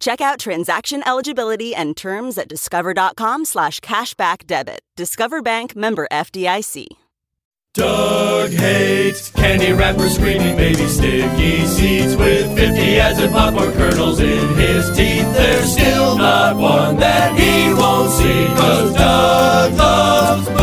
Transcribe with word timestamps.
Check 0.00 0.22
out 0.22 0.38
transaction 0.38 1.06
eligibility 1.06 1.74
and 1.74 1.94
terms 1.94 2.38
at 2.38 2.48
discover.com 2.48 3.44
slash 3.44 3.80
cashback 3.80 4.46
debit. 4.46 4.80
Discover 4.96 5.42
Bank 5.42 5.76
member 5.76 6.08
FDIC. 6.10 6.86
Doug 7.74 8.50
hates 8.50 9.30
candy 9.30 9.72
wrappers, 9.72 10.14
screaming 10.16 10.56
baby 10.56 10.86
sticky 10.88 11.64
seeds 11.66 12.16
with 12.16 12.52
50 12.56 12.98
acid 12.98 13.30
popcorn 13.30 13.72
kernels 13.74 14.18
in 14.18 14.54
his 14.56 14.88
teeth. 14.96 15.32
There's 15.34 15.72
still 15.74 16.16
not 16.18 16.56
one 16.56 16.96
that 16.96 17.38
he 17.38 17.72
won't 17.72 18.10
see, 18.10 18.46
cause 18.56 18.94
Doug 18.94 19.74
loves 19.74 20.59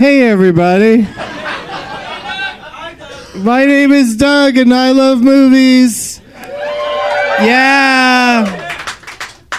Hey, 0.00 0.22
everybody. 0.30 1.02
My 3.36 3.66
name 3.66 3.92
is 3.92 4.16
Doug, 4.16 4.56
and 4.56 4.72
I 4.72 4.92
love 4.92 5.20
movies. 5.20 6.22
Yeah. 7.42 8.88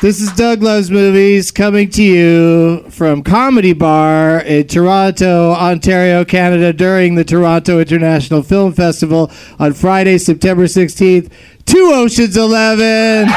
This 0.02 0.19
is 0.19 0.34
Doug 0.34 0.63
Loves 0.63 0.90
Movies 0.90 1.52
coming 1.52 1.91
to 1.91 2.02
you 2.02 2.90
from 2.90 3.22
Comedy 3.22 3.74
Bar 3.74 4.40
in 4.40 4.66
Toronto, 4.66 5.52
Ontario, 5.52 6.25
Canada 6.25 6.73
during 6.73 7.13
the 7.13 7.23
Toronto 7.23 7.79
International 7.79 8.41
Film 8.41 8.73
Festival 8.73 9.31
on 9.59 9.73
Friday, 9.73 10.18
September 10.18 10.63
16th, 10.63 11.31
Two 11.68 11.91
Ocean's 11.94 12.35
11. 12.35 13.29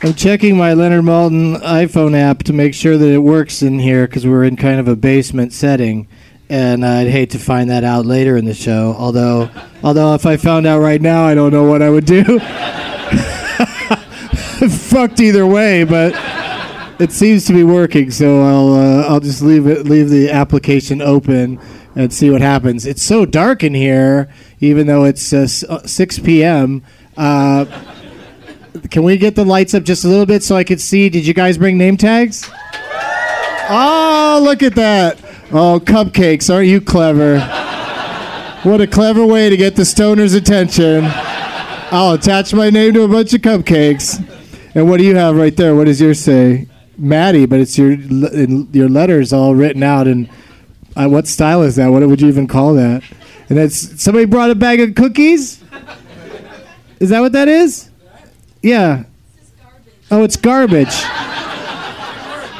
I'm 0.00 0.14
checking 0.14 0.56
my 0.56 0.74
Leonard 0.74 1.02
Maltin 1.02 1.60
iPhone 1.60 2.16
app 2.16 2.44
to 2.44 2.52
make 2.52 2.72
sure 2.72 2.96
that 2.96 3.08
it 3.08 3.18
works 3.18 3.62
in 3.62 3.80
here 3.80 4.06
because 4.06 4.24
we're 4.24 4.44
in 4.44 4.54
kind 4.54 4.78
of 4.78 4.86
a 4.86 4.94
basement 4.94 5.52
setting, 5.52 6.06
and 6.48 6.86
I'd 6.86 7.08
hate 7.08 7.30
to 7.30 7.38
find 7.40 7.68
that 7.70 7.82
out 7.82 8.06
later 8.06 8.36
in 8.36 8.44
the 8.44 8.54
show. 8.54 8.94
Although, 8.96 9.50
although 9.82 10.14
if 10.14 10.24
I 10.24 10.36
found 10.36 10.68
out 10.68 10.78
right 10.78 11.02
now, 11.02 11.24
I 11.24 11.34
don't 11.34 11.50
know 11.52 11.64
what 11.64 11.82
I 11.82 11.90
would 11.90 12.04
do. 12.04 12.22
Fucked 14.68 15.18
either 15.18 15.44
way, 15.44 15.82
but 15.82 16.14
it 17.00 17.10
seems 17.10 17.44
to 17.46 17.52
be 17.52 17.64
working. 17.64 18.12
So 18.12 18.42
I'll 18.42 18.74
uh, 18.74 19.02
I'll 19.08 19.18
just 19.18 19.42
leave 19.42 19.66
it 19.66 19.84
leave 19.84 20.10
the 20.10 20.30
application 20.30 21.02
open 21.02 21.58
and 21.96 22.12
see 22.12 22.30
what 22.30 22.40
happens. 22.40 22.86
It's 22.86 23.02
so 23.02 23.26
dark 23.26 23.64
in 23.64 23.74
here, 23.74 24.32
even 24.60 24.86
though 24.86 25.02
it's 25.02 25.32
uh, 25.32 25.48
uh, 25.68 25.84
6 25.84 26.20
p.m. 26.20 26.84
Uh, 27.16 27.64
can 28.90 29.02
we 29.02 29.16
get 29.16 29.34
the 29.34 29.44
lights 29.44 29.74
up 29.74 29.82
just 29.82 30.04
a 30.04 30.08
little 30.08 30.26
bit 30.26 30.42
so 30.42 30.56
I 30.56 30.64
could 30.64 30.80
see? 30.80 31.08
Did 31.08 31.26
you 31.26 31.34
guys 31.34 31.58
bring 31.58 31.78
name 31.78 31.96
tags? 31.96 32.48
Oh, 33.70 34.40
look 34.42 34.62
at 34.62 34.74
that. 34.76 35.18
Oh, 35.52 35.80
cupcakes. 35.82 36.52
Aren't 36.52 36.68
you 36.68 36.80
clever? 36.80 37.40
What 38.62 38.80
a 38.80 38.86
clever 38.86 39.24
way 39.26 39.48
to 39.48 39.56
get 39.56 39.76
the 39.76 39.84
stoner's 39.84 40.34
attention. 40.34 41.04
I'll 41.90 42.14
attach 42.14 42.52
my 42.52 42.70
name 42.70 42.94
to 42.94 43.02
a 43.02 43.08
bunch 43.08 43.32
of 43.32 43.40
cupcakes. 43.40 44.18
And 44.74 44.88
what 44.88 44.98
do 44.98 45.04
you 45.04 45.14
have 45.16 45.36
right 45.36 45.56
there? 45.56 45.74
What 45.74 45.84
does 45.84 46.00
yours 46.00 46.20
say? 46.20 46.68
Maddie, 46.96 47.46
but 47.46 47.60
it's 47.60 47.78
your 47.78 47.92
your 47.92 48.88
letters 48.88 49.32
all 49.32 49.54
written 49.54 49.82
out. 49.82 50.06
And 50.06 50.28
uh, 50.96 51.08
what 51.08 51.26
style 51.26 51.62
is 51.62 51.76
that? 51.76 51.88
What 51.88 52.06
would 52.06 52.20
you 52.20 52.28
even 52.28 52.46
call 52.46 52.74
that? 52.74 53.02
And 53.48 53.56
that's 53.56 54.02
somebody 54.02 54.26
brought 54.26 54.50
a 54.50 54.54
bag 54.54 54.80
of 54.80 54.94
cookies. 54.94 55.62
Is 57.00 57.10
that 57.10 57.20
what 57.20 57.32
that 57.32 57.48
is? 57.48 57.87
Yeah. 58.62 59.04
Oh, 60.10 60.24
it's 60.24 60.36
garbage. 60.36 60.94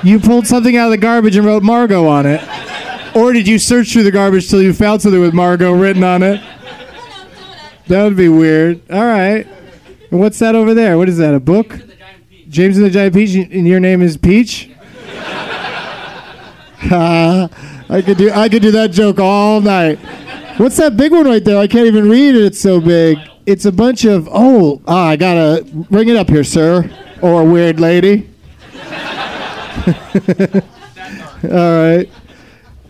You 0.05 0.21
pulled 0.21 0.47
something 0.47 0.77
out 0.77 0.87
of 0.87 0.91
the 0.93 0.99
garbage 0.99 1.37
and 1.37 1.45
wrote 1.45 1.63
Margot 1.63 2.07
on 2.07 2.27
it. 2.27 2.41
Or 3.17 3.33
did 3.33 3.49
you 3.49 3.59
search 3.59 3.93
through 3.93 4.05
the 4.05 4.13
garbage 4.13 4.49
till 4.49 4.63
you 4.63 4.73
found 4.73 5.03
something 5.03 5.21
with 5.21 5.35
Margot 5.35 5.73
written 5.73 6.05
on 6.05 6.23
it? 6.23 6.41
That 7.89 8.05
would 8.05 8.17
be 8.17 8.29
weird. 8.29 8.81
All 8.91 9.05
right. 9.05 9.47
And 10.11 10.21
what's 10.21 10.39
that 10.39 10.55
over 10.55 10.75
there? 10.75 10.99
What 10.99 11.09
is 11.09 11.19
that? 11.19 11.35
A 11.35 11.41
book? 11.41 11.81
James 12.49 12.77
and 12.77 12.87
the 12.87 12.91
Giant 12.91 13.15
Peach, 13.15 13.31
James 13.31 13.53
and 13.53 13.67
your 13.67 13.81
name 13.81 14.01
is 14.03 14.17
Peach. 14.17 14.71
Uh, 16.91 17.49
I 17.91 18.03
could 18.03 18.17
do 18.17 18.31
I 18.31 18.49
could 18.49 18.63
do 18.63 18.71
that 18.71 18.91
joke 18.91 19.19
all 19.19 19.61
night. 19.61 19.99
What's 20.59 20.77
that 20.77 20.97
big 20.97 21.13
one 21.13 21.27
right 21.27 21.45
there? 21.45 21.59
I 21.59 21.67
can't 21.67 21.87
even 21.87 22.09
read 22.09 22.35
it. 22.35 22.43
It's 22.45 22.61
so 22.61 22.81
big. 22.81 23.19
It's 23.49 23.65
a 23.65 23.73
bunch 23.73 24.05
of 24.05 24.29
oh 24.31 24.83
ah, 24.87 25.07
I 25.07 25.17
gotta 25.17 25.65
bring 25.65 26.11
it 26.11 26.17
up 26.17 26.29
here, 26.29 26.45
sir, 26.45 26.91
or 27.23 27.47
weird 27.47 27.81
lady. 27.81 28.29
all 30.37 30.61
right. 31.43 32.11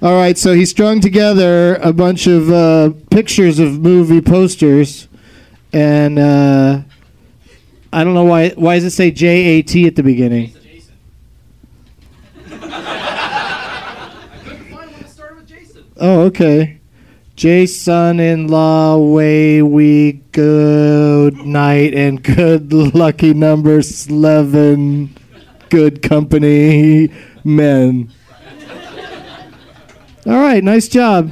All 0.02 0.16
right, 0.16 0.37
so 0.37 0.55
he 0.55 0.66
strung 0.66 1.00
together 1.00 1.76
a 1.76 1.93
bunch 1.93 2.26
of 2.26 2.50
uh, 2.50 2.90
pictures 3.08 3.60
of 3.60 3.78
movie 3.78 4.20
posters, 4.20 5.06
and 5.72 6.19
uh, 6.19 6.81
I 7.93 8.02
don't 8.02 8.14
know 8.14 8.25
why. 8.25 8.49
Why 8.50 8.75
does 8.75 8.84
it 8.87 8.90
say 8.90 9.12
J 9.12 9.28
A 9.28 9.62
T 9.62 9.87
at 9.87 9.94
the 9.94 10.02
beginning? 10.02 10.56
Oh, 16.00 16.22
okay. 16.22 16.77
Jason 17.38 18.19
in 18.19 18.49
law, 18.49 18.99
way 18.99 19.62
we 19.62 20.14
good 20.32 21.37
night 21.46 21.94
and 21.94 22.20
good 22.20 22.73
lucky 22.73 23.32
number 23.32 23.81
eleven, 24.11 25.17
good 25.69 26.02
company 26.02 27.08
men. 27.44 28.11
All 30.26 30.32
right, 30.32 30.64
nice 30.64 30.88
job. 30.88 31.31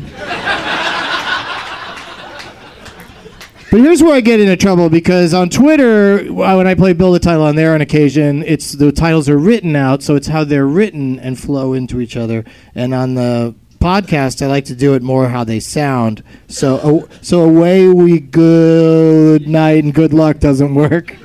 But 3.69 3.81
here's 3.81 4.01
where 4.01 4.15
I 4.15 4.21
get 4.21 4.39
into 4.39 4.57
trouble 4.57 4.89
because 4.89 5.35
on 5.35 5.49
Twitter, 5.51 6.21
uh, 6.21 6.57
when 6.57 6.69
I 6.69 6.77
play 6.77 6.93
build 6.93 7.17
a 7.17 7.19
title 7.19 7.43
on 7.43 7.57
there 7.57 7.75
on 7.75 7.81
occasion, 7.81 8.45
it's 8.45 8.71
the 8.71 8.93
titles 8.93 9.29
are 9.29 9.37
written 9.37 9.75
out, 9.75 10.05
so 10.05 10.15
it's 10.15 10.29
how 10.29 10.45
they're 10.45 10.69
written 10.69 11.19
and 11.19 11.37
flow 11.37 11.73
into 11.73 12.01
each 12.01 12.17
other. 12.17 12.45
And 12.77 12.95
on 12.95 13.15
the 13.15 13.57
podcast, 13.77 14.43
I 14.43 14.47
like 14.47 14.65
to 14.67 14.75
do 14.75 14.95
it 14.95 15.03
more 15.03 15.29
how 15.29 15.45
they 15.45 15.61
sound. 15.61 16.23
So, 16.49 17.09
so 17.23 17.43
away 17.43 17.89
we 17.89 18.21
good 18.21 19.49
night 19.49 19.85
and 19.85 19.95
good 19.95 20.13
luck 20.13 20.39
doesn't 20.39 20.75
work. 20.75 21.17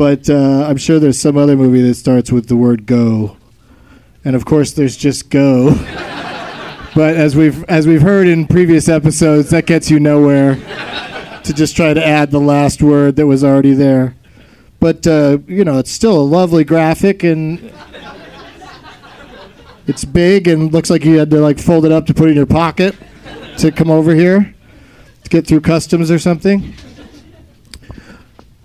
But 0.00 0.30
uh, 0.30 0.64
I'm 0.66 0.78
sure 0.78 0.98
there's 0.98 1.20
some 1.20 1.36
other 1.36 1.56
movie 1.56 1.82
that 1.82 1.94
starts 1.94 2.32
with 2.32 2.48
the 2.48 2.56
word 2.56 2.86
go, 2.86 3.36
and 4.24 4.34
of 4.34 4.46
course 4.46 4.72
there's 4.72 4.96
just 4.96 5.28
go. 5.28 5.74
but 6.94 7.16
as 7.16 7.36
we've 7.36 7.62
as 7.64 7.86
we've 7.86 8.00
heard 8.00 8.26
in 8.26 8.46
previous 8.46 8.88
episodes, 8.88 9.50
that 9.50 9.66
gets 9.66 9.90
you 9.90 10.00
nowhere. 10.00 10.56
To 11.44 11.52
just 11.54 11.76
try 11.76 11.92
to 11.92 12.06
add 12.06 12.30
the 12.30 12.40
last 12.40 12.82
word 12.82 13.16
that 13.16 13.26
was 13.26 13.44
already 13.44 13.74
there, 13.74 14.14
but 14.78 15.06
uh, 15.06 15.38
you 15.46 15.64
know 15.64 15.78
it's 15.78 15.90
still 15.90 16.18
a 16.18 16.22
lovely 16.24 16.64
graphic 16.64 17.22
and 17.22 17.70
it's 19.86 20.04
big 20.04 20.48
and 20.48 20.72
looks 20.72 20.90
like 20.90 21.04
you 21.04 21.18
had 21.18 21.30
to 21.30 21.40
like 21.40 21.58
fold 21.58 21.84
it 21.84 21.92
up 21.92 22.06
to 22.06 22.14
put 22.14 22.28
it 22.28 22.30
in 22.32 22.36
your 22.36 22.46
pocket 22.46 22.94
to 23.58 23.70
come 23.70 23.90
over 23.90 24.14
here 24.14 24.54
to 25.22 25.30
get 25.30 25.46
through 25.46 25.60
customs 25.60 26.10
or 26.10 26.18
something. 26.18 26.74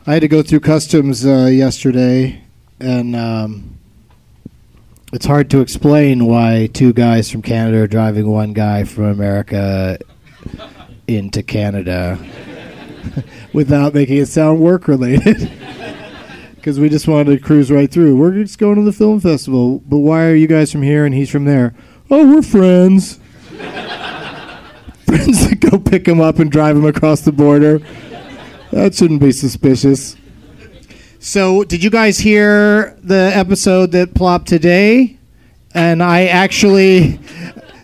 I 0.08 0.14
had 0.14 0.22
to 0.22 0.28
go 0.28 0.44
through 0.44 0.60
customs 0.60 1.26
uh, 1.26 1.50
yesterday, 1.52 2.44
and 2.80 3.16
um, 3.16 3.78
it's 5.12 5.26
hard 5.26 5.50
to 5.50 5.62
explain 5.62 6.26
why 6.26 6.70
two 6.74 6.94
guys 6.94 7.32
from 7.32 7.42
Canada 7.42 7.80
are 7.82 7.88
driving 7.88 8.28
one 8.28 8.54
guy 8.54 8.84
from 8.84 9.06
America 9.06 9.98
into 11.08 11.42
Canada 11.42 12.20
without 13.54 13.94
making 13.94 14.18
it 14.18 14.28
sound 14.28 14.60
work 14.60 14.88
related. 14.88 15.52
Because 16.66 16.80
we 16.80 16.90
just 16.90 17.08
wanted 17.08 17.26
to 17.26 17.38
cruise 17.38 17.72
right 17.72 17.92
through. 17.92 18.18
We're 18.18 18.32
just 18.32 18.58
going 18.58 18.78
to 18.78 18.82
the 18.82 18.92
film 18.92 19.20
festival, 19.20 19.84
but 19.86 20.00
why 20.00 20.26
are 20.26 20.34
you 20.34 20.48
guys 20.48 20.72
from 20.72 20.82
here 20.82 21.06
and 21.06 21.14
he's 21.14 21.30
from 21.30 21.46
there? 21.46 21.76
Oh, 22.10 22.28
we're 22.28 22.42
friends. 22.42 23.20
friends 25.06 25.48
that 25.48 25.60
go 25.60 25.78
pick 25.78 26.08
him 26.08 26.20
up 26.20 26.40
and 26.40 26.52
drive 26.52 26.76
him 26.76 26.86
across 26.86 27.22
the 27.22 27.32
border. 27.32 27.82
That 28.72 28.96
shouldn't 28.96 29.20
be 29.20 29.32
suspicious. 29.32 30.18
So, 31.20 31.64
did 31.64 31.84
you 31.84 31.92
guys 31.92 32.18
hear 32.18 32.98
the 33.04 33.32
episode 33.36 33.92
that 33.92 34.16
plopped 34.16 34.48
today? 34.48 35.20
And 35.76 36.02
I 36.02 36.26
actually, 36.26 37.20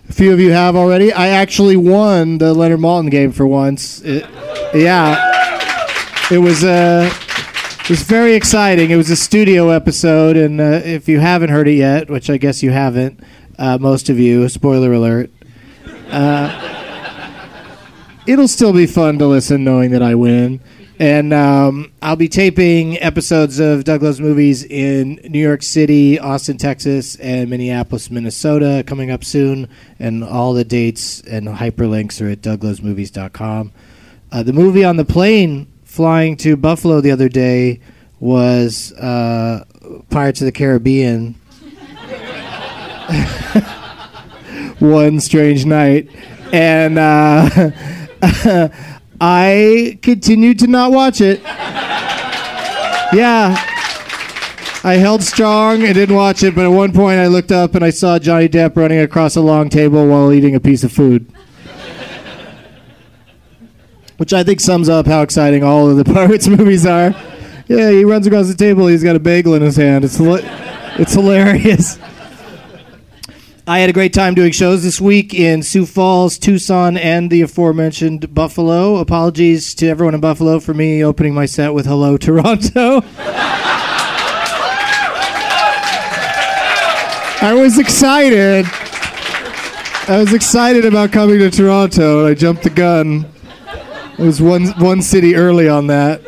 a 0.10 0.12
few 0.12 0.34
of 0.34 0.40
you 0.40 0.54
have 0.54 0.76
already. 0.76 1.14
I 1.14 1.28
actually 1.28 1.76
won 1.76 2.40
the 2.40 2.52
Leonard 2.56 2.80
Maltin 2.80 3.12
game 3.12 3.32
for 3.32 3.46
once. 3.46 4.02
It, 4.02 4.28
yeah, 4.74 5.70
it 6.32 6.40
was 6.40 6.64
uh, 6.64 7.14
it 7.84 7.90
was 7.90 8.04
very 8.04 8.36
exciting. 8.36 8.92
It 8.92 8.96
was 8.96 9.10
a 9.10 9.16
studio 9.16 9.70
episode, 9.70 10.38
and 10.38 10.62
uh, 10.62 10.82
if 10.84 11.10
you 11.10 11.20
haven't 11.20 11.50
heard 11.50 11.68
it 11.68 11.74
yet, 11.74 12.10
which 12.10 12.30
I 12.30 12.38
guess 12.38 12.62
you 12.62 12.72
haven't, 12.72 13.20
uh, 13.58 13.78
most 13.80 14.10
of 14.10 14.20
you, 14.20 14.48
spoiler 14.50 14.94
alert. 14.94 15.32
Uh, 16.10 16.72
it'll 18.28 18.48
still 18.48 18.74
be 18.74 18.86
fun 18.86 19.18
to 19.20 19.26
listen 19.28 19.64
knowing 19.64 19.92
that 19.92 20.02
I 20.02 20.16
win. 20.16 20.62
And 21.00 21.34
um, 21.34 21.92
I'll 22.04 22.16
be 22.16 22.30
taping 22.30 23.02
episodes 23.02 23.60
of 23.60 23.84
Doug 23.86 24.04
Loves 24.04 24.22
Movies 24.22 24.64
in 24.64 25.16
New 25.28 25.40
York 25.40 25.64
City, 25.64 26.20
Austin, 26.20 26.60
Texas, 26.60 27.16
and 27.16 27.50
Minneapolis, 27.50 28.12
Minnesota 28.12 28.84
coming 28.86 29.10
up 29.10 29.24
soon. 29.24 29.68
And 29.98 30.24
all 30.24 30.54
the 30.54 30.64
dates 30.64 31.22
and 31.22 31.48
hyperlinks 31.48 32.22
are 32.22 32.30
at 32.30 32.42
douglovesmovies.com. 32.42 33.72
Uh, 34.32 34.44
the 34.44 34.54
movie 34.54 34.84
on 34.84 34.98
the 34.98 35.06
plane 35.06 35.71
flying 35.92 36.38
to 36.38 36.56
Buffalo 36.56 37.02
the 37.02 37.12
other 37.12 37.30
day 37.30 37.80
was 38.20 38.94
uh, 38.94 39.66
Pirates 40.10 40.42
of 40.42 40.46
the 40.46 40.52
Caribbean. 40.52 41.34
One 44.80 45.20
strange 45.20 45.66
night. 45.66 46.10
And. 46.52 46.98
Uh, 46.98 47.72
I 49.24 50.00
continued 50.02 50.58
to 50.60 50.68
not 50.68 50.92
watch 50.92 51.22
it. 51.22 51.44
Yeah. 53.14 53.56
I 54.84 54.94
held 54.94 55.22
strong 55.22 55.84
and 55.84 55.94
didn't 55.94 56.16
watch 56.16 56.42
it, 56.42 56.56
but 56.56 56.66
at 56.66 56.70
one 56.70 56.92
point 56.92 57.20
I 57.20 57.28
looked 57.28 57.52
up 57.52 57.76
and 57.76 57.86
I 57.86 57.92
saw 57.92 58.18
Johnny 58.18 58.50
Depp 58.50 58.76
running 58.76 58.98
across 58.98 59.36
a 59.36 59.42
long 59.42 59.70
table 59.70 60.08
while 60.08 60.34
eating 60.34 60.56
a 60.56 60.60
piece 60.60 60.84
of 60.84 60.92
food. 60.92 61.32
Which 64.22 64.34
I 64.34 64.44
think 64.44 64.60
sums 64.60 64.88
up 64.88 65.08
how 65.08 65.24
exciting 65.24 65.64
all 65.64 65.90
of 65.90 65.98
the 65.98 66.04
Pirates 66.14 66.48
movies 66.48 66.86
are. 66.86 67.10
Yeah, 67.68 67.90
he 67.90 68.06
runs 68.06 68.28
across 68.28 68.48
the 68.48 68.54
table, 68.54 68.86
he's 68.86 69.04
got 69.04 69.16
a 69.16 69.20
bagel 69.20 69.56
in 69.56 69.64
his 69.64 69.78
hand. 69.78 70.06
It's, 70.06 70.18
it's 70.20 71.14
hilarious. 71.14 71.98
I 73.66 73.80
had 73.80 73.90
a 73.90 73.94
great 73.94 74.14
time 74.14 74.36
doing 74.36 74.52
shows 74.52 74.84
this 74.84 75.02
week 75.02 75.34
in 75.34 75.64
Sioux 75.64 75.88
Falls, 75.88 76.38
Tucson, 76.38 76.98
and 76.98 77.32
the 77.32 77.42
aforementioned 77.42 78.36
Buffalo. 78.36 78.98
Apologies 78.98 79.74
to 79.74 79.88
everyone 79.88 80.14
in 80.14 80.22
Buffalo 80.22 80.60
for 80.60 80.76
me 80.76 81.04
opening 81.04 81.34
my 81.34 81.48
set 81.48 81.74
with 81.74 81.88
Hello, 81.88 82.16
Toronto. 82.16 83.02
I 87.42 87.54
was 87.56 87.80
excited. 87.80 88.68
I 90.08 90.20
was 90.20 90.32
excited 90.32 90.86
about 90.86 91.12
coming 91.12 91.40
to 91.40 91.50
Toronto, 91.50 92.20
and 92.20 92.28
I 92.28 92.36
jumped 92.36 92.62
the 92.62 92.70
gun. 92.70 93.31
It 94.18 94.26
was 94.26 94.42
one, 94.42 94.68
one 94.80 95.02
city 95.02 95.36
early 95.36 95.68
on 95.68 95.88
that. 95.88 96.22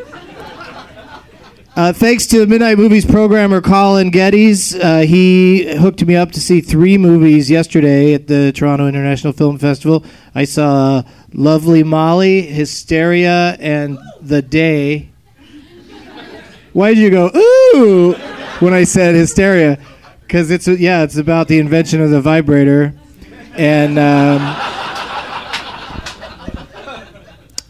Uh, 1.76 1.92
thanks 1.92 2.26
to 2.28 2.46
Midnight 2.46 2.78
Movies 2.78 3.04
programmer 3.04 3.60
Colin 3.60 4.10
Geddes. 4.10 4.74
Uh, 4.74 5.00
he 5.00 5.76
hooked 5.76 6.04
me 6.04 6.14
up 6.14 6.30
to 6.32 6.40
see 6.40 6.60
three 6.60 6.96
movies 6.96 7.50
yesterday 7.50 8.14
at 8.14 8.26
the 8.26 8.52
Toronto 8.52 8.86
International 8.86 9.32
Film 9.32 9.58
Festival. 9.58 10.04
I 10.34 10.44
saw 10.44 11.02
Lovely 11.32 11.82
Molly, 11.82 12.42
Hysteria, 12.42 13.56
and 13.58 13.98
The 14.20 14.40
Day. 14.40 15.10
Why 16.72 16.94
did 16.94 16.98
you 16.98 17.10
go, 17.10 17.30
ooh, 17.34 18.12
when 18.60 18.72
I 18.72 18.84
said 18.84 19.14
Hysteria? 19.14 19.78
Because 20.22 20.50
it's, 20.50 20.66
yeah, 20.66 21.02
it's 21.02 21.16
about 21.16 21.48
the 21.48 21.58
invention 21.58 22.00
of 22.00 22.10
the 22.10 22.20
vibrator. 22.20 22.94
And. 23.56 23.98
Um, 23.98 24.83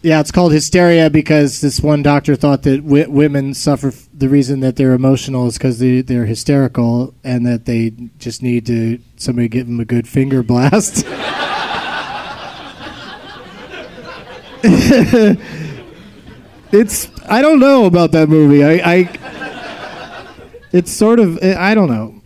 yeah, 0.05 0.19
it's 0.19 0.31
called 0.31 0.53
hysteria 0.53 1.09
because 1.09 1.61
this 1.61 1.81
one 1.81 2.03
doctor 2.03 2.35
thought 2.35 2.61
that 2.61 2.83
w- 2.83 3.09
women 3.09 3.55
suffer. 3.55 3.87
F- 3.87 4.07
the 4.13 4.29
reason 4.29 4.59
that 4.59 4.75
they're 4.75 4.93
emotional 4.93 5.47
is 5.47 5.57
because 5.57 5.79
they, 5.79 6.01
they're 6.01 6.27
hysterical 6.27 7.15
and 7.23 7.43
that 7.47 7.65
they 7.65 7.91
just 8.19 8.43
need 8.43 8.67
to 8.67 8.99
somebody 9.17 9.47
give 9.47 9.65
them 9.65 9.79
a 9.79 9.85
good 9.85 10.07
finger 10.07 10.43
blast. 10.43 11.03
it's 16.71 17.09
I 17.27 17.41
don't 17.41 17.59
know 17.59 17.85
about 17.85 18.11
that 18.11 18.29
movie. 18.29 18.63
I, 18.63 18.73
I 18.93 20.29
it's 20.71 20.91
sort 20.91 21.19
of 21.19 21.39
I 21.41 21.73
don't 21.73 21.89
know. 21.89 22.21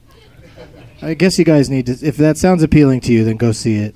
I 1.02 1.14
guess 1.14 1.40
you 1.40 1.46
guys 1.46 1.70
need 1.70 1.86
to. 1.86 1.94
If 2.06 2.18
that 2.18 2.38
sounds 2.38 2.62
appealing 2.62 3.00
to 3.02 3.14
you, 3.14 3.24
then 3.24 3.38
go 3.38 3.54
see 3.54 3.78
it. 3.78 3.96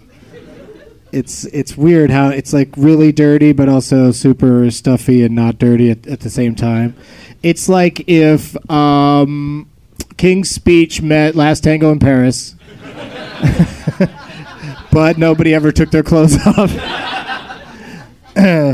It's 1.13 1.46
it's 1.46 1.77
weird 1.77 2.10
how 2.10 2.29
it's 2.29 2.53
like 2.53 2.70
really 2.75 3.12
dirty 3.12 3.53
but 3.53 3.70
also 3.70 4.12
super 4.12 4.70
stuffy 4.72 5.24
and 5.24 5.36
not 5.36 5.60
dirty 5.60 5.91
at, 5.91 6.08
at 6.08 6.22
the 6.22 6.29
same 6.29 6.55
time. 6.55 6.96
It's 7.43 7.70
like 7.70 8.10
if 8.10 8.58
um, 8.72 9.70
King's 10.17 10.50
Speech 10.50 11.01
met 11.01 11.36
Last 11.36 11.63
Tango 11.63 11.91
in 11.91 12.00
Paris, 12.00 12.55
but 14.91 15.17
nobody 15.17 15.53
ever 15.53 15.72
took 15.72 15.91
their 15.91 16.03
clothes 16.03 16.38
off. 16.48 16.72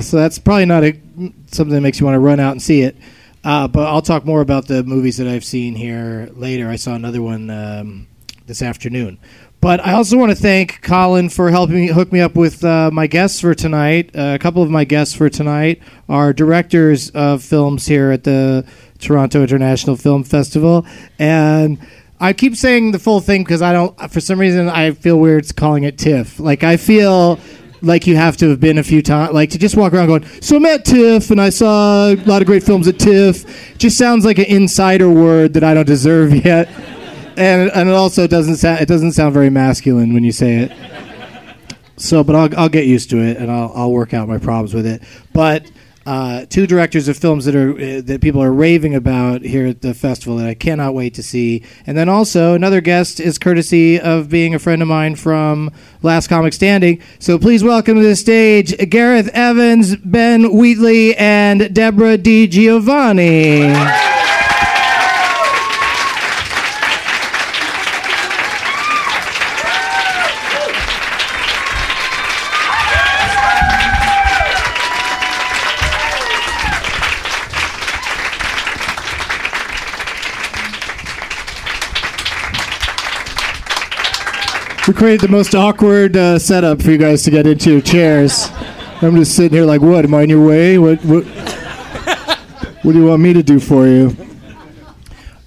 so 0.03 0.17
that's 0.17 0.39
probably 0.39 0.65
not 0.65 0.83
a, 0.83 0.99
something 1.47 1.73
that 1.73 1.81
makes 1.81 1.99
you 1.99 2.05
want 2.05 2.15
to 2.15 2.19
run 2.19 2.39
out 2.39 2.51
and 2.51 2.61
see 2.61 2.81
it. 2.81 2.95
Uh, 3.43 3.67
but 3.67 3.87
I'll 3.87 4.01
talk 4.01 4.25
more 4.25 4.41
about 4.41 4.67
the 4.67 4.83
movies 4.83 5.17
that 5.17 5.27
I've 5.27 5.45
seen 5.45 5.75
here 5.75 6.29
later. 6.33 6.69
I 6.69 6.75
saw 6.75 6.93
another 6.93 7.21
one 7.21 7.49
um, 7.49 8.07
this 8.45 8.61
afternoon. 8.61 9.17
But 9.61 9.85
I 9.85 9.93
also 9.93 10.17
want 10.17 10.31
to 10.31 10.37
thank 10.37 10.81
Colin 10.81 11.27
for 11.27 11.51
helping 11.51 11.75
me 11.75 11.87
hook 11.87 12.13
me 12.13 12.21
up 12.21 12.35
with 12.35 12.63
uh, 12.63 12.91
my 12.93 13.07
guests 13.07 13.41
for 13.41 13.53
tonight. 13.53 14.09
Uh, 14.15 14.33
a 14.35 14.39
couple 14.39 14.63
of 14.63 14.69
my 14.69 14.85
guests 14.85 15.13
for 15.13 15.29
tonight 15.29 15.81
are 16.07 16.31
directors 16.31 17.09
of 17.09 17.43
films 17.43 17.85
here 17.85 18.11
at 18.11 18.23
the 18.23 18.65
Toronto 18.99 19.41
International 19.41 19.97
Film 19.97 20.23
Festival, 20.23 20.85
and 21.17 21.77
I 22.21 22.31
keep 22.31 22.55
saying 22.55 22.93
the 22.93 22.99
full 22.99 23.19
thing 23.19 23.43
because 23.43 23.61
I 23.61 23.73
don't. 23.73 24.11
For 24.11 24.21
some 24.21 24.39
reason, 24.39 24.69
I 24.69 24.91
feel 24.91 25.19
weird 25.19 25.53
calling 25.57 25.83
it 25.83 25.97
TIFF. 25.97 26.39
Like 26.39 26.63
I 26.63 26.77
feel 26.77 27.37
like 27.81 28.07
you 28.07 28.15
have 28.15 28.37
to 28.37 28.49
have 28.49 28.61
been 28.61 28.77
a 28.77 28.83
few 28.83 29.01
times, 29.01 29.33
like 29.33 29.49
to 29.51 29.57
just 29.57 29.75
walk 29.75 29.93
around 29.93 30.07
going, 30.07 30.25
"So 30.41 30.55
I'm 30.55 30.65
at 30.67 30.85
TIFF 30.85 31.31
and 31.31 31.41
I 31.41 31.49
saw 31.49 32.11
a 32.11 32.15
lot 32.15 32.41
of 32.41 32.45
great 32.45 32.63
films 32.63 32.87
at 32.87 32.97
TIFF." 32.97 33.77
Just 33.77 33.97
sounds 33.97 34.23
like 34.23 34.37
an 34.37 34.45
insider 34.45 35.09
word 35.09 35.53
that 35.55 35.65
I 35.65 35.73
don't 35.73 35.87
deserve 35.87 36.33
yet 36.45 36.69
and 37.39 37.71
and 37.73 37.89
it 37.89 37.95
also 37.95 38.27
doesn't 38.27 38.57
sound 38.57 38.81
it 38.81 38.87
doesn't 38.87 39.13
sound 39.13 39.33
very 39.33 39.49
masculine 39.49 40.13
when 40.13 40.23
you 40.23 40.31
say 40.31 40.57
it. 40.57 40.71
So, 41.97 42.23
but 42.23 42.35
I'll 42.35 42.59
I'll 42.59 42.69
get 42.69 42.85
used 42.85 43.09
to 43.11 43.17
it 43.17 43.37
and 43.37 43.51
I'll 43.51 43.71
I'll 43.75 43.91
work 43.91 44.13
out 44.13 44.27
my 44.27 44.37
problems 44.37 44.73
with 44.73 44.85
it. 44.85 45.01
But 45.33 45.69
uh, 46.05 46.45
two 46.45 46.65
directors 46.65 47.07
of 47.07 47.17
films 47.17 47.45
that 47.45 47.55
are 47.55 47.73
uh, 47.73 48.01
that 48.01 48.19
people 48.21 48.41
are 48.41 48.51
raving 48.51 48.95
about 48.95 49.41
here 49.41 49.67
at 49.67 49.81
the 49.81 49.93
festival 49.93 50.37
that 50.37 50.47
I 50.47 50.55
cannot 50.55 50.93
wait 50.93 51.13
to 51.15 51.23
see. 51.23 51.63
And 51.85 51.97
then 51.97 52.09
also 52.09 52.55
another 52.55 52.81
guest 52.81 53.19
is 53.19 53.37
courtesy 53.37 53.99
of 53.99 54.27
being 54.29 54.55
a 54.55 54.59
friend 54.59 54.81
of 54.81 54.87
mine 54.87 55.15
from 55.15 55.71
Last 56.01 56.27
Comic 56.27 56.53
Standing. 56.53 57.01
So 57.19 57.37
please 57.37 57.63
welcome 57.63 57.95
to 57.95 58.03
the 58.03 58.15
stage 58.15 58.75
Gareth 58.89 59.29
Evans, 59.33 59.97
Ben 59.97 60.55
Wheatley, 60.55 61.15
and 61.15 61.73
Deborah 61.75 62.17
DiGiovanni. 62.17 64.08
We 84.89 84.95
created 84.95 85.21
the 85.21 85.27
most 85.27 85.53
awkward 85.53 86.17
uh, 86.17 86.39
setup 86.39 86.81
for 86.81 86.89
you 86.89 86.97
guys 86.97 87.21
to 87.21 87.29
get 87.29 87.45
into 87.45 87.73
your 87.73 87.81
chairs. 87.81 88.49
I'm 89.03 89.15
just 89.17 89.35
sitting 89.35 89.55
here 89.55 89.63
like, 89.63 89.81
what? 89.81 90.03
Am 90.03 90.15
I 90.15 90.23
in 90.23 90.31
your 90.31 90.43
way? 90.43 90.79
What? 90.79 90.99
What? 91.05 91.25
what 92.81 92.93
do 92.93 92.97
you 92.97 93.05
want 93.05 93.21
me 93.21 93.31
to 93.33 93.43
do 93.43 93.59
for 93.59 93.85
you? 93.85 94.17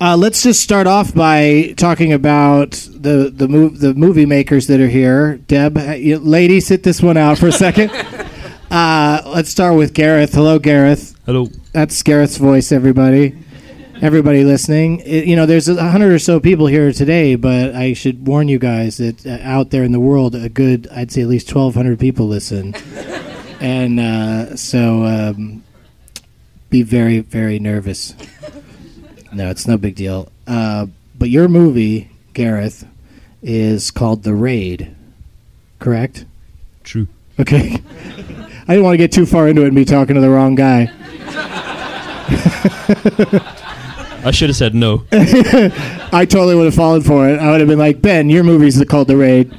Uh, 0.01 0.17
let's 0.17 0.45
just 0.45 0.61
start 0.61 0.87
off 0.87 1.13
by 1.13 1.75
talking 1.77 2.13
about 2.13 2.71
the 2.71 3.33
the, 3.35 3.49
mov- 3.49 3.81
the 3.81 3.95
movie 3.95 4.27
makers 4.27 4.69
that 4.69 4.79
are 4.79 4.87
here. 4.87 5.39
Deb, 5.39 5.77
you, 5.99 6.21
lady, 6.21 6.61
sit 6.61 6.85
this 6.85 7.03
one 7.03 7.17
out 7.17 7.37
for 7.37 7.49
a 7.49 7.53
second. 7.53 7.91
Uh, 8.71 9.21
let's 9.27 9.51
start 9.51 9.77
with 9.77 9.93
Gareth. 9.93 10.33
Hello, 10.33 10.59
Gareth. 10.59 11.15
Hello. 11.27 11.49
That's 11.73 12.03
Gareth's 12.03 12.39
voice, 12.39 12.73
everybody. 12.73 13.37
Everybody 14.03 14.43
listening. 14.43 14.99
It- 15.07 15.27
you 15.27 15.37
know, 15.37 15.47
there's 15.47 15.69
a 15.69 15.91
hundred 15.91 16.13
or 16.13 16.19
so 16.19 16.41
people 16.41 16.67
here 16.67 16.93
today, 16.93 17.37
but 17.37 17.73
I 17.73 17.93
should 17.93 18.27
warn 18.27 18.49
you 18.49 18.59
guys 18.59 18.97
that 18.97 19.25
uh, 19.25 19.39
out 19.43 19.71
there 19.71 19.85
in 19.85 19.93
the 19.93 20.01
world, 20.01 20.35
a 20.35 20.49
good, 20.49 20.89
I'd 20.91 21.13
say 21.13 21.23
at 21.23 21.29
least 21.29 21.55
1,200 21.55 22.01
people 22.01 22.27
listen. 22.27 22.75
and 23.61 24.01
uh, 24.01 24.57
so 24.57 25.05
um, 25.05 25.63
be 26.69 26.83
very, 26.83 27.21
very 27.21 27.61
nervous. 27.61 28.17
No, 29.33 29.49
it's 29.51 29.69
no 29.69 29.77
big 29.79 29.95
deal. 29.95 30.33
Uh, 30.49 30.87
but 31.17 31.31
your 31.31 31.47
movie, 31.47 32.11
Gareth, 32.35 32.85
is 33.41 33.93
called 33.93 34.25
The 34.25 34.35
Raid, 34.35 34.97
correct? 35.79 36.25
True. 36.83 37.07
Okay. 37.39 37.75
I 38.67 38.75
didn't 38.75 38.83
want 38.83 38.95
to 38.95 38.99
get 38.99 39.13
too 39.13 39.27
far 39.27 39.47
into 39.47 39.63
it 39.63 39.69
and 39.69 39.77
be 39.77 39.85
talking 39.85 40.17
to 40.17 40.21
the 40.21 40.29
wrong 40.29 40.57
guy. 40.57 40.91
I 44.25 44.31
should 44.31 44.49
have 44.51 44.57
said 44.57 44.75
no. 44.75 45.05
I 45.13 46.27
totally 46.29 46.55
would 46.55 46.67
have 46.67 46.75
fallen 46.75 47.03
for 47.03 47.29
it. 47.29 47.39
I 47.39 47.51
would 47.51 47.61
have 47.61 47.69
been 47.69 47.79
like, 47.79 48.01
Ben, 48.01 48.31
your 48.31 48.45
movie's 48.45 48.83
called 48.85 49.09
The 49.09 49.17
Raid. 49.17 49.53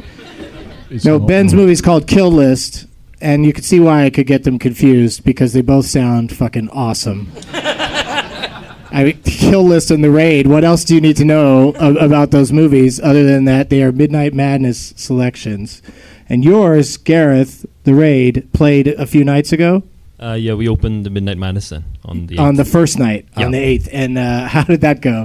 No, 1.03 1.20
Ben's 1.20 1.53
movie's 1.53 1.82
called 1.82 2.08
Kill 2.08 2.32
List, 2.32 2.86
and 3.20 3.46
you 3.46 3.51
could 3.51 3.65
see 3.65 3.79
why 3.79 4.03
I 4.05 4.10
could 4.10 4.27
get 4.27 4.43
them 4.43 4.60
confused 4.60 5.24
because 5.24 5.53
they 5.53 5.62
both 5.62 5.86
sound 5.86 6.32
fucking 6.36 6.70
awesome. 6.70 7.32
I 7.53 9.03
mean, 9.05 9.22
Kill 9.24 9.63
List 9.63 9.89
and 9.89 10.03
The 10.03 10.12
Raid. 10.12 10.46
What 10.46 10.63
else 10.63 10.84
do 10.84 10.93
you 10.93 11.01
need 11.01 11.17
to 11.17 11.25
know 11.25 11.74
a- 11.79 11.96
about 11.96 12.29
those 12.32 12.51
movies 12.53 13.00
other 13.00 13.24
than 13.24 13.46
that 13.46 13.70
they 13.72 13.82
are 13.82 13.91
Midnight 13.91 14.34
Madness 14.36 14.93
selections? 14.96 15.82
And 16.29 16.46
yours, 16.46 16.98
Gareth, 16.98 17.65
The 17.86 17.96
Raid, 17.96 18.48
played 18.53 18.88
a 18.89 19.08
few 19.08 19.24
nights 19.24 19.51
ago 19.51 19.84
Uh, 20.20 20.34
yeah, 20.34 20.53
we 20.53 20.67
opened 20.70 21.05
the 21.05 21.10
Midnight 21.10 21.38
Madness 21.38 21.70
then 21.70 21.84
on 22.05 22.27
the. 22.27 22.38
on 22.38 22.55
the 22.55 22.65
first 22.65 23.00
night, 23.00 23.25
Yeah. 23.38 23.46
on 23.46 23.51
the 23.51 23.58
8th. 23.60 23.89
And 23.91 24.17
uh, 24.17 24.48
how 24.48 24.63
did 24.63 24.82
that 24.82 25.01
go? 25.01 25.24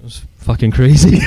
It 0.00 0.04
was 0.04 0.22
fucking 0.38 0.72
crazy. 0.72 1.18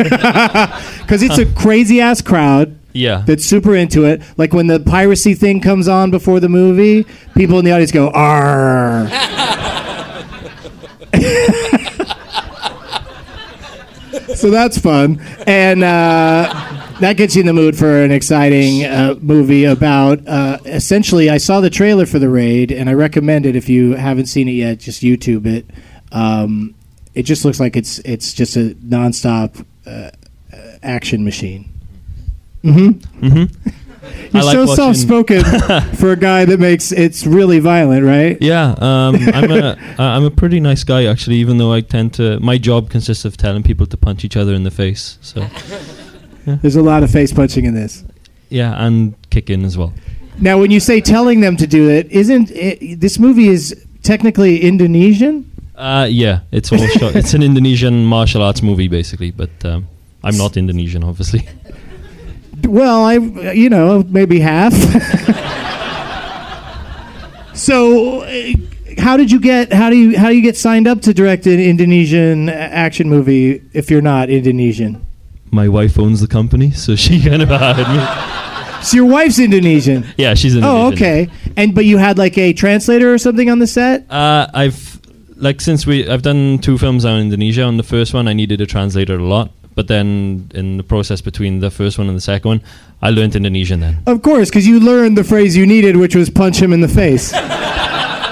Because 1.05 1.21
it's 1.21 1.38
a 1.38 1.45
crazy 1.45 2.01
ass 2.01 2.21
crowd. 2.21 2.77
yeah. 2.93 3.24
that's 3.25 3.45
super 3.45 3.75
into 3.75 4.05
it. 4.05 4.21
Like 4.38 4.53
when 4.53 4.67
the 4.67 4.79
piracy 4.79 5.33
thing 5.35 5.62
comes 5.62 5.88
on 5.88 6.12
before 6.12 6.39
the 6.39 6.50
movie, 6.50 7.05
people 7.35 7.59
in 7.59 7.65
the 7.65 7.71
audience 7.71 7.91
go 7.91 8.09
"Arr." 8.09 9.07
so 14.35 14.50
that's 14.50 14.77
fun, 14.77 15.19
and 15.47 15.83
uh, 15.83 16.75
that 16.99 17.17
gets 17.17 17.35
you 17.35 17.41
in 17.41 17.47
the 17.47 17.53
mood 17.53 17.77
for 17.77 18.03
an 18.03 18.11
exciting 18.11 18.85
uh, 18.85 19.15
movie 19.19 19.65
about. 19.65 20.25
Uh, 20.27 20.57
essentially, 20.65 21.29
I 21.29 21.37
saw 21.37 21.59
the 21.61 21.69
trailer 21.69 22.05
for 22.05 22.19
the 22.19 22.29
raid, 22.29 22.71
and 22.71 22.89
I 22.89 22.93
recommend 22.93 23.45
it 23.45 23.55
if 23.55 23.67
you 23.69 23.93
haven't 23.95 24.27
seen 24.27 24.47
it 24.47 24.53
yet. 24.53 24.79
Just 24.79 25.01
YouTube 25.01 25.45
it. 25.45 25.65
Um, 26.11 26.73
it 27.13 27.23
just 27.23 27.45
looks 27.45 27.59
like 27.59 27.75
it's 27.75 27.99
it's 27.99 28.33
just 28.33 28.55
a 28.55 28.75
nonstop 28.85 29.65
uh, 29.85 30.11
uh, 30.53 30.57
action 30.83 31.23
machine. 31.23 31.69
Mm-hmm. 32.63 33.45
You're 34.31 34.41
I 34.43 34.45
like 34.45 34.53
so 34.53 34.59
watching- 34.65 34.75
soft 34.75 34.99
spoken 34.99 35.43
for 35.95 36.11
a 36.11 36.15
guy 36.15 36.45
that 36.45 36.59
makes 36.59 36.91
it's 36.91 37.25
really 37.25 37.59
violent, 37.59 38.03
right? 38.03 38.37
Yeah, 38.41 38.75
um, 38.77 39.15
I'm 39.33 39.51
a 39.51 39.57
uh, 39.57 39.75
I'm 39.97 40.23
a 40.23 40.31
pretty 40.31 40.59
nice 40.59 40.83
guy 40.83 41.05
actually. 41.05 41.37
Even 41.37 41.57
though 41.57 41.71
I 41.73 41.81
tend 41.81 42.13
to, 42.15 42.39
my 42.39 42.57
job 42.57 42.89
consists 42.89 43.25
of 43.25 43.37
telling 43.37 43.63
people 43.63 43.85
to 43.87 43.97
punch 43.97 44.23
each 44.23 44.37
other 44.37 44.53
in 44.53 44.63
the 44.63 44.71
face. 44.71 45.17
So 45.21 45.47
There's 46.45 46.75
a 46.75 46.83
lot 46.83 47.03
of 47.03 47.11
face 47.11 47.33
punching 47.33 47.65
in 47.65 47.73
this. 47.73 48.03
yeah, 48.49 48.85
and 48.85 49.15
kicking 49.31 49.63
as 49.65 49.77
well. 49.77 49.93
Now, 50.39 50.59
when 50.59 50.69
you 50.69 50.79
say 50.79 51.01
telling 51.01 51.39
them 51.41 51.57
to 51.57 51.65
do 51.67 51.89
it, 51.89 52.11
isn't 52.11 52.51
it, 52.51 52.99
this 52.99 53.17
movie 53.19 53.47
is 53.47 53.75
technically 54.03 54.61
Indonesian? 54.61 55.51
Uh, 55.75 56.07
yeah, 56.09 56.41
it's 56.51 56.71
all 56.71 56.77
shot. 56.87 57.15
It's 57.15 57.33
an 57.33 57.41
Indonesian 57.43 58.05
martial 58.05 58.43
arts 58.43 58.61
movie 58.61 58.87
basically, 58.87 59.31
but 59.31 59.49
um, 59.65 59.87
I'm 60.23 60.37
not 60.37 60.55
Indonesian, 60.57 61.03
obviously. 61.03 61.47
Well, 62.63 63.03
I 63.03 63.15
you 63.51 63.69
know 63.69 64.01
maybe 64.07 64.39
half. 64.39 64.73
so, 67.53 68.21
uh, 68.21 68.51
how 68.97 69.17
did 69.17 69.31
you 69.31 69.39
get 69.39 69.71
how 69.73 69.89
do 69.89 69.97
you 69.97 70.17
how 70.17 70.29
do 70.29 70.35
you 70.35 70.41
get 70.41 70.57
signed 70.57 70.87
up 70.87 71.01
to 71.01 71.13
direct 71.13 71.45
an 71.45 71.59
Indonesian 71.59 72.49
action 72.49 73.09
movie 73.09 73.61
if 73.73 73.91
you're 73.91 74.01
not 74.01 74.29
Indonesian? 74.29 75.05
My 75.55 75.69
wife 75.69 75.97
owns 75.97 76.19
the 76.19 76.27
company, 76.27 76.71
so 76.71 76.95
she 76.95 77.21
kind 77.29 77.41
of 77.41 77.50
hired 77.50 77.88
me. 77.88 78.83
So 78.83 78.97
your 78.97 79.05
wife's 79.05 79.39
Indonesian. 79.39 80.05
Yeah, 80.17 80.33
she's 80.33 80.55
Indonesian. 80.55 80.83
Oh, 80.83 80.93
okay. 80.93 81.29
And 81.55 81.74
but 81.74 81.85
you 81.85 81.97
had 81.97 82.17
like 82.17 82.38
a 82.38 82.53
translator 82.53 83.13
or 83.13 83.17
something 83.17 83.50
on 83.50 83.59
the 83.59 83.67
set? 83.67 84.05
Uh, 84.12 84.47
I've 84.53 85.00
like 85.38 85.62
since 85.62 85.88
we 85.88 86.07
I've 86.07 86.21
done 86.21 86.59
two 86.59 86.77
films 86.77 87.05
on 87.05 87.19
Indonesia. 87.21 87.63
On 87.63 87.77
the 87.77 87.83
first 87.83 88.13
one, 88.13 88.27
I 88.27 88.33
needed 88.33 88.59
a 88.59 88.65
translator 88.65 89.15
a 89.15 89.24
lot, 89.24 89.50
but 89.75 89.88
then 89.88 90.51
in 90.53 90.77
the 90.77 90.83
process 90.83 91.21
between 91.21 91.62
the 91.62 91.71
first 91.71 91.97
one 91.97 92.07
and 92.07 92.17
the 92.17 92.21
second 92.21 92.50
one, 92.50 92.62
I 93.01 93.09
learned 93.09 93.35
Indonesian 93.35 93.79
then. 93.79 94.03
Of 94.05 94.21
course, 94.21 94.50
because 94.50 94.67
you 94.67 94.79
learned 94.79 95.17
the 95.17 95.24
phrase 95.24 95.55
you 95.55 95.65
needed, 95.65 95.95
which 95.95 96.15
was 96.15 96.29
punch 96.29 96.57
him 96.62 96.74
in 96.74 96.81
the 96.81 96.89
face. 96.89 97.33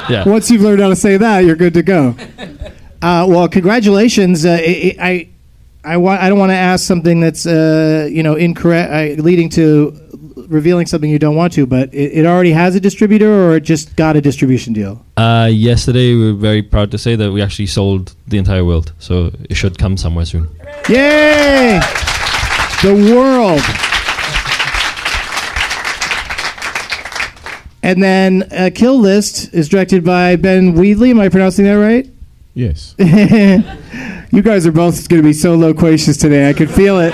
Yeah. 0.09 0.27
Once 0.27 0.51
you've 0.51 0.61
learned 0.61 0.81
how 0.81 0.89
to 0.89 0.97
say 0.97 1.15
that, 1.15 1.45
you're 1.45 1.55
good 1.55 1.73
to 1.75 1.81
go. 1.81 2.15
Uh, 3.01 3.25
well, 3.27 3.47
congratulations. 3.47 4.45
Uh, 4.45 4.57
I, 4.59 4.95
I, 4.99 5.29
I, 5.85 5.97
wa- 5.97 6.17
I 6.19 6.29
don't 6.29 6.39
want 6.39 6.51
to 6.51 6.55
ask 6.55 6.85
something 6.85 7.19
that's 7.19 7.45
uh, 7.45 8.07
you 8.09 8.23
know 8.23 8.35
incorrect, 8.35 9.19
uh, 9.19 9.21
leading 9.21 9.49
to 9.49 9.91
revealing 10.47 10.85
something 10.85 11.09
you 11.09 11.19
don't 11.19 11.35
want 11.35 11.53
to, 11.53 11.65
but 11.65 11.93
it, 11.93 12.19
it 12.19 12.25
already 12.25 12.51
has 12.51 12.75
a 12.75 12.79
distributor, 12.79 13.31
or 13.31 13.57
it 13.57 13.61
just 13.63 13.95
got 13.95 14.15
a 14.15 14.21
distribution 14.21 14.73
deal. 14.73 15.05
Uh, 15.17 15.49
yesterday, 15.51 16.15
we 16.15 16.31
were 16.31 16.37
very 16.37 16.61
proud 16.61 16.91
to 16.91 16.97
say 16.97 17.15
that 17.15 17.31
we 17.31 17.41
actually 17.41 17.65
sold 17.67 18.15
the 18.27 18.37
entire 18.37 18.63
world, 18.63 18.93
so 18.99 19.31
it 19.49 19.55
should 19.55 19.77
come 19.77 19.97
somewhere 19.97 20.25
soon. 20.25 20.47
Yay! 20.89 21.79
The 22.81 23.13
world. 23.13 23.61
And 27.85 28.01
then 28.01 28.43
uh, 28.51 28.69
Kill 28.73 28.97
List 28.97 29.53
is 29.53 29.67
directed 29.67 30.05
by 30.05 30.37
Ben 30.37 30.73
Wheatley. 30.73 31.09
Am 31.09 31.19
I 31.19 31.27
pronouncing 31.27 31.65
that 31.65 31.73
right? 31.73 32.09
Yes. 32.53 32.95
You 34.33 34.41
guys 34.41 34.65
are 34.65 34.71
both 34.71 35.07
going 35.09 35.21
to 35.21 35.27
be 35.27 35.31
so 35.31 35.53
loquacious 35.53 36.17
today. 36.17 36.49
I 36.49 36.53
could 36.53 36.71
feel 36.71 36.99
it. 36.99 37.13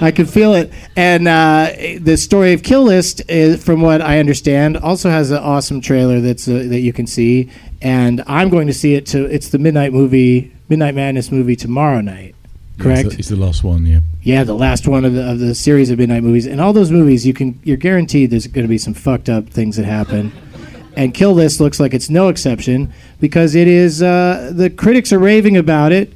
I 0.00 0.12
could 0.12 0.30
feel 0.30 0.54
it. 0.54 0.70
And 0.94 1.26
uh, 1.26 1.72
the 1.98 2.16
story 2.16 2.52
of 2.52 2.62
Kill 2.62 2.84
List, 2.84 3.20
is, 3.28 3.64
from 3.64 3.80
what 3.80 4.00
I 4.00 4.20
understand, 4.20 4.76
also 4.76 5.10
has 5.10 5.32
an 5.32 5.38
awesome 5.38 5.80
trailer 5.80 6.20
that's 6.20 6.46
uh, 6.46 6.64
that 6.68 6.82
you 6.82 6.92
can 6.92 7.08
see. 7.08 7.50
And 7.82 8.22
I'm 8.28 8.48
going 8.48 8.68
to 8.68 8.72
see 8.72 8.94
it. 8.94 9.06
To 9.06 9.24
it's 9.24 9.48
the 9.48 9.58
midnight 9.58 9.92
movie, 9.92 10.54
Midnight 10.68 10.94
Madness 10.94 11.32
movie 11.32 11.56
tomorrow 11.56 12.00
night. 12.00 12.36
Correct. 12.78 13.06
It's 13.06 13.14
the, 13.14 13.18
it's 13.18 13.28
the 13.30 13.36
last 13.36 13.64
one, 13.64 13.84
yeah. 13.84 14.00
Yeah, 14.22 14.44
the 14.44 14.54
last 14.54 14.86
one 14.86 15.04
of 15.04 15.14
the 15.14 15.28
of 15.28 15.40
the 15.40 15.56
series 15.56 15.90
of 15.90 15.98
midnight 15.98 16.22
movies, 16.22 16.46
and 16.46 16.60
all 16.60 16.72
those 16.72 16.92
movies, 16.92 17.26
you 17.26 17.34
can 17.34 17.58
you're 17.64 17.76
guaranteed 17.76 18.30
there's 18.30 18.46
going 18.46 18.64
to 18.64 18.68
be 18.68 18.78
some 18.78 18.94
fucked 18.94 19.28
up 19.28 19.48
things 19.48 19.76
that 19.78 19.84
happen. 19.84 20.30
And 20.96 21.12
Kill 21.12 21.34
List 21.34 21.60
looks 21.60 21.78
like 21.78 21.92
it's 21.92 22.08
no 22.08 22.28
exception 22.28 22.92
because 23.20 23.54
it 23.54 23.68
is 23.68 24.02
uh, 24.02 24.50
the 24.52 24.70
critics 24.70 25.12
are 25.12 25.18
raving 25.18 25.56
about 25.56 25.92
it 25.92 26.12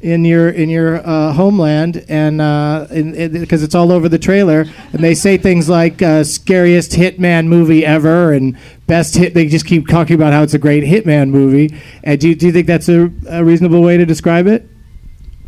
in 0.00 0.24
your 0.24 0.50
in 0.50 0.68
your 0.68 1.04
uh, 1.04 1.32
homeland, 1.32 2.04
and 2.08 2.40
uh, 2.40 2.86
because 2.90 3.62
it's 3.62 3.74
all 3.74 3.90
over 3.90 4.08
the 4.08 4.18
trailer, 4.18 4.66
and 4.92 5.02
they 5.02 5.14
say 5.14 5.38
things 5.38 5.68
like 5.68 6.02
uh, 6.02 6.22
scariest 6.22 6.92
hitman 6.92 7.46
movie 7.46 7.84
ever, 7.84 8.32
and 8.32 8.56
best 8.86 9.16
hit. 9.16 9.34
They 9.34 9.48
just 9.48 9.66
keep 9.66 9.88
talking 9.88 10.14
about 10.14 10.32
how 10.32 10.42
it's 10.42 10.54
a 10.54 10.58
great 10.58 10.84
hitman 10.84 11.30
movie. 11.30 11.74
And 12.04 12.20
do 12.20 12.28
you, 12.28 12.34
do 12.34 12.46
you 12.46 12.52
think 12.52 12.66
that's 12.66 12.88
a, 12.88 13.10
a 13.28 13.42
reasonable 13.42 13.82
way 13.82 13.96
to 13.96 14.06
describe 14.06 14.46
it? 14.46 14.68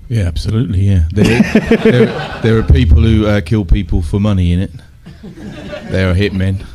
Yeah, 0.09 0.23
absolutely, 0.23 0.81
yeah. 0.81 1.05
There, 1.13 1.43
there, 1.85 2.41
there 2.43 2.59
are 2.59 2.65
people 2.65 3.01
who 3.01 3.27
uh, 3.27 3.41
kill 3.43 3.65
people 3.65 4.03
for 4.03 4.19
money 4.19 4.53
in 4.53 4.61
it. 4.61 4.73
They 5.91 6.03
are 6.03 6.15
hitmen. 6.15 6.67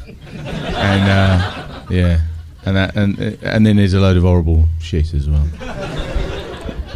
And, 0.45 1.09
uh, 1.09 1.64
yeah. 1.89 2.21
And, 2.65 2.77
that, 2.77 2.95
and, 2.95 3.19
and 3.43 3.65
then 3.65 3.75
there's 3.75 3.93
a 3.93 3.99
load 3.99 4.15
of 4.17 4.23
horrible 4.23 4.65
shit 4.79 5.13
as 5.13 5.29
well. 5.29 5.47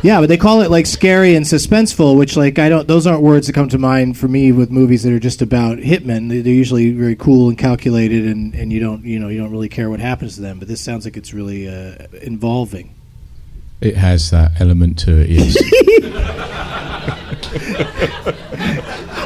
Yeah, 0.02 0.22
but 0.22 0.30
they 0.30 0.38
call 0.38 0.62
it 0.62 0.72
like 0.72 0.86
scary 0.86 1.36
and 1.36 1.46
suspenseful, 1.46 2.18
which 2.18 2.38
like 2.38 2.58
I 2.58 2.70
don't. 2.70 2.88
Those 2.88 3.06
aren't 3.06 3.22
words 3.22 3.48
that 3.48 3.54
come 3.54 3.68
to 3.70 3.78
mind 3.78 4.18
for 4.18 4.30
me 4.30 4.54
with 4.54 4.72
movies 4.72 5.04
that 5.04 5.12
are 5.12 5.20
just 5.20 5.42
about 5.42 5.80
hitmen. 5.80 6.30
They- 6.30 6.40
They're 6.40 6.54
usually 6.54 6.92
very 6.94 7.18
cool 7.18 7.50
and 7.50 7.58
calculated, 7.58 8.26
and, 8.26 8.56
and 8.56 8.72
you 8.72 8.80
don't 8.80 9.04
you 9.04 9.20
know 9.20 9.28
you 9.28 9.38
don't 9.38 9.52
really 9.52 9.68
care 9.68 9.90
what 9.90 10.00
happens 10.00 10.36
to 10.36 10.42
them. 10.42 10.58
But 10.58 10.70
this 10.70 10.80
sounds 10.80 11.04
like 11.04 11.18
it's 11.18 11.34
really 11.34 11.68
uh, 11.68 11.96
involving. 12.22 12.96
It 13.82 13.98
has 13.98 14.30
that 14.32 14.62
element 14.62 15.00
to 15.00 15.20
it, 15.22 15.30
yes. 15.30 15.58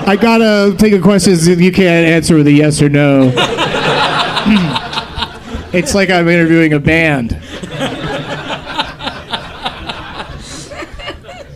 I 0.05 0.17
gotta 0.19 0.75
take 0.77 0.93
a 0.93 0.99
question 0.99 1.33
that 1.35 1.59
you 1.59 1.71
can't 1.71 2.05
answer 2.07 2.35
with 2.35 2.47
a 2.47 2.51
yes 2.51 2.81
or 2.81 2.89
no. 2.89 3.29
it's 5.73 5.95
like 5.95 6.09
I'm 6.09 6.27
interviewing 6.27 6.73
a 6.73 6.79
band. 6.79 7.39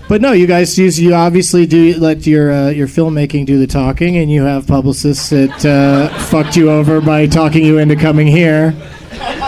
But 0.10 0.22
no, 0.22 0.32
you 0.32 0.48
guys, 0.48 0.80
you, 0.80 0.86
you 0.88 1.14
obviously 1.14 1.66
do 1.66 1.94
let 2.00 2.26
your 2.26 2.50
uh, 2.50 2.70
your 2.70 2.88
filmmaking 2.88 3.46
do 3.46 3.60
the 3.60 3.68
talking, 3.68 4.16
and 4.16 4.32
you 4.32 4.44
have 4.44 4.66
publicists 4.66 5.30
that 5.32 5.66
uh, 5.66 6.08
fucked 6.20 6.56
you 6.56 6.72
over 6.72 7.02
by 7.02 7.28
talking 7.28 7.66
you 7.66 7.78
into 7.78 7.98
coming 7.98 8.26
here. 8.26 8.74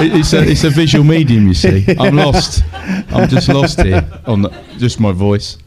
It- 0.01 0.15
it's, 0.19 0.33
a, 0.33 0.43
it's 0.43 0.65
a 0.65 0.69
visual 0.69 1.05
medium, 1.05 1.47
you 1.47 1.53
see. 1.53 1.85
I'm 1.97 2.17
lost. 2.17 2.61
I'm 2.73 3.29
just 3.29 3.47
lost 3.47 3.81
here 3.81 4.05
on 4.25 4.41
the, 4.41 4.49
just 4.77 4.99
my 4.99 5.13
voice. 5.13 5.57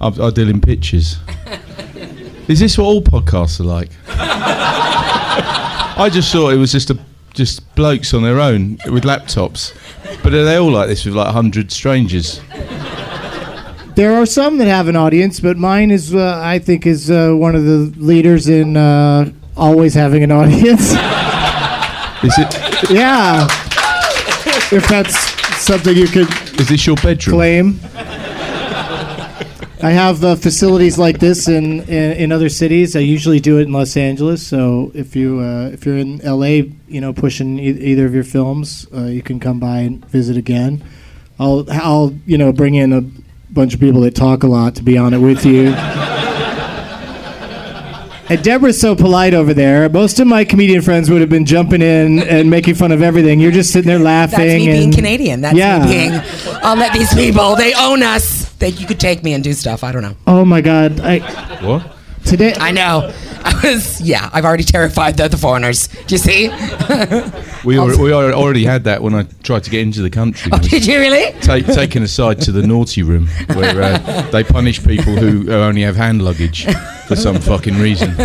I, 0.00 0.06
I 0.08 0.30
deal 0.30 0.48
in 0.50 0.60
pictures. 0.60 1.16
Is 2.46 2.60
this 2.60 2.78
what 2.78 2.84
all 2.84 3.02
podcasts 3.02 3.58
are 3.58 3.64
like? 3.64 3.90
I 4.08 6.08
just 6.12 6.30
thought 6.30 6.50
it 6.52 6.58
was 6.58 6.70
just 6.70 6.90
a 6.90 6.98
just 7.34 7.74
blokes 7.74 8.12
on 8.14 8.22
their 8.22 8.40
own 8.40 8.78
with 8.90 9.04
laptops, 9.04 9.72
but 10.22 10.32
are 10.34 10.44
they 10.44 10.56
all 10.56 10.70
like 10.70 10.88
this 10.88 11.04
with 11.04 11.14
like 11.14 11.32
hundred 11.32 11.70
strangers? 11.72 12.40
There 13.94 14.14
are 14.14 14.24
some 14.26 14.56
that 14.58 14.68
have 14.68 14.88
an 14.88 14.96
audience, 14.96 15.38
but 15.40 15.58
mine 15.58 15.90
is, 15.90 16.14
uh, 16.14 16.40
I 16.42 16.58
think, 16.58 16.86
is 16.86 17.10
uh, 17.10 17.32
one 17.32 17.54
of 17.54 17.64
the 17.64 17.92
leaders 17.98 18.48
in 18.48 18.76
uh, 18.76 19.30
always 19.56 19.92
having 19.94 20.22
an 20.22 20.32
audience. 20.32 20.92
Is 22.24 22.38
it? 22.38 22.90
yeah, 22.90 23.46
if 24.70 24.86
that's 24.88 25.18
something 25.60 25.96
you 25.96 26.06
could 26.06 26.28
Is 26.60 26.68
this 26.68 26.86
your 26.86 26.94
bedroom? 26.96 27.34
claim. 27.36 27.80
I 29.82 29.90
have 29.90 30.22
uh, 30.22 30.36
facilities 30.36 30.96
like 30.96 31.18
this 31.18 31.48
in, 31.48 31.82
in 31.82 32.12
in 32.12 32.32
other 32.32 32.48
cities. 32.48 32.94
I 32.94 33.00
usually 33.00 33.40
do 33.40 33.58
it 33.58 33.62
in 33.62 33.72
Los 33.72 33.96
Angeles. 33.96 34.46
So 34.46 34.92
if 34.94 35.16
you 35.16 35.40
uh, 35.40 35.70
if 35.72 35.84
you're 35.84 35.98
in 35.98 36.18
LA, 36.18 36.70
you 36.86 37.00
know, 37.00 37.12
pushing 37.12 37.58
e- 37.58 37.70
either 37.70 38.06
of 38.06 38.14
your 38.14 38.22
films, 38.22 38.86
uh, 38.94 39.06
you 39.06 39.22
can 39.22 39.40
come 39.40 39.58
by 39.58 39.78
and 39.80 40.04
visit 40.06 40.36
again. 40.36 40.84
I'll 41.40 41.66
I'll 41.70 42.14
you 42.26 42.38
know 42.38 42.52
bring 42.52 42.76
in 42.76 42.92
a 42.92 43.00
bunch 43.52 43.74
of 43.74 43.80
people 43.80 44.02
that 44.02 44.14
talk 44.14 44.44
a 44.44 44.46
lot 44.46 44.76
to 44.76 44.84
be 44.84 44.96
on 44.96 45.14
it 45.14 45.18
with 45.18 45.44
you. 45.44 45.74
And 48.28 48.42
Deborah's 48.42 48.80
so 48.80 48.96
polite 48.96 49.34
over 49.34 49.52
there. 49.52 49.90
Most 49.90 50.18
of 50.18 50.26
my 50.26 50.44
comedian 50.44 50.80
friends 50.80 51.10
would 51.10 51.20
have 51.20 51.28
been 51.28 51.44
jumping 51.44 51.82
in 51.82 52.20
and 52.20 52.48
making 52.48 52.76
fun 52.76 52.90
of 52.90 53.02
everything. 53.02 53.40
You're 53.40 53.52
just 53.52 53.70
sitting 53.72 53.88
there 53.88 53.98
laughing. 53.98 54.38
That's 54.38 54.64
me 54.64 54.72
being 54.72 54.92
Canadian. 54.92 55.42
That's 55.42 55.54
yeah. 55.54 55.84
me 55.84 55.86
being. 55.86 56.12
I'll 56.62 56.76
let 56.76 56.94
these 56.94 57.12
people. 57.12 57.56
They 57.56 57.74
own 57.74 58.02
us. 58.02 58.41
They, 58.62 58.68
you 58.68 58.86
could 58.86 59.00
take 59.00 59.24
me 59.24 59.32
and 59.34 59.42
do 59.42 59.52
stuff. 59.54 59.82
I 59.82 59.90
don't 59.90 60.02
know. 60.02 60.14
Oh 60.26 60.44
my 60.44 60.60
God! 60.60 61.00
I 61.00 61.18
What? 61.66 61.96
today. 62.24 62.54
I 62.54 62.70
know. 62.70 63.12
I 63.44 63.60
was. 63.64 64.00
Yeah. 64.00 64.30
I've 64.32 64.44
already 64.44 64.62
terrified 64.62 65.16
the, 65.16 65.26
the 65.26 65.36
foreigners. 65.36 65.88
Do 65.88 66.14
you 66.14 66.18
see? 66.18 66.48
We, 67.64 67.78
al- 67.78 67.96
we 67.96 68.12
al- 68.12 68.32
already 68.34 68.64
had 68.64 68.82
that 68.84 69.02
when 69.02 69.14
I 69.14 69.22
tried 69.44 69.62
to 69.62 69.70
get 69.70 69.82
into 69.82 70.02
the 70.02 70.10
country. 70.10 70.50
oh, 70.52 70.58
did 70.58 70.84
you 70.84 70.98
really? 70.98 71.30
Ta- 71.42 71.60
taken 71.60 72.02
aside 72.02 72.40
to 72.40 72.50
the 72.50 72.66
naughty 72.66 73.04
room 73.04 73.28
where 73.54 73.80
uh, 73.80 74.22
they 74.32 74.42
punish 74.42 74.82
people 74.84 75.14
who 75.14 75.48
uh, 75.48 75.68
only 75.68 75.82
have 75.82 75.94
hand 75.94 76.22
luggage 76.22 76.64
for 77.06 77.14
some 77.14 77.38
fucking 77.40 77.78
reason. 77.78 78.16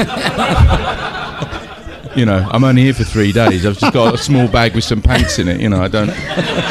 You 2.17 2.25
know, 2.25 2.47
I'm 2.51 2.63
only 2.63 2.82
here 2.82 2.93
for 2.95 3.03
three 3.03 3.32
days. 3.32 3.63
I've 3.65 3.77
just 3.77 3.93
got 3.93 4.15
a 4.15 4.17
small 4.17 4.47
bag 4.47 4.73
with 4.73 4.84
some 4.84 5.01
pants 5.01 5.38
in 5.38 5.47
it. 5.47 5.62
You 5.62 5.69
know, 5.69 5.82
I 5.82 5.88
don't. 5.88 6.08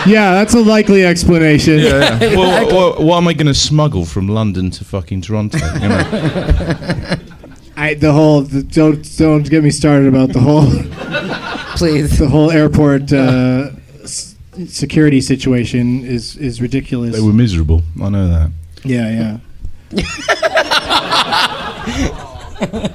Yeah, 0.06 0.32
that's 0.34 0.54
a 0.54 0.60
likely 0.60 1.04
explanation. 1.04 1.78
Yeah. 1.78 2.18
Well, 2.36 2.66
what, 2.74 3.00
what 3.00 3.16
am 3.18 3.28
I 3.28 3.32
going 3.32 3.46
to 3.46 3.54
smuggle 3.54 4.04
from 4.04 4.26
London 4.28 4.70
to 4.72 4.84
fucking 4.84 5.20
Toronto? 5.22 5.58
You 5.80 5.88
know, 5.88 5.98
I 7.76 7.94
the 7.94 8.12
whole 8.12 8.42
the, 8.42 8.62
don't 8.64 9.16
don't 9.18 9.48
get 9.48 9.62
me 9.62 9.70
started 9.70 10.08
about 10.08 10.32
the 10.32 10.40
whole 10.40 10.66
Please. 11.76 12.18
the 12.18 12.28
whole 12.28 12.50
airport 12.50 13.12
uh, 13.12 13.70
s- 14.02 14.34
security 14.66 15.20
situation 15.20 16.04
is 16.04 16.36
is 16.36 16.60
ridiculous. 16.60 17.14
they 17.14 17.22
were 17.22 17.32
miserable. 17.32 17.82
I 18.02 18.08
know 18.08 18.28
that. 18.28 18.50
yeah, 18.84 19.38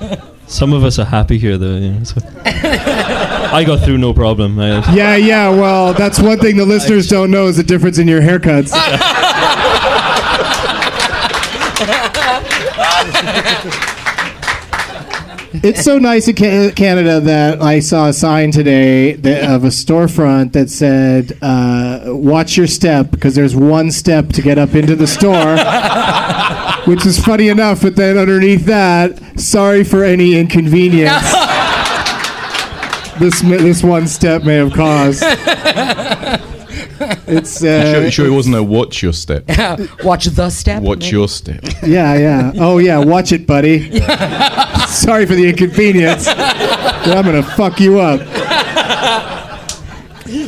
yeah. 0.08 0.22
Some 0.52 0.74
of 0.74 0.84
us 0.84 1.00
are 1.00 1.06
happy 1.06 1.38
here, 1.38 1.58
though. 1.58 1.78
You 1.78 1.94
know, 1.94 2.04
so. 2.04 2.20
I 2.46 3.64
got 3.66 3.86
through 3.86 4.00
no 4.00 4.14
problem. 4.14 4.60
I, 4.60 4.94
Yeah, 4.94 5.16
yeah. 5.16 5.48
Well, 5.48 5.94
that's 5.94 6.20
one 6.20 6.40
thing 6.40 6.58
the 6.58 6.66
listeners 6.66 7.08
don't 7.08 7.32
know 7.32 7.48
is 7.48 7.56
the 7.56 7.64
difference 7.64 7.98
in 7.98 8.08
your 8.08 8.20
haircuts. 8.20 8.74
it's 15.64 15.84
so 15.84 15.98
nice 15.98 16.28
in 16.28 16.36
Canada 16.36 17.22
that 17.22 17.62
I 17.62 17.80
saw 17.80 18.10
a 18.10 18.14
sign 18.14 18.52
today 18.52 19.14
that, 19.14 19.50
of 19.50 19.64
a 19.64 19.68
storefront 19.68 20.52
that 20.52 20.70
said, 20.70 21.38
uh, 21.42 22.02
"Watch 22.08 22.58
your 22.58 22.68
step," 22.68 23.10
because 23.10 23.36
there's 23.36 23.56
one 23.56 23.90
step 23.90 24.28
to 24.34 24.42
get 24.42 24.58
up 24.58 24.76
into 24.76 24.98
the 24.98 25.08
store. 25.08 25.56
Which 26.86 27.06
is 27.06 27.24
funny 27.24 27.48
enough, 27.50 27.82
but 27.84 27.96
then 27.96 28.18
underneath 28.18 28.66
that, 28.66 29.40
sorry 29.40 29.84
for 29.84 30.04
any 30.04 30.38
inconvenience 30.40 31.22
this 33.20 33.42
this 33.42 33.84
one 33.84 34.08
step 34.08 34.44
may 34.44 34.56
have 34.56 34.74
caused. 34.74 35.24
It's 37.28 37.64
uh, 37.64 37.94
Sure, 37.94 38.12
sure 38.12 38.26
it 38.28 38.30
wasn't 38.32 38.56
a 38.58 38.64
watch 38.64 39.02
your 39.02 39.14
step. 39.14 39.46
Watch 40.04 40.26
the 40.26 40.50
step. 40.52 40.84
Watch 40.84 41.12
your 41.12 41.28
step. 41.28 41.64
yeah, 41.84 42.16
yeah. 42.16 42.52
Oh 42.58 42.78
yeah, 42.78 43.00
watch 43.00 43.32
it, 43.32 43.48
buddy. 43.48 43.90
Sorry 44.88 45.26
for 45.26 45.34
the 45.34 45.48
inconvenience. 45.50 46.26
but 46.26 47.08
I'm 47.18 47.26
gonna 47.26 47.42
fuck 47.42 47.80
you 47.80 48.00
up. 48.00 48.20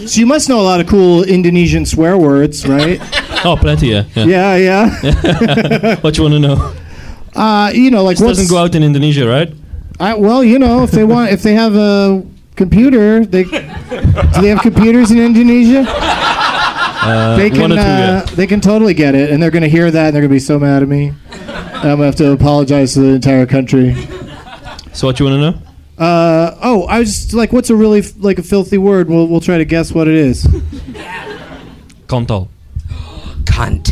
So 0.08 0.19
you 0.19 0.26
must 0.28 0.48
know 0.48 0.60
a 0.60 0.62
lot 0.62 0.80
of 0.80 0.88
cool 0.88 1.24
Indonesian 1.24 1.86
swear 1.86 2.17
words, 2.17 2.67
right? 2.67 3.00
Oh, 3.46 3.58
plenty, 3.58 3.88
yeah. 3.88 4.04
yeah. 4.16 4.26
Yeah, 4.26 4.56
yeah. 4.58 5.96
What 6.02 6.18
you 6.18 6.24
want 6.24 6.34
to 6.36 6.40
know? 6.40 6.74
Uh, 7.36 7.72
you 7.74 7.92
know, 7.92 8.04
like 8.04 8.18
This 8.18 8.26
what's 8.26 8.40
doesn't 8.40 8.56
go 8.56 8.62
out 8.62 8.76
in 8.76 8.84
Indonesia, 8.84 9.28
right? 9.28 9.54
I, 10.00 10.14
well, 10.16 10.44
you 10.44 10.60
know, 10.60 10.84
if 10.84 10.92
they 10.92 11.04
want, 11.04 11.32
if 11.32 11.44
they 11.44 11.54
have 11.54 11.76
a 11.76 12.24
computer, 12.56 13.26
they 13.26 13.44
do 13.44 13.50
they 14.42 14.50
have 14.50 14.62
computers 14.62 15.12
in 15.12 15.20
Indonesia? 15.20 15.84
they 17.38 17.50
can, 17.50 17.62
one 17.62 17.72
or 17.72 17.76
two, 17.76 17.82
uh, 17.82 18.26
they 18.36 18.48
can 18.48 18.62
totally 18.62 18.94
get 18.94 19.16
it, 19.16 19.32
and 19.32 19.42
they're 19.42 19.52
gonna 19.52 19.68
hear 19.68 19.92
that, 19.92 20.08
and 20.08 20.16
they're 20.16 20.22
gonna 20.22 20.34
be 20.34 20.40
so 20.40 20.58
mad 20.60 20.82
at 20.82 20.88
me. 20.90 21.12
I'm 21.32 21.98
gonna 21.98 22.06
have 22.06 22.16
to 22.18 22.32
apologize 22.32 22.94
to 22.94 23.02
the 23.02 23.10
entire 23.16 23.46
country. 23.46 23.96
So 24.94 25.08
what 25.08 25.20
you 25.20 25.26
want 25.26 25.42
to 25.42 25.52
know? 25.52 25.60
Uh, 25.98 26.56
oh, 26.62 26.84
I 26.84 27.00
was 27.00 27.10
just 27.10 27.34
like, 27.34 27.52
what's 27.52 27.70
a 27.70 27.76
really 27.76 28.00
f- 28.00 28.14
like 28.18 28.40
a 28.40 28.44
filthy 28.44 28.78
word? 28.78 29.10
We'll 29.10 29.28
we'll 29.28 29.42
try 29.42 29.58
to 29.58 29.66
guess 29.66 29.92
what 29.92 30.08
it 30.08 30.16
is. 30.16 30.46
Kontol. 32.08 32.50
Cunt. 33.46 33.92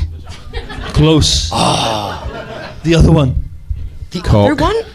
Close. 0.94 1.50
Ah, 1.54 2.76
the 2.84 2.96
other 2.96 3.12
one. 3.12 3.36
The 4.12 4.20
Cock. 4.22 4.52
other 4.52 4.62
one? 4.62 4.76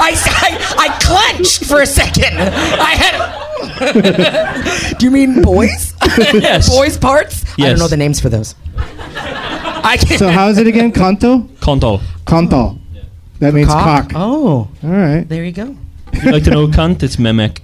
I, 0.00 0.14
I, 0.26 0.56
I 0.78 0.88
clenched 1.02 1.64
for 1.66 1.82
a 1.82 1.86
second. 1.86 2.38
I 2.38 2.94
had. 2.94 4.94
Do 4.98 5.04
you 5.04 5.10
mean 5.10 5.42
boys? 5.42 5.94
Yes. 6.32 6.68
boys 6.74 6.96
parts? 6.96 7.44
I 7.58 7.68
don't 7.68 7.78
know 7.78 7.86
the 7.88 7.96
names 7.96 8.18
for 8.18 8.28
those. 8.28 8.54
I 8.76 9.96
can't. 10.00 10.18
So 10.18 10.28
how 10.28 10.48
is 10.48 10.58
it 10.58 10.66
again? 10.66 10.90
Kanto? 10.90 11.40
Kontol. 11.60 12.00
Kanto. 12.26 12.78
That 13.40 13.54
means 13.54 13.68
cock. 13.68 14.10
Oh, 14.14 14.68
All 14.82 14.90
right. 14.90 15.24
there 15.28 15.44
you 15.44 15.52
go. 15.52 15.76
You 16.24 16.32
like 16.32 16.44
to 16.44 16.50
know 16.50 16.66
cunt? 16.66 17.02
It's 17.02 17.16
memek. 17.16 17.60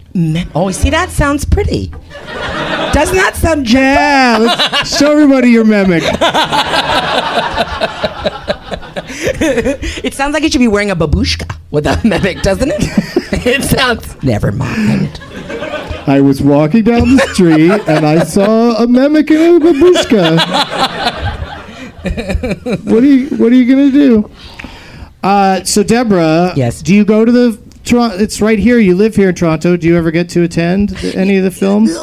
Oh, 0.54 0.70
see, 0.70 0.90
that 0.90 1.10
sounds 1.10 1.44
pretty. 1.44 1.88
Doesn't 2.92 3.16
that 3.16 3.34
sound 3.34 3.68
Yeah, 3.68 4.38
let's 4.40 4.96
show 4.96 5.10
everybody 5.12 5.50
your 5.50 5.64
mimic. 5.64 6.02
It 9.46 10.14
sounds 10.14 10.32
like 10.34 10.42
you 10.42 10.50
should 10.50 10.58
be 10.58 10.68
wearing 10.68 10.90
a 10.90 10.96
babushka 10.96 11.56
with 11.70 11.86
a 11.86 12.00
mimic, 12.04 12.42
doesn't 12.42 12.70
it? 12.70 12.76
it 13.46 13.62
sounds. 13.62 14.22
Never 14.22 14.50
mind. 14.52 15.20
I 16.06 16.20
was 16.20 16.40
walking 16.42 16.84
down 16.84 17.16
the 17.16 17.26
street 17.32 17.80
and 17.88 18.06
I 18.06 18.24
saw 18.24 18.76
a 18.82 18.86
mimic 18.86 19.30
and 19.30 19.62
a 19.62 19.66
babushka. 19.66 20.36
what 22.84 23.02
are 23.02 23.06
you 23.06 23.28
What 23.36 23.52
are 23.52 23.56
you 23.56 23.66
gonna 23.68 23.90
do? 23.90 24.30
Uh, 25.22 25.64
so 25.64 25.82
Deborah, 25.82 26.52
Yes. 26.56 26.82
Do 26.82 26.94
you 26.94 27.04
go 27.04 27.24
to 27.24 27.32
the? 27.32 27.58
Toronto? 27.84 28.16
It's 28.18 28.40
right 28.40 28.58
here. 28.58 28.78
You 28.78 28.94
live 28.96 29.14
here 29.16 29.28
in 29.28 29.34
Toronto. 29.34 29.76
Do 29.76 29.86
you 29.86 29.96
ever 29.96 30.10
get 30.10 30.28
to 30.30 30.42
attend 30.42 30.96
any 31.14 31.36
of 31.38 31.44
the 31.44 31.50
films? 31.62 31.94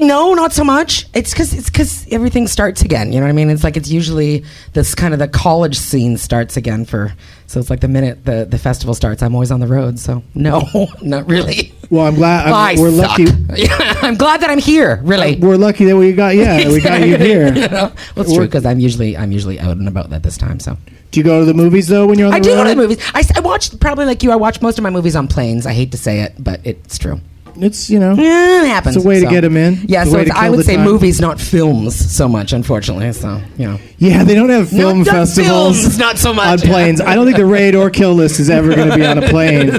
No, 0.00 0.34
not 0.34 0.52
so 0.52 0.64
much. 0.64 1.06
It's 1.14 1.30
because 1.32 1.54
it's 1.54 1.70
because 1.70 2.04
everything 2.10 2.48
starts 2.48 2.82
again. 2.82 3.12
You 3.12 3.20
know 3.20 3.26
what 3.26 3.30
I 3.30 3.34
mean? 3.34 3.48
It's 3.48 3.62
like 3.62 3.76
it's 3.76 3.88
usually 3.90 4.44
this 4.72 4.92
kind 4.94 5.12
of 5.14 5.20
the 5.20 5.28
college 5.28 5.78
scene 5.78 6.16
starts 6.16 6.56
again 6.56 6.84
for. 6.84 7.12
So 7.46 7.60
it's 7.60 7.70
like 7.70 7.78
the 7.80 7.86
minute 7.88 8.24
the 8.24 8.44
the 8.44 8.58
festival 8.58 8.94
starts, 8.94 9.22
I'm 9.22 9.34
always 9.34 9.52
on 9.52 9.60
the 9.60 9.68
road. 9.68 10.00
So 10.00 10.24
no, 10.34 10.68
not 11.00 11.28
really. 11.28 11.72
Well, 11.90 12.06
I'm 12.06 12.16
glad. 12.16 12.48
I'm, 12.48 12.80
we're 12.80 12.90
suck. 12.90 13.18
lucky. 13.18 13.26
I'm 14.02 14.16
glad 14.16 14.40
that 14.40 14.50
I'm 14.50 14.58
here. 14.58 15.00
Really. 15.04 15.36
Uh, 15.36 15.46
we're 15.46 15.56
lucky 15.56 15.84
that 15.84 15.96
we 15.96 16.12
got. 16.12 16.34
Yeah, 16.34 16.66
we 16.68 16.80
got 16.80 17.00
you 17.06 17.16
here. 17.16 17.46
You 17.54 17.68
know? 17.68 17.68
Well, 17.68 17.92
it's 18.16 18.30
true 18.30 18.38
We're- 18.38 18.46
because 18.46 18.66
I'm 18.66 18.80
usually 18.80 19.16
I'm 19.16 19.30
usually 19.30 19.60
out 19.60 19.76
and 19.76 19.86
about 19.86 20.12
at 20.12 20.24
this 20.24 20.36
time. 20.36 20.58
So 20.58 20.76
Do 21.14 21.20
you 21.20 21.24
go 21.24 21.38
to 21.38 21.44
the 21.46 21.54
movies 21.54 21.86
though 21.86 22.06
when 22.06 22.18
you're 22.18 22.26
on 22.26 22.34
the 22.34 22.40
plane? 22.40 22.50
I 22.50 22.54
do 22.54 22.58
road? 22.58 22.64
go 22.76 22.82
to 22.82 22.88
the 22.88 22.94
movies. 23.22 23.32
I 23.36 23.40
watch 23.40 23.78
probably 23.78 24.04
like 24.04 24.24
you. 24.24 24.32
I 24.32 24.36
watch 24.36 24.60
most 24.60 24.78
of 24.78 24.82
my 24.82 24.90
movies 24.90 25.14
on 25.14 25.28
planes. 25.28 25.64
I 25.64 25.72
hate 25.72 25.92
to 25.92 25.96
say 25.96 26.22
it, 26.22 26.34
but 26.38 26.60
it's 26.64 26.98
true. 26.98 27.20
It's 27.56 27.88
you 27.88 28.00
know. 28.00 28.14
Yeah, 28.14 28.64
it 28.64 28.66
happens. 28.66 28.96
It's 28.96 29.04
a 29.04 29.08
way 29.08 29.20
to 29.20 29.26
get 29.26 29.42
them 29.42 29.56
in. 29.56 29.78
Yeah, 29.86 30.02
It's 30.02 30.10
so 30.10 30.18
it's, 30.18 30.30
I 30.32 30.50
would 30.50 30.66
say 30.66 30.74
time. 30.74 30.84
movies, 30.84 31.20
not 31.20 31.40
films, 31.40 31.94
so 31.94 32.26
much. 32.26 32.52
Unfortunately, 32.52 33.12
so 33.12 33.40
you 33.56 33.66
know. 33.68 33.78
Yeah, 33.98 34.24
they 34.24 34.34
don't 34.34 34.48
have 34.48 34.70
film 34.70 34.98
Not- 34.98 35.06
not 35.06 35.12
festivals 35.12 35.80
films, 35.82 35.98
not 35.98 36.18
so 36.18 36.34
much, 36.34 36.64
on 36.64 36.68
planes. 36.68 37.00
I 37.00 37.14
don't 37.14 37.26
think 37.26 37.36
the 37.36 37.46
raid 37.46 37.76
or 37.76 37.90
kill 37.90 38.14
list 38.14 38.40
is 38.40 38.50
ever 38.50 38.74
going 38.74 38.90
to 38.90 38.96
be 38.96 39.06
on 39.06 39.18
a 39.22 39.28
plane. 39.28 39.70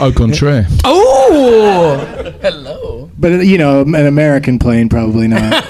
Au 0.00 0.10
contraire. 0.10 0.66
Oh, 0.82 2.34
hello. 2.42 3.12
But 3.16 3.30
uh, 3.30 3.34
you 3.36 3.58
know, 3.58 3.82
an 3.82 3.94
American 4.06 4.58
plane 4.58 4.88
probably 4.88 5.28
not. 5.28 5.52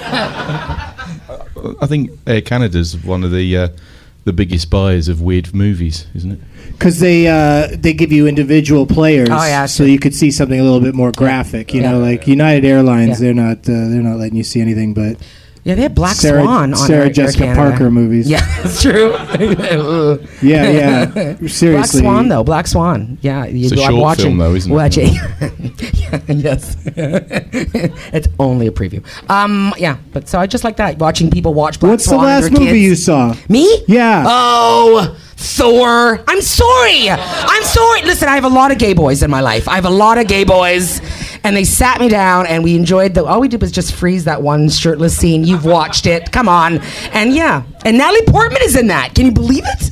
I 1.79 1.85
think 1.87 2.09
Air 2.25 2.41
Canada's 2.41 2.97
one 3.03 3.23
of 3.23 3.29
the 3.31 3.55
uh, 3.57 3.67
the 4.25 4.33
biggest 4.33 4.69
buyers 4.69 5.07
of 5.07 5.21
weird 5.21 5.53
movies, 5.53 6.07
isn't 6.15 6.31
it? 6.33 6.39
Because 6.71 6.99
they 6.99 7.27
uh, 7.27 7.67
they 7.71 7.93
give 7.93 8.11
you 8.11 8.27
individual 8.27 8.85
players, 8.85 9.29
Oh, 9.31 9.45
yeah, 9.45 9.65
so 9.67 9.83
you 9.83 9.99
could 9.99 10.13
see 10.13 10.31
something 10.31 10.59
a 10.59 10.63
little 10.63 10.81
bit 10.81 10.95
more 10.95 11.11
graphic. 11.11 11.73
You 11.73 11.81
Yeah. 11.81 11.91
know, 11.91 11.99
like 11.99 12.27
United 12.27 12.65
Airlines, 12.65 13.21
Yeah. 13.21 13.25
they're 13.27 13.33
not 13.33 13.57
uh, 13.69 13.87
they're 13.89 14.01
not 14.01 14.17
letting 14.17 14.35
you 14.35 14.43
see 14.43 14.59
anything 14.61 14.93
but 14.93 15.17
Yeah, 15.65 15.73
they 15.75 15.81
have 15.81 15.95
Black 15.95 16.15
Sarah- 16.15 16.43
Swan 16.43 16.73
on 16.73 16.77
Sarah 16.77 16.99
Air- 16.99 17.05
Air 17.07 17.11
Jessica 17.11 17.43
Canada. 17.45 17.69
Parker 17.71 17.89
movies. 17.91 18.29
Yeah, 18.29 18.45
that's 18.63 18.81
true. 18.83 19.13
yeah, 20.47 20.69
yeah. 20.69 21.35
Seriously, 21.47 21.71
Black 21.71 21.85
Swan, 21.87 22.27
though. 22.29 22.43
Black 22.43 22.67
Swan. 22.67 23.17
Yeah, 23.21 23.45
you, 23.45 23.65
It's 23.65 23.73
a 23.73 23.83
I'm 23.83 23.91
short 23.93 24.01
watching, 24.03 24.25
film, 24.25 24.37
though, 24.37 24.53
isn't 24.53 24.71
it? 24.71 24.75
watching. 24.75 25.13
yeah, 25.15 26.21
yes, 26.27 26.77
it's 26.85 28.27
only 28.39 28.67
a 28.67 28.71
preview. 28.71 29.03
Um, 29.29 29.73
yeah, 29.77 29.97
but 30.13 30.29
so 30.29 30.39
I 30.39 30.45
just 30.47 30.63
like 30.63 30.77
that 30.77 30.99
watching 30.99 31.31
people 31.31 31.53
watch 31.55 31.79
Black 31.79 31.91
What's 31.93 32.05
the 32.05 32.09
Swan. 32.11 32.21
with 32.25 32.29
last 32.43 32.51
movie 32.51 32.65
kids. 32.65 32.79
you 32.83 32.95
saw? 32.95 33.35
Me? 33.49 33.83
Yeah. 33.87 34.23
Oh, 34.27 35.17
Thor. 35.37 36.23
I'm 36.27 36.41
sorry. 36.41 37.09
I'm 37.09 37.63
sorry. 37.63 38.01
Listen, 38.03 38.29
I 38.29 38.35
have 38.35 38.45
a 38.45 38.49
lot 38.49 38.71
of 38.71 38.77
gay 38.77 38.93
boys 38.93 39.21
in 39.23 39.29
my 39.29 39.41
life. 39.41 39.67
I 39.67 39.75
have 39.75 39.85
a 39.85 39.89
lot 39.89 40.17
of 40.17 40.27
gay 40.27 40.43
boys. 40.43 41.01
And 41.43 41.55
they 41.55 41.63
sat 41.63 41.99
me 41.99 42.09
down 42.09 42.47
and 42.47 42.63
we 42.63 42.75
enjoyed 42.75 43.13
the. 43.13 43.23
All 43.25 43.39
we 43.39 43.47
did 43.47 43.61
was 43.61 43.71
just 43.71 43.93
freeze 43.93 44.23
that 44.25 44.41
one 44.41 44.69
shirtless 44.69 45.15
scene. 45.15 45.43
You've 45.43 45.65
watched 45.65 46.07
it. 46.07 46.31
Come 46.31 46.49
on. 46.49 46.79
And 47.13 47.33
yeah. 47.35 47.63
And 47.85 47.97
Natalie 47.97 48.25
Portman 48.25 48.61
is 48.63 48.75
in 48.75 48.87
that. 48.87 49.13
Can 49.13 49.25
you 49.27 49.31
believe 49.31 49.63
it? 49.65 49.91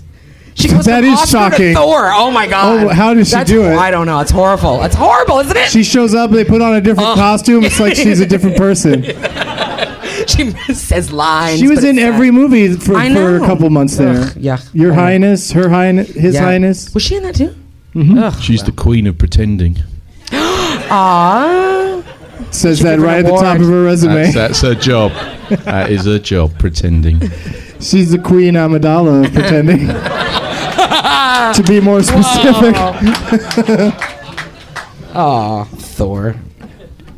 She 0.55 0.67
goes 0.67 0.85
That 0.85 1.03
is 1.03 1.29
shocking. 1.29 1.73
Thor. 1.75 2.11
Oh 2.11 2.31
my 2.31 2.45
oh, 2.47 2.49
God. 2.49 2.83
Oh, 2.85 2.89
how 2.89 3.13
does 3.13 3.27
she 3.27 3.33
That's- 3.33 3.49
do 3.49 3.63
it? 3.63 3.75
I 3.75 3.91
don't 3.91 4.05
know. 4.05 4.19
It's 4.19 4.31
horrible. 4.31 4.81
It's 4.83 4.95
horrible, 4.95 5.39
isn't 5.39 5.57
it? 5.57 5.69
She 5.69 5.83
shows 5.83 6.13
up, 6.13 6.31
they 6.31 6.45
put 6.45 6.61
on 6.61 6.75
a 6.75 6.81
different 6.81 7.09
Oh. 7.09 7.15
costume. 7.15 7.63
It's 7.63 7.79
like 7.79 7.95
she's 7.95 8.19
a 8.19 8.25
different 8.25 8.57
person. 8.57 9.03
she 10.27 10.51
says 10.73 11.11
lines. 11.11 11.59
She 11.59 11.67
was 11.67 11.83
in 11.83 11.97
it's 11.97 11.99
sad. 12.05 12.13
every 12.13 12.31
movie 12.31 12.73
for, 12.75 12.93
for 12.93 13.35
a 13.35 13.39
couple 13.39 13.69
months 13.69 13.97
there. 13.97 14.23
Ugh, 14.23 14.33
yeah. 14.37 14.57
Your 14.73 14.91
I 14.93 14.95
know. 14.95 15.01
Highness, 15.01 15.51
Her 15.51 15.69
Highness, 15.69 16.09
His 16.09 16.35
Yeah. 16.35 16.41
Highness. 16.41 16.93
Was 16.93 17.03
she 17.03 17.15
in 17.17 17.23
that 17.23 17.35
too? 17.35 17.55
She's 18.41 18.63
the 18.63 18.71
queen 18.71 19.07
of 19.07 19.17
pretending. 19.17 19.77
Ah. 20.95 22.03
Says 22.51 22.79
She 22.79 22.83
that 22.83 22.99
right 22.99 23.19
at 23.19 23.25
the 23.25 23.31
top 23.31 23.59
of 23.59 23.65
her 23.67 23.83
resume. 23.83 24.31
That's, 24.31 24.33
that's 24.33 24.61
her 24.61 24.75
job. 24.75 25.11
that 25.63 25.89
is 25.91 26.05
her 26.05 26.19
job, 26.19 26.57
pretending. 26.59 27.19
She's 27.79 28.11
the 28.11 28.19
Queen 28.19 28.53
Amidala 28.53 29.25
of 29.25 29.33
pretending. 29.33 29.87
to 31.53 31.63
be 31.63 31.79
more 31.81 32.01
specific. 32.03 32.75
Aw, 35.15 35.63
Thor. 35.65 36.35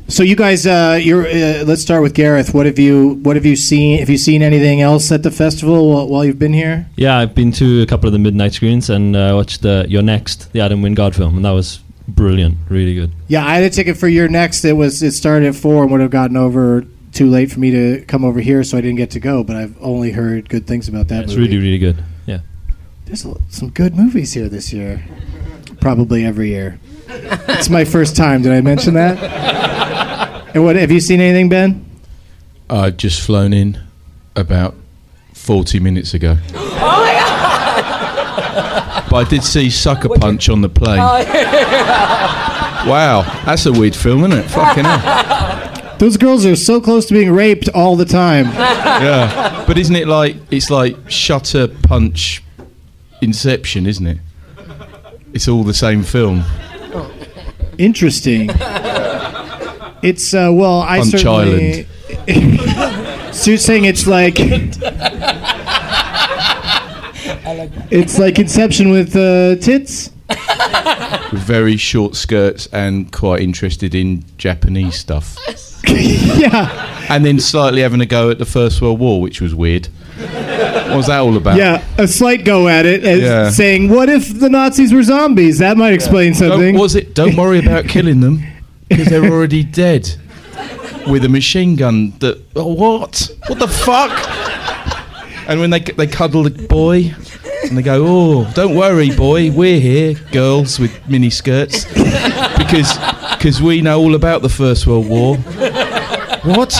So 0.07 0.21
you 0.21 0.35
guys, 0.35 0.67
uh, 0.67 0.99
you're. 1.01 1.25
Uh, 1.25 1.63
let's 1.65 1.81
start 1.81 2.03
with 2.03 2.13
Gareth. 2.13 2.53
What 2.53 2.67
have 2.67 2.77
you 2.77 3.15
What 3.23 3.35
have 3.35 3.45
you 3.45 3.55
seen? 3.55 3.97
Have 3.99 4.09
you 4.09 4.19
seen 4.19 4.43
anything 4.43 4.81
else 4.81 5.11
at 5.11 5.23
the 5.23 5.31
festival 5.31 5.91
while, 5.91 6.07
while 6.07 6.23
you've 6.23 6.37
been 6.37 6.53
here? 6.53 6.87
Yeah, 6.95 7.17
I've 7.17 7.33
been 7.33 7.51
to 7.53 7.81
a 7.81 7.87
couple 7.87 8.07
of 8.07 8.13
the 8.13 8.19
midnight 8.19 8.53
screens 8.53 8.89
and 8.91 9.15
uh, 9.15 9.31
watched 9.33 9.63
the 9.63 9.85
You're 9.89 10.03
Next, 10.03 10.53
the 10.53 10.61
Adam 10.61 10.83
Wingard 10.83 11.15
film, 11.15 11.37
and 11.37 11.45
that 11.45 11.51
was 11.51 11.79
brilliant, 12.07 12.57
really 12.69 12.93
good. 12.93 13.11
Yeah, 13.27 13.47
I 13.47 13.55
had 13.55 13.63
a 13.63 13.69
ticket 13.71 13.97
for 13.97 14.07
You're 14.07 14.27
Next. 14.27 14.63
It 14.63 14.73
was 14.73 15.01
it 15.01 15.13
started 15.13 15.47
at 15.47 15.55
four 15.55 15.81
and 15.81 15.91
would 15.91 16.01
have 16.01 16.11
gotten 16.11 16.37
over 16.37 16.85
too 17.11 17.27
late 17.27 17.51
for 17.51 17.59
me 17.59 17.71
to 17.71 18.05
come 18.05 18.23
over 18.23 18.41
here, 18.41 18.63
so 18.63 18.77
I 18.77 18.81
didn't 18.81 18.97
get 18.97 19.09
to 19.11 19.19
go. 19.19 19.43
But 19.43 19.55
I've 19.55 19.75
only 19.81 20.11
heard 20.11 20.49
good 20.49 20.67
things 20.67 20.87
about 20.87 21.07
that. 21.07 21.23
It's 21.23 21.33
movie. 21.33 21.47
really, 21.47 21.57
really 21.57 21.77
good. 21.79 22.03
Yeah. 22.27 22.41
There's 23.05 23.25
some 23.49 23.69
good 23.71 23.95
movies 23.95 24.33
here 24.33 24.49
this 24.49 24.71
year. 24.71 25.03
Probably 25.79 26.23
every 26.23 26.49
year. 26.49 26.79
It's 27.07 27.69
my 27.69 27.85
first 27.85 28.15
time. 28.15 28.41
Did 28.41 28.51
I 28.51 28.61
mention 28.61 28.93
that? 28.95 29.17
and 30.55 30.63
what 30.63 30.75
have 30.75 30.91
you 30.91 30.99
seen 30.99 31.19
anything, 31.21 31.49
Ben? 31.49 31.85
I've 32.69 32.97
just 32.97 33.21
flown 33.21 33.53
in 33.53 33.79
about 34.35 34.75
40 35.33 35.79
minutes 35.79 36.13
ago. 36.13 36.37
But 39.07 39.27
I 39.27 39.29
did 39.29 39.43
see 39.43 39.69
Sucker 39.69 40.09
Punch 40.09 40.49
on 40.49 40.61
the 40.61 40.67
plane. 40.67 40.97
wow, 42.87 43.21
that's 43.45 43.65
a 43.65 43.71
weird 43.71 43.95
film, 43.95 44.25
isn't 44.25 44.39
it? 44.39 44.43
Fucking 44.49 44.83
hell. 44.83 45.97
Those 45.99 46.17
girls 46.17 46.45
are 46.45 46.55
so 46.57 46.81
close 46.81 47.05
to 47.05 47.13
being 47.13 47.31
raped 47.31 47.69
all 47.69 47.95
the 47.95 48.03
time. 48.05 48.45
Yeah. 48.45 49.63
But 49.67 49.77
isn't 49.77 49.95
it 49.95 50.07
like, 50.07 50.35
it's 50.51 50.69
like 50.69 50.97
Shutter 51.09 51.67
Punch 51.67 52.43
Inception, 53.21 53.85
isn't 53.85 54.05
it? 54.05 54.17
It's 55.33 55.47
all 55.47 55.63
the 55.63 55.73
same 55.73 56.03
film. 56.03 56.43
Interesting. 57.77 58.49
It's 60.01 60.33
uh, 60.33 60.51
well, 60.53 60.81
I 60.81 61.01
certainly. 61.01 61.87
so 63.33 63.55
saying 63.55 63.85
it's 63.85 64.05
like. 64.07 64.35
it's 67.91 68.19
like 68.19 68.39
Inception 68.39 68.91
with 68.91 69.15
uh, 69.15 69.55
tits. 69.55 70.11
Very 71.31 71.77
short 71.77 72.15
skirts 72.15 72.67
and 72.67 73.11
quite 73.11 73.41
interested 73.41 73.95
in 73.95 74.23
Japanese 74.37 74.95
stuff. 74.95 75.37
yeah. 75.87 77.05
And 77.09 77.25
then 77.25 77.39
slightly 77.39 77.81
having 77.81 78.01
a 78.01 78.05
go 78.05 78.29
at 78.29 78.39
the 78.39 78.45
First 78.45 78.81
World 78.81 78.99
War, 78.99 79.21
which 79.21 79.41
was 79.41 79.53
weird. 79.53 79.89
What 80.95 80.99
was 80.99 81.07
that 81.07 81.19
all 81.19 81.35
about? 81.37 81.57
Yeah, 81.57 81.83
a 81.97 82.07
slight 82.07 82.45
go 82.45 82.67
at 82.67 82.85
it, 82.85 83.03
as 83.03 83.21
Yeah. 83.21 83.49
saying, 83.49 83.89
"What 83.89 84.09
if 84.09 84.39
the 84.39 84.49
Nazis 84.49 84.93
were 84.93 85.03
zombies? 85.03 85.57
That 85.59 85.77
might 85.77 85.93
explain 85.93 86.33
something." 86.33 86.73
Don't, 86.73 86.81
was 86.81 86.95
it? 86.95 87.13
Don't 87.13 87.35
worry 87.35 87.59
about 87.59 87.85
killing 87.95 88.21
them 88.21 88.43
because 88.89 89.07
they're 89.07 89.25
already 89.25 89.63
dead 89.63 90.09
with 91.07 91.25
a 91.25 91.29
machine 91.29 91.75
gun. 91.75 92.13
That 92.19 92.41
oh, 92.55 92.73
what? 92.73 93.29
What 93.47 93.59
the 93.59 93.67
fuck? 93.67 94.11
And 95.47 95.59
when 95.59 95.69
they 95.69 95.79
they 95.79 96.07
cuddle 96.07 96.43
the 96.43 96.49
boy, 96.67 97.13
and 97.63 97.77
they 97.77 97.81
go, 97.81 98.03
"Oh, 98.07 98.51
don't 98.53 98.75
worry, 98.75 99.11
boy, 99.15 99.51
we're 99.51 99.79
here, 99.79 100.13
girls 100.31 100.79
with 100.79 100.91
mini 101.09 101.29
skirts, 101.29 101.85
because 102.57 102.97
because 103.37 103.61
we 103.61 103.81
know 103.81 103.99
all 103.99 104.15
about 104.15 104.41
the 104.41 104.49
First 104.49 104.87
World 104.87 105.07
War." 105.07 105.37
What? 106.45 106.73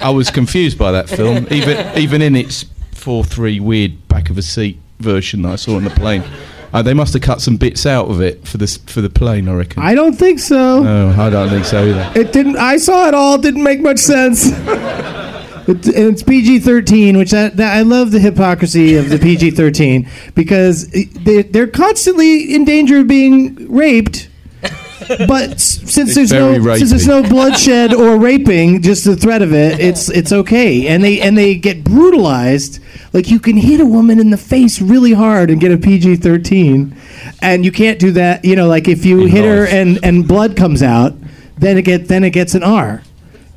I 0.00 0.10
was 0.10 0.30
confused 0.30 0.76
by 0.78 0.92
that 0.92 1.08
film, 1.08 1.46
even 1.50 1.98
even 1.98 2.22
in 2.22 2.36
its 2.36 2.64
four 3.04 3.22
three 3.22 3.60
weird 3.60 4.08
back 4.08 4.30
of 4.30 4.38
a 4.38 4.42
seat 4.42 4.78
version 4.98 5.42
that 5.42 5.52
I 5.52 5.56
saw 5.56 5.76
on 5.76 5.84
the 5.84 5.90
plane. 5.90 6.24
Uh, 6.72 6.80
they 6.80 6.94
must 6.94 7.12
have 7.12 7.20
cut 7.20 7.42
some 7.42 7.58
bits 7.58 7.84
out 7.84 8.08
of 8.08 8.22
it 8.22 8.48
for 8.48 8.56
this 8.56 8.78
for 8.78 9.02
the 9.02 9.10
plane, 9.10 9.46
I 9.46 9.52
reckon. 9.52 9.82
I 9.82 9.94
don't 9.94 10.14
think 10.14 10.38
so. 10.38 10.82
no, 10.82 11.10
I 11.10 11.28
don't 11.28 11.50
think 11.50 11.66
so 11.66 11.84
either. 11.84 12.12
It 12.18 12.32
didn't. 12.32 12.56
I 12.56 12.78
saw 12.78 13.06
it 13.06 13.12
all. 13.14 13.36
Didn't 13.36 13.62
make 13.62 13.80
much 13.80 13.98
sense. 13.98 14.46
It, 15.66 15.86
it's 15.88 16.22
PG 16.22 16.58
thirteen, 16.60 17.16
which 17.16 17.32
I, 17.32 17.48
that, 17.48 17.76
I 17.76 17.82
love 17.82 18.10
the 18.10 18.20
hypocrisy 18.20 18.96
of 18.96 19.08
the 19.08 19.18
PG 19.18 19.52
thirteen 19.52 20.08
because 20.34 20.88
they, 20.88 21.42
they're 21.42 21.66
constantly 21.66 22.54
in 22.54 22.64
danger 22.64 22.98
of 23.00 23.06
being 23.06 23.70
raped. 23.70 24.28
But 25.26 25.60
since 25.60 25.96
It's 25.96 26.14
there's 26.14 26.32
no 26.32 26.60
very 26.60 26.78
since 26.78 26.90
there's 26.90 27.06
no 27.06 27.22
bloodshed 27.22 27.92
or 27.94 28.18
raping, 28.18 28.82
just 28.82 29.04
the 29.04 29.16
threat 29.16 29.42
of 29.42 29.52
it, 29.52 29.80
it's 29.80 30.08
it's 30.08 30.32
okay. 30.32 30.86
And 30.88 31.02
they 31.02 31.20
and 31.20 31.36
they 31.36 31.54
get 31.54 31.84
brutalized. 31.84 32.80
Like 33.12 33.30
you 33.30 33.38
can 33.38 33.56
hit 33.56 33.80
a 33.80 33.86
woman 33.86 34.18
in 34.18 34.30
the 34.30 34.36
face 34.36 34.80
really 34.80 35.12
hard 35.12 35.50
and 35.50 35.60
get 35.60 35.72
a 35.72 35.78
PG 35.78 36.16
thirteen, 36.16 36.96
and 37.40 37.64
you 37.64 37.72
can't 37.72 37.98
do 37.98 38.12
that. 38.12 38.44
You 38.44 38.56
know, 38.56 38.68
like 38.68 38.88
if 38.88 39.04
you 39.04 39.26
hit 39.26 39.44
her 39.44 39.66
and 39.66 39.98
and 40.02 40.26
blood 40.26 40.56
comes 40.56 40.82
out, 40.82 41.14
then 41.58 41.78
it 41.78 41.82
get 41.82 42.08
then 42.08 42.24
it 42.24 42.30
gets 42.30 42.54
an 42.54 42.62
R. 42.62 43.02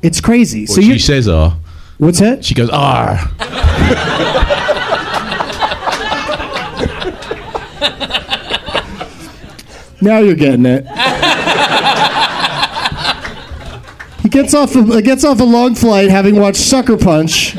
It's 0.02 0.20
crazy. 0.20 0.66
So 0.66 0.80
she 0.80 0.92
you 0.92 0.98
says, 0.98 1.28
"Ah." 1.28 1.56
what's 1.98 2.20
that? 2.20 2.44
She 2.44 2.54
goes, 2.54 2.70
"Ah." 2.72 3.34
Now 10.00 10.18
you're 10.18 10.34
getting 10.34 10.66
it. 10.66 10.86
he 14.22 14.28
gets 14.28 14.54
off 14.54 14.76
a, 14.76 15.02
gets 15.02 15.24
off 15.24 15.40
a 15.40 15.44
long 15.44 15.74
flight 15.74 16.10
having 16.10 16.36
watched 16.36 16.60
Sucker 16.60 16.96
Punch 16.96 17.56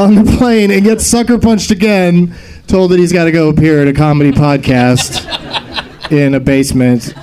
on 0.00 0.14
the 0.14 0.36
plane 0.38 0.70
and 0.70 0.82
gets 0.82 1.06
sucker 1.06 1.38
punched 1.38 1.70
again. 1.70 2.34
Told 2.66 2.92
that 2.92 2.98
he's 2.98 3.12
got 3.12 3.24
to 3.24 3.32
go 3.32 3.48
appear 3.48 3.82
at 3.82 3.88
a 3.88 3.92
comedy 3.92 4.30
podcast 4.30 5.26
in 6.12 6.34
a 6.34 6.40
basement, 6.40 7.14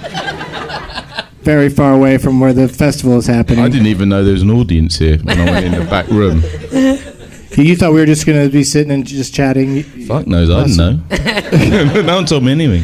very 1.42 1.70
far 1.70 1.94
away 1.94 2.18
from 2.18 2.42
where 2.42 2.54
the 2.54 2.68
festival 2.68 3.18
is 3.18 3.28
happening. 3.28 3.60
I 3.60 3.70
didn't 3.70 3.88
even 3.88 4.10
know 4.10 4.24
there 4.24 4.34
was 4.34 4.42
an 4.42 4.52
audience 4.52 4.98
here 4.98 5.18
when 5.20 5.40
I 5.40 5.52
went 5.52 5.66
in 5.66 5.72
the 5.72 5.90
back 5.90 6.08
room. 6.10 6.44
You 7.58 7.76
thought 7.76 7.92
we 7.92 8.02
were 8.02 8.06
just 8.06 8.28
going 8.28 8.46
to 8.46 8.54
be 8.54 8.64
sitting 8.64 8.92
and 8.92 9.04
just 9.04 9.34
chatting. 9.34 9.82
Fuck 10.06 10.28
knows, 10.28 10.52
I 10.52 10.68
didn't 10.68 10.78
know. 10.78 12.02
no 12.04 12.16
one 12.18 12.28
told 12.28 12.44
me 12.44 12.52
anything. 12.52 12.84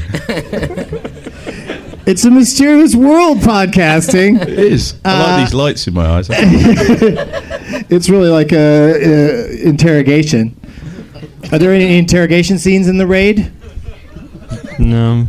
It's 2.05 2.25
a 2.25 2.31
mysterious 2.31 2.95
world 2.95 3.37
podcasting. 3.39 4.41
It 4.47 4.59
is. 4.59 4.95
I 5.05 5.09
Uh, 5.13 5.27
like 5.27 5.45
these 5.45 5.53
lights 5.53 5.87
in 5.87 5.93
my 5.93 6.05
eyes. 6.05 6.27
It's 7.89 8.09
really 8.09 8.29
like 8.29 8.51
a, 8.51 8.57
a 8.57 9.67
interrogation. 9.67 10.55
Are 11.51 11.59
there 11.59 11.73
any 11.73 11.97
interrogation 11.97 12.57
scenes 12.57 12.87
in 12.87 12.97
the 12.97 13.05
raid? 13.07 13.51
No. 14.79 15.25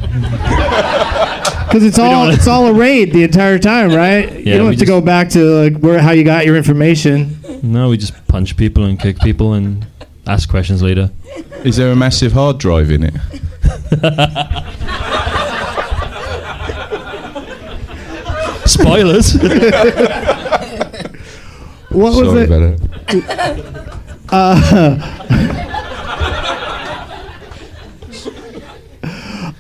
Because 1.67 1.85
it's 1.85 1.99
all 1.99 2.31
it's 2.31 2.47
all 2.49 2.67
a 2.67 2.73
raid 2.73 3.13
the 3.13 3.23
entire 3.25 3.59
time, 3.59 3.91
right? 3.93 4.33
you 4.39 4.55
don't 4.57 4.67
have 4.67 4.75
to 4.75 4.81
just- 4.81 4.89
go 4.89 5.01
back 5.01 5.29
to 5.31 5.41
like 5.63 5.79
where 5.79 6.01
how 6.01 6.13
you 6.13 6.25
got 6.25 6.47
your 6.47 6.57
information. 6.57 7.37
No, 7.63 7.89
we 7.91 7.97
just 7.99 8.15
punch 8.29 8.57
people 8.57 8.85
and 8.85 8.99
kick 8.99 9.19
people 9.21 9.53
and 9.55 9.87
ask 10.27 10.49
questions 10.49 10.83
later. 10.83 11.11
Is 11.65 11.77
there 11.77 11.91
a 11.93 11.97
massive 11.97 12.33
hard 12.33 12.59
drive 12.59 12.91
in 12.91 13.05
it? 13.05 13.15
Spoilers. 18.75 19.35
What 21.95 22.13
was 22.21 22.27
Sorry 22.27 22.41
it? 22.43 22.47
about 22.47 22.63
it. 24.33 25.15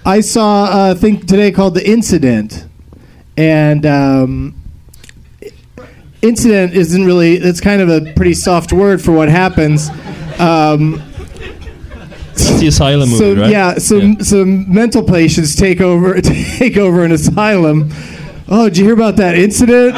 I 0.07 0.20
saw 0.20 0.90
a 0.90 0.94
thing 0.94 1.20
today 1.24 1.50
called 1.53 1.74
the 1.74 1.88
incident, 1.88 2.66
and 3.37 3.87
um, 3.87 4.61
incident 6.22 6.74
isn't 6.74 7.05
really. 7.05 7.37
It's 7.37 7.61
kind 7.61 7.81
of 7.81 7.88
a 7.88 8.12
pretty 8.14 8.35
soft 8.35 8.72
word 8.72 9.00
for 9.00 9.12
what 9.12 9.29
happens. 9.29 9.88
Um, 10.38 11.00
That's 12.33 12.59
the 12.61 12.66
asylum 12.66 13.09
movie, 13.11 13.40
right? 13.40 13.50
yeah, 13.50 13.74
some 13.79 14.20
some 14.20 14.72
mental 14.72 15.03
patients 15.05 15.55
take 15.57 15.81
over 15.81 16.20
take 16.20 16.77
over 16.77 17.05
an 17.05 17.12
asylum. 17.12 17.90
Oh, 18.46 18.68
did 18.68 18.76
you 18.76 18.85
hear 18.85 18.94
about 18.94 19.16
that 19.16 19.37
incident? 19.37 19.94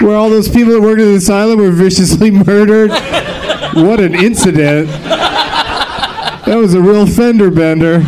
Where 0.00 0.16
all 0.16 0.30
those 0.30 0.48
people 0.48 0.72
that 0.72 0.80
worked 0.80 1.00
in 1.00 1.08
the 1.08 1.16
asylum 1.16 1.58
were 1.58 1.70
viciously 1.70 2.30
murdered. 2.30 2.90
What 2.90 4.00
an 4.00 4.14
incident! 4.14 4.88
That 4.88 6.56
was 6.56 6.74
a 6.74 6.80
real 6.80 7.06
fender 7.06 7.50
bender. 7.50 7.98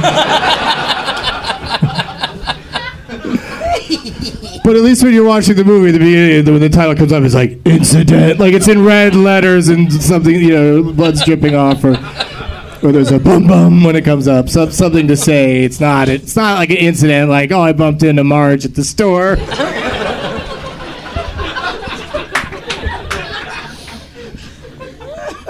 But 4.64 4.76
at 4.76 4.82
least 4.82 5.02
when 5.02 5.14
you're 5.14 5.24
watching 5.24 5.56
the 5.56 5.64
movie, 5.64 5.90
the 5.92 5.98
beginning, 5.98 6.44
when 6.52 6.60
the 6.60 6.68
title 6.68 6.94
comes 6.94 7.10
up, 7.12 7.22
it's 7.24 7.34
like 7.34 7.58
incident, 7.66 8.38
like 8.38 8.52
it's 8.52 8.68
in 8.68 8.84
red 8.84 9.14
letters 9.14 9.68
and 9.68 9.90
something, 9.90 10.34
you 10.34 10.50
know, 10.50 10.82
blood's 10.92 11.24
dripping 11.24 11.54
off, 11.54 11.82
or 11.84 11.94
or 12.82 12.92
there's 12.92 13.10
a 13.10 13.18
bum 13.18 13.46
bum 13.46 13.82
when 13.84 13.96
it 13.96 14.04
comes 14.04 14.28
up, 14.28 14.48
some, 14.48 14.70
something 14.70 15.08
to 15.08 15.16
say. 15.16 15.64
It's 15.64 15.80
not, 15.80 16.08
it's 16.08 16.36
not 16.36 16.58
like 16.58 16.70
an 16.70 16.76
incident, 16.76 17.30
like 17.30 17.50
oh, 17.52 17.60
I 17.60 17.72
bumped 17.72 18.02
into 18.02 18.24
Marge 18.24 18.64
at 18.64 18.74
the 18.74 18.84
store. 18.84 19.36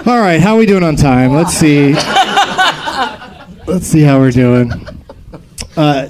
All 0.06 0.18
right, 0.20 0.40
how 0.40 0.54
are 0.54 0.58
we 0.58 0.64
doing 0.64 0.82
on 0.82 0.96
time? 0.96 1.34
Let's 1.34 1.52
see. 1.52 1.92
Let's 3.66 3.86
see 3.86 4.00
how 4.00 4.18
we're 4.18 4.30
doing. 4.30 4.72
Uh, 5.76 6.08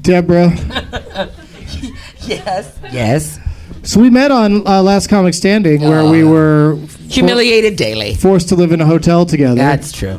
Deborah. 0.00 0.50
Yes. 2.22 2.78
Yes. 2.90 3.38
So 3.82 4.00
we 4.00 4.08
met 4.08 4.30
on 4.30 4.66
uh, 4.66 4.82
Last 4.82 5.08
Comic 5.08 5.34
Standing, 5.34 5.82
where 5.82 6.08
we 6.10 6.24
were 6.24 6.78
Humiliated 7.08 7.76
daily. 7.76 8.14
forced 8.14 8.48
to 8.50 8.54
live 8.54 8.72
in 8.72 8.80
a 8.80 8.86
hotel 8.86 9.26
together. 9.26 9.56
That's 9.56 9.92
true. 9.92 10.18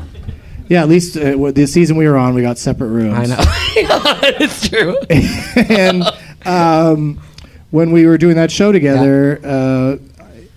Yeah, 0.69 0.81
at 0.83 0.87
least 0.89 1.17
uh, 1.17 1.31
w- 1.31 1.51
the 1.51 1.65
season 1.67 1.97
we 1.97 2.07
were 2.07 2.15
on, 2.17 2.33
we 2.35 2.41
got 2.41 2.57
separate 2.57 2.87
rooms. 2.87 3.15
I 3.17 3.25
know. 3.25 3.37
it's 4.39 4.69
true. 4.69 4.97
and 5.75 6.03
um, 6.45 7.19
when 7.71 7.91
we 7.91 8.05
were 8.05 8.17
doing 8.17 8.35
that 8.35 8.51
show 8.51 8.71
together, 8.71 9.39
uh, 9.43 9.97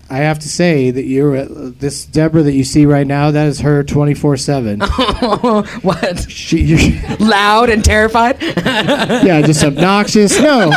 I 0.09 0.17
have 0.17 0.37
to 0.39 0.49
say 0.49 0.91
that 0.91 1.05
you're 1.05 1.35
uh, 1.37 1.47
this 1.49 2.05
Deborah 2.05 2.43
that 2.43 2.51
you 2.53 2.63
see 2.63 2.85
right 2.85 3.07
now. 3.07 3.31
That 3.31 3.47
is 3.47 3.61
her 3.61 3.83
twenty 3.83 4.13
four 4.13 4.37
seven. 4.37 4.79
what? 5.81 6.25
She, 6.29 6.59
you- 6.61 7.17
Loud 7.17 7.69
and 7.69 7.83
terrified? 7.83 8.39
yeah, 8.41 9.41
just 9.41 9.63
obnoxious. 9.63 10.39
No, 10.39 10.71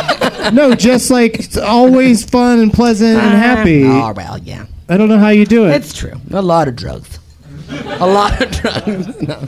no, 0.51 0.73
just 0.73 1.11
like 1.11 1.45
always 1.61 2.27
fun 2.27 2.59
and 2.59 2.73
pleasant 2.73 3.17
and 3.19 3.37
happy. 3.37 3.83
Oh, 3.85 4.11
well, 4.13 4.39
yeah. 4.39 4.65
I 4.89 4.97
don't 4.97 5.09
know 5.09 5.19
how 5.19 5.29
you 5.29 5.45
do 5.45 5.67
it. 5.67 5.75
It's 5.75 5.93
true. 5.93 6.13
A 6.31 6.41
lot 6.41 6.67
of 6.67 6.75
drugs. 6.75 7.19
A 7.99 8.05
lot 8.07 8.41
of 8.41 8.51
drugs. 8.51 9.21
No. 9.21 9.39
no, 9.39 9.47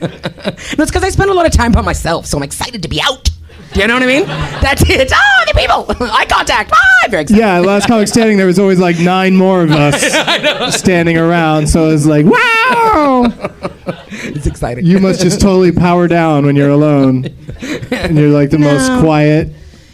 it's 0.00 0.74
because 0.74 1.04
I 1.04 1.08
spend 1.10 1.30
a 1.30 1.34
lot 1.34 1.46
of 1.46 1.52
time 1.52 1.72
by 1.72 1.82
myself, 1.82 2.26
so 2.26 2.36
I'm 2.38 2.42
excited 2.42 2.82
to 2.82 2.88
be 2.88 3.00
out. 3.02 3.28
Do 3.72 3.80
you 3.80 3.86
know 3.86 3.94
what 3.94 4.02
I 4.02 4.06
mean? 4.06 4.24
That's 4.26 4.82
it. 4.88 5.12
Oh, 5.14 5.44
the 5.46 5.54
people. 5.54 5.86
Eye 6.10 6.26
contact. 6.28 6.70
Ah, 6.74 6.78
I'm 7.04 7.10
very 7.10 7.22
excited. 7.22 7.40
Yeah, 7.40 7.58
last 7.60 7.86
comic 7.86 8.08
standing, 8.08 8.36
there 8.36 8.46
was 8.46 8.58
always 8.58 8.80
like 8.80 8.98
nine 8.98 9.36
more 9.36 9.62
of 9.62 9.70
us 9.70 10.74
standing 10.76 11.16
around. 11.16 11.68
So 11.68 11.88
it 11.88 11.92
was 11.92 12.06
like, 12.06 12.26
wow, 12.26 13.32
It's 14.08 14.46
exciting. 14.46 14.86
you 14.86 14.98
must 14.98 15.20
just 15.20 15.40
totally 15.40 15.70
power 15.70 16.08
down 16.08 16.46
when 16.46 16.56
you're 16.56 16.70
alone, 16.70 17.26
and 17.92 18.18
you're 18.18 18.30
like 18.30 18.50
the 18.50 18.58
most 18.58 18.90
quiet. 19.00 19.52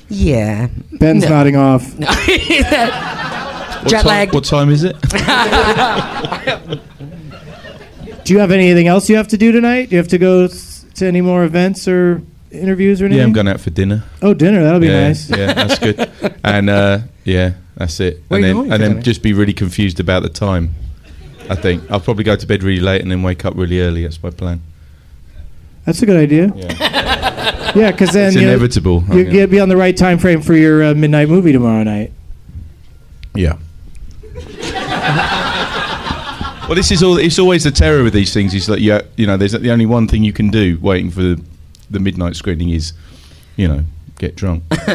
yeah. 0.09 0.68
Ben's 0.92 1.25
No. 1.25 1.31
nodding 1.31 1.57
off. 1.57 1.94
What 1.99 3.90
Jet 3.90 4.03
ti- 4.03 4.09
lag. 4.09 4.33
What 4.33 4.44
time 4.44 4.70
is 4.70 4.83
it? 4.85 4.96
Do 8.26 8.34
you 8.34 8.40
have 8.40 8.50
anything 8.50 8.88
else 8.88 9.08
you 9.08 9.16
have 9.16 9.28
to 9.28 9.36
do 9.36 9.52
tonight? 9.52 9.88
Do 9.88 9.92
you 9.94 9.98
have 9.98 10.08
to 10.08 10.18
go 10.18 10.48
to 10.48 11.06
any 11.06 11.20
more 11.20 11.44
events 11.44 11.86
or? 11.88 12.22
interviews 12.52 13.02
or 13.02 13.04
anything? 13.06 13.18
Yeah, 13.18 13.24
I'm 13.26 13.32
going 13.32 13.48
out 13.48 13.60
for 13.60 13.70
dinner. 13.70 14.02
Oh, 14.22 14.32
dinner. 14.32 14.62
That'll 14.62 14.80
be 14.80 14.86
yeah, 14.86 15.08
nice. 15.08 15.28
yeah, 15.28 15.52
that's 15.52 15.78
good. 15.78 16.10
And 16.44 16.70
uh, 16.70 17.00
yeah, 17.24 17.54
that's 17.76 17.98
it. 18.00 18.22
Where 18.28 18.38
and 18.40 18.46
you 18.48 18.54
then 18.54 18.72
and 18.72 18.80
Johnny? 18.82 18.94
then 18.94 19.02
just 19.02 19.22
be 19.22 19.32
really 19.32 19.52
confused 19.52 20.00
about 20.00 20.22
the 20.22 20.28
time. 20.28 20.74
I 21.50 21.54
think 21.54 21.82
I'll 21.90 22.00
probably 22.00 22.24
go 22.24 22.34
to 22.36 22.46
bed 22.46 22.62
really 22.62 22.80
late 22.80 23.02
and 23.02 23.10
then 23.10 23.22
wake 23.22 23.44
up 23.44 23.54
really 23.56 23.80
early. 23.80 24.04
That's 24.04 24.22
my 24.22 24.30
plan. 24.30 24.62
That's 25.84 26.00
a 26.02 26.06
good 26.06 26.16
idea. 26.16 26.52
Yeah, 26.54 27.72
Yeah, 27.76 27.90
because 27.90 28.12
then 28.12 28.28
it's 28.28 28.36
you 28.36 28.42
inevitable. 28.48 29.04
you 29.12 29.24
Yeah. 29.28 29.40
will 29.44 29.46
be 29.50 29.60
on 29.60 29.68
the 29.68 29.76
right 29.76 29.96
time 29.96 30.18
frame 30.18 30.40
for 30.40 30.54
your 30.54 30.82
uh, 30.84 30.94
midnight 30.94 31.28
movie 31.28 31.52
tomorrow 31.52 31.82
night. 31.82 32.12
Yeah. 33.34 33.58
well, 36.66 36.74
this 36.74 36.90
is 36.90 37.02
all. 37.02 37.16
It's 37.16 37.38
always 37.38 37.64
the 37.64 37.70
terror 37.70 38.02
with 38.02 38.12
these 38.12 38.35
things. 38.35 38.55
Is 38.55 38.66
that 38.66 38.81
you, 38.81 39.00
you 39.16 39.26
know, 39.26 39.37
there's 39.37 39.52
the 39.52 39.70
only 39.70 39.87
one 39.87 40.09
thing 40.09 40.24
you 40.24 40.33
can 40.33 40.50
do 40.50 40.79
waiting 40.81 41.11
for 41.11 41.22
the, 41.22 41.42
the 41.90 42.00
midnight 42.00 42.35
screening 42.35 42.70
is, 42.70 42.92
you 43.57 43.68
know, 43.68 43.85
get 44.18 44.35
drunk, 44.35 44.64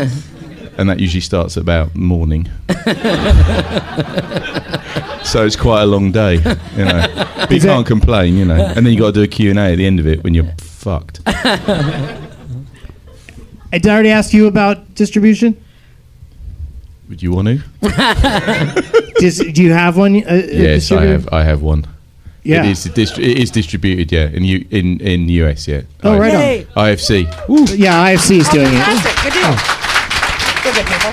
and 0.77 0.89
that 0.89 0.99
usually 0.99 1.21
starts 1.21 1.55
at 1.55 1.63
about 1.63 1.95
morning. 1.95 2.49
so 5.23 5.45
it's 5.45 5.55
quite 5.55 5.83
a 5.83 5.85
long 5.85 6.11
day, 6.11 6.35
you 6.75 6.85
know. 6.85 7.27
But 7.41 7.51
you 7.51 7.61
can't 7.61 7.87
complain, 7.87 8.37
you 8.37 8.45
know. 8.45 8.55
And 8.75 8.85
then 8.85 8.93
you 8.93 8.99
got 8.99 9.07
to 9.07 9.11
do 9.13 9.23
a 9.23 9.27
Q 9.27 9.49
and 9.49 9.59
A 9.59 9.73
at 9.73 9.77
the 9.77 9.85
end 9.85 9.99
of 9.99 10.07
it 10.07 10.23
when 10.23 10.33
you're 10.33 10.53
fucked. 10.57 11.19
I 11.25 12.17
did 13.73 13.87
I 13.87 13.93
already 13.93 14.09
ask 14.09 14.33
you 14.33 14.47
about 14.47 14.95
distribution. 14.95 15.61
Would 17.11 17.21
you 17.21 17.33
want 17.33 17.47
to? 17.49 17.57
Does, 19.19 19.39
do 19.39 19.61
you 19.61 19.73
have 19.73 19.97
one? 19.97 20.15
Uh, 20.23 20.29
uh, 20.29 20.41
Yes, 20.49 20.89
I 20.93 21.03
have. 21.07 21.27
I 21.33 21.43
have 21.43 21.61
one. 21.61 21.85
Yeah. 22.43 22.63
It 22.63 22.71
is, 22.71 22.85
distri- 22.87 23.23
it 23.31 23.37
is 23.37 23.51
distributed, 23.51 24.09
yeah, 24.13 24.29
in 24.29 24.45
U- 24.45 24.65
in 24.71 25.01
in 25.01 25.27
US, 25.43 25.67
yeah. 25.67 25.81
Oh, 26.03 26.13
I- 26.13 26.19
right 26.19 26.33
on. 26.33 26.39
Yay. 26.41 26.65
IFC. 26.77 27.27
Yeah, 27.77 28.05
IFC 28.07 28.37
is 28.39 28.47
doing 28.47 28.67
it. 28.67 28.71
Fantastic. 28.79 29.23
Good 29.23 29.33
deal. 29.33 29.55
Good, 30.63 30.73
good 30.73 30.85
people. 30.87 31.11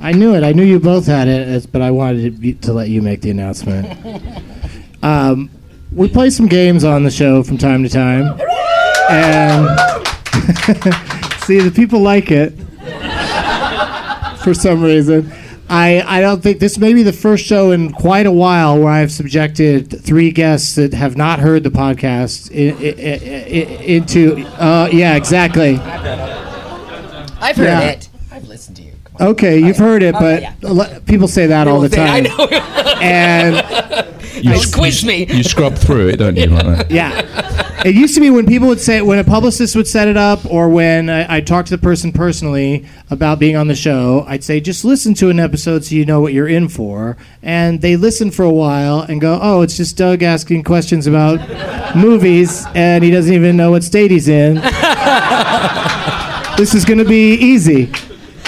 I 0.00 0.12
knew 0.12 0.34
it. 0.34 0.42
I 0.42 0.52
knew 0.52 0.64
you 0.64 0.80
both 0.80 1.06
had 1.06 1.28
it, 1.28 1.42
it's- 1.46 1.66
but 1.66 1.82
I 1.82 1.90
wanted 1.90 2.22
to, 2.22 2.30
be, 2.30 2.54
to 2.54 2.72
let 2.72 2.88
you 2.88 3.02
make 3.02 3.20
the 3.20 3.30
announcement. 3.30 3.86
um, 5.02 5.50
we 5.92 6.08
play 6.08 6.30
some 6.30 6.46
games 6.48 6.84
on 6.84 7.04
the 7.04 7.10
show 7.10 7.42
from 7.42 7.58
time 7.58 7.82
to 7.82 7.88
time, 7.90 8.40
and 9.10 9.68
see 11.44 11.60
the 11.60 11.70
people 11.74 12.00
like 12.00 12.30
it 12.30 12.54
for 14.46 14.54
some 14.54 14.80
reason. 14.80 15.32
I, 15.68 16.00
I 16.06 16.20
don't 16.20 16.40
think 16.40 16.60
this 16.60 16.78
may 16.78 16.94
be 16.94 17.02
the 17.02 17.12
first 17.12 17.44
show 17.44 17.72
in 17.72 17.90
quite 17.92 18.26
a 18.26 18.30
while 18.30 18.78
where 18.78 18.92
I've 18.92 19.10
subjected 19.10 19.90
three 20.04 20.30
guests 20.30 20.76
that 20.76 20.94
have 20.94 21.16
not 21.16 21.40
heard 21.40 21.64
the 21.64 21.70
podcast 21.70 22.52
i 22.54 22.70
i 22.78 23.80
i 23.80 23.82
into. 23.82 24.46
Uh, 24.62 24.88
yeah, 24.92 25.16
exactly. 25.16 25.74
I've 27.40 27.56
heard 27.56 27.64
Yeah. 27.64 27.80
it. 27.80 28.08
I've 28.30 28.46
listened 28.46 28.76
to 28.76 28.82
you. 28.84 28.92
Okay, 29.20 29.58
you've 29.58 29.78
heard 29.78 30.04
it, 30.04 30.14
Oh, 30.14 30.20
but 30.20 30.42
yeah. 30.42 30.98
people 31.06 31.26
say 31.26 31.48
that 31.48 31.66
all 31.66 31.80
the 31.80 31.88
time. 31.88 32.08
I 32.08 32.20
know. 32.20 32.36
And 33.02 33.56
You, 34.42 34.54
Quiz 34.72 35.04
me. 35.04 35.26
you 35.26 35.42
scrub 35.42 35.76
through 35.76 36.08
it, 36.08 36.16
don't 36.16 36.36
you? 36.36 36.46
Like 36.48 36.66
that? 36.66 36.90
yeah, 37.00 37.82
it 37.84 37.94
used 37.94 38.14
to 38.16 38.20
be 38.20 38.28
when 38.28 38.44
people 38.46 38.68
would 38.68 38.80
say 38.80 39.00
when 39.00 39.18
a 39.18 39.24
publicist 39.24 39.74
would 39.76 39.86
set 39.86 40.08
it 40.08 40.16
up, 40.18 40.44
or 40.50 40.68
when 40.68 41.08
I, 41.08 41.36
I 41.36 41.40
talked 41.40 41.68
to 41.68 41.76
the 41.76 41.82
person 41.82 42.12
personally 42.12 42.84
about 43.10 43.38
being 43.38 43.56
on 43.56 43.68
the 43.68 43.74
show, 43.74 44.24
I'd 44.28 44.44
say 44.44 44.60
just 44.60 44.84
listen 44.84 45.14
to 45.14 45.30
an 45.30 45.40
episode 45.40 45.84
so 45.86 45.94
you 45.94 46.04
know 46.04 46.20
what 46.20 46.34
you're 46.34 46.48
in 46.48 46.68
for. 46.68 47.16
And 47.42 47.80
they 47.80 47.96
listen 47.96 48.30
for 48.30 48.42
a 48.44 48.52
while 48.52 49.00
and 49.00 49.22
go, 49.22 49.38
"Oh, 49.40 49.62
it's 49.62 49.76
just 49.78 49.96
Doug 49.96 50.22
asking 50.22 50.64
questions 50.64 51.06
about 51.06 51.96
movies, 51.96 52.66
and 52.74 53.02
he 53.02 53.10
doesn't 53.10 53.32
even 53.32 53.56
know 53.56 53.70
what 53.70 53.84
state 53.84 54.10
he's 54.10 54.28
in. 54.28 54.56
this 56.58 56.74
is 56.74 56.84
going 56.84 56.98
to 56.98 57.06
be 57.06 57.32
easy." 57.34 57.90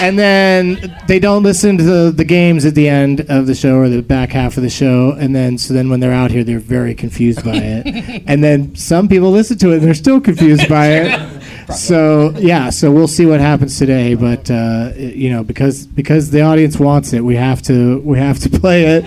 And 0.01 0.17
then 0.17 0.97
they 1.07 1.19
don't 1.19 1.43
listen 1.43 1.77
to 1.77 1.83
the, 1.83 2.11
the 2.11 2.23
games 2.23 2.65
at 2.65 2.73
the 2.75 2.87
end 2.87 3.21
of 3.29 3.47
the 3.47 3.55
show 3.55 3.75
or 3.75 3.89
the 3.89 4.01
back 4.01 4.29
half 4.29 4.55
of 4.55 4.63
the 4.63 4.69
show. 4.69 5.11
And 5.11 5.35
then, 5.35 5.57
so 5.57 5.73
then 5.73 5.89
when 5.89 5.99
they're 5.99 6.13
out 6.13 6.31
here, 6.31 6.43
they're 6.43 6.59
very 6.59 6.95
confused 6.95 7.43
by 7.43 7.55
it. 7.55 8.23
and 8.27 8.43
then 8.43 8.75
some 8.75 9.09
people 9.09 9.31
listen 9.31 9.57
to 9.59 9.71
it 9.71 9.77
and 9.77 9.83
they're 9.83 9.93
still 9.93 10.21
confused 10.21 10.69
by 10.69 10.87
it. 10.87 11.35
So 11.75 12.31
yeah, 12.31 12.71
so 12.71 12.91
we'll 12.91 13.07
see 13.07 13.27
what 13.27 13.39
happens 13.39 13.77
today. 13.77 14.15
But 14.15 14.49
uh, 14.49 14.91
you 14.95 15.29
know, 15.29 15.43
because 15.43 15.85
because 15.85 16.31
the 16.31 16.41
audience 16.41 16.79
wants 16.79 17.13
it, 17.13 17.23
we 17.23 17.35
have 17.35 17.61
to 17.63 17.99
we 17.99 18.17
have 18.17 18.39
to 18.39 18.49
play 18.59 18.85
it. 18.85 19.05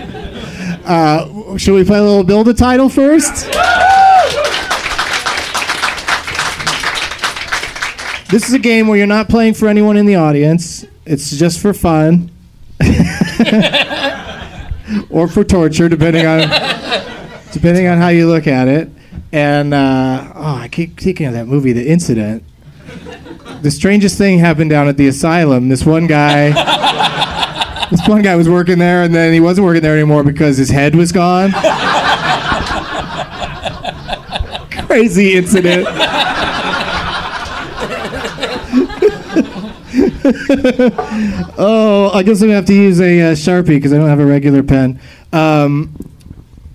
Uh, 0.85 1.57
should 1.57 1.75
we 1.75 1.83
play 1.83 1.99
a 1.99 2.03
little 2.03 2.23
build 2.23 2.47
a 2.47 2.53
title 2.53 2.87
first? 2.87 3.53
This 8.33 8.47
is 8.47 8.53
a 8.55 8.59
game 8.59 8.87
where 8.87 8.97
you're 8.97 9.05
not 9.05 9.29
playing 9.29 9.53
for 9.53 9.67
anyone 9.67 9.95
in 9.95 10.07
the 10.07 10.15
audience. 10.15 10.87
It's 11.05 11.37
just 11.37 11.59
for 11.59 11.71
fun. 11.71 12.31
or 15.11 15.27
for 15.27 15.43
torture, 15.43 15.87
depending 15.87 16.25
on 16.25 16.39
depending 17.51 17.85
on 17.85 17.99
how 17.99 18.07
you 18.07 18.27
look 18.27 18.47
at 18.47 18.67
it. 18.67 18.89
And 19.31 19.75
uh, 19.75 20.31
oh, 20.33 20.55
I 20.55 20.67
keep 20.67 20.99
thinking 20.99 21.27
of 21.27 21.33
that 21.33 21.45
movie, 21.45 21.73
The 21.73 21.87
Incident. 21.87 22.43
The 23.61 23.69
strangest 23.69 24.17
thing 24.17 24.39
happened 24.39 24.71
down 24.71 24.87
at 24.87 24.97
the 24.97 25.09
asylum. 25.09 25.69
This 25.69 25.85
one 25.85 26.07
guy, 26.07 26.49
this 27.91 28.07
one 28.07 28.23
guy 28.23 28.35
was 28.35 28.49
working 28.49 28.79
there, 28.79 29.03
and 29.03 29.13
then 29.13 29.31
he 29.31 29.41
wasn't 29.41 29.65
working 29.65 29.83
there 29.83 29.93
anymore 29.93 30.23
because 30.23 30.57
his 30.57 30.71
head 30.71 30.95
was 30.95 31.11
gone. 31.11 31.51
Crazy 34.87 35.35
incident. 35.35 35.87
oh, 41.57 42.11
I 42.13 42.23
guess 42.23 42.41
I'm 42.41 42.47
gonna 42.47 42.55
have 42.55 42.65
to 42.67 42.73
use 42.73 43.01
a 43.01 43.21
uh, 43.21 43.31
sharpie 43.33 43.67
because 43.67 43.91
I 43.91 43.97
don't 43.97 44.07
have 44.07 44.19
a 44.21 44.25
regular 44.25 44.63
pen. 44.63 44.99
Um, 45.33 45.95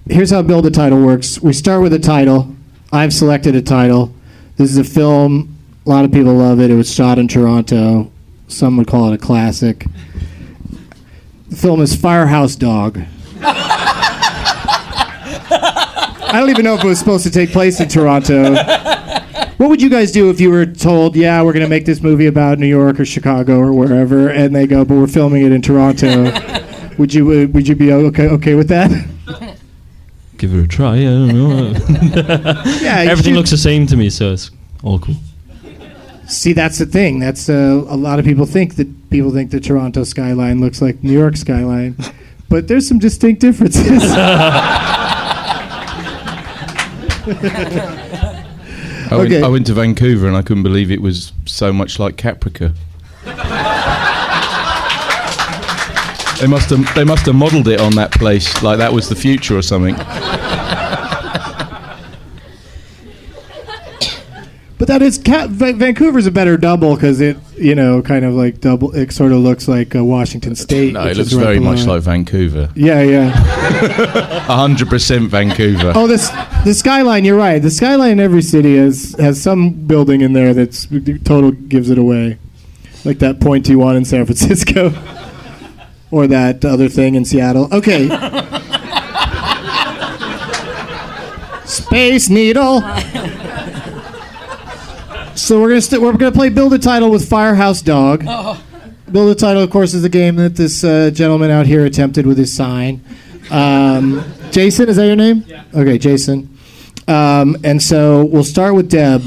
here's 0.09 0.31
how 0.31 0.43
build 0.43 0.67
a 0.67 0.71
title 0.71 1.03
works. 1.03 1.41
We 1.41 1.55
start 1.55 1.81
with 1.81 1.95
a 1.95 1.99
title. 1.99 2.55
I've 2.93 3.15
selected 3.15 3.55
a 3.55 3.63
title. 3.63 4.15
This 4.57 4.71
is 4.71 4.77
a 4.77 4.85
film. 4.85 5.57
A 5.87 5.89
lot 5.89 6.05
of 6.05 6.13
people 6.13 6.35
love 6.35 6.61
it. 6.61 6.71
It 6.71 6.75
was 6.75 6.93
shot 6.93 7.19
in 7.19 7.27
Toronto. 7.27 8.13
Some 8.49 8.77
would 8.77 8.87
call 8.87 9.11
it 9.11 9.15
a 9.15 9.19
classic. 9.19 9.87
The 11.49 11.57
film 11.57 11.81
is 11.81 11.97
Firehouse 11.97 12.55
Dog. 12.55 13.01
I 16.31 16.33
don't 16.35 16.51
even 16.51 16.67
know 16.67 16.75
if 16.75 16.85
it 16.85 16.87
was 16.87 16.99
supposed 16.99 17.25
to 17.25 17.31
take 17.31 17.51
place 17.51 17.81
in 17.81 17.89
Toronto. 17.89 18.55
What 19.59 19.71
would 19.71 19.83
you 19.83 19.91
guys 19.91 20.13
do 20.13 20.31
if 20.31 20.41
you 20.41 20.51
were 20.51 20.67
told, 20.67 21.17
"Yeah, 21.17 21.43
we're 21.43 21.53
going 21.53 21.65
to 21.65 21.69
make 21.69 21.85
this 21.85 22.01
movie 22.01 22.27
about 22.27 22.61
New 22.61 22.69
York 22.69 23.01
or 23.01 23.05
Chicago 23.05 23.59
or 23.59 23.73
wherever," 23.73 24.29
and 24.29 24.55
they 24.55 24.69
go, 24.69 24.85
"But 24.85 24.95
we're 24.95 25.09
filming 25.09 25.45
it 25.45 25.51
in 25.51 25.63
Toronto"? 25.63 26.33
would 26.99 27.13
you 27.13 27.29
uh, 27.31 27.47
would 27.49 27.67
you 27.67 27.75
be 27.75 27.93
okay 27.93 28.29
okay 28.29 28.55
with 28.55 28.69
that? 28.69 28.91
Give 30.39 30.55
it 30.55 30.63
a 30.65 30.69
try. 30.69 30.99
I 30.99 31.03
don't 31.03 31.29
know. 31.29 31.73
yeah, 32.81 33.05
Everything 33.11 33.35
looks 33.35 33.51
the 33.51 33.59
same 33.59 33.89
to 33.89 33.97
me, 33.97 34.11
so 34.11 34.33
it's 34.33 34.53
all 34.85 35.01
cool. 35.01 35.17
See, 36.29 36.53
that's 36.53 36.79
the 36.79 36.87
thing. 36.87 37.19
That's 37.19 37.49
uh, 37.49 37.85
a 37.89 37.97
lot 37.97 38.21
of 38.21 38.25
people 38.25 38.47
think 38.47 38.77
that 38.77 39.11
people 39.11 39.33
think 39.33 39.51
the 39.51 39.59
Toronto 39.59 40.05
skyline 40.05 40.61
looks 40.61 40.81
like 40.81 41.03
New 41.03 41.13
York 41.13 41.37
skyline, 41.37 41.97
but 42.49 42.69
there's 42.69 42.87
some 42.87 43.01
distinct 43.01 43.41
differences. 43.41 44.05
I, 49.11 49.17
went, 49.17 49.33
I 49.33 49.49
went 49.49 49.67
to 49.67 49.75
Vancouver 49.75 50.27
and 50.27 50.37
I 50.37 50.43
couldn't 50.43 50.63
believe 50.63 50.91
it 50.91 51.01
was 51.01 51.33
so 51.47 51.73
much 51.73 51.99
like 51.99 52.17
Caprica. 52.17 52.75
they 56.41 56.47
must 56.47 56.71
have 56.71 56.95
they 56.95 57.05
must 57.05 57.27
have 57.27 57.35
modelled 57.35 57.69
it 57.69 57.81
on 57.81 57.95
that 57.97 58.13
place 58.13 58.63
like 58.63 58.79
that 58.79 58.93
was 58.93 59.09
the 59.09 59.17
future 59.17 59.57
or 59.57 59.63
something. 59.63 59.97
But 64.79 64.87
that 64.87 65.03
is 65.03 65.19
Ca- 65.19 65.49
Va- 65.49 65.73
Vancouver's 65.73 66.27
a 66.27 66.31
better 66.31 66.57
double 66.57 66.95
because 66.95 67.21
it, 67.21 67.37
you 67.59 67.75
know, 67.75 68.03
kind 68.03 68.25
of 68.25 68.35
like 68.35 68.61
double. 68.61 68.95
It 68.95 69.13
sort 69.13 69.33
of 69.33 69.39
looks 69.39 69.69
like 69.69 69.95
uh, 69.95 70.05
Washington 70.05 70.55
State. 70.55 70.95
No, 70.95 71.07
it 71.07 71.17
looks 71.17 71.33
right 71.35 71.43
very 71.45 71.59
below 71.59 71.73
much 71.73 71.87
like 71.87 72.03
Vancouver. 72.03 72.71
Yeah, 72.75 73.03
yeah. 73.03 73.31
hundred 74.47 74.89
percent 74.89 75.31
Vancouver. 75.31 75.93
Oh, 75.95 76.07
this 76.07 76.29
the 76.65 76.75
skyline. 76.75 77.25
You're 77.25 77.37
right. 77.37 77.61
The 77.61 77.71
skyline 77.71 78.13
in 78.13 78.21
every 78.21 78.43
city 78.43 78.77
has 78.77 79.15
has 79.19 79.41
some 79.43 79.71
building 79.71 80.21
in 80.21 80.33
there 80.33 80.55
that's 80.55 80.87
total 81.25 81.51
gives 81.53 81.91
it 81.91 81.99
away, 81.99 82.39
like 83.05 83.19
that 83.19 83.41
pointy 83.41 83.77
one 83.77 83.97
in 83.97 84.05
San 84.05 84.25
Francisco, 84.25 84.93
or 86.11 86.27
that 86.27 86.65
other 86.65 86.89
thing 86.89 87.15
in 87.15 87.25
Seattle. 87.25 87.69
Okay. 87.73 88.09
Space 91.65 92.31
Needle. 92.31 92.83
So 95.39 95.61
we're 95.61 95.69
gonna 95.69 95.81
st- 95.81 96.03
we're 96.03 96.13
gonna 96.15 96.33
play 96.33 96.49
build 96.49 96.75
a 96.75 96.79
title 96.79 97.11
with 97.11 97.29
Firehouse 97.29 97.81
Dog. 97.81 98.25
Build 99.11 99.31
a 99.31 99.35
title, 99.35 99.63
of 99.63 99.71
course, 99.71 99.95
is 99.95 100.03
the 100.03 100.09
game 100.09 100.37
that 100.37 100.57
this 100.57 100.83
uh, 100.85 101.11
gentleman 101.11 101.51
out 101.51 101.65
here 101.67 101.85
attempted 101.87 102.27
with 102.27 102.37
his 102.37 102.55
sign. 102.55 103.03
Um, 103.51 104.23
Jason, 104.51 104.89
is 104.89 104.97
that 104.97 105.07
your 105.07 105.17
name? 105.17 105.45
Yeah. 105.47 105.63
Okay, 105.75 105.97
Jason. 105.97 106.55
Um, 107.07 107.57
and 107.65 107.81
so 107.83 108.25
we'll 108.25 108.45
start 108.45 108.75
with 108.75 108.91
Deb. 108.91 109.23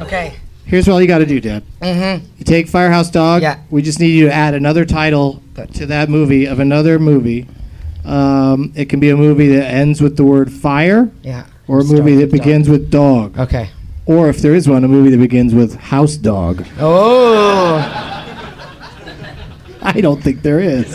Okay. 0.00 0.34
Here's 0.64 0.88
what 0.88 0.94
all 0.94 1.00
you 1.00 1.06
got 1.06 1.18
to 1.18 1.26
do, 1.26 1.40
Deb. 1.40 1.62
Mm-hmm. 1.80 2.24
You 2.38 2.44
take 2.44 2.66
Firehouse 2.66 3.10
Dog. 3.10 3.42
Yeah. 3.42 3.60
We 3.70 3.82
just 3.82 4.00
need 4.00 4.10
you 4.18 4.26
to 4.26 4.34
add 4.34 4.54
another 4.54 4.84
title 4.84 5.40
to 5.74 5.86
that 5.86 6.08
movie 6.08 6.46
of 6.46 6.58
another 6.58 6.98
movie. 6.98 7.46
Um, 8.04 8.72
it 8.74 8.86
can 8.88 8.98
be 8.98 9.10
a 9.10 9.16
movie 9.16 9.54
that 9.54 9.66
ends 9.66 10.00
with 10.00 10.16
the 10.16 10.24
word 10.24 10.50
fire, 10.50 11.08
Yeah. 11.22 11.46
or 11.68 11.80
a 11.80 11.84
movie 11.84 12.14
that 12.16 12.22
with 12.22 12.30
dog. 12.32 12.40
begins 12.40 12.68
with 12.68 12.90
dog, 12.90 13.38
Okay. 13.38 13.70
Or 14.06 14.28
if 14.28 14.38
there 14.38 14.54
is 14.54 14.68
one, 14.68 14.84
a 14.84 14.88
movie 14.88 15.10
that 15.10 15.18
begins 15.18 15.54
with 15.54 15.74
house 15.76 16.16
dog. 16.16 16.64
Oh. 16.78 17.78
I 19.82 20.00
don't 20.00 20.22
think 20.22 20.42
there 20.42 20.60
is. 20.60 20.94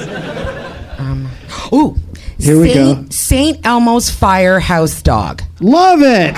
Um, 0.97 1.29
ooh. 1.73 1.95
Here 2.37 2.59
we 2.59 2.73
go. 2.73 3.05
Saint, 3.09 3.63
Elmo's 3.65 4.09
Fire 4.09 4.59
House 4.59 5.01
Dog. 5.01 5.43
Love 5.59 5.99
it. 6.01 6.35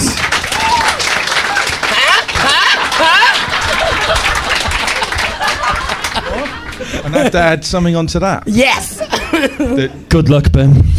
And 7.05 7.15
I 7.15 7.23
have 7.23 7.31
to 7.33 7.37
add 7.39 7.65
something 7.65 7.95
onto 7.95 8.19
that. 8.19 8.43
Yes. 8.47 8.97
That- 8.97 10.05
Good 10.09 10.29
luck, 10.29 10.51
Ben. 10.51 10.71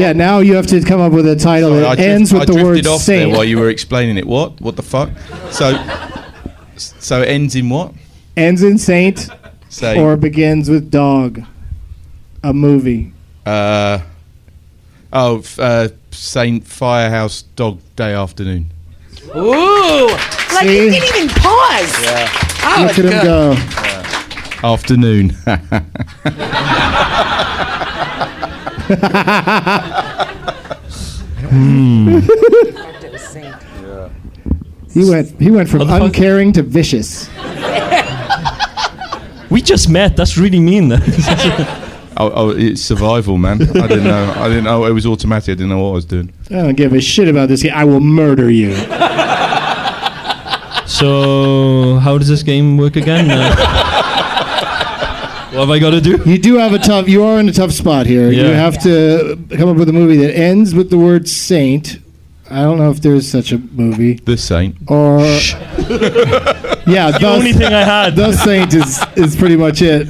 Yeah, 0.00 0.12
now 0.12 0.40
you 0.40 0.54
have 0.56 0.66
to 0.68 0.80
come 0.82 1.00
up 1.00 1.12
with 1.12 1.26
a 1.26 1.36
title 1.36 1.70
Sorry, 1.70 1.80
that 1.80 1.88
I 1.90 1.94
drift- 1.94 2.08
ends 2.10 2.32
with 2.32 2.42
I 2.42 2.44
the 2.46 2.54
word 2.54 2.62
drifted 2.74 2.86
off 2.88 3.06
there 3.06 3.20
saint. 3.24 3.32
while 3.32 3.44
you 3.44 3.58
were 3.58 3.68
explaining 3.70 4.18
it. 4.18 4.26
What? 4.26 4.60
What 4.60 4.76
the 4.76 4.82
fuck? 4.82 5.10
So, 5.50 5.76
so 6.76 7.22
it 7.22 7.28
ends 7.28 7.54
in 7.56 7.68
what? 7.68 7.92
ends 8.36 8.62
in 8.64 8.78
saint 8.78 9.28
Say, 9.68 9.96
or 9.98 10.16
begins 10.16 10.68
with 10.68 10.90
dog. 10.90 11.40
A 12.42 12.52
movie. 12.52 13.12
uh, 13.46 14.00
oh, 15.12 15.42
uh, 15.58 15.88
Saint 16.10 16.66
Firehouse 16.66 17.42
Dog 17.56 17.78
Day 17.96 18.12
Afternoon. 18.12 18.70
Ooh. 19.34 20.06
Like 20.08 20.66
See? 20.66 20.84
you 20.84 20.90
didn't 20.90 21.16
even 21.16 21.28
pause. 21.30 22.02
Yeah. 22.04 22.28
Oh, 22.66 22.76
Look 22.82 22.90
it's 22.90 22.98
at 22.98 23.04
him 23.04 23.10
good. 23.10 23.24
go. 23.24 23.56
Afternoon. 24.68 25.36
He 34.94 35.10
went. 35.10 35.40
He 35.40 35.50
went 35.50 35.68
from 35.68 35.80
What 35.80 36.02
uncaring 36.02 36.52
to 36.52 36.62
vicious. 36.62 37.28
We 39.50 39.60
just 39.62 39.88
met. 39.88 40.16
That's 40.16 40.36
really 40.36 40.60
mean. 40.60 40.92
oh, 40.92 40.98
oh, 42.18 42.50
it's 42.50 42.82
survival, 42.82 43.36
man. 43.38 43.62
I 43.62 43.86
didn't 43.86 44.04
know. 44.04 44.32
I 44.36 44.48
didn't 44.48 44.64
know 44.64 44.84
it 44.84 44.92
was 44.92 45.06
automatic. 45.06 45.48
I 45.50 45.54
didn't 45.54 45.68
know 45.68 45.78
what 45.78 45.90
I 45.90 45.92
was 45.92 46.04
doing. 46.04 46.32
I 46.50 46.54
don't 46.54 46.74
give 46.74 46.92
a 46.92 47.00
shit 47.00 47.28
about 47.28 47.48
this. 47.48 47.64
I 47.72 47.84
will 47.84 48.00
murder 48.00 48.50
you. 48.50 48.74
so, 50.86 51.98
how 52.02 52.18
does 52.18 52.28
this 52.28 52.42
game 52.42 52.76
work 52.76 52.96
again? 52.96 53.30
Uh, 54.06 54.13
what 55.54 55.60
have 55.60 55.70
I 55.70 55.78
got 55.78 55.90
to 55.90 56.00
do? 56.00 56.22
You 56.26 56.38
do 56.38 56.54
have 56.56 56.72
a 56.74 56.78
tough. 56.78 57.08
You 57.08 57.24
are 57.24 57.38
in 57.40 57.48
a 57.48 57.52
tough 57.52 57.72
spot 57.72 58.06
here. 58.06 58.30
You 58.30 58.42
Yeah. 58.42 58.54
have 58.54 58.82
to 58.82 59.38
come 59.56 59.68
up 59.68 59.76
with 59.76 59.88
a 59.88 59.92
movie 59.92 60.16
that 60.18 60.36
ends 60.36 60.74
with 60.74 60.90
the 60.90 60.98
word 60.98 61.28
saint. 61.28 61.98
I 62.50 62.60
don't 62.62 62.78
know 62.78 62.90
if 62.90 63.00
there's 63.00 63.26
such 63.28 63.52
a 63.52 63.58
movie. 63.58 64.14
The 64.14 64.36
Saint. 64.36 64.76
Or 64.86 65.20
yeah, 66.86 67.10
The 67.10 67.18
the 67.20 67.26
only 67.28 67.52
thing 67.52 67.72
I 67.72 67.82
had. 67.82 68.14
The 68.22 68.32
Saint 68.32 68.74
is 68.74 69.00
is 69.16 69.34
pretty 69.34 69.56
much 69.56 69.80
it. 69.82 70.08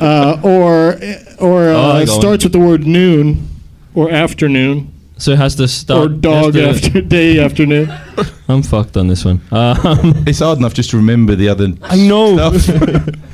Uh, 0.00 0.38
or 0.42 0.94
or 1.40 1.68
Oh, 1.70 1.76
uh, 1.76 1.92
I 1.94 2.04
got 2.04 2.12
one. 2.12 2.20
starts 2.20 2.44
with 2.44 2.52
the 2.52 2.60
word 2.60 2.86
noon 2.86 3.48
or 3.94 4.10
afternoon 4.10 4.92
So 5.18 5.32
it 5.32 5.38
has 5.38 5.56
to 5.56 5.66
start. 5.68 6.04
or 6.04 6.08
dog 6.08 6.54
it 6.56 6.64
has 6.64 6.80
to- 6.80 6.86
after 6.86 7.00
day 7.00 7.38
afternoon. 7.44 7.90
I'm 8.48 8.62
fucked 8.62 8.96
on 8.96 9.08
this 9.08 9.24
one. 9.24 9.40
Um, 9.50 10.24
It's 10.26 10.38
hard 10.38 10.58
enough 10.58 10.74
just 10.74 10.90
to 10.90 10.96
remember 10.96 11.34
the 11.34 11.48
other. 11.48 11.72
I 11.82 11.96
know. 11.96 12.36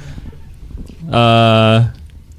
stuff. 1.11 1.15
uh, 1.15 1.91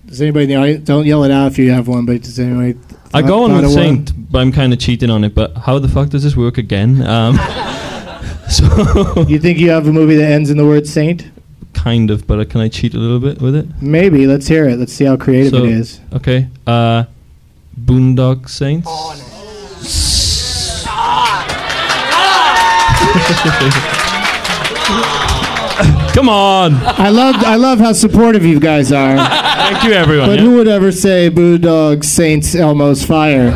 Does 0.08 0.22
anybody 0.22 0.44
in 0.46 0.50
the 0.50 0.56
audience 0.56 0.86
don't 0.88 1.06
yell 1.06 1.24
it 1.24 1.32
out 1.32 1.48
if 1.52 1.58
you 1.58 1.72
have 1.72 1.88
one? 1.88 2.06
But 2.06 2.22
does 2.24 2.40
anybody? 2.40 2.78
I 3.14 3.22
go 3.22 3.44
on 3.44 3.52
with 3.54 3.66
of 3.66 3.72
one? 3.72 3.78
Saint, 3.78 4.32
but 4.32 4.40
I'm 4.40 4.52
kind 4.52 4.72
of 4.74 4.80
cheating 4.80 5.10
on 5.10 5.24
it. 5.24 5.36
But 5.36 5.56
how 5.58 5.80
the 5.80 5.88
fuck 5.90 6.10
does 6.10 6.24
this 6.24 6.36
work 6.38 6.58
again? 6.58 7.02
Um, 7.06 7.36
so 8.50 9.26
You 9.28 9.38
think 9.40 9.58
you 9.60 9.70
have 9.70 9.88
a 9.88 9.92
movie 9.92 10.16
that 10.16 10.32
ends 10.32 10.50
in 10.50 10.58
the 10.58 10.66
word 10.66 10.88
saint? 10.88 11.30
kind 11.74 12.12
of, 12.12 12.28
but 12.28 12.38
uh, 12.40 12.46
can 12.46 12.60
I 12.62 12.68
cheat 12.68 12.94
a 12.94 12.98
little 12.98 13.20
bit 13.20 13.42
with 13.42 13.56
it? 13.56 13.66
Maybe. 13.82 14.28
Let's 14.28 14.46
hear 14.48 14.68
it. 14.68 14.78
Let's 14.78 14.94
see 14.94 15.06
how 15.06 15.18
creative 15.18 15.52
So- 15.52 15.64
it 15.64 15.72
is. 15.72 16.00
Okay. 16.14 16.48
Uh, 16.68 17.06
Boondock 17.80 18.48
Saints. 18.50 18.88
Come 26.14 26.28
on! 26.28 26.74
I 26.74 27.10
love 27.10 27.36
I 27.38 27.56
love 27.56 27.80
how 27.80 27.94
supportive 27.94 28.44
you 28.44 28.60
guys 28.60 28.92
are. 28.92 29.16
Thank 29.18 29.84
you, 29.86 29.94
everyone. 29.94 30.28
But 30.28 30.40
yeah? 30.40 30.46
who 30.46 30.56
would 30.56 30.68
ever 30.68 30.92
say 30.92 31.30
Boondock 31.30 32.04
Saints 32.04 32.54
Elmo's 32.54 33.04
Fire? 33.06 33.52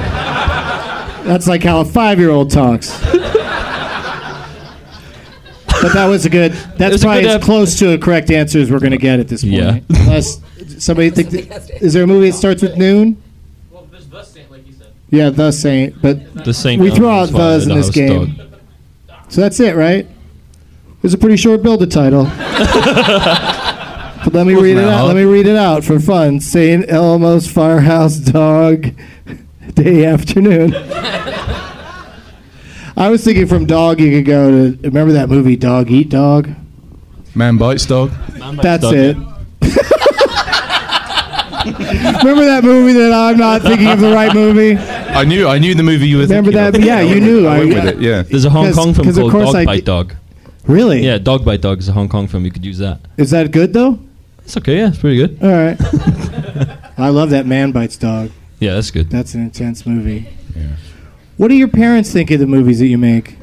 That's 1.26 1.47
like 1.47 1.64
how 1.64 1.82
a 1.82 1.86
five 1.86 2.18
year 2.18 2.30
old 2.30 2.51
talks. 2.51 2.97
But 5.82 5.93
that 5.93 6.08
was 6.08 6.26
a 6.26 6.30
good. 6.30 6.53
That's 6.78 7.03
probably 7.03 7.24
good 7.24 7.30
as 7.30 7.36
ep- 7.36 7.41
close 7.41 7.78
to 7.80 7.93
a 7.93 7.97
correct 7.97 8.32
answer 8.32 8.60
as 8.60 8.72
we're 8.72 8.80
going 8.80 8.91
to 8.91 8.97
get 8.97 9.20
at 9.20 9.28
this 9.28 9.43
point. 9.43 9.53
Yeah. 9.56 9.80
Unless 9.89 10.39
somebody 10.80 11.10
think. 11.10 11.30
That, 11.49 11.70
is 11.82 11.93
there 11.93 12.03
a 12.03 12.08
movie 12.08 12.32
that 12.32 12.38
starts 12.38 12.62
with 12.62 12.78
noon? 12.78 13.22
Well, 13.70 13.86
there's 13.91 14.08
the 14.08 14.24
Saint, 14.24 14.49
like 14.49 14.66
you 14.66 14.74
said. 14.74 14.88
Yeah, 15.10 15.30
the 15.30 15.51
Saint. 15.51 16.01
But 16.01 16.45
The 16.45 16.53
Saint. 16.53 16.82
We 16.82 16.89
throw 16.91 17.10
out 17.10 17.30
those 17.30 17.68
in 17.68 17.76
this 17.76 17.89
game. 17.89 18.36
dog. 18.36 18.47
so 19.28 19.41
that's 19.41 19.60
it, 19.60 19.76
right? 19.76 20.08
It 21.06 21.14
was 21.14 21.14
a 21.14 21.20
pretty 21.20 21.38
short 21.38 21.62
build 21.62 21.84
a 21.84 21.86
title. 21.86 22.24
but 22.24 22.34
let 24.34 24.47
me 24.47 24.56
read 24.56 24.78
it 24.78 24.86
out. 24.86 25.06
Let 25.06 25.16
me 25.16 25.22
read 25.22 25.45
it 25.45 25.56
out 25.56 25.84
for 25.84 25.99
fun. 25.99 26.39
Saint 26.39 26.89
Elmo's 26.89 27.47
Firehouse 27.47 28.16
Dog 28.18 28.88
Day 29.76 30.03
Afternoon. 30.06 30.74
I 32.97 33.10
was 33.12 33.24
thinking 33.24 33.45
from 33.45 33.68
dog 33.68 33.99
you 33.99 34.10
could 34.18 34.26
go 34.26 34.49
to 34.49 34.78
remember 34.82 35.14
that 35.14 35.30
movie 35.30 35.56
Dog 35.56 35.91
Eat 35.91 36.10
Dog? 36.10 36.49
Man 37.36 37.58
bites 37.60 37.86
dog. 37.86 38.10
That's 38.64 38.82
Dog. 38.82 38.95
it. 38.95 39.16
remember 42.24 42.45
that 42.45 42.62
movie 42.64 42.93
that 42.93 43.14
I'm 43.14 43.38
not 43.38 43.62
thinking 43.62 43.89
of 43.89 43.99
the 43.99 44.12
right 44.12 44.34
movie? 44.34 44.76
I 44.76 45.24
knew. 45.24 45.47
I 45.47 45.60
knew 45.60 45.76
the 45.76 45.84
movie 45.84 46.08
you 46.08 46.18
were. 46.18 46.24
Remember 46.24 46.51
thinking 46.51 46.72
that? 46.72 46.80
of. 46.80 46.84
Yeah, 46.84 47.01
you 47.01 47.20
knew. 47.22 47.45
I 47.45 47.60
went 47.60 47.74
I- 47.74 47.76
with 47.76 47.86
it. 47.97 48.01
Yeah. 48.01 48.24
There's 48.24 48.45
a 48.45 48.49
Hong 48.49 48.66
'Cause- 48.66 48.76
Kong 48.76 48.93
film 48.95 49.06
'cause 49.06 49.18
of 49.20 49.30
called 49.30 49.45
Dog 49.45 49.56
I 49.56 49.66
Bite 49.66 49.76
d- 49.76 49.82
Dog. 49.82 50.16
Really? 50.68 51.05
Yeah, 51.05 51.18
Dog 51.20 51.45
Bite 51.45 51.61
Dog 51.61 51.80
is 51.80 51.89
a 51.89 51.93
Hong 51.93 52.09
Kong 52.09 52.28
film. 52.28 52.43
You 52.45 52.51
could 52.51 52.66
use 52.66 52.80
that. 52.80 52.99
Is 53.18 53.32
that 53.32 53.51
good 53.51 53.74
though? 53.74 53.99
It's 54.43 54.57
okay. 54.57 54.78
Yeah, 54.78 54.88
it's 54.89 54.97
pretty 54.97 55.18
good. 55.18 55.38
All 55.41 55.49
right. 55.49 55.78
I 56.97 57.09
love 57.09 57.30
that 57.32 57.45
Man 57.45 57.72
Bites 57.72 57.97
Dog. 57.97 58.32
Yeah, 58.59 58.74
that's 58.76 58.89
good. 58.91 59.09
That's 59.09 59.34
an 59.34 59.41
intense 59.41 59.86
movie. 59.86 60.28
Yeah. 60.55 60.76
What 61.38 61.49
do 61.49 61.55
your 61.55 61.68
parents 61.68 62.11
think 62.11 62.32
of 62.32 62.39
the 62.39 62.47
movies 62.47 62.80
that 62.80 62.88
you 62.88 62.97
make? 62.97 63.38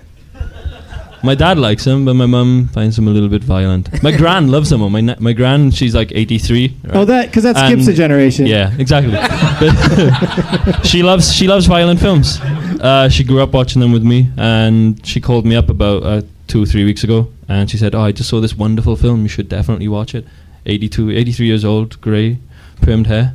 My 1.25 1.37
dad 1.37 1.57
likes 1.57 1.85
them, 1.85 2.05
but 2.05 2.15
my 2.15 2.27
mum 2.27 2.69
finds 2.73 2.97
them 2.97 3.07
a 3.07 3.11
little 3.13 3.29
bit 3.29 3.45
violent. 3.45 4.03
My 4.03 4.11
gran 4.17 4.49
loves 4.51 4.71
them. 4.71 4.81
My 4.91 5.01
na- 5.01 5.15
my 5.21 5.33
gran, 5.33 5.71
she's 5.71 5.95
like 5.95 6.11
83. 6.13 6.77
right? 6.83 6.97
Oh, 6.97 7.05
that 7.05 7.27
because 7.27 7.45
that 7.45 7.57
skips 7.57 7.87
And- 7.87 7.91
a 7.91 7.93
generation. 7.97 8.47
Yeah, 8.47 8.75
exactly. 8.77 9.15
She 10.89 11.03
loves 11.05 11.33
she 11.33 11.47
loves 11.47 11.67
violent 11.67 12.01
films. 12.01 12.41
Uh, 12.81 13.09
she 13.09 13.23
grew 13.23 13.41
up 13.41 13.53
watching 13.53 13.81
them 13.81 13.93
with 13.93 14.03
me, 14.03 14.31
and 14.37 15.05
she 15.07 15.21
called 15.21 15.47
me 15.47 15.55
up 15.55 15.69
about 15.69 16.03
uh, 16.03 16.23
two 16.53 16.63
or 16.63 16.67
three 16.67 16.85
weeks 16.85 17.03
ago, 17.03 17.29
and 17.49 17.71
she 17.71 17.79
said, 17.79 17.95
"Oh, 17.95 18.03
I 18.03 18.13
just 18.13 18.29
saw 18.29 18.39
this 18.39 18.55
wonderful 18.55 18.95
film. 18.95 19.23
You 19.23 19.29
should 19.29 19.49
definitely 19.49 19.89
watch 19.89 20.15
it." 20.15 20.27
82, 20.67 21.11
83 21.11 21.47
years 21.47 21.65
old, 21.65 21.99
grey, 22.03 22.37
permed 22.83 23.07
hair, 23.07 23.35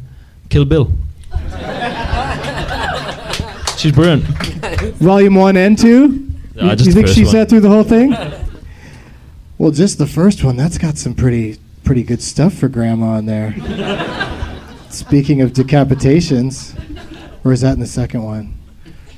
Kill 0.50 0.66
Bill. 0.66 0.92
She's 3.78 3.92
brilliant. 3.92 4.24
Volume 5.00 5.34
one 5.34 5.58
and 5.58 5.76
two. 5.76 6.30
Uh, 6.62 6.76
you 6.78 6.86
you 6.86 6.92
think 6.92 7.08
she 7.08 7.24
one. 7.24 7.32
sat 7.32 7.50
through 7.50 7.62
the 7.62 7.70
whole 7.70 7.84
thing? 7.84 8.16
Well, 9.60 9.72
just 9.72 9.98
the 9.98 10.06
first 10.06 10.44
one. 10.44 10.56
That's 10.56 10.78
got 10.78 11.00
some 11.00 11.16
pretty 11.16 11.58
pretty 11.84 12.04
good 12.04 12.22
stuff 12.22 12.54
for 12.54 12.68
Grandma 12.68 13.18
in 13.18 13.26
there. 13.26 13.56
Speaking 14.92 15.42
of 15.42 15.54
decapitations, 15.54 16.78
or 17.44 17.54
is 17.54 17.62
that 17.62 17.74
in 17.74 17.80
the 17.80 17.88
second 17.88 18.22
one? 18.22 18.54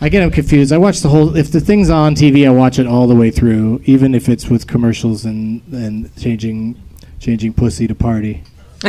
I 0.01 0.07
get 0.09 0.21
them 0.21 0.31
confused. 0.31 0.71
I 0.71 0.77
watch 0.77 1.01
the 1.01 1.09
whole. 1.09 1.35
If 1.35 1.51
the 1.51 1.59
thing's 1.59 1.89
on 1.89 2.15
TV, 2.15 2.47
I 2.47 2.51
watch 2.51 2.79
it 2.79 2.87
all 2.87 3.05
the 3.07 3.15
way 3.15 3.31
through, 3.31 3.81
even 3.85 4.15
if 4.15 4.29
it's 4.29 4.47
with 4.49 4.65
commercials 4.67 5.25
and 5.25 5.61
and 5.73 6.15
changing 6.17 6.81
changing 7.19 7.53
pussy 7.53 7.87
to 7.87 7.95
party. 7.95 8.43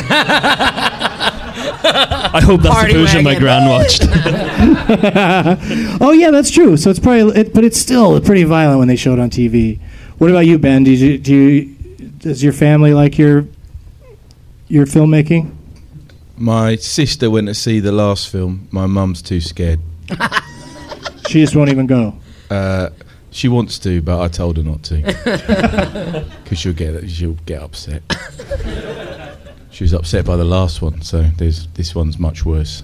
I 2.32 2.40
hope 2.44 2.60
that's 2.62 2.74
Party 2.74 2.92
the 2.92 3.00
version 3.00 3.24
my 3.24 3.30
wagon. 3.34 3.42
gran 3.42 3.68
watched. 3.68 4.02
Oh 6.00 6.12
yeah, 6.12 6.30
that's 6.30 6.50
true. 6.50 6.76
So 6.76 6.90
it's 6.90 7.00
probably, 7.00 7.40
it, 7.40 7.52
but 7.52 7.64
it's 7.64 7.78
still 7.78 8.20
pretty 8.20 8.44
violent 8.44 8.78
when 8.78 8.86
they 8.88 8.96
show 8.96 9.12
it 9.12 9.18
on 9.18 9.30
TV. 9.30 9.80
What 10.18 10.30
about 10.30 10.46
you, 10.46 10.58
Ben? 10.58 10.84
Do 10.84 10.92
you, 10.92 11.18
do 11.18 11.34
you, 11.34 11.74
does 12.18 12.42
your 12.42 12.52
family 12.52 12.94
like 12.94 13.18
your 13.18 13.46
your 14.68 14.86
filmmaking? 14.86 15.52
My 16.36 16.76
sister 16.76 17.28
went 17.30 17.48
to 17.48 17.54
see 17.54 17.80
the 17.80 17.92
last 17.92 18.28
film. 18.28 18.68
My 18.70 18.86
mum's 18.86 19.22
too 19.22 19.40
scared. 19.40 19.80
She 21.30 21.40
just 21.40 21.54
won't 21.54 21.70
even 21.70 21.86
go. 21.86 22.14
Uh, 22.50 22.90
she 23.30 23.46
wants 23.48 23.78
to, 23.80 24.02
but 24.02 24.20
I 24.20 24.26
told 24.26 24.56
her 24.56 24.62
not 24.64 24.82
to 24.84 24.96
because 26.42 26.58
she'll 26.58 26.72
get 26.72 27.08
she'll 27.08 27.36
get 27.46 27.62
upset. 27.62 28.02
she 29.70 29.84
was 29.84 29.94
upset 29.94 30.24
by 30.24 30.36
the 30.36 30.44
last 30.44 30.82
one, 30.82 31.00
so 31.02 31.22
there's 31.38 31.68
this 31.68 31.94
one's 31.94 32.18
much 32.18 32.44
worse. 32.44 32.82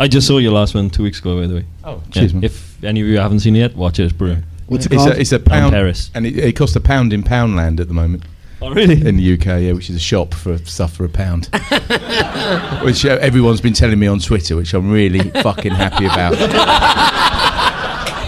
I 0.00 0.08
just 0.08 0.26
saw 0.26 0.38
your 0.38 0.52
last 0.52 0.74
one 0.74 0.90
two 0.90 1.04
weeks 1.04 1.20
ago, 1.20 1.40
by 1.40 1.46
the 1.46 1.54
way. 1.56 1.64
Oh, 1.84 2.02
cheers, 2.10 2.34
man. 2.34 2.42
If 2.42 2.82
any 2.82 3.00
of 3.00 3.06
you 3.06 3.18
haven't 3.18 3.40
seen 3.40 3.54
it 3.54 3.60
yet, 3.60 3.76
watch 3.76 4.00
it. 4.00 4.04
It's 4.04 4.12
brilliant. 4.12 4.44
What's 4.66 4.86
it 4.86 4.92
It's 4.92 5.02
called? 5.04 5.16
a, 5.16 5.20
it's 5.20 5.32
a 5.32 5.38
Down 5.38 5.70
Terrace. 5.70 6.10
and 6.14 6.26
it, 6.26 6.36
it 6.36 6.56
costs 6.56 6.74
a 6.76 6.80
pound 6.80 7.12
in 7.12 7.22
Poundland 7.22 7.78
at 7.80 7.86
the 7.88 7.94
moment 7.94 8.24
Oh, 8.60 8.70
really? 8.74 9.06
in 9.06 9.16
the 9.16 9.34
UK, 9.34 9.46
yeah, 9.62 9.72
which 9.72 9.88
is 9.88 9.94
a 9.96 10.00
shop 10.00 10.34
for 10.34 10.58
stuff 10.58 10.92
for 10.94 11.04
a 11.04 11.08
pound. 11.08 11.46
which 12.82 13.04
uh, 13.06 13.16
everyone's 13.20 13.60
been 13.60 13.72
telling 13.72 13.98
me 13.98 14.06
on 14.08 14.18
Twitter, 14.18 14.56
which 14.56 14.74
I'm 14.74 14.90
really 14.90 15.20
fucking 15.30 15.72
happy 15.72 16.06
about. 16.06 16.32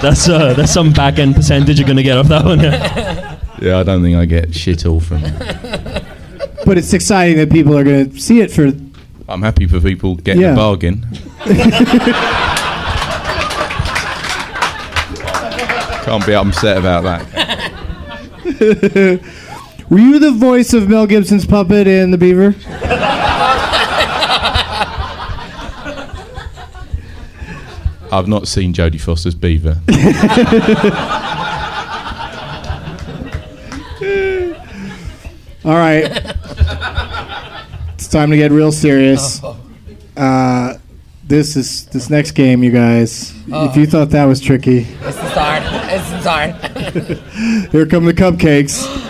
That's 0.00 0.28
uh, 0.28 0.54
that's 0.54 0.72
some 0.72 0.92
back 0.92 1.18
end 1.18 1.34
percentage 1.34 1.78
you're 1.78 1.88
gonna 1.88 2.02
get 2.04 2.16
off 2.16 2.28
that 2.28 2.44
one. 2.44 2.60
Yeah. 2.60 3.38
Yeah, 3.60 3.78
I 3.78 3.82
don't 3.82 4.02
think 4.02 4.16
I 4.16 4.24
get 4.24 4.54
shit 4.54 4.86
all 4.86 5.00
from 5.00 5.22
it. 5.24 6.04
but 6.64 6.78
it's 6.78 6.92
exciting 6.94 7.36
that 7.36 7.50
people 7.50 7.76
are 7.76 7.84
going 7.84 8.10
to 8.10 8.18
see 8.18 8.40
it 8.40 8.50
for. 8.50 8.70
I'm 9.28 9.42
happy 9.42 9.66
for 9.66 9.80
people 9.80 10.14
getting 10.16 10.40
Yeah. 10.42 10.52
a 10.52 10.56
bargain. 10.56 11.06
Can't 16.04 16.26
be 16.26 16.34
upset 16.34 16.78
about 16.78 17.02
that. 17.04 17.26
Were 19.90 19.98
you 19.98 20.18
the 20.20 20.30
voice 20.30 20.72
of 20.72 20.88
Mel 20.88 21.06
Gibson's 21.06 21.44
puppet 21.44 21.86
in 21.88 22.12
The 22.12 22.18
Beaver? 22.18 22.54
I've 28.12 28.26
not 28.26 28.48
seen 28.48 28.72
Jodie 28.72 29.00
Foster's 29.00 29.34
Beaver. 29.36 29.80
All 35.64 35.74
right. 35.74 36.04
it's 37.94 38.08
time 38.08 38.30
to 38.30 38.36
get 38.36 38.50
real 38.50 38.72
serious. 38.72 39.42
Uh, 40.16 40.78
this 41.24 41.54
is 41.56 41.86
this 41.86 42.08
next 42.10 42.32
game, 42.32 42.64
you 42.64 42.70
guys. 42.72 43.34
If 43.46 43.76
you 43.76 43.86
thought 43.86 44.10
that 44.10 44.24
was 44.24 44.40
tricky, 44.40 44.80
This 44.80 45.16
is 45.16 45.30
hard. 45.32 45.62
This 45.62 46.12
is 46.12 46.24
hard. 46.24 47.70
here 47.72 47.86
come 47.86 48.04
the 48.06 48.14
cupcakes. 48.14 49.08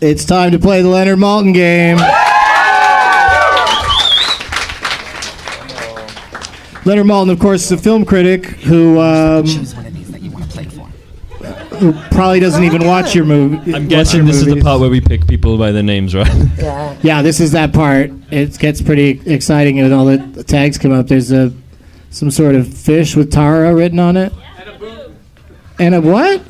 It's 0.00 0.24
time 0.24 0.52
to 0.52 0.58
play 0.58 0.82
the 0.82 0.88
Leonard 0.88 1.18
Maltin 1.18 1.54
game. 1.54 1.96
Leonard 6.84 7.06
Maltin, 7.06 7.30
of 7.32 7.40
course, 7.40 7.64
is 7.64 7.72
a 7.72 7.78
film 7.78 8.04
critic 8.04 8.44
who 8.46 9.00
um, 9.00 9.44
Choose 9.44 9.74
one 9.74 9.86
of 9.86 9.94
these 9.94 10.10
that 10.12 10.22
you 10.22 10.30
want 10.30 10.44
to 10.44 10.50
play 10.50 10.64
for. 10.66 10.84
who 11.78 11.92
probably 12.14 12.38
doesn't 12.38 12.62
even 12.62 12.86
watch 12.86 13.14
your 13.14 13.24
movie. 13.24 13.74
I'm 13.74 13.88
guessing 13.88 14.24
this 14.24 14.36
is 14.36 14.44
the 14.44 14.60
part 14.60 14.80
where 14.80 14.90
we 14.90 15.00
pick 15.00 15.26
people 15.26 15.58
by 15.58 15.72
their 15.72 15.82
names, 15.82 16.14
right? 16.14 16.28
Yeah, 17.02 17.22
this 17.22 17.40
is 17.40 17.52
that 17.52 17.72
part. 17.72 18.10
It 18.30 18.56
gets 18.58 18.80
pretty 18.82 19.20
exciting 19.26 19.76
when 19.78 19.92
all 19.92 20.04
the 20.04 20.44
tags 20.44 20.78
come 20.78 20.92
up. 20.92 21.08
There's 21.08 21.32
a 21.32 21.52
some 22.10 22.30
sort 22.30 22.54
of 22.54 22.72
fish 22.72 23.16
with 23.16 23.32
Tara 23.32 23.74
written 23.74 23.98
on 23.98 24.16
it. 24.16 24.32
And 24.58 24.68
a 24.68 24.78
boob. 24.78 25.16
And 25.80 25.94
a 25.94 26.00
what? 26.00 26.42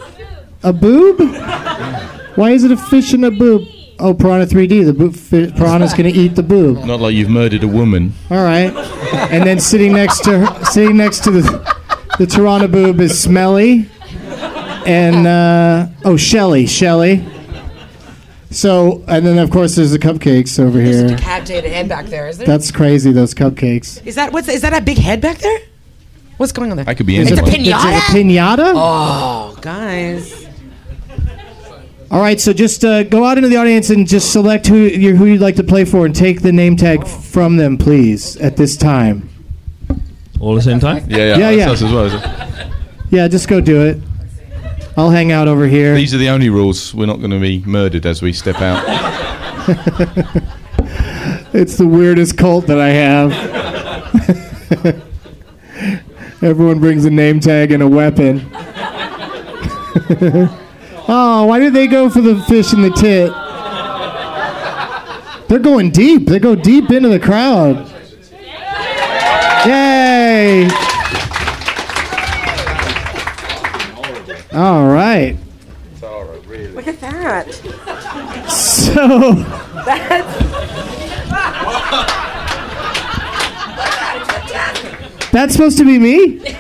A 0.63 0.73
boob? 0.73 1.21
Why 2.37 2.51
is 2.53 2.65
it 2.65 2.71
a 2.71 2.77
fish 2.77 3.13
and 3.13 3.25
a 3.25 3.31
boob? 3.31 3.67
Oh, 3.99 4.13
Piranha 4.13 4.47
3D. 4.47 4.85
The 4.85 4.93
boob, 4.93 5.15
fi- 5.17 5.51
piranha's 5.51 5.95
gonna 5.95 6.11
eat 6.11 6.35
the 6.37 6.43
boob. 6.43 6.85
Not 6.85 7.01
like 7.01 7.15
you've 7.15 7.31
murdered 7.31 7.65
a 7.65 7.69
woman. 7.69 8.13
All 8.31 8.45
right. 8.45 8.71
And 9.31 9.45
then 9.45 9.59
sitting 9.59 9.93
next 9.95 10.23
to 10.25 10.39
her, 10.41 10.65
sitting 10.67 10.97
next 10.99 11.25
to 11.25 11.31
the 11.31 11.77
the 12.19 12.27
Tirana 12.27 12.69
boob 12.69 13.01
is 13.01 13.19
Smelly, 13.19 13.89
and 14.87 15.27
uh, 15.27 15.87
oh 16.05 16.17
Shelly, 16.17 16.67
Shelly. 16.67 17.27
So 18.51 19.03
and 19.09 19.27
then 19.27 19.39
of 19.39 19.51
course 19.51 19.77
there's 19.77 19.91
the 19.93 19.99
cupcakes 19.99 20.59
over 20.61 20.81
here. 20.81 21.09
Decapitated 21.09 21.73
head 21.73 21.89
back 21.89 22.07
there, 22.07 22.29
is 22.29 22.39
there? 22.39 22.47
That's 22.47 22.71
crazy. 22.71 23.13
Those 23.13 23.35
cupcakes. 23.35 24.05
Is 24.07 24.15
that 24.15 24.33
what's 24.33 24.49
is 24.49 24.61
that 24.63 24.75
a 24.75 24.81
big 24.85 24.99
head 24.99 25.21
back 25.21 25.39
there? 25.39 25.59
What's 26.37 26.53
going 26.53 26.71
on 26.71 26.77
there? 26.77 26.87
I 26.89 26.95
could 26.95 27.07
be 27.07 27.17
It's 27.17 27.31
a 27.31 27.35
anyone. 27.35 27.51
Is 27.51 27.55
it 27.55 27.71
a 27.71 27.73
pinata. 27.73 27.99
pinata? 28.13 28.73
Oh, 28.77 29.59
guys. 29.63 30.46
All 32.11 32.21
right. 32.21 32.41
So 32.41 32.53
just 32.53 32.85
uh, 32.85 33.03
go 33.05 33.25
out 33.25 33.37
into 33.39 33.49
the 33.49 33.57
audience 33.57 33.91
and 33.91 34.07
just 34.07 34.33
select 34.33 34.67
who 34.67 34.77
you 34.77 35.17
who 35.17 35.27
you'd 35.27 35.41
like 35.41 35.57
to 35.57 35.65
play 35.65 35.85
for 35.85 36.07
and 36.07 36.15
take 36.15 36.43
the 36.43 36.53
name 36.53 36.77
tag 36.77 37.07
from 37.07 37.57
them, 37.57 37.77
please, 37.77 38.37
at 38.37 38.57
this 38.57 38.77
time. 38.77 39.29
All 40.41 40.53
at 40.53 40.57
the 40.57 40.63
same 40.63 40.81
time. 40.81 41.05
Yeah, 41.09 41.19
yeah, 41.19 41.37
Yeah, 41.37 41.51
yeah. 41.51 41.71
us 41.71 41.83
as 41.83 41.93
well. 41.93 42.07
It? 42.07 42.73
Yeah, 43.11 43.29
just 43.29 43.49
go 43.49 43.61
do 43.61 43.83
it. 43.83 43.99
I'll 44.97 45.11
hang 45.11 45.33
out 45.33 45.49
over 45.49 45.67
here. 45.67 45.95
These 45.95 46.15
are 46.15 46.19
the 46.19 46.29
only 46.31 46.49
rules. 46.49 46.95
We're 46.95 47.07
not 47.07 47.19
going 47.19 47.31
to 47.31 47.41
be 47.41 47.63
murdered 47.67 48.07
as 48.07 48.23
we 48.23 48.33
step 48.33 48.61
out. 48.61 48.83
It's 51.53 51.77
the 51.79 51.87
weirdest 51.87 52.37
cult 52.37 52.67
that 52.67 52.79
I 52.79 52.89
have. 52.91 53.33
Everyone 56.43 56.81
brings 56.81 57.07
a 57.07 57.11
name 57.11 57.41
tag 57.41 57.73
and 57.73 57.83
a 57.83 57.89
weapon. 57.89 58.41
oh, 61.09 61.45
why 61.47 61.59
did 61.59 61.73
they 61.75 61.87
go 61.87 62.09
for 62.11 62.21
the 62.21 62.37
fish 62.43 62.73
in 62.73 62.83
the 62.83 62.91
tit? 62.91 63.33
They're 65.49 65.59
going 65.59 65.91
deep. 65.91 66.27
They 66.27 66.39
go 66.39 66.55
deep 66.55 66.91
into 66.91 67.09
the 67.09 67.21
crowd. 67.21 67.91
Yay! 69.67 70.69
All 74.53 74.87
right. 74.89 75.37
Look 76.75 76.87
at 76.89 77.01
that. 77.01 77.53
So. 78.51 79.33
That's 85.33 85.53
supposed 85.53 85.77
to 85.79 85.85
be 85.85 85.99
me? 85.99 86.41
I 86.47 86.51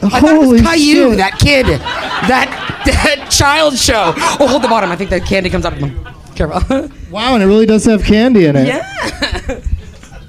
thought 0.00 0.20
Holy 0.20 0.58
it 0.58 0.62
was 0.62 0.62
Caillou, 0.62 1.08
shit. 1.10 1.16
that 1.18 1.38
kid, 1.40 1.66
that, 1.66 2.82
that 2.86 3.17
child 3.38 3.78
show. 3.78 4.12
Oh, 4.16 4.48
hold 4.48 4.62
the 4.62 4.68
bottom. 4.68 4.90
I 4.90 4.96
think 4.96 5.10
the 5.10 5.20
candy 5.20 5.50
comes 5.50 5.64
out 5.64 5.74
of 5.74 5.80
them. 5.80 6.04
Careful. 6.34 6.90
Wow, 7.10 7.32
and 7.32 7.42
it 7.42 7.46
really 7.46 7.64
does 7.64 7.86
have 7.86 8.04
candy 8.04 8.44
in 8.44 8.54
it. 8.54 8.66
yeah. 8.66 9.62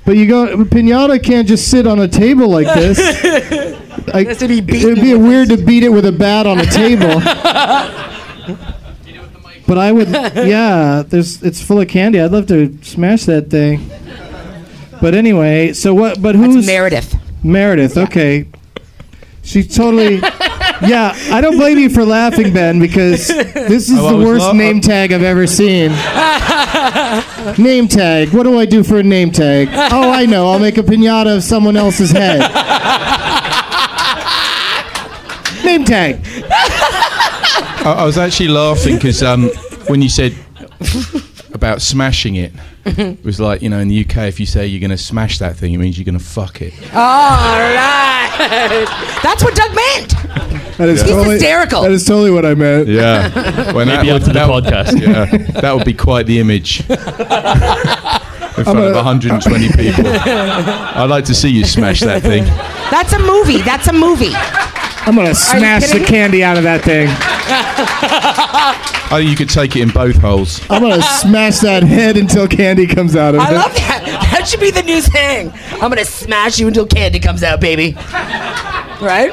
But 0.05 0.15
you 0.15 0.27
go, 0.27 0.55
pinata 0.63 1.21
can't 1.21 1.45
just 1.45 1.69
sit 1.69 1.85
on 1.85 1.99
a 1.99 2.07
table 2.07 2.47
like 2.47 2.67
this. 2.67 2.97
Like, 4.13 4.27
has 4.27 4.39
to 4.39 4.47
be 4.47 4.57
it'd 4.57 5.01
be 5.01 5.13
weird 5.13 5.49
to 5.49 5.57
beat 5.57 5.83
it 5.83 5.89
with 5.89 6.05
a 6.05 6.11
bat 6.11 6.47
on 6.47 6.59
a 6.59 6.65
table. 6.65 7.19
but 9.67 9.77
I 9.77 9.91
would, 9.91 10.07
yeah. 10.07 11.03
There's, 11.05 11.43
it's 11.43 11.61
full 11.61 11.79
of 11.79 11.87
candy. 11.89 12.19
I'd 12.19 12.31
love 12.31 12.47
to 12.47 12.75
smash 12.81 13.25
that 13.25 13.51
thing. 13.51 13.87
But 14.99 15.13
anyway, 15.13 15.73
so 15.73 15.93
what? 15.93 16.21
But 16.21 16.33
who's 16.33 16.55
That's 16.55 16.65
Meredith. 16.65 17.43
Meredith, 17.43 17.97
okay. 17.97 18.47
She 19.43 19.63
totally. 19.63 20.21
Yeah, 20.81 21.13
I 21.31 21.41
don't 21.41 21.57
blame 21.57 21.77
you 21.77 21.89
for 21.89 22.05
laughing, 22.05 22.53
Ben, 22.53 22.79
because 22.79 23.27
this 23.27 23.89
is 23.89 23.97
Oh, 23.99 24.17
the 24.17 24.25
worst 24.25 24.45
la- 24.45 24.53
name 24.53 24.79
tag 24.79 25.11
I've 25.11 25.23
ever 25.23 25.45
seen. 25.45 25.91
name 27.57 27.87
tag. 27.87 28.29
What 28.29 28.43
do 28.43 28.57
I 28.57 28.65
do 28.65 28.83
for 28.83 28.97
a 28.97 29.03
name 29.03 29.31
tag? 29.31 29.67
Oh, 29.91 30.09
I 30.11 30.25
know. 30.25 30.49
I'll 30.51 30.59
make 30.59 30.77
a 30.77 30.83
pinata 30.83 31.35
of 31.37 31.43
someone 31.43 31.75
else's 31.75 32.11
head. 32.11 32.39
name 35.65 35.83
tag. 35.85 36.21
I, 37.85 37.95
I 37.99 38.05
was 38.05 38.17
actually 38.17 38.49
laughing 38.49 38.95
because 38.95 39.21
um, 39.23 39.49
when 39.87 40.01
you 40.01 40.09
said 40.09 40.33
about 41.53 41.81
smashing 41.81 42.35
it, 42.35 42.53
it 42.85 43.23
was 43.23 43.39
like, 43.39 43.61
you 43.61 43.69
know, 43.69 43.79
in 43.79 43.87
the 43.89 44.01
UK, 44.05 44.17
if 44.29 44.39
you 44.39 44.45
say 44.45 44.65
you're 44.65 44.79
going 44.79 44.89
to 44.91 44.97
smash 44.97 45.39
that 45.39 45.55
thing, 45.57 45.73
it 45.73 45.77
means 45.77 45.97
you're 45.97 46.05
going 46.05 46.17
to 46.17 46.23
fuck 46.23 46.61
it. 46.61 46.73
All 46.93 47.59
right. 47.59 48.85
That's 49.21 49.43
what 49.43 49.53
Doug 49.55 49.75
meant. 49.75 50.13
That 50.79 50.89
is 50.89 51.01
He's 51.01 51.11
totally 51.11 51.33
hysterical. 51.35 51.81
That 51.83 51.91
is 51.91 52.05
totally 52.05 52.31
what 52.31 52.45
I 52.45 52.55
meant. 52.55 52.87
Yeah. 52.87 53.71
When 53.73 53.87
Maybe 53.89 54.09
after 54.11 54.27
the 54.27 54.33
that 54.33 54.49
would- 54.49 54.63
podcast. 54.63 54.99
Yeah. 55.01 55.25
That 55.61 55.75
would 55.75 55.85
be 55.85 55.93
quite 55.93 56.25
the 56.25 56.39
image. 56.39 56.79
In 56.89 58.63
front 58.65 58.79
of 58.79 58.95
120 58.95 59.69
people. 59.69 60.07
I'd 60.07 61.05
like 61.09 61.25
to 61.25 61.35
see 61.35 61.49
you 61.49 61.63
smash 61.65 61.99
that 62.01 62.21
thing. 62.21 62.43
That's 62.89 63.13
a 63.13 63.19
movie. 63.19 63.61
That's 63.61 63.87
a 63.87 63.93
movie. 63.93 64.31
I'm 64.33 65.15
gonna 65.15 65.35
smash 65.35 65.89
the 65.91 66.03
candy 66.03 66.43
out 66.43 66.57
of 66.57 66.63
that 66.63 66.81
thing. 66.83 67.07
oh, 69.11 69.17
you 69.17 69.35
could 69.35 69.49
take 69.49 69.75
it 69.75 69.81
in 69.81 69.89
both 69.89 70.17
holes. 70.17 70.61
I'm 70.69 70.81
gonna 70.81 71.01
smash 71.01 71.59
that 71.59 71.83
head 71.83 72.17
until 72.17 72.47
candy 72.47 72.85
comes 72.87 73.15
out 73.15 73.35
of 73.35 73.41
I 73.41 73.49
it. 73.49 73.53
I 73.53 73.55
love 73.61 73.73
that. 73.75 74.27
That 74.31 74.47
should 74.47 74.59
be 74.59 74.71
the 74.71 74.83
new 74.83 75.01
thing. 75.01 75.51
I'm 75.81 75.89
gonna 75.89 76.03
smash 76.05 76.59
you 76.59 76.67
until 76.67 76.85
candy 76.85 77.19
comes 77.19 77.43
out, 77.43 77.59
baby. 77.61 77.93
Right? 79.01 79.31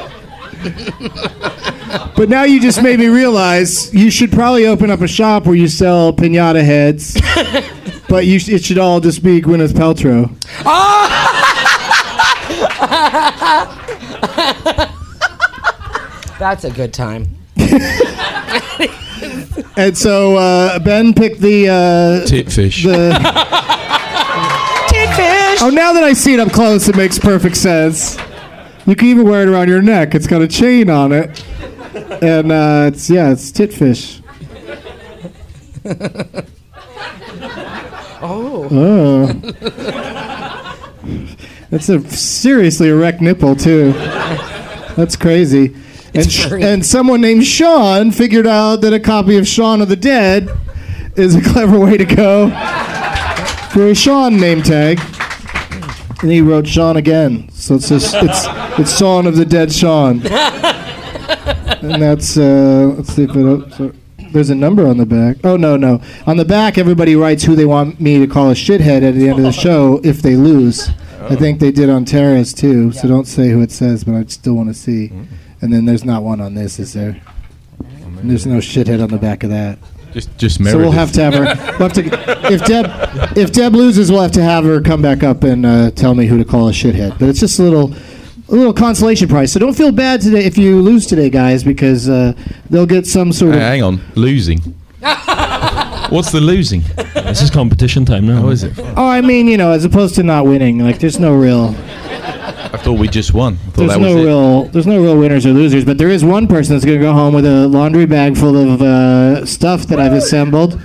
But 2.15 2.29
now 2.29 2.43
you 2.43 2.59
just 2.59 2.81
made 2.81 2.99
me 2.99 3.07
realize 3.07 3.93
you 3.93 4.09
should 4.09 4.31
probably 4.31 4.65
open 4.65 4.89
up 4.89 5.01
a 5.01 5.07
shop 5.07 5.45
where 5.45 5.55
you 5.55 5.67
sell 5.67 6.11
pinata 6.11 6.63
heads. 6.63 7.15
but 8.09 8.25
you 8.25 8.39
sh- 8.39 8.49
it 8.49 8.65
should 8.65 8.77
all 8.77 8.99
just 8.99 9.23
be 9.23 9.41
Gwyneth 9.41 9.73
Paltrow. 9.73 10.33
That's 16.39 16.63
a 16.63 16.71
good 16.71 16.93
time. 16.93 17.27
And 19.75 19.95
so 19.95 20.37
uh, 20.37 20.79
Ben 20.79 21.13
picked 21.13 21.39
the 21.39 21.69
uh, 21.69 22.25
Titfish. 22.27 22.83
the. 22.83 23.11
Titfish. 24.89 25.61
Oh, 25.61 25.69
now 25.71 25.93
that 25.93 26.03
I 26.03 26.13
see 26.13 26.33
it 26.33 26.39
up 26.39 26.51
close, 26.51 26.89
it 26.89 26.95
makes 26.95 27.19
perfect 27.19 27.57
sense. 27.57 28.17
You 28.87 28.95
can 28.95 29.09
even 29.09 29.27
wear 29.27 29.43
it 29.43 29.49
around 29.49 29.67
your 29.67 29.81
neck. 29.81 30.15
It's 30.15 30.27
got 30.27 30.41
a 30.41 30.47
chain 30.47 30.89
on 30.89 31.11
it, 31.11 31.43
and 32.23 32.51
uh, 32.51 32.89
it's 32.91 33.09
yeah, 33.09 33.31
it's 33.31 33.51
titfish. 33.51 34.21
Oh. 38.19 38.67
Oh. 38.71 39.27
That's 41.69 41.87
a 41.87 42.01
seriously 42.09 42.89
erect 42.89 43.21
nipple 43.21 43.55
too. 43.55 43.91
That's 44.95 45.15
crazy. 45.15 45.75
And, 46.15 46.31
sh- 46.31 46.47
and 46.51 46.83
someone 46.83 47.21
named 47.21 47.45
Sean 47.45 48.09
figured 48.11 48.47
out 48.47 48.77
that 48.77 48.91
a 48.91 48.99
copy 48.99 49.37
of 49.37 49.47
Shaun 49.47 49.81
of 49.81 49.89
the 49.89 49.95
Dead 49.95 50.49
is 51.15 51.35
a 51.35 51.41
clever 51.41 51.79
way 51.79 51.97
to 51.97 52.05
go 52.05 52.49
for 53.71 53.87
a 53.87 53.93
Sean 53.95 54.37
name 54.37 54.63
tag. 54.63 54.99
And 56.23 56.31
he 56.31 56.41
wrote 56.41 56.67
Sean 56.67 56.97
again, 56.97 57.49
so 57.67 57.75
it's 57.75 57.89
just, 57.89 58.15
it's 58.15 58.45
it's 58.79 58.97
Shaun 58.97 59.27
of 59.27 59.35
the 59.35 59.45
Dead 59.45 59.73
Sean. 59.73 60.21
And 61.81 62.01
that's 62.01 62.37
uh, 62.37 62.93
let's 62.95 63.13
see 63.13 63.23
if 63.23 63.35
it. 63.35 63.73
So, 63.73 63.93
there's 64.31 64.49
a 64.49 64.55
number 64.55 64.87
on 64.87 64.97
the 64.97 65.05
back. 65.05 65.37
Oh 65.43 65.57
no 65.57 65.75
no! 65.75 66.01
On 66.25 66.37
the 66.37 66.45
back, 66.45 66.77
everybody 66.77 67.15
writes 67.15 67.43
who 67.43 67.55
they 67.55 67.65
want 67.65 67.99
me 67.99 68.19
to 68.19 68.27
call 68.27 68.49
a 68.49 68.53
shithead 68.53 69.03
at 69.03 69.15
the 69.15 69.29
end 69.29 69.39
of 69.39 69.43
the 69.43 69.51
show 69.51 69.99
if 70.03 70.21
they 70.21 70.35
lose. 70.35 70.89
I 71.29 71.35
think 71.35 71.59
they 71.59 71.71
did 71.71 71.89
on 71.89 72.05
Terrace 72.05 72.53
too. 72.53 72.93
So 72.93 73.07
don't 73.07 73.25
say 73.25 73.49
who 73.49 73.61
it 73.61 73.71
says, 73.71 74.05
but 74.05 74.15
I 74.15 74.23
still 74.25 74.53
want 74.53 74.69
to 74.69 74.73
see. 74.73 75.11
And 75.61 75.73
then 75.73 75.85
there's 75.85 76.05
not 76.05 76.23
one 76.23 76.39
on 76.39 76.53
this, 76.53 76.79
is 76.79 76.93
there? 76.93 77.19
And 77.79 78.29
there's 78.29 78.45
no 78.45 78.59
shithead 78.59 79.03
on 79.03 79.09
the 79.09 79.17
back 79.17 79.43
of 79.43 79.49
that. 79.49 79.77
Just 80.13 80.35
just 80.37 80.63
So 80.63 80.77
we'll 80.77 80.91
have 80.91 81.11
to 81.13 81.21
have 81.23 81.33
her. 81.33 81.43
We'll 81.79 81.89
have 81.89 81.93
to, 81.93 82.51
if 82.53 82.63
Deb 82.65 83.37
if 83.37 83.51
Deb 83.51 83.73
loses, 83.75 84.11
we'll 84.11 84.21
have 84.21 84.31
to 84.33 84.43
have 84.43 84.63
her 84.65 84.81
come 84.81 85.01
back 85.01 85.23
up 85.23 85.43
and 85.43 85.65
uh, 85.65 85.91
tell 85.91 86.13
me 86.15 86.25
who 86.27 86.37
to 86.37 86.45
call 86.45 86.69
a 86.69 86.71
shithead. 86.71 87.19
But 87.19 87.29
it's 87.29 87.39
just 87.39 87.59
a 87.59 87.63
little 87.63 87.93
a 88.49 88.55
little 88.55 88.73
consolation 88.73 89.27
prize. 89.27 89.51
So 89.51 89.59
don't 89.59 89.75
feel 89.75 89.91
bad 89.91 90.21
today 90.21 90.45
if 90.45 90.57
you 90.57 90.81
lose 90.81 91.05
today, 91.05 91.29
guys, 91.29 91.63
because 91.63 92.07
uh, 92.07 92.33
they'll 92.69 92.85
get 92.85 93.05
some 93.05 93.31
sort 93.33 93.51
Hey, 93.53 93.57
of. 93.59 93.63
hang 93.63 93.83
on, 93.83 94.01
losing. 94.15 94.59
What's 96.09 96.31
the 96.31 96.39
losing? 96.39 96.81
This 97.13 97.41
is 97.41 97.49
competition 97.51 98.05
time 98.05 98.25
now. 98.25 98.41
How 98.41 98.47
is 98.49 98.63
it? 98.63 98.73
Oh, 98.95 99.05
I 99.07 99.19
mean, 99.21 99.47
you 99.47 99.57
know, 99.57 99.71
as 99.71 99.83
opposed 99.83 100.15
to 100.15 100.23
not 100.23 100.45
winning, 100.45 100.79
like 100.79 100.99
there's 100.99 101.19
no 101.19 101.35
real, 101.35 101.75
I 102.73 102.77
thought 102.77 102.99
we 102.99 103.07
just 103.07 103.33
won. 103.33 103.53
I 103.53 103.57
thought 103.57 103.75
there's 103.75 103.89
that 103.91 103.99
was 103.99 104.13
no 104.13 104.17
it. 104.17 104.25
real, 104.25 104.63
there's 104.65 104.87
no 104.87 105.01
real 105.01 105.17
winners 105.17 105.45
or 105.45 105.51
losers. 105.53 105.85
But 105.85 105.97
there 105.97 106.09
is 106.09 106.25
one 106.25 106.47
person 106.47 106.75
that's 106.75 106.85
going 106.85 106.99
to 106.99 107.03
go 107.03 107.13
home 107.13 107.33
with 107.33 107.45
a 107.45 107.67
laundry 107.67 108.05
bag 108.05 108.37
full 108.37 108.57
of 108.57 108.81
uh, 108.81 109.45
stuff 109.45 109.83
that 109.83 109.99
I've 109.99 110.13
assembled 110.13 110.79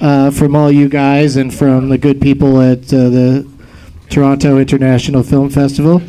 uh, 0.00 0.30
from 0.30 0.56
all 0.56 0.70
you 0.70 0.88
guys 0.88 1.36
and 1.36 1.52
from 1.52 1.90
the 1.90 1.98
good 1.98 2.20
people 2.20 2.60
at 2.60 2.92
uh, 2.92 3.10
the 3.10 3.48
Toronto 4.08 4.58
International 4.58 5.22
Film 5.22 5.50
Festival. 5.50 6.00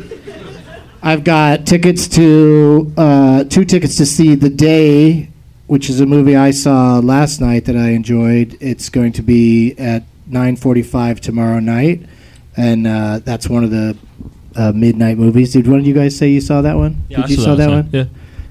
I've 1.02 1.24
got 1.24 1.66
tickets 1.66 2.08
to 2.08 2.92
uh, 2.96 3.44
two 3.44 3.64
tickets 3.64 3.96
to 3.96 4.06
see 4.06 4.34
The 4.34 4.50
Day, 4.50 5.28
which 5.66 5.90
is 5.90 6.00
a 6.00 6.06
movie 6.06 6.36
I 6.36 6.50
saw 6.50 6.98
last 6.98 7.40
night 7.40 7.66
that 7.66 7.76
I 7.76 7.90
enjoyed. 7.90 8.56
It's 8.60 8.88
going 8.88 9.12
to 9.12 9.22
be 9.22 9.76
at 9.78 10.04
9:45 10.30 11.20
tomorrow 11.20 11.60
night, 11.60 12.02
and 12.56 12.86
uh, 12.86 13.20
that's 13.20 13.48
one 13.48 13.62
of 13.62 13.70
the 13.70 13.96
uh, 14.58 14.72
midnight 14.74 15.16
movies. 15.18 15.52
Did 15.52 15.66
one 15.68 15.78
of 15.80 15.86
you 15.86 15.94
guys 15.94 16.16
say 16.16 16.28
you 16.28 16.40
saw 16.40 16.60
that 16.62 16.76
one? 16.76 17.02
Yeah, 17.08 17.18
Did 17.18 17.24
I 17.26 17.28
you 17.28 17.36
saw 17.36 17.54
that 17.54 17.70
one? 17.70 17.88
Yeah. 17.92 18.04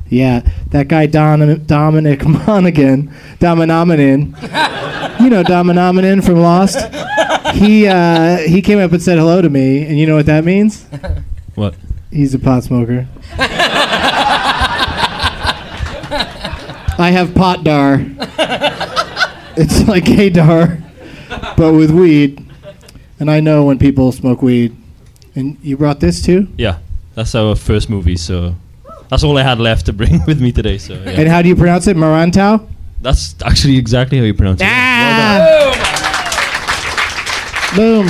Yeah, 0.09 0.39
that 0.69 0.87
guy 0.87 1.05
Don, 1.05 1.65
Dominic 1.65 2.25
Monaghan, 2.25 3.13
Dominaminanin, 3.39 4.27
you 5.19 5.29
know 5.29 5.43
Dominaminanin 5.43 6.23
from 6.25 6.35
Lost. 6.35 6.77
He 7.55 7.87
uh, 7.87 8.37
he 8.37 8.61
came 8.61 8.79
up 8.79 8.93
and 8.93 9.03
said 9.03 9.17
hello 9.17 9.41
to 9.41 9.49
me, 9.49 9.85
and 9.85 9.99
you 9.99 10.07
know 10.07 10.15
what 10.15 10.25
that 10.27 10.45
means? 10.45 10.85
What? 11.55 11.73
He's 12.11 12.35
a 12.35 12.39
pot 12.39 12.63
smoker. 12.63 13.07
I 16.99 17.09
have 17.11 17.33
pot 17.35 17.63
dar. 17.63 17.97
It's 19.59 19.87
like 19.87 20.03
gaydar, 20.03 20.83
but 21.57 21.73
with 21.73 21.89
weed. 21.89 22.45
And 23.19 23.31
I 23.31 23.39
know 23.39 23.65
when 23.65 23.79
people 23.79 24.11
smoke 24.11 24.43
weed. 24.43 24.77
And 25.37 25.55
you 25.61 25.77
brought 25.77 25.99
this 25.99 26.21
too? 26.23 26.47
Yeah. 26.57 26.79
That's 27.13 27.35
our 27.35 27.55
first 27.55 27.89
movie, 27.91 28.17
so 28.17 28.55
that's 29.09 29.23
all 29.23 29.37
I 29.37 29.43
had 29.43 29.59
left 29.59 29.85
to 29.85 29.93
bring 29.93 30.25
with 30.27 30.41
me 30.41 30.51
today. 30.51 30.79
So 30.79 30.93
yeah. 30.95 31.11
And 31.11 31.29
how 31.29 31.43
do 31.43 31.49
you 31.49 31.55
pronounce 31.55 31.87
it? 31.87 31.95
Merantau? 31.95 32.67
that's 32.99 33.35
actually 33.45 33.77
exactly 33.77 34.17
how 34.17 34.23
you 34.23 34.33
pronounce 34.33 34.59
it. 34.59 34.67
Ah! 34.67 35.73
Boom. 37.75 38.07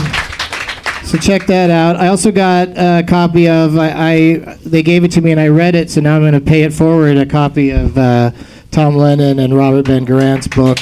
So 1.05 1.17
check 1.17 1.45
that 1.47 1.69
out. 1.69 1.97
I 1.97 2.07
also 2.07 2.31
got 2.31 2.69
a 2.69 3.03
copy 3.05 3.49
of 3.49 3.77
I, 3.77 3.91
I 3.91 4.37
they 4.65 4.81
gave 4.83 5.03
it 5.03 5.11
to 5.13 5.21
me 5.21 5.31
and 5.31 5.39
I 5.39 5.49
read 5.49 5.75
it, 5.75 5.89
so 5.89 5.99
now 6.01 6.15
I'm 6.15 6.21
going 6.21 6.33
to 6.33 6.39
pay 6.41 6.63
it 6.63 6.73
forward. 6.73 7.17
A 7.17 7.25
copy 7.25 7.71
of 7.71 7.97
uh, 7.97 8.31
Tom 8.71 8.95
Lennon 8.95 9.39
and 9.39 9.53
Robert 9.55 9.85
Ben 9.85 10.05
Garant's 10.05 10.47
book, 10.47 10.77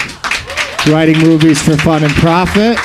"Writing 0.88 1.18
Movies 1.20 1.62
for 1.62 1.76
Fun 1.78 2.04
and 2.04 2.14
Profit." 2.14 2.78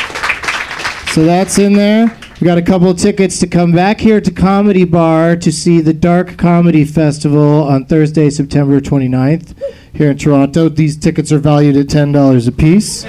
So 1.12 1.24
that's 1.24 1.58
in 1.58 1.74
there. 1.74 2.19
We 2.40 2.46
got 2.46 2.56
a 2.56 2.62
couple 2.62 2.88
of 2.88 2.96
tickets 2.96 3.38
to 3.40 3.46
come 3.46 3.72
back 3.72 4.00
here 4.00 4.18
to 4.18 4.30
Comedy 4.30 4.84
Bar 4.84 5.36
to 5.36 5.52
see 5.52 5.82
the 5.82 5.92
Dark 5.92 6.38
Comedy 6.38 6.86
Festival 6.86 7.64
on 7.64 7.84
Thursday, 7.84 8.30
September 8.30 8.80
29th 8.80 9.54
here 9.92 10.10
in 10.10 10.16
Toronto. 10.16 10.70
These 10.70 10.96
tickets 10.96 11.30
are 11.32 11.38
valued 11.38 11.76
at 11.76 11.88
$10 11.88 12.48
a 12.48 12.52
piece. 12.52 13.04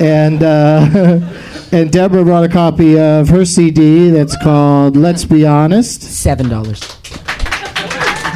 and 0.00 0.44
uh, 0.44 1.20
and 1.72 1.90
Deborah 1.90 2.22
brought 2.22 2.44
a 2.44 2.48
copy 2.48 2.96
of 3.00 3.28
her 3.30 3.44
CD 3.44 4.10
that's 4.10 4.36
called 4.36 4.96
Let's 4.96 5.24
Be 5.24 5.44
Honest. 5.44 6.02
Seven 6.02 6.48
dollars. 6.48 6.80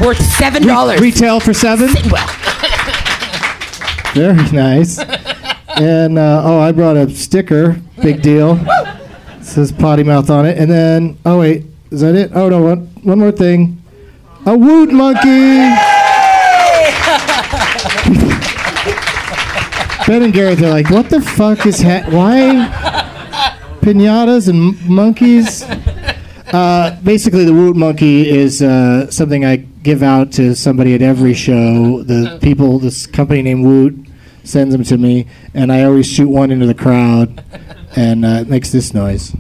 Worth 0.00 0.20
seven 0.22 0.66
dollars. 0.66 1.00
Retail 1.00 1.38
for 1.38 1.54
seven. 1.54 1.88
Very 4.12 4.50
nice. 4.50 4.98
And 5.78 6.18
uh, 6.18 6.42
oh, 6.44 6.58
I 6.58 6.72
brought 6.72 6.96
a 6.96 7.08
sticker. 7.10 7.80
Big 8.02 8.22
deal. 8.22 8.58
Says 9.56 9.72
potty 9.72 10.02
mouth 10.02 10.28
on 10.28 10.44
it. 10.44 10.58
And 10.58 10.70
then 10.70 11.16
oh 11.24 11.40
wait, 11.40 11.64
is 11.90 12.02
that 12.02 12.14
it? 12.14 12.30
Oh 12.34 12.50
no, 12.50 12.60
one 12.60 12.88
one 13.04 13.18
more 13.18 13.32
thing. 13.32 13.82
A 14.44 14.54
woot 14.54 14.92
monkey. 14.92 15.20
ben 20.06 20.24
and 20.24 20.34
Gareth 20.34 20.62
are 20.62 20.68
like, 20.68 20.90
what 20.90 21.08
the 21.08 21.22
fuck 21.22 21.64
is 21.64 21.80
ha- 21.80 22.04
why 22.10 22.68
pinatas 23.80 24.50
and 24.50 24.78
m- 24.78 24.94
monkeys? 24.94 25.62
Uh, 25.62 27.00
basically, 27.02 27.46
the 27.46 27.54
Woot 27.54 27.76
Monkey 27.76 28.28
is 28.28 28.60
uh, 28.60 29.10
something 29.10 29.46
I 29.46 29.56
give 29.56 30.02
out 30.02 30.32
to 30.32 30.54
somebody 30.54 30.94
at 30.94 31.00
every 31.00 31.32
show. 31.32 32.02
The 32.02 32.38
people, 32.42 32.78
this 32.78 33.06
company 33.06 33.40
named 33.40 33.64
Woot, 33.64 33.94
sends 34.44 34.74
them 34.74 34.84
to 34.84 34.98
me, 34.98 35.26
and 35.54 35.72
I 35.72 35.84
always 35.84 36.06
shoot 36.06 36.28
one 36.28 36.50
into 36.50 36.66
the 36.66 36.74
crowd, 36.74 37.42
and 37.96 38.24
uh, 38.24 38.40
it 38.40 38.48
makes 38.48 38.70
this 38.70 38.94
noise. 38.94 39.34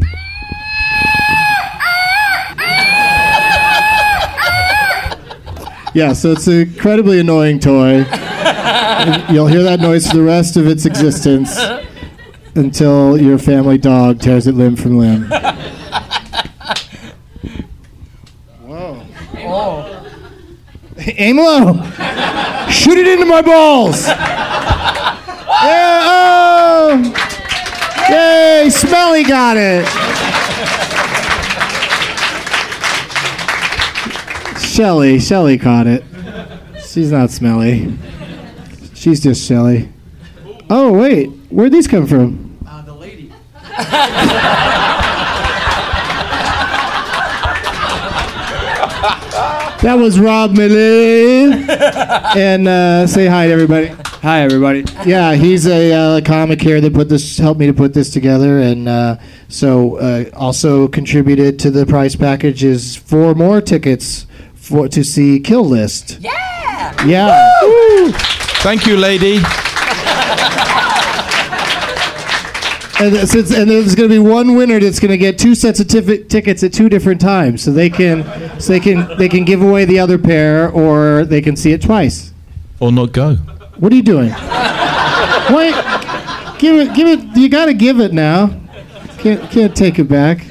Yeah, 5.94 6.12
so 6.12 6.32
it's 6.32 6.46
an 6.46 6.60
incredibly 6.60 7.20
annoying 7.20 7.58
toy. 7.58 8.04
You'll 9.30 9.46
hear 9.46 9.62
that 9.62 9.78
noise 9.80 10.06
for 10.06 10.16
the 10.18 10.22
rest 10.22 10.56
of 10.56 10.66
its 10.66 10.84
existence 10.84 11.58
until 12.54 13.18
your 13.20 13.38
family 13.38 13.78
dog 13.78 14.20
tears 14.20 14.46
it 14.46 14.54
limb 14.54 14.76
from 14.76 14.98
limb. 14.98 15.22
Whoa! 18.62 19.02
Aim 20.98 21.36
low. 21.38 21.82
Shoot 22.68 22.98
it 22.98 23.06
into 23.08 23.24
my 23.26 23.40
balls. 23.40 24.06
Smelly 28.76 29.24
got 29.24 29.56
it. 29.56 29.86
Shelly, 34.60 35.18
Shelly 35.18 35.56
caught 35.56 35.86
it. 35.86 36.04
She's 36.86 37.10
not 37.10 37.30
smelly. 37.30 37.96
She's 38.94 39.22
just 39.22 39.46
Shelly. 39.46 39.88
Oh, 40.68 40.92
wait. 40.92 41.28
Where'd 41.50 41.72
these 41.72 41.88
come 41.88 42.06
from? 42.06 42.58
Uh, 42.66 42.82
the 42.82 42.92
lady. 42.92 43.32
that 49.82 49.96
was 49.98 50.18
Rob 50.18 50.52
Millie. 50.52 51.52
and 52.36 52.68
uh, 52.68 53.06
say 53.06 53.26
hi 53.26 53.46
to 53.46 53.52
everybody. 53.52 53.94
Hi, 54.22 54.40
everybody. 54.40 54.84
Yeah, 55.04 55.34
he's 55.34 55.66
a 55.66 55.92
uh, 55.92 56.20
comic 56.22 56.60
here 56.60 56.80
that 56.80 56.92
put 56.94 57.08
this, 57.08 57.38
helped 57.38 57.60
me 57.60 57.66
to 57.66 57.72
put 57.74 57.94
this 57.94 58.10
together, 58.10 58.58
and 58.58 58.88
uh, 58.88 59.18
so 59.48 59.96
uh, 59.96 60.24
also 60.34 60.88
contributed 60.88 61.58
to 61.60 61.70
the 61.70 61.86
price 61.86 62.16
package 62.16 62.64
is 62.64 62.96
four 62.96 63.34
more 63.34 63.60
tickets 63.60 64.26
for 64.54 64.88
to 64.88 65.04
see 65.04 65.38
Kill 65.38 65.64
List. 65.64 66.18
Yeah. 66.20 67.04
Yeah, 67.06 68.10
Thank 68.62 68.86
you, 68.86 68.96
lady. 68.96 69.36
and, 72.98 73.14
th- 73.14 73.26
since, 73.26 73.50
and 73.52 73.70
there's 73.70 73.94
going 73.94 74.08
to 74.08 74.14
be 74.14 74.18
one 74.18 74.54
winner 74.56 74.80
that's 74.80 74.98
going 74.98 75.10
to 75.10 75.18
get 75.18 75.38
two 75.38 75.54
sets 75.54 75.78
of 75.78 75.86
tif- 75.86 76.28
tickets 76.28 76.62
at 76.64 76.72
two 76.72 76.88
different 76.88 77.20
times, 77.20 77.62
so 77.62 77.70
they 77.70 77.90
can, 77.90 78.24
so 78.60 78.72
they 78.72 78.80
can, 78.80 79.16
they 79.18 79.28
can 79.28 79.44
give 79.44 79.62
away 79.62 79.84
the 79.84 79.98
other 79.98 80.18
pair, 80.18 80.68
or 80.70 81.24
they 81.24 81.40
can 81.42 81.54
see 81.54 81.72
it 81.72 81.82
twice. 81.82 82.32
Or 82.80 82.90
not 82.90 83.12
go. 83.12 83.36
What 83.78 83.92
are 83.92 83.96
you 83.96 84.02
doing? 84.02 84.30
Wait, 85.50 85.74
give 86.58 86.76
it, 86.76 86.94
give 86.94 87.06
it. 87.08 87.36
You 87.36 87.48
got 87.48 87.66
to 87.66 87.74
give 87.74 88.00
it 88.00 88.12
now. 88.12 88.58
Can't, 89.18 89.50
can't 89.50 89.76
take 89.76 89.98
it 89.98 90.04
back. 90.04 90.46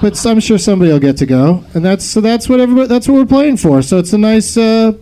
But 0.00 0.26
I'm 0.26 0.40
sure 0.40 0.58
somebody 0.58 0.90
will 0.90 0.98
get 0.98 1.16
to 1.18 1.26
go, 1.26 1.62
and 1.74 1.84
that's 1.84 2.04
so. 2.04 2.20
That's 2.20 2.48
what 2.48 2.58
everybody. 2.58 2.88
That's 2.88 3.06
what 3.06 3.14
we're 3.14 3.24
playing 3.26 3.56
for. 3.58 3.82
So 3.82 3.98
it's 3.98 4.12
a 4.12 4.18
nice 4.18 4.56
uh, 4.56 4.94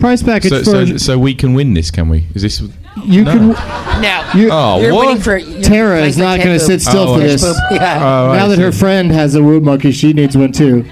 prize 0.00 0.24
package 0.24 0.50
So, 0.50 0.58
for 0.64 0.86
so, 0.86 0.96
so 0.96 1.18
we 1.20 1.34
can 1.36 1.54
win 1.54 1.74
this, 1.74 1.90
can 1.92 2.08
we? 2.08 2.26
Is 2.34 2.42
this? 2.42 2.60
you. 3.04 3.22
no. 3.24 3.32
Can 3.54 4.02
No. 4.02 4.30
you, 4.34 4.48
Oh, 4.50 4.80
You're 4.80 4.92
what? 4.92 5.06
waiting 5.06 5.22
for 5.22 5.36
you're 5.36 5.62
Tara 5.62 6.00
is 6.00 6.18
not 6.18 6.38
going 6.40 6.58
to 6.58 6.64
sit 6.64 6.82
still 6.82 7.10
Oh, 7.10 7.14
for 7.14 7.20
this. 7.20 7.42
Yeah. 7.70 7.98
Oh, 7.98 8.32
now 8.34 8.46
I 8.46 8.48
that 8.48 8.58
her 8.58 8.72
friend 8.72 9.12
has 9.12 9.36
a 9.36 9.42
woot 9.42 9.62
monkey, 9.62 9.92
she 9.92 10.12
needs 10.12 10.36
one 10.36 10.50
too. 10.50 10.84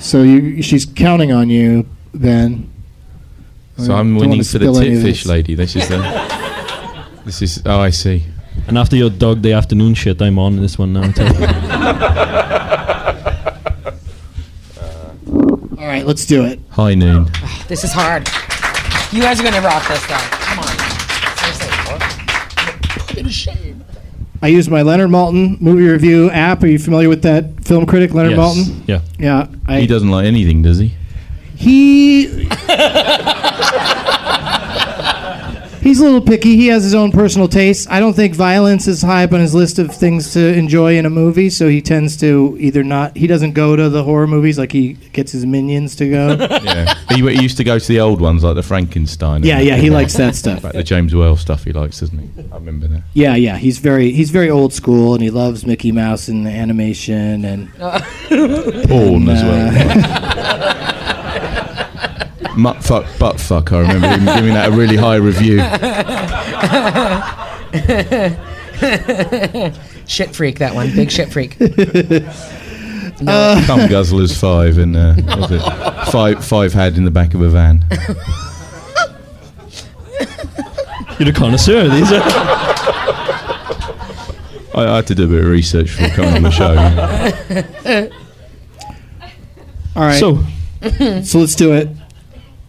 So 0.00 0.22
you, 0.22 0.60
she's 0.62 0.84
counting 0.84 1.30
on 1.30 1.50
you, 1.50 1.86
Ben. 2.14 2.68
So 3.78 3.92
oh, 3.92 3.96
I 3.96 4.00
I'm 4.00 4.14
winning 4.16 4.42
for 4.44 4.58
the 4.58 4.66
spill 4.66 4.78
any 4.78 4.90
titfish 4.90 5.26
lady. 5.26 5.54
This 5.54 5.74
is 5.74 5.88
the. 5.88 5.98
Uh, 5.98 7.08
this 7.24 7.42
is. 7.42 7.62
Oh, 7.66 7.80
I 7.80 7.90
see. 7.90 8.24
And 8.68 8.78
after 8.78 8.96
your 8.96 9.10
dog 9.10 9.42
day 9.42 9.52
afternoon 9.52 9.94
shit, 9.94 10.22
I'm 10.22 10.38
on 10.38 10.56
this 10.56 10.78
one 10.78 10.92
now. 10.92 11.02
All 15.78 15.90
right, 15.90 16.06
let's 16.06 16.24
do 16.24 16.44
it. 16.44 16.60
High 16.70 16.92
oh, 16.92 16.94
noon. 16.94 17.30
This 17.68 17.82
is 17.84 17.92
hard. 17.92 18.28
You 19.12 19.20
guys 19.22 19.40
are 19.40 19.44
gonna 19.44 19.60
rock 19.60 19.86
this 19.88 20.06
though. 20.06 20.16
Come 20.16 20.58
on. 20.60 20.66
Seriously. 23.14 23.76
I 24.44 24.48
use 24.48 24.68
my 24.68 24.82
Leonard 24.82 25.10
Maltin 25.10 25.60
movie 25.60 25.86
review 25.88 26.30
app. 26.30 26.62
Are 26.62 26.66
you 26.66 26.78
familiar 26.78 27.08
with 27.08 27.22
that 27.22 27.64
film 27.64 27.86
critic, 27.86 28.12
Leonard 28.12 28.32
Yes. 28.32 28.38
Maltin? 28.38 28.82
Yeah. 28.86 29.00
Yeah, 29.18 29.46
I, 29.66 29.80
He 29.80 29.86
doesn't 29.86 30.10
like 30.10 30.26
anything, 30.26 30.60
does 30.62 30.78
he? 30.78 30.94
He 31.64 32.44
he's 35.84 36.00
a 36.00 36.04
little 36.04 36.20
picky. 36.20 36.56
He 36.56 36.66
has 36.68 36.82
his 36.82 36.94
own 36.94 37.12
personal 37.12 37.46
tastes. 37.46 37.86
I 37.88 38.00
don't 38.00 38.14
think 38.14 38.34
violence 38.34 38.88
is 38.88 39.02
high 39.02 39.24
up 39.24 39.32
on 39.32 39.40
his 39.40 39.54
list 39.54 39.78
of 39.78 39.94
things 39.94 40.32
to 40.32 40.52
enjoy 40.52 40.98
in 40.98 41.06
a 41.06 41.10
movie. 41.10 41.50
So 41.50 41.68
he 41.68 41.80
tends 41.80 42.16
to 42.18 42.56
either 42.58 42.82
not. 42.82 43.16
He 43.16 43.26
doesn't 43.26 43.52
go 43.52 43.76
to 43.76 43.88
the 43.88 44.02
horror 44.02 44.26
movies 44.26 44.58
like 44.58 44.72
he 44.72 44.94
gets 44.94 45.32
his 45.32 45.46
minions 45.46 45.94
to 45.96 46.10
go. 46.10 46.36
Yeah. 46.64 46.94
he, 47.10 47.20
he 47.20 47.42
used 47.42 47.56
to 47.58 47.64
go 47.64 47.78
to 47.78 47.88
the 47.88 48.00
old 48.00 48.20
ones 48.20 48.42
like 48.42 48.54
the 48.54 48.62
Frankenstein. 48.62 49.36
and 49.36 49.44
yeah, 49.44 49.60
yeah, 49.60 49.76
he 49.76 49.90
likes 49.90 50.14
that 50.14 50.34
stuff. 50.34 50.64
Like 50.64 50.72
the 50.72 50.82
James 50.82 51.14
Whale 51.14 51.36
stuff 51.36 51.64
he 51.64 51.72
likes, 51.72 52.00
doesn't 52.00 52.18
he? 52.18 52.28
I 52.50 52.54
remember 52.56 52.88
that. 52.88 53.02
Yeah, 53.12 53.34
yeah, 53.34 53.56
he's 53.56 53.78
very 53.78 54.12
he's 54.12 54.30
very 54.30 54.50
old 54.50 54.72
school, 54.72 55.14
and 55.14 55.22
he 55.22 55.30
loves 55.30 55.66
Mickey 55.66 55.92
Mouse 55.92 56.28
and 56.28 56.46
the 56.46 56.50
animation 56.50 57.44
and 57.44 57.72
Porn 57.74 59.28
as 59.28 59.42
uh, 59.42 59.46
well. 59.46 60.90
Mutt 62.56 62.82
fuck, 62.84 63.06
butt 63.18 63.40
fuck. 63.40 63.72
I 63.72 63.80
remember 63.80 64.08
him 64.08 64.24
giving 64.24 64.54
that 64.54 64.68
a 64.68 64.72
really 64.72 64.96
high 64.96 65.16
review. 65.16 65.58
Shit 70.06 70.34
freak 70.34 70.58
that 70.58 70.74
one. 70.74 70.94
Big 70.94 71.10
shit 71.10 71.32
freak. 71.32 71.56
Cum 71.58 71.68
guzzlers 73.88 74.38
five 74.38 74.78
and 74.78 74.96
uh, 74.96 75.14
was 75.38 75.50
it? 75.50 75.62
five 76.10 76.44
five 76.44 76.72
had 76.72 76.96
in 76.96 77.04
the 77.04 77.10
back 77.10 77.34
of 77.34 77.40
a 77.40 77.48
van. 77.48 77.84
You're 81.18 81.30
a 81.30 81.32
connoisseur. 81.32 81.88
These 81.88 82.12
are. 82.12 82.20
I, 84.74 84.74
I 84.74 84.96
had 84.96 85.06
to 85.06 85.14
do 85.14 85.24
a 85.24 85.28
bit 85.28 85.40
of 85.44 85.46
research 85.46 85.96
before 85.96 86.08
coming 86.16 86.34
on 86.34 86.42
the 86.42 86.50
show. 86.50 86.72
yeah. 86.72 88.08
all 89.96 90.02
right. 90.02 90.18
So, 90.18 90.42
So 91.22 91.38
let's 91.38 91.54
do 91.54 91.72
it. 91.72 91.88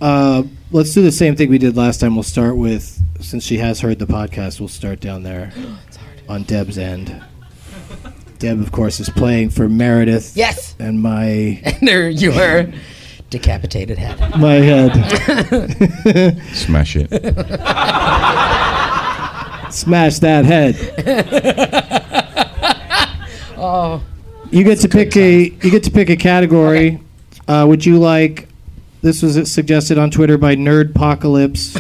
Uh, 0.02 0.43
let's 0.72 0.93
do 0.93 1.02
the 1.02 1.12
same 1.12 1.36
thing 1.36 1.50
we 1.50 1.58
did 1.58 1.78
last 1.78 2.00
time. 2.00 2.16
We'll 2.16 2.24
start 2.24 2.58
with, 2.58 3.02
since 3.22 3.43
she 3.43 3.58
has 3.58 3.80
heard 3.80 4.00
the 4.00 4.06
podcast, 4.06 4.60
we'll 4.60 4.70
start 4.70 5.00
down 5.00 5.24
there 5.24 5.54
on 6.30 6.43
Deb's 6.43 6.78
end. 6.78 7.24
Deb, 8.39 8.60
of 8.60 8.72
course, 8.72 9.00
is 9.00 9.10
playing 9.10 9.50
for 9.50 9.70
Meredith. 9.70 10.36
Yes. 10.36 10.76
And 10.80 11.02
my 11.02 11.26
and 11.64 11.88
there 11.88 12.10
your 12.10 12.66
decapitated 13.30 13.98
head. 13.98 14.20
my 14.39 14.56
head. 14.56 14.91
Smash 16.54 16.96
it. 16.98 17.10
Smash 19.72 20.20
that 20.20 20.46
head. 20.46 20.76
Oh. 23.58 24.04
You 24.52 24.64
get 24.64 24.80
to 24.80 24.89
pick 24.89 25.16
a 25.18 25.43
you 25.46 25.72
get 25.72 25.84
to 25.84 25.91
pick 25.91 26.10
a 26.10 26.16
category. 26.16 27.00
Uh, 27.48 27.66
would 27.68 27.86
you 27.86 28.00
like? 28.00 28.48
This 29.06 29.22
was 29.22 29.51
suggested 29.51 29.99
on 29.99 30.10
Twitter 30.10 30.36
by 30.36 30.56
Nerdpocalypse. 30.56 31.78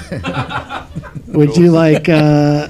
would 1.29 1.57
you 1.57 1.71
like 1.71 2.07
uh, 2.07 2.67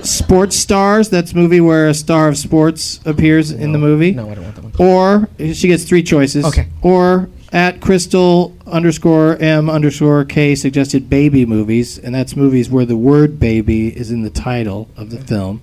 sports 0.00 0.56
stars? 0.56 1.10
That's 1.10 1.34
movie 1.34 1.60
where 1.60 1.88
a 1.88 1.92
star 1.92 2.28
of 2.28 2.38
sports 2.38 3.00
appears 3.04 3.50
in 3.50 3.72
the 3.72 3.78
movie. 3.78 4.12
No, 4.12 4.30
I 4.30 4.34
don't 4.34 4.44
want 4.44 4.56
that 4.56 4.64
one. 4.64 4.72
Or 4.78 5.28
she 5.52 5.68
gets 5.68 5.84
three 5.84 6.02
choices. 6.02 6.46
Okay. 6.46 6.68
Or 6.80 7.28
at 7.52 7.82
Crystal 7.82 8.56
underscore 8.66 9.36
M 9.36 9.68
underscore 9.68 10.24
K 10.24 10.54
suggested 10.54 11.10
baby 11.10 11.44
movies, 11.44 11.98
and 11.98 12.14
that's 12.14 12.34
movies 12.34 12.70
where 12.70 12.86
the 12.86 12.96
word 12.96 13.38
baby 13.38 13.94
is 13.94 14.10
in 14.10 14.22
the 14.22 14.30
title 14.30 14.88
of 14.96 15.10
the 15.10 15.18
film. 15.18 15.60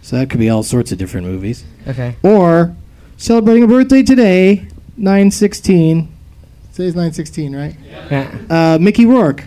So 0.00 0.14
that 0.14 0.30
could 0.30 0.38
be 0.38 0.48
all 0.48 0.62
sorts 0.62 0.92
of 0.92 0.98
different 0.98 1.26
movies. 1.26 1.64
Okay. 1.88 2.14
Or 2.22 2.76
celebrating 3.16 3.64
a 3.64 3.66
birthday 3.66 4.04
today, 4.04 4.68
nine 4.96 5.32
sixteen. 5.32 6.13
Today's 6.74 6.94
nine 6.96 7.12
sixteen, 7.12 7.54
right? 7.54 7.76
Yeah. 8.10 8.36
Uh, 8.50 8.78
Mickey 8.80 9.06
Rourke. 9.06 9.44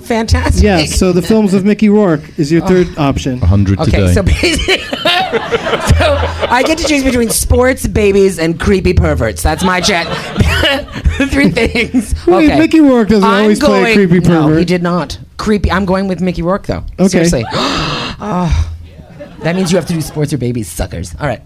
Fantastic. 0.00 0.64
Yeah. 0.64 0.84
So 0.86 1.12
the 1.12 1.22
films 1.22 1.54
of 1.54 1.64
Mickey 1.64 1.88
Rourke 1.88 2.38
is 2.38 2.50
your 2.50 2.66
third 2.66 2.88
option. 2.98 3.38
hundred 3.38 3.78
Okay, 3.78 3.90
today. 3.92 4.12
so 4.14 4.22
basically, 4.24 4.78
so 4.88 6.16
I 6.50 6.64
get 6.66 6.78
to 6.78 6.84
choose 6.84 7.04
between 7.04 7.28
sports, 7.30 7.86
babies, 7.86 8.38
and 8.40 8.58
creepy 8.58 8.94
perverts. 8.94 9.42
That's 9.42 9.62
my 9.62 9.80
chat. 9.80 10.06
Three 11.30 11.50
things. 11.50 12.14
Wait, 12.26 12.46
Okay. 12.50 12.58
Mickey 12.58 12.80
Rourke 12.80 13.08
doesn't 13.08 13.28
I'm 13.28 13.42
always 13.42 13.60
play 13.60 13.92
a 13.92 13.94
going- 13.94 14.08
creepy 14.08 14.28
No, 14.28 14.42
pervert. 14.46 14.58
he 14.58 14.64
did 14.64 14.82
not. 14.82 15.18
Creepy. 15.36 15.70
I'm 15.70 15.84
going 15.84 16.08
with 16.08 16.20
Mickey 16.20 16.42
Rourke 16.42 16.66
though. 16.66 16.84
Okay. 16.98 17.08
Seriously. 17.08 17.44
oh, 17.52 18.74
that 19.40 19.54
means 19.54 19.70
you 19.70 19.76
have 19.78 19.86
to 19.86 19.92
do 19.94 20.00
sports 20.00 20.32
or 20.32 20.38
babies, 20.38 20.66
suckers. 20.68 21.14
All 21.20 21.26
right. 21.28 21.42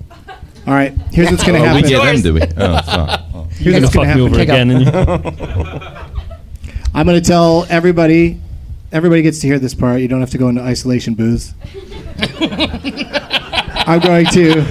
All 0.66 0.72
right. 0.72 0.92
Here's 1.12 1.30
what's 1.30 1.44
going 1.44 1.54
to 1.62 1.68
oh, 1.68 1.74
we 1.74 1.82
happen. 1.82 1.90
get 1.90 2.04
them, 2.04 2.22
do 2.22 2.34
we? 2.34 2.40
Oh, 2.56 2.80
fuck. 2.82 3.23
Here's 3.58 3.64
you're 3.64 3.80
gonna 3.80 3.90
fuck 3.90 4.16
me 4.16 4.22
over 4.22 4.40
again, 4.40 4.70
and 4.70 4.84
you. 4.84 6.04
I'm 6.94 7.06
going 7.06 7.20
to 7.20 7.28
tell 7.28 7.66
everybody. 7.68 8.40
Everybody 8.92 9.22
gets 9.22 9.40
to 9.40 9.48
hear 9.48 9.58
this 9.58 9.74
part. 9.74 10.00
You 10.00 10.06
don't 10.06 10.20
have 10.20 10.30
to 10.30 10.38
go 10.38 10.48
into 10.48 10.62
isolation 10.62 11.14
booths. 11.14 11.52
I'm 13.86 13.98
going 13.98 14.26
to, 14.26 14.64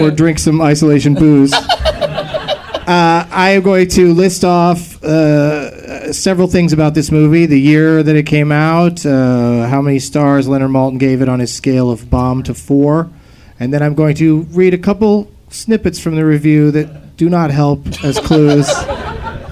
or 0.00 0.10
drink 0.10 0.38
some 0.38 0.62
isolation 0.62 1.12
booze. 1.14 1.52
Uh, 1.52 3.26
I 3.30 3.50
am 3.50 3.62
going 3.62 3.88
to 3.88 4.14
list 4.14 4.42
off 4.42 5.04
uh, 5.04 6.14
several 6.14 6.48
things 6.48 6.72
about 6.72 6.94
this 6.94 7.10
movie: 7.10 7.44
the 7.44 7.60
year 7.60 8.02
that 8.02 8.16
it 8.16 8.24
came 8.24 8.50
out, 8.50 9.04
uh, 9.04 9.66
how 9.68 9.82
many 9.82 9.98
stars 9.98 10.48
Leonard 10.48 10.70
Maltin 10.70 10.98
gave 10.98 11.20
it 11.20 11.28
on 11.28 11.40
his 11.40 11.52
scale 11.52 11.90
of 11.90 12.08
bomb 12.08 12.42
to 12.44 12.54
four, 12.54 13.10
and 13.60 13.70
then 13.70 13.82
I'm 13.82 13.94
going 13.94 14.14
to 14.16 14.44
read 14.44 14.72
a 14.72 14.78
couple 14.78 15.30
snippets 15.50 16.00
from 16.00 16.16
the 16.16 16.24
review 16.24 16.70
that 16.70 17.03
do 17.16 17.28
not 17.30 17.50
help 17.50 17.86
as 18.04 18.18
clues 18.18 18.68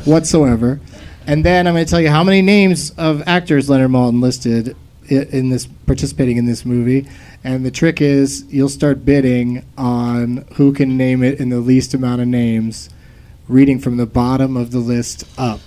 whatsoever. 0.05 0.81
And 1.27 1.45
then 1.45 1.67
I'm 1.67 1.75
going 1.75 1.85
to 1.85 1.91
tell 1.91 2.01
you 2.01 2.11
how 2.11 2.25
many 2.25 2.43
names 2.43 2.91
of 2.99 3.23
actors 3.27 3.71
Leonard 3.71 3.91
Maltin 3.91 4.21
listed 4.21 4.77
i- 5.11 5.15
in 5.31 5.51
this 5.51 5.67
participating 5.87 6.37
in 6.37 6.47
this 6.47 6.65
movie. 6.65 7.07
And 7.45 7.65
the 7.65 7.71
trick 7.71 8.01
is 8.01 8.45
you'll 8.51 8.69
start 8.69 9.05
bidding 9.05 9.65
on 9.79 10.45
who 10.55 10.73
can 10.73 10.97
name 10.97 11.23
it 11.23 11.39
in 11.41 11.49
the 11.51 11.61
least 11.61 11.95
amount 11.95 12.21
of 12.23 12.29
names, 12.29 12.89
reading 13.49 13.79
from 13.79 13.97
the 13.97 14.07
bottom 14.07 14.57
of 14.57 14.71
the 14.73 14.79
list 14.79 15.25
up. 15.39 15.61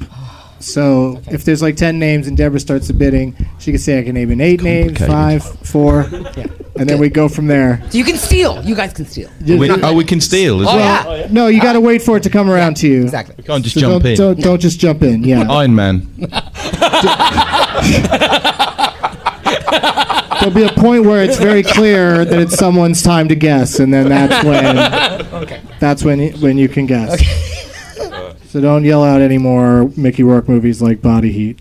So 0.59 1.21
if 1.27 1.43
there's 1.45 1.61
like 1.61 1.75
10 1.75 1.99
names 1.99 2.27
and 2.27 2.35
Deborah 2.35 2.59
starts 2.59 2.87
the 2.87 2.93
bidding, 2.93 3.35
she 3.59 3.71
can 3.71 3.79
say 3.79 3.99
I 3.99 4.03
can 4.03 4.15
name 4.15 4.31
in 4.31 4.41
eight 4.41 4.61
names, 4.63 4.97
Complicated. 4.97 5.43
five, 5.43 5.59
four. 5.67 6.07
Yeah. 6.37 6.47
And 6.77 6.89
then 6.89 6.99
we 6.99 7.09
go 7.09 7.27
from 7.29 7.47
there. 7.47 7.81
So 7.89 7.97
you 7.97 8.03
can 8.03 8.17
steal. 8.17 8.61
You 8.63 8.75
guys 8.75 8.93
can 8.93 9.05
steal. 9.05 9.29
We, 9.45 9.69
oh, 9.69 9.93
we 9.93 10.03
can 10.03 10.19
steal 10.21 10.61
as 10.61 10.67
Oh, 10.67 10.75
well. 10.75 11.07
Oh, 11.07 11.15
yeah. 11.15 11.27
No, 11.31 11.47
you 11.47 11.61
got 11.61 11.73
to 11.73 11.81
wait 11.81 12.01
for 12.01 12.17
it 12.17 12.23
to 12.23 12.29
come 12.29 12.49
around 12.49 12.75
to 12.77 12.87
you. 12.87 13.03
Exactly. 13.03 13.35
We 13.37 13.43
can't 13.43 13.63
just 13.63 13.75
So 13.75 13.81
jump 13.81 14.03
don't, 14.03 14.11
in. 14.11 14.17
Don't, 14.17 14.39
don't 14.41 14.59
just 14.61 14.79
jump 14.79 15.01
in. 15.03 15.23
Yeah. 15.23 15.41
Iron 15.51 15.73
Man. 15.75 16.07
There'll 20.39 20.53
be 20.53 20.63
a 20.63 20.73
point 20.73 21.05
where 21.05 21.23
it's 21.23 21.37
very 21.37 21.63
clear 21.63 22.23
that 22.25 22.39
it's 22.39 22.55
someone's 22.55 23.01
time 23.01 23.27
to 23.29 23.35
guess, 23.35 23.79
and 23.79 23.91
then 23.93 24.09
that's 24.09 24.43
when 24.45 24.75
that's 25.79 26.03
when 26.03 26.19
y- 26.19 26.33
when 26.39 26.57
you 26.57 26.67
can 26.69 26.85
guess. 26.85 27.19
So 28.49 28.61
don't 28.61 28.83
yell 28.83 29.03
out 29.03 29.21
any 29.21 29.37
more 29.37 29.89
Mickey 29.97 30.23
Rourke 30.23 30.47
movies 30.47 30.81
like 30.81 31.01
Body 31.01 31.31
Heat. 31.31 31.59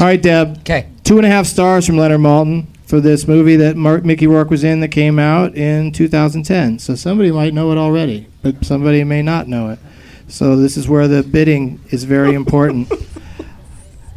All 0.00 0.06
right, 0.06 0.22
Deb. 0.22 0.60
Okay. 0.60 0.88
Two 1.04 1.18
and 1.18 1.26
a 1.26 1.28
half 1.28 1.44
stars 1.44 1.84
from 1.84 1.98
Leonard 1.98 2.22
Maltin 2.22 2.66
for 2.86 3.02
this 3.02 3.28
movie 3.28 3.56
that 3.56 3.76
Mark, 3.76 4.02
Mickey 4.02 4.26
Rourke 4.26 4.48
was 4.48 4.64
in 4.64 4.80
that 4.80 4.88
came 4.88 5.18
out 5.18 5.54
in 5.54 5.92
2010. 5.92 6.78
So 6.78 6.94
somebody 6.94 7.30
might 7.30 7.52
know 7.52 7.70
it 7.70 7.76
already, 7.76 8.26
but 8.40 8.64
somebody 8.64 9.04
may 9.04 9.20
not 9.20 9.46
know 9.46 9.68
it. 9.68 9.78
So 10.26 10.56
this 10.56 10.78
is 10.78 10.88
where 10.88 11.06
the 11.06 11.22
bidding 11.22 11.80
is 11.90 12.04
very 12.04 12.32
important. 12.34 12.90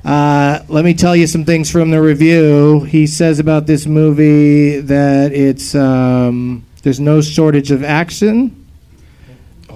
Uh, 0.05 0.61
let 0.67 0.83
me 0.83 0.93
tell 0.93 1.15
you 1.15 1.25
some 1.25 1.45
things 1.45 1.71
from 1.71 1.89
the 1.89 2.01
review. 2.01 2.81
He 2.81 3.07
says 3.07 3.39
about 3.39 3.67
this 3.67 3.85
movie 3.85 4.81
that 4.81 5.31
it's 5.31 5.73
um, 5.75 6.65
there's 6.81 6.99
no 6.99 7.21
shortage 7.21 7.71
of 7.71 7.85
action 7.85 8.67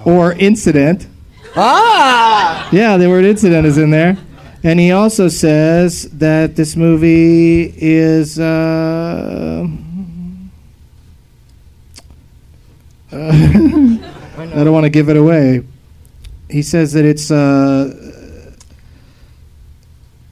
or 0.04 0.34
incident. 0.34 1.06
Ah! 1.56 2.68
Yeah, 2.70 2.98
the 2.98 3.08
word 3.08 3.24
incident 3.24 3.66
is 3.66 3.78
in 3.78 3.88
there. 3.88 4.18
And 4.64 4.80
he 4.80 4.90
also 4.90 5.28
says 5.28 6.04
that 6.10 6.56
this 6.56 6.74
movie 6.74 7.72
is. 7.76 8.38
Uh, 8.38 9.66
I 13.12 14.64
don't 14.64 14.72
want 14.72 14.84
to 14.84 14.90
give 14.90 15.08
it 15.08 15.16
away. 15.16 15.62
He 16.50 16.62
says 16.62 16.92
that 16.94 17.04
it's. 17.04 17.30
Uh, 17.30 17.94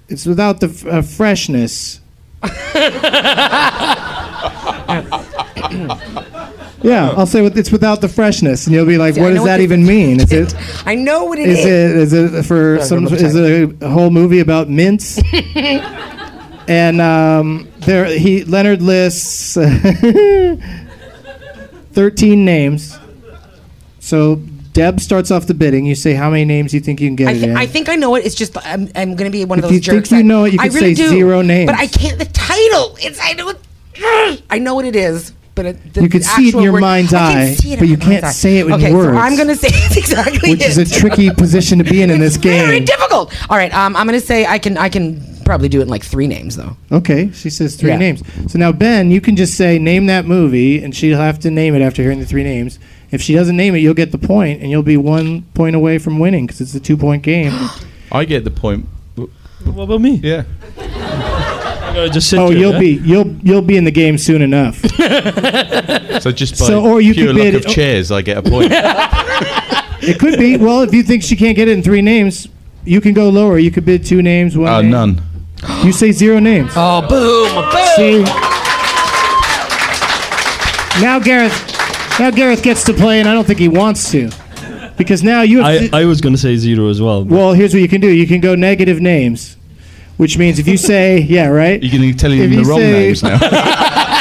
it's 0.08 0.26
without 0.26 0.60
the 0.60 0.68
f- 0.68 0.86
uh, 0.86 1.02
freshness. 1.02 2.00
yeah, 6.86 7.10
I'll 7.16 7.26
say 7.26 7.44
it's 7.44 7.72
without 7.72 8.00
the 8.00 8.08
freshness, 8.08 8.66
and 8.66 8.74
you'll 8.74 8.86
be 8.86 8.98
like, 8.98 9.14
See, 9.14 9.20
"What 9.20 9.28
know 9.28 9.34
does 9.34 9.40
what 9.42 9.46
that 9.48 9.56
this- 9.58 9.64
even 9.64 9.86
mean?" 9.86 10.20
Is 10.20 10.32
it? 10.32 10.54
I 10.86 10.94
know 10.94 11.24
what 11.24 11.38
it 11.38 11.48
Is 11.48 11.58
is. 11.60 12.12
it 12.12 12.24
is 12.24 12.34
it 12.36 12.42
for 12.44 12.80
some? 12.82 13.06
Is 13.08 13.34
it 13.34 13.82
a 13.82 13.88
whole 13.90 14.10
movie 14.10 14.40
about 14.40 14.68
mints? 14.68 15.20
and 16.68 17.00
um, 17.00 17.68
there, 17.80 18.06
he 18.06 18.44
Leonard 18.44 18.82
lists 18.82 19.54
thirteen 21.92 22.44
names. 22.44 22.98
So 24.00 24.36
Deb 24.72 25.00
starts 25.00 25.30
off 25.30 25.46
the 25.46 25.54
bidding. 25.54 25.86
You 25.86 25.94
say 25.94 26.14
how 26.14 26.30
many 26.30 26.44
names 26.44 26.74
you 26.74 26.80
think 26.80 27.00
you 27.00 27.08
can 27.08 27.16
get 27.16 27.28
I, 27.28 27.32
it 27.32 27.34
th- 27.34 27.44
in. 27.48 27.56
I 27.56 27.66
think 27.66 27.88
I 27.88 27.96
know 27.96 28.14
it. 28.14 28.26
It's 28.26 28.34
just 28.34 28.56
I'm, 28.66 28.90
I'm 28.94 29.16
going 29.16 29.30
to 29.30 29.36
be 29.36 29.44
one 29.44 29.58
of 29.58 29.64
If 29.64 29.70
those 29.70 29.86
you 29.86 29.92
think 29.92 30.04
jerks. 30.04 30.12
you 30.12 30.22
know 30.22 30.44
it, 30.44 30.52
you 30.52 30.58
I 30.60 30.68
could 30.68 30.74
really 30.74 30.94
say 30.94 31.02
do, 31.02 31.08
zero 31.08 31.42
names. 31.42 31.70
But 31.70 31.78
I 31.80 31.86
can't. 31.86 32.18
The 32.18 32.26
title. 32.26 32.96
It's 33.00 33.18
I 33.20 33.32
know. 33.32 33.48
It, 33.50 34.42
I 34.50 34.58
know 34.58 34.74
what 34.74 34.84
it 34.84 34.94
is. 34.94 35.32
But 35.56 35.66
it, 35.66 35.94
the 35.94 36.02
You 36.02 36.08
could 36.08 36.22
see 36.22 36.50
it 36.50 36.54
in 36.54 36.62
your 36.62 36.74
word- 36.74 36.82
mind's 36.82 37.12
eye, 37.14 37.56
but 37.78 37.88
you 37.88 37.96
can't 37.96 38.22
eye. 38.24 38.30
say 38.30 38.58
it 38.58 38.66
with 38.66 38.74
okay, 38.74 38.92
words. 38.94 39.16
So 39.16 39.20
I'm 39.20 39.34
going 39.36 39.48
to 39.48 39.56
say 39.56 39.68
exactly 39.98 40.50
which 40.50 40.62
is 40.62 40.76
a 40.78 40.84
tricky 40.84 41.30
position 41.30 41.78
to 41.78 41.84
be 41.84 42.02
in 42.02 42.10
in 42.10 42.20
this 42.20 42.36
game. 42.36 42.66
Very 42.66 42.80
difficult. 42.80 43.34
All 43.50 43.56
right. 43.56 43.72
Um, 43.74 43.96
I'm 43.96 44.06
going 44.06 44.20
to 44.20 44.24
say 44.24 44.46
I 44.46 44.58
can. 44.58 44.76
I 44.76 44.88
can 44.90 45.20
probably 45.46 45.68
do 45.68 45.78
it 45.80 45.84
in 45.84 45.88
like 45.88 46.04
three 46.04 46.26
names 46.26 46.56
though. 46.56 46.76
Okay, 46.92 47.30
she 47.32 47.48
says 47.50 47.74
three 47.76 47.90
Yeah. 47.90 47.96
names. 47.98 48.22
So 48.52 48.58
now 48.58 48.70
Ben, 48.70 49.10
you 49.10 49.20
can 49.20 49.34
just 49.34 49.54
say 49.56 49.78
name 49.78 50.06
that 50.06 50.26
movie, 50.26 50.82
and 50.84 50.94
she'll 50.94 51.16
have 51.18 51.38
to 51.40 51.50
name 51.50 51.74
it 51.74 51.80
after 51.80 52.02
hearing 52.02 52.20
the 52.20 52.26
three 52.26 52.42
names. 52.44 52.78
If 53.10 53.22
she 53.22 53.32
doesn't 53.34 53.56
name 53.56 53.74
it, 53.76 53.78
you'll 53.78 53.94
get 53.94 54.12
the 54.12 54.18
point, 54.18 54.60
and 54.60 54.70
you'll 54.70 54.82
be 54.82 54.96
one 54.98 55.42
point 55.54 55.74
away 55.76 55.96
from 55.98 56.18
winning 56.18 56.44
because 56.46 56.60
it's 56.60 56.74
a 56.74 56.80
two-point 56.80 57.22
game. 57.22 57.52
I 58.12 58.24
get 58.26 58.44
the 58.44 58.50
point. 58.50 58.86
What 59.14 59.84
about 59.84 60.00
me? 60.00 60.16
Yeah. 60.22 60.42
I 61.96 62.00
gotta 62.00 62.10
oh, 62.10 62.12
just 62.12 62.28
sit 62.28 62.38
oh, 62.38 62.50
here, 62.50 62.58
you'll 62.58 62.72
yeah? 62.74 62.78
be 62.78 62.88
you'll 63.08 63.26
you'll 63.42 63.62
be 63.62 63.78
in 63.78 63.84
the 63.84 63.90
game 63.90 64.18
soon 64.18 64.42
enough. 64.42 64.82
So 66.20 66.32
just 66.32 66.58
by 66.58 66.66
So, 66.66 66.84
or 66.84 67.00
you 67.00 67.12
pure 67.14 67.26
could 67.28 67.36
luck 67.36 67.44
bid- 67.44 67.66
of 67.66 67.66
chairs, 67.66 68.10
I 68.10 68.22
get 68.22 68.38
a 68.38 68.42
point. 68.42 68.72
it 68.72 70.18
could 70.18 70.38
be. 70.38 70.56
Well, 70.56 70.80
if 70.80 70.92
you 70.94 71.02
think 71.02 71.22
she 71.22 71.36
can't 71.36 71.54
get 71.54 71.68
it 71.68 71.72
in 71.72 71.82
three 71.82 72.00
names, 72.00 72.48
you 72.84 73.00
can 73.00 73.12
go 73.12 73.28
lower. 73.28 73.58
You 73.58 73.70
could 73.70 73.84
bid 73.84 74.04
two 74.04 74.22
names, 74.22 74.56
one. 74.56 74.72
Oh, 74.72 74.80
name. 74.80 74.90
none. 74.90 75.22
You 75.84 75.92
say 75.92 76.12
zero 76.12 76.38
names. 76.38 76.72
Oh, 76.76 77.02
boom, 77.02 77.70
boom. 77.70 77.86
See. 77.96 78.22
Now 81.02 81.18
Gareth, 81.18 82.18
now 82.18 82.30
Gareth 82.30 82.62
gets 82.62 82.82
to 82.84 82.94
play, 82.94 83.20
and 83.20 83.28
I 83.28 83.34
don't 83.34 83.46
think 83.46 83.58
he 83.58 83.68
wants 83.68 84.10
to, 84.12 84.30
because 84.96 85.22
now 85.22 85.42
you 85.42 85.58
have. 85.58 85.66
I, 85.66 85.86
to, 85.86 85.96
I 85.96 86.04
was 86.06 86.20
gonna 86.22 86.38
say 86.38 86.56
zero 86.56 86.88
as 86.88 87.00
well. 87.00 87.24
well, 87.24 87.52
here's 87.52 87.74
what 87.74 87.82
you 87.82 87.88
can 87.88 88.00
do. 88.00 88.08
You 88.08 88.26
can 88.26 88.40
go 88.40 88.54
negative 88.54 89.00
names, 89.00 89.58
which 90.16 90.38
means 90.38 90.58
if 90.58 90.66
you 90.68 90.76
say 90.76 91.20
yeah, 91.28 91.46
right. 91.48 91.82
You 91.82 91.90
can 91.90 92.16
tell 92.16 92.30
him 92.32 92.52
If 92.52 92.64
the 92.64 92.70
wrong 92.70 92.80
say- 92.80 92.92
names 92.92 93.22
now. 93.22 93.38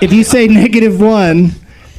If 0.00 0.12
you 0.12 0.22
say 0.22 0.46
negative 0.48 1.00
one, 1.00 1.52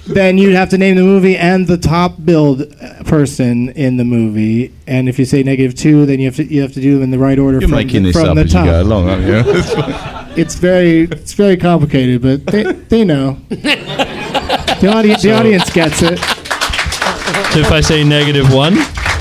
then 0.05 0.37
you'd 0.37 0.53
have 0.53 0.69
to 0.69 0.77
name 0.77 0.95
the 0.95 1.01
movie 1.01 1.35
and 1.35 1.65
the 1.65 1.77
top 1.77 2.13
billed 2.23 2.61
uh, 2.61 3.01
person 3.03 3.69
in 3.69 3.97
the 3.97 4.03
movie. 4.03 4.71
And 4.85 5.09
if 5.09 5.17
you 5.17 5.25
say 5.25 5.41
negative 5.41 5.73
two, 5.73 6.05
then 6.05 6.19
you 6.19 6.25
have 6.27 6.35
to 6.35 6.43
you 6.45 6.61
have 6.61 6.73
to 6.73 6.81
do 6.81 6.93
them 6.95 7.03
in 7.03 7.09
the 7.09 7.17
right 7.17 7.39
order 7.39 7.59
You're 7.59 7.69
from, 7.69 7.77
making 7.77 8.03
the, 8.03 8.11
this 8.11 8.21
from 8.21 8.29
up 8.29 8.35
the 8.35 8.41
as 8.41 8.51
top. 8.53 8.65
you 8.65 8.71
go 8.71 8.81
along, 8.83 9.09
aren't 9.09 9.25
you? 9.25 9.41
It's 10.39 10.53
very 10.55 11.01
it's 11.03 11.33
very 11.33 11.57
complicated, 11.57 12.21
but 12.21 12.45
they 12.45 12.63
they 12.73 13.03
know. 13.05 13.39
the 13.49 14.91
audience 14.95 15.23
the 15.23 15.31
audience 15.35 15.67
gets 15.71 16.03
it. 16.03 16.19
so 16.19 17.59
if 17.59 17.71
I 17.71 17.81
say 17.81 18.03
negative 18.03 18.53
one, 18.53 18.75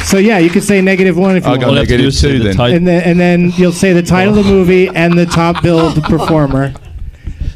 So 0.04 0.18
yeah, 0.18 0.38
you 0.38 0.50
could 0.50 0.62
say 0.62 0.80
negative 0.80 1.16
one 1.16 1.36
if 1.36 1.44
you 1.44 1.50
I'll 1.50 1.52
want. 1.52 1.60
go 1.62 1.68
all 1.68 1.74
I 1.76 1.78
have 1.80 1.88
to 1.88 1.96
do 1.96 2.04
negative 2.04 2.14
is 2.14 2.20
say 2.20 2.32
two 2.38 2.52
then. 2.54 2.74
and 2.76 2.86
then 2.86 3.02
and 3.02 3.18
then 3.20 3.50
you'll 3.56 3.72
say 3.72 3.92
the 3.92 4.02
title 4.02 4.38
of 4.38 4.44
the 4.44 4.50
movie 4.52 4.88
and 4.88 5.18
the 5.18 5.26
top 5.26 5.62
billed 5.62 6.02
performer. 6.04 6.72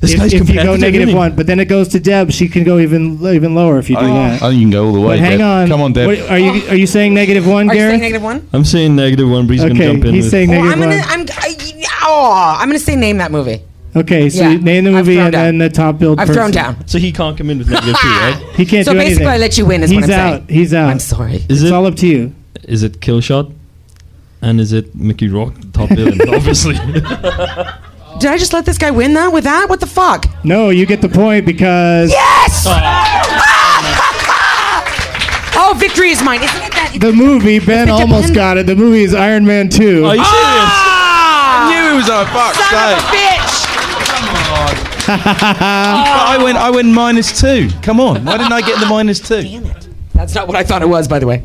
This 0.01 0.13
if, 0.13 0.19
guy's 0.21 0.33
if 0.33 0.49
you 0.49 0.55
go 0.55 0.73
competitive, 0.75 0.95
isn't 0.95 1.09
he? 1.09 1.15
one, 1.15 1.35
but 1.35 1.47
then 1.49 1.59
it 1.59 1.65
goes 1.65 1.89
to 1.89 1.99
Deb. 2.01 2.31
She 2.31 2.49
can 2.49 2.63
go 2.63 2.79
even 2.79 3.21
even 3.27 3.55
lower 3.57 3.79
if 3.79 3.91
you 3.91 3.97
do 3.97 4.03
oh. 4.03 4.05
I 4.15 4.29
that. 4.31 4.39
think 4.41 4.55
you 4.55 4.61
can 4.61 4.71
go 4.71 4.87
all 4.87 4.93
the 4.93 5.01
way. 5.01 5.17
But 5.17 5.19
hang 5.19 5.39
Deb. 5.39 5.47
on. 5.47 5.69
Come 5.69 5.81
on, 5.83 5.93
Deb. 5.93 6.07
What- 6.07 6.31
are 6.31 6.39
you 6.39 6.69
are 6.69 6.77
you 6.77 6.87
saying 6.87 7.15
negative 7.15 7.47
one, 7.49 7.69
Are 7.69 7.75
you 7.75 7.81
Gareth? 7.81 8.01
negative 8.01 8.23
one? 8.23 8.49
I'm 8.53 8.65
saying 8.65 8.95
negative 8.95 9.29
one, 9.29 9.47
but 9.49 9.55
he's 9.55 9.63
gonna 9.63 9.75
okay, 9.75 9.93
jump 9.93 10.05
in. 10.05 10.15
he's 10.15 10.25
with- 10.25 10.31
saying 10.31 10.51
Well, 10.51 10.63
negative 10.65 10.83
I'm 10.85 10.91
gonna. 10.91 11.03
one. 11.03 11.21
I'm. 11.21 11.27
I, 11.83 11.85
oh, 12.05 12.57
I'm 12.61 12.69
gonna 12.69 12.79
say 12.79 12.95
name 12.97 13.19
that 13.19 13.33
movie. 13.33 13.61
Okay, 13.97 14.31
so 14.31 14.43
Yeah, 14.43 14.51
you 14.51 14.59
name 14.61 14.85
the 14.85 14.91
I've 14.91 14.97
movie 15.07 15.15
thrown 15.15 15.25
and 15.27 15.33
down. 15.33 15.45
then 15.47 15.59
the 15.59 15.69
top 15.71 15.99
billed. 15.99 16.21
I've 16.21 16.29
person. 16.29 16.41
thrown 16.43 16.51
down. 16.53 16.87
so 16.87 16.99
he 16.99 17.11
can't 17.11 17.37
come 17.37 17.51
in 17.51 17.59
with 17.59 17.69
negative 17.69 17.97
two, 18.01 18.09
right? 18.09 18.37
He 18.57 18.67
can't 18.67 18.85
So 18.85 18.93
do 18.93 18.99
basically, 18.99 19.25
anything. 19.25 19.27
I 19.29 19.39
let 19.39 19.59
you 19.59 19.67
win, 19.67 19.83
is 19.83 19.91
He's 19.91 20.01
what 20.03 20.11
I'm 20.13 20.21
out. 20.21 20.37
saying. 20.47 20.47
He's 20.49 20.75
out. 20.75 20.91
I'm 20.91 20.99
sorry. 21.01 21.37
Is 21.49 21.63
it's 21.63 21.63
it 21.65 21.73
all 21.73 21.87
up 21.87 21.97
to 21.97 22.07
you. 22.07 22.35
Is 22.69 22.83
it 22.83 23.01
kill 23.01 23.21
shot? 23.21 23.47
And 24.43 24.61
is 24.61 24.73
it 24.73 24.95
Mickey 24.95 25.29
Rourke 25.29 25.55
top 25.73 25.89
villain? 25.89 26.21
Obviously. 26.35 26.75
Did 26.75 27.05
I 28.31 28.37
just 28.37 28.53
let 28.53 28.65
this 28.67 28.79
guy 28.79 28.91
win 28.91 29.15
that 29.15 29.33
with 29.33 29.45
that? 29.45 29.69
What 29.69 29.81
the 29.81 29.87
fuck? 29.87 30.27
No, 30.45 30.71
you 30.71 30.87
get 30.87 31.01
the 31.01 31.09
point 31.09 31.47
because 31.47 32.11
Yes! 32.11 32.65
oh, 35.57 35.75
victory 35.79 36.11
is 36.11 36.23
mine. 36.23 36.43
Isn't 36.43 36.63
it 36.63 36.73
that? 36.73 36.97
the 37.01 37.13
movie 37.13 37.59
Ben 37.59 37.89
it 37.89 37.91
almost 37.91 38.29
depend- 38.29 38.35
got 38.35 38.57
it. 38.59 38.67
The 38.67 38.77
movie 38.77 39.03
is 39.03 39.15
Iron 39.15 39.47
Man 39.47 39.69
Two. 39.69 40.05
Are 40.05 40.15
you 40.17 40.25
serious? 40.25 40.29
Ah! 40.29 41.69
knew 41.71 41.95
it 41.95 41.97
was 41.97 42.11
on 42.11 42.27
fuck's 42.27 42.59
Son 42.69 42.93
of 42.93 42.99
a 42.99 43.01
sake. 43.01 43.17
bitch! 43.17 43.65
But 45.07 45.09
I 45.09 46.39
went. 46.43 46.59
I 46.59 46.71
went 46.71 46.89
minus 46.89 47.41
two. 47.41 47.69
Come 47.83 47.99
on. 48.01 48.25
Why 48.25 48.37
didn't 48.37 48.53
I 48.53 48.61
get 48.61 48.79
the 48.79 48.87
minus 48.87 49.19
two? 49.21 49.43
Damn 49.43 49.65
it. 49.67 49.89
That's 50.13 50.35
not 50.35 50.47
what 50.47 50.57
I 50.57 50.63
thought 50.65 50.83
it 50.83 50.89
was, 50.89 51.09
by 51.09 51.19
the 51.19 51.27
way. 51.27 51.43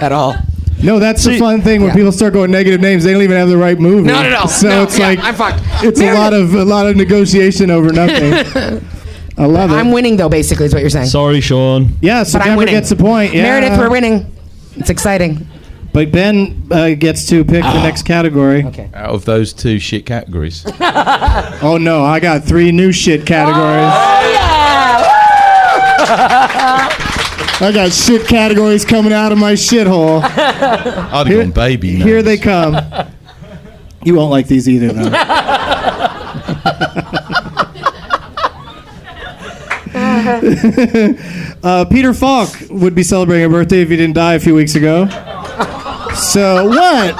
At 0.00 0.12
all. 0.12 0.34
No, 0.82 0.98
that's 0.98 1.24
the 1.24 1.38
fun 1.38 1.62
thing 1.62 1.80
when 1.80 1.88
Yeah. 1.90 1.94
people 1.96 2.12
start 2.12 2.32
going 2.34 2.50
negative 2.50 2.80
names. 2.80 3.04
They 3.04 3.12
don't 3.12 3.22
even 3.22 3.36
have 3.38 3.48
the 3.48 3.56
right 3.56 3.78
movie. 3.78 4.02
No, 4.08 4.22
no, 4.22 4.28
no. 4.30 4.46
So 4.46 4.68
No, 4.68 4.82
it's 4.82 4.98
yeah, 4.98 5.06
like 5.08 5.20
I'm 5.20 5.34
fucked. 5.34 5.62
It's 5.82 6.00
a 6.00 6.12
lot 6.12 6.32
of 6.34 6.54
a 6.54 6.64
lot 6.64 6.86
of 6.86 6.96
negotiation 6.96 7.70
over 7.70 7.90
nothing. 7.92 8.34
I 9.38 9.46
love 9.46 9.70
it. 9.72 9.74
I'm 9.74 9.90
winning, 9.92 10.16
though, 10.16 10.28
basically, 10.28 10.66
is 10.66 10.74
what 10.74 10.80
you're 10.80 10.90
saying. 10.90 11.06
Sorry, 11.06 11.40
Sean. 11.40 11.96
yeah, 12.00 12.22
so 12.22 12.38
but 12.38 12.42
I'm 12.42 12.48
Denver 12.50 12.58
winning. 12.60 12.74
gets 12.74 12.88
the 12.90 12.96
point. 12.96 13.32
Yeah. 13.34 13.42
Meredith, 13.42 13.78
we're 13.78 13.90
winning. 13.90 14.32
It's 14.76 14.90
exciting. 14.90 15.46
But 15.92 16.10
Ben 16.12 16.66
uh, 16.70 16.90
gets 16.90 17.26
to 17.28 17.44
pick 17.44 17.62
the 17.62 17.82
next 17.82 18.02
category. 18.02 18.64
Okay. 18.64 18.90
Out 18.94 19.10
of 19.10 19.24
those 19.24 19.52
two 19.52 19.78
shit 19.78 20.04
categories, 20.06 20.64
Oh 20.80 21.78
no, 21.80 22.04
I 22.04 22.18
got 22.20 22.42
three 22.44 22.72
new 22.72 22.90
shit 22.92 23.24
categories. 23.26 23.92
I 27.60 27.70
got 27.72 27.92
shit 27.92 28.26
categories 28.26 28.84
coming 28.84 29.12
out 29.12 29.32
of 29.32 29.38
my 29.38 29.52
shithole. 29.52 30.22
I'd 30.22 30.30
have 30.32 31.26
Here- 31.26 31.42
gone 31.42 31.52
baby. 31.52 31.94
Here 31.96 32.22
they 32.22 32.36
come. 32.36 32.76
You 34.02 34.16
won't 34.16 34.30
like 34.30 34.48
these 34.48 34.68
either, 34.68 34.92
though. 34.92 35.10
uh, 41.62 41.84
Peter 41.90 42.14
Falk 42.14 42.48
would 42.70 42.94
be 42.94 43.02
celebrating 43.02 43.46
a 43.46 43.48
birthday 43.48 43.82
if 43.82 43.88
he 43.88 43.96
didn't 43.96 44.14
die 44.14 44.34
a 44.34 44.40
few 44.40 44.54
weeks 44.54 44.74
ago. 44.74 45.06
So 46.14 46.68
what? 46.68 47.14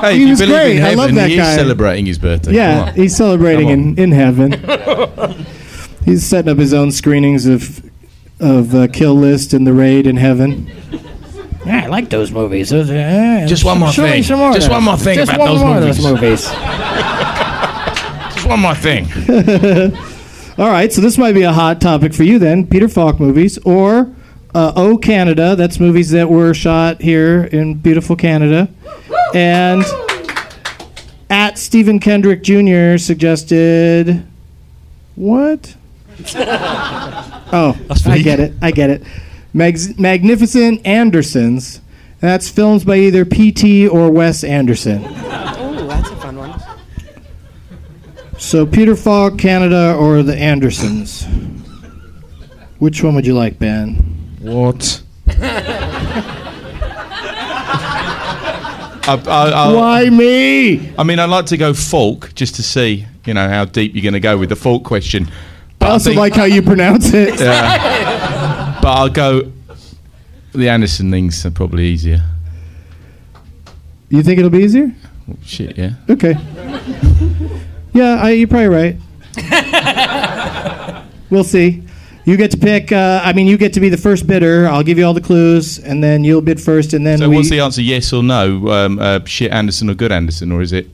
Hey, 0.00 0.16
He 0.16 0.22
if 0.22 0.26
you 0.26 0.30
was 0.30 0.38
believe 0.40 0.54
great. 0.54 0.76
in 0.76 0.82
I 0.82 0.88
heaven, 0.90 0.98
love 0.98 1.14
that 1.16 1.30
he 1.30 1.36
guy. 1.36 1.50
is 1.50 1.56
celebrating 1.56 2.06
his 2.06 2.18
birthday. 2.18 2.52
Yeah, 2.52 2.78
Come 2.80 2.88
on. 2.88 2.94
he's 2.94 3.16
celebrating 3.16 3.68
Come 3.68 3.80
in, 3.80 3.98
in 3.98 4.12
heaven. 4.12 4.52
he's 6.04 6.24
setting 6.26 6.50
up 6.52 6.58
his 6.58 6.72
own 6.72 6.92
screenings 6.92 7.46
of 7.46 7.82
of 8.40 8.74
uh, 8.74 8.88
Kill 8.88 9.14
List 9.14 9.52
and 9.52 9.66
The 9.66 9.72
Raid 9.72 10.06
in 10.06 10.16
heaven. 10.16 10.70
Yeah, 11.66 11.82
I 11.84 11.86
like 11.88 12.08
those 12.08 12.30
movies. 12.30 12.70
Those, 12.70 12.88
uh, 12.90 13.44
Just 13.48 13.64
one 13.64 13.78
more 13.78 13.90
show 13.92 14.04
me 14.04 14.10
thing. 14.10 14.22
some 14.22 14.38
more 14.38 14.52
Just 14.52 14.70
one 14.70 14.84
more 14.84 14.96
thing 14.96 15.16
Just 15.16 15.32
about 15.32 15.40
one 15.40 15.48
those 15.56 15.60
more 15.60 15.80
movies. 15.80 15.96
those 16.02 16.12
movies. 16.12 16.42
Just 18.34 18.46
one 18.46 18.60
more 18.60 18.74
thing. 18.74 19.06
All 20.58 20.70
right, 20.70 20.92
so 20.92 21.00
this 21.00 21.18
might 21.18 21.32
be 21.32 21.42
a 21.42 21.52
hot 21.52 21.80
topic 21.80 22.14
for 22.14 22.22
you 22.24 22.38
then, 22.38 22.66
Peter 22.66 22.88
Falk 22.88 23.20
movies 23.20 23.58
or 23.58 24.12
uh, 24.54 24.72
Oh 24.74 24.96
Canada. 24.98 25.54
That's 25.56 25.78
movies 25.78 26.10
that 26.10 26.28
were 26.30 26.54
shot 26.54 27.00
here 27.02 27.44
in 27.44 27.74
beautiful 27.74 28.16
Canada, 28.16 28.68
and 29.34 29.84
at 31.30 31.58
Stephen 31.58 32.00
Kendrick 32.00 32.42
Jr. 32.42 32.96
suggested 32.98 34.26
what? 35.14 35.76
oh, 37.52 37.76
I 38.06 38.18
get 38.18 38.40
it. 38.40 38.52
I 38.60 38.70
get 38.70 38.90
it. 38.90 39.02
Mags- 39.52 39.98
Magnificent 39.98 40.84
Andersons. 40.86 41.80
That's 42.20 42.48
films 42.48 42.84
by 42.84 42.96
either 42.96 43.24
P.T. 43.24 43.88
or 43.88 44.10
Wes 44.10 44.42
Anderson. 44.42 45.04
Oh, 45.04 45.86
that's 45.88 46.10
a 46.10 46.16
fun 46.16 46.36
one. 46.36 46.60
So 48.38 48.66
Peter 48.66 48.96
Falk, 48.96 49.38
Canada, 49.38 49.94
or 49.94 50.22
the 50.22 50.36
Andersons? 50.36 51.26
Which 52.78 53.02
one 53.02 53.14
would 53.14 53.26
you 53.26 53.34
like, 53.34 53.58
Ben? 53.58 54.36
What? 54.40 55.02
I, 59.08 59.22
I, 59.26 59.48
I, 59.50 59.72
Why 59.72 60.10
me? 60.10 60.92
I 60.98 61.02
mean, 61.02 61.18
I'd 61.18 61.30
like 61.30 61.46
to 61.46 61.56
go 61.56 61.72
Falk 61.72 62.34
just 62.34 62.56
to 62.56 62.62
see, 62.62 63.06
you 63.24 63.34
know, 63.34 63.48
how 63.48 63.64
deep 63.64 63.94
you're 63.94 64.02
going 64.02 64.12
to 64.12 64.20
go 64.20 64.36
with 64.36 64.50
the 64.50 64.56
Falk 64.56 64.84
question. 64.84 65.30
But 65.88 65.92
I 65.92 65.94
also 65.94 66.10
think- 66.10 66.18
like 66.20 66.34
how 66.34 66.44
you 66.44 66.60
pronounce 66.62 67.12
it. 67.14 67.38
But 67.38 68.84
I'll 68.84 69.08
go. 69.08 69.50
The 70.52 70.68
Anderson 70.68 71.10
things 71.10 71.44
are 71.46 71.50
probably 71.50 71.86
easier. 71.86 72.22
You 74.10 74.22
think 74.22 74.38
it'll 74.38 74.50
be 74.50 74.58
easier? 74.58 74.92
Shit, 75.44 75.76
yeah. 75.78 75.92
Okay. 76.08 76.34
Yeah, 77.92 78.20
I, 78.22 78.30
you're 78.30 78.48
probably 78.48 78.68
right. 78.68 78.96
we'll 81.30 81.44
see. 81.44 81.82
You 82.24 82.36
get 82.36 82.50
to 82.52 82.56
pick. 82.58 82.92
Uh, 82.92 83.20
I 83.24 83.32
mean, 83.32 83.46
you 83.46 83.56
get 83.56 83.72
to 83.74 83.80
be 83.80 83.88
the 83.88 83.96
first 83.96 84.26
bidder. 84.26 84.66
I'll 84.68 84.82
give 84.82 84.98
you 84.98 85.04
all 85.06 85.14
the 85.14 85.20
clues, 85.20 85.78
and 85.78 86.02
then 86.04 86.24
you'll 86.24 86.42
bid 86.42 86.60
first, 86.60 86.92
and 86.92 87.06
then 87.06 87.18
So 87.18 87.28
we. 87.28 87.36
what's 87.36 87.50
the 87.50 87.60
answer? 87.60 87.80
Yes 87.82 88.12
or 88.12 88.22
no? 88.22 88.68
Um, 88.70 88.98
uh, 88.98 89.20
shit 89.24 89.50
Anderson 89.52 89.88
or 89.90 89.94
good 89.94 90.12
Anderson, 90.12 90.52
or 90.52 90.60
is 90.62 90.72
it? 90.72 90.86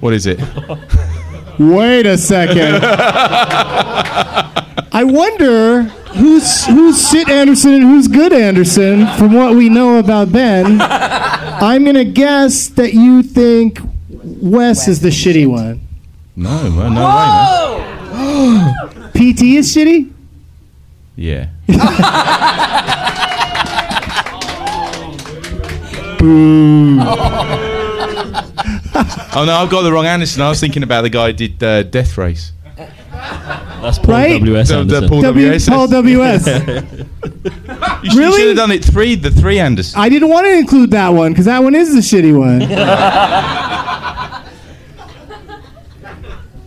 What 0.00 0.12
is 0.14 0.26
it? 0.26 0.40
Wait 1.58 2.06
a 2.06 2.16
second. 2.16 2.84
I 4.92 5.04
wonder 5.04 5.82
who's 5.82 6.64
who's 6.66 7.08
shit 7.08 7.28
Anderson 7.28 7.74
and 7.74 7.82
who's 7.84 8.08
good 8.08 8.32
Anderson 8.32 9.06
from 9.16 9.32
what 9.32 9.54
we 9.54 9.68
know 9.68 9.98
about 9.98 10.32
Ben. 10.32 10.80
I'm 10.80 11.84
gonna 11.84 12.04
guess 12.04 12.66
that 12.68 12.94
you 12.94 13.22
think 13.22 13.78
Wes 14.08 14.88
is 14.88 15.00
the 15.00 15.10
shitty 15.10 15.46
one. 15.46 15.86
No, 16.36 16.50
well, 16.76 16.90
no 16.90 17.02
way, 17.02 18.12
man. 18.12 18.74
PT 19.12 19.42
is 19.58 19.74
shitty. 19.74 20.10
Yeah. 21.16 21.48
oh 29.36 29.44
no, 29.46 29.54
I've 29.54 29.70
got 29.70 29.82
the 29.82 29.92
wrong 29.92 30.06
Anderson. 30.06 30.42
I 30.42 30.48
was 30.48 30.60
thinking 30.60 30.82
about 30.82 31.02
the 31.02 31.10
guy 31.10 31.28
who 31.28 31.32
did 31.32 31.62
uh, 31.62 31.82
Death 31.84 32.16
Race. 32.18 32.52
That's 33.82 33.98
Paul 33.98 34.14
Right? 34.14 34.38
W.S. 34.38 34.68
The- 34.68 34.84
the 34.84 35.08
Paul 35.08 35.22
W.S.. 35.22 35.68
Paul 35.68 35.88
W.S. 35.88 36.46
You 38.02 38.10
should, 38.10 38.18
Really? 38.18 38.32
you 38.32 38.38
should 38.38 38.48
have 38.48 38.56
done 38.56 38.70
it 38.72 38.84
three, 38.84 39.14
the 39.14 39.30
three 39.30 39.58
Anderson. 39.58 40.00
I 40.00 40.08
didn't 40.08 40.28
want 40.28 40.46
to 40.46 40.52
include 40.58 40.90
that 40.92 41.10
one 41.10 41.32
because 41.32 41.44
that 41.46 41.62
one 41.62 41.74
is 41.74 41.92
the 41.94 42.00
shitty 42.00 42.36
one. 42.38 42.60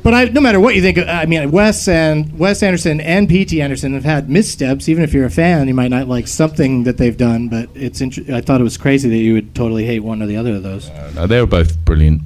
but 0.04 0.14
I, 0.14 0.26
no 0.26 0.42
matter 0.42 0.60
what 0.60 0.76
you 0.76 0.82
think, 0.82 0.98
I 1.00 1.26
mean, 1.26 1.50
Wes 1.52 1.88
and 1.88 2.38
Wes 2.38 2.62
Anderson 2.62 3.00
and 3.02 3.28
P.T. 3.30 3.62
Anderson 3.62 3.94
have 3.94 4.04
had 4.04 4.30
missteps. 4.30 4.88
Even 4.90 5.04
if 5.04 5.14
you're 5.14 5.26
a 5.26 5.32
fan, 5.32 5.68
you 5.68 5.74
might 5.74 5.90
not 5.90 6.08
like 6.08 6.28
something 6.28 6.84
that 6.84 6.98
they've 6.98 7.18
done. 7.18 7.48
But 7.50 7.70
it's 7.74 8.02
int- 8.02 8.30
I 8.30 8.42
thought 8.42 8.60
it 8.60 8.66
was 8.66 8.78
crazy 8.78 9.10
that 9.10 9.18
you 9.18 9.34
would 9.34 9.56
totally 9.56 9.86
hate 9.86 10.02
one 10.02 10.22
or 10.22 10.26
the 10.26 10.36
other 10.38 10.56
of 10.56 10.64
those. 10.64 10.90
No, 11.16 11.26
they 11.28 11.40
were 11.40 11.48
both 11.48 11.78
brilliant. 11.86 12.22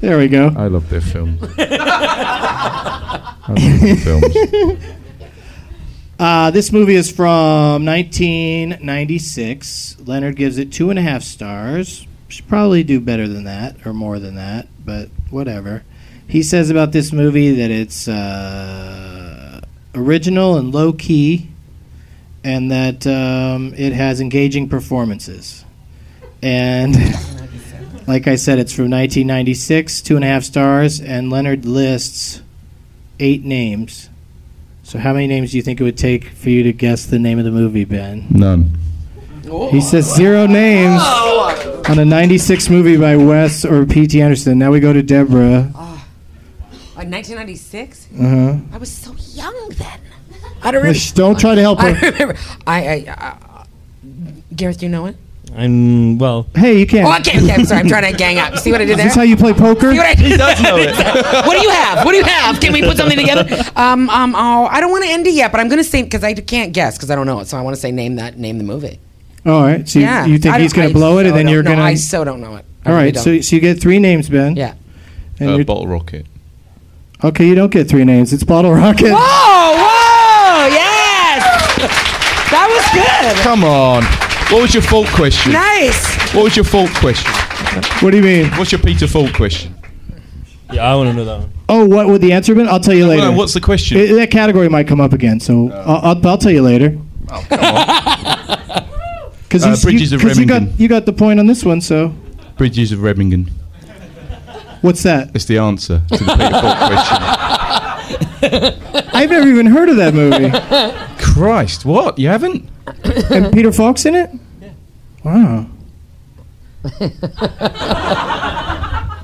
There 0.00 0.18
we 0.18 0.28
go. 0.28 0.52
I 0.56 0.68
love 0.68 0.88
their 0.90 1.00
films. 1.00 1.42
I 1.58 3.34
love 3.48 3.80
their 3.80 3.96
films. 3.96 4.82
Uh, 6.18 6.50
this 6.50 6.72
movie 6.72 6.94
is 6.94 7.12
from 7.12 7.84
1996. 7.84 9.98
Leonard 10.06 10.34
gives 10.34 10.56
it 10.56 10.72
two 10.72 10.88
and 10.88 10.98
a 10.98 11.02
half 11.02 11.22
stars. 11.22 12.06
Should 12.28 12.48
probably 12.48 12.82
do 12.82 13.00
better 13.00 13.28
than 13.28 13.44
that 13.44 13.86
or 13.86 13.92
more 13.92 14.18
than 14.18 14.34
that, 14.34 14.66
but 14.84 15.08
whatever. 15.30 15.84
He 16.28 16.42
says 16.42 16.70
about 16.70 16.90
this 16.92 17.12
movie 17.12 17.52
that 17.54 17.70
it's 17.70 18.08
uh, 18.08 19.60
original 19.94 20.56
and 20.56 20.74
low 20.74 20.92
key, 20.92 21.48
and 22.42 22.70
that 22.70 23.06
um, 23.06 23.74
it 23.76 23.92
has 23.92 24.20
engaging 24.20 24.68
performances. 24.68 25.64
And 26.42 26.96
like 28.06 28.26
I 28.26 28.34
said, 28.34 28.58
it's 28.58 28.72
from 28.72 28.90
1996, 28.90 30.02
two 30.02 30.16
and 30.16 30.24
a 30.24 30.28
half 30.28 30.42
stars, 30.42 31.00
and 31.00 31.30
Leonard 31.30 31.64
lists 31.64 32.42
eight 33.20 33.44
names. 33.44 34.08
So, 34.82 34.98
how 34.98 35.12
many 35.12 35.26
names 35.26 35.50
do 35.50 35.56
you 35.56 35.62
think 35.62 35.80
it 35.80 35.84
would 35.84 35.98
take 35.98 36.26
for 36.28 36.50
you 36.50 36.62
to 36.64 36.72
guess 36.72 37.06
the 37.06 37.18
name 37.18 37.38
of 37.38 37.44
the 37.44 37.50
movie, 37.50 37.84
Ben? 37.84 38.26
None. 38.30 38.78
He 39.70 39.80
says 39.80 40.12
zero 40.14 40.46
names 40.46 41.00
on 41.88 41.98
a 41.98 42.04
96 42.04 42.68
movie 42.68 42.96
by 42.96 43.16
Wes 43.16 43.64
or 43.64 43.86
P.T. 43.86 44.20
Anderson. 44.20 44.58
Now 44.58 44.72
we 44.72 44.80
go 44.80 44.92
to 44.92 45.02
Deborah. 45.02 45.70
Like 46.96 47.08
1996? 47.08 48.08
Uh 48.12 48.22
huh. 48.22 48.56
I 48.72 48.78
was 48.78 48.90
so 48.90 49.14
young 49.34 49.68
then. 49.70 50.00
I 50.62 50.70
don't 50.70 50.82
remember. 50.82 50.98
Don't 51.14 51.38
try 51.38 51.54
to 51.54 51.60
help 51.60 51.78
I 51.78 51.92
her. 51.92 52.10
remember. 52.10 52.36
I, 52.66 53.04
I 53.06 53.12
uh, 53.12 53.64
Gareth, 54.54 54.78
do 54.78 54.86
you 54.86 54.90
know 54.90 55.06
it? 55.06 55.16
I'm 55.54 56.18
well. 56.18 56.46
Hey, 56.54 56.80
you 56.80 56.86
can't. 56.86 57.06
Oh, 57.06 57.16
okay, 57.20 57.38
okay. 57.42 57.54
I'm 57.54 57.64
sorry. 57.64 57.80
I'm 57.80 57.88
trying 57.88 58.10
to 58.10 58.18
gang 58.18 58.38
up. 58.38 58.58
See 58.58 58.72
what 58.72 58.80
I 58.80 58.84
did 58.84 58.92
Is 58.92 58.96
there? 58.96 59.06
this 59.06 59.14
how 59.14 59.22
you 59.22 59.36
play 59.36 59.52
poker? 59.54 59.92
See 59.92 59.98
what 59.98 60.06
I 60.06 60.14
did? 60.14 60.40
what 61.46 61.56
do 61.56 61.62
you 61.62 61.70
have? 61.70 62.04
What 62.04 62.12
do 62.12 62.18
you 62.18 62.24
have? 62.24 62.60
Can 62.60 62.72
we 62.72 62.82
put 62.82 62.96
something 62.96 63.16
together? 63.16 63.46
Um, 63.76 64.10
um, 64.10 64.34
oh, 64.34 64.66
I 64.66 64.80
don't 64.80 64.90
want 64.90 65.04
to 65.04 65.10
end 65.10 65.26
it 65.26 65.34
yet, 65.34 65.52
but 65.52 65.60
I'm 65.60 65.68
going 65.68 65.78
to 65.78 65.84
say 65.84 66.02
because 66.02 66.24
I 66.24 66.34
can't 66.34 66.72
guess 66.72 66.96
because 66.96 67.10
I 67.10 67.14
don't 67.14 67.26
know 67.26 67.40
it. 67.40 67.46
So 67.46 67.56
I 67.56 67.62
want 67.62 67.76
to 67.76 67.80
say 67.80 67.92
name 67.92 68.16
that 68.16 68.38
name 68.38 68.58
the 68.58 68.64
movie. 68.64 68.98
All 69.46 69.62
right. 69.62 69.88
So 69.88 69.98
you- 70.00 70.04
yeah. 70.04 70.26
you, 70.26 70.38
think 70.38 70.56
he's 70.56 70.72
going 70.72 70.88
to 70.88 70.94
blow 70.94 71.18
it, 71.18 71.24
so 71.24 71.28
and 71.28 71.36
then 71.36 71.48
you're 71.48 71.62
going 71.62 71.78
to. 71.78 71.82
I 71.84 71.94
so 71.94 72.24
don't 72.24 72.40
know 72.40 72.56
it. 72.56 72.64
I 72.84 72.90
All 72.90 72.94
really 72.96 73.06
right. 73.06 73.14
don't. 73.14 73.22
So, 73.24 73.40
so 73.40 73.56
you 73.56 73.60
get 73.60 73.80
three 73.80 73.98
names, 73.98 74.28
Ben. 74.28 74.56
yeah. 74.56 74.74
And 75.38 75.50
Uh, 75.50 75.64
Bottle 75.64 75.86
Rocket. 75.86 76.26
okay, 77.22 77.46
you 77.46 77.54
don't 77.54 77.70
get 77.70 77.88
three 77.88 78.04
names. 78.04 78.32
It's 78.32 78.42
Bottle 78.44 78.72
Rocket. 78.74 79.12
Whoa! 79.12 79.16
Whoa! 79.16 80.66
Yes. 80.68 82.02
That 82.50 82.68
was 82.70 83.34
good. 83.34 83.42
Come 83.42 83.64
on. 83.64 84.04
What 84.52 84.62
was 84.62 84.72
your 84.72 84.82
Falk 84.84 85.08
question? 85.08 85.52
Nice. 85.52 86.32
What 86.32 86.44
was 86.44 86.54
your 86.56 86.64
Falk 86.64 86.88
question? 86.94 87.30
What 88.00 88.12
do 88.12 88.16
you 88.18 88.22
mean? 88.22 88.46
What's 88.52 88.70
your 88.70 88.80
Peter 88.80 89.08
Falk 89.08 89.34
question? 89.34 89.74
Yeah, 90.72 90.84
I 90.84 90.94
want 90.94 91.10
to 91.10 91.14
know 91.14 91.24
that 91.24 91.38
one. 91.40 91.52
Oh, 91.68 91.84
what 91.84 92.06
would 92.06 92.20
the 92.20 92.32
answer 92.32 92.52
have 92.52 92.58
been? 92.58 92.68
I'll 92.68 92.78
tell 92.80 92.94
you 92.94 93.06
later. 93.08 93.22
No, 93.22 93.32
what's 93.32 93.52
the 93.52 93.60
question? 93.60 93.98
I- 93.98 94.06
that 94.14 94.30
category 94.30 94.68
might 94.68 94.86
come 94.86 95.00
up 95.00 95.12
again, 95.12 95.40
so 95.40 95.72
I'll, 95.72 96.16
I'll, 96.16 96.26
I'll 96.28 96.38
tell 96.38 96.52
you 96.52 96.62
later. 96.62 96.96
oh, 97.32 97.44
come 97.48 97.60
on. 97.60 98.86
Because 99.48 99.64
Uh, 99.64 99.76
Bridges 99.82 100.10
you, 100.12 100.16
of 100.18 100.22
'cause 100.22 100.38
you 100.38 100.46
got 100.46 100.62
you 100.78 100.88
got 100.88 101.06
the 101.06 101.12
point 101.12 101.38
on 101.40 101.46
this 101.46 101.64
one. 101.64 101.80
So 101.80 102.12
Bridges 102.58 102.92
of 102.92 103.02
Remington. 103.02 103.50
what's 104.82 105.02
that? 105.04 105.30
It's 105.34 105.44
the 105.46 105.58
answer 105.58 106.02
to 106.12 106.24
the 106.24 106.32
Peter 106.32 106.50
Falk 106.50 106.78
question. 106.90 107.18
I've 109.14 109.30
never 109.30 109.48
even 109.48 109.66
heard 109.66 109.88
of 109.88 109.96
that 109.96 110.14
movie. 110.14 110.50
Christ, 111.22 111.84
what? 111.84 112.18
You 112.18 112.28
haven't? 112.28 112.68
and 113.30 113.52
Peter 113.52 113.72
Falk's 113.72 114.04
in 114.06 114.14
it. 114.14 114.30
Yeah. 114.60 114.68
Wow. 115.24 115.66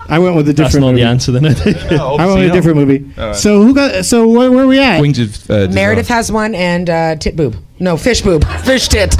I 0.09 0.18
went 0.18 0.35
with 0.37 0.49
a 0.49 0.53
different. 0.53 0.57
That's 0.57 0.57
different 0.57 0.81
not 0.81 0.91
movie. 0.93 1.03
the 1.03 1.09
answer 1.09 1.33
then. 1.33 1.47
I 1.47 1.55
think. 1.55 1.77
I 1.93 2.27
went 2.27 2.39
with 2.41 2.51
a 2.51 2.53
different 2.53 2.77
movie. 2.79 3.12
So 3.35 3.62
who 3.62 3.75
got? 3.75 4.05
So 4.05 4.27
where, 4.29 4.51
where 4.51 4.64
are 4.64 4.66
we 4.66 4.79
at? 4.79 5.01
Wings 5.01 5.18
of 5.18 5.51
uh, 5.51 5.68
Meredith 5.70 6.09
has 6.09 6.31
one 6.33 6.55
and 6.55 6.91
uh, 6.91 7.16
tit 7.16 7.37
boob. 7.37 7.57
No, 7.79 7.97
fish 7.97 8.20
boob. 8.23 8.45
Fish 8.64 8.89
tit. 8.89 9.14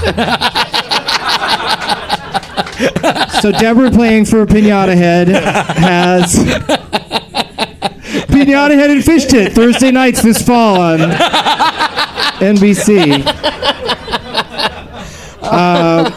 So 3.41 3.51
Deborah 3.53 3.91
playing 3.91 4.27
for 4.27 4.47
Pinata 4.47 4.97
Head 4.97 5.29
has 5.29 6.35
Pinata 8.29 8.75
Head 8.75 8.91
and 8.91 9.05
Fish 9.05 9.27
Tit 9.27 9.53
Thursday 9.53 9.91
nights 9.91 10.23
this 10.23 10.43
fall 10.43 10.81
on 10.81 10.99
NBC. 12.41 13.27
Um, 15.43 16.13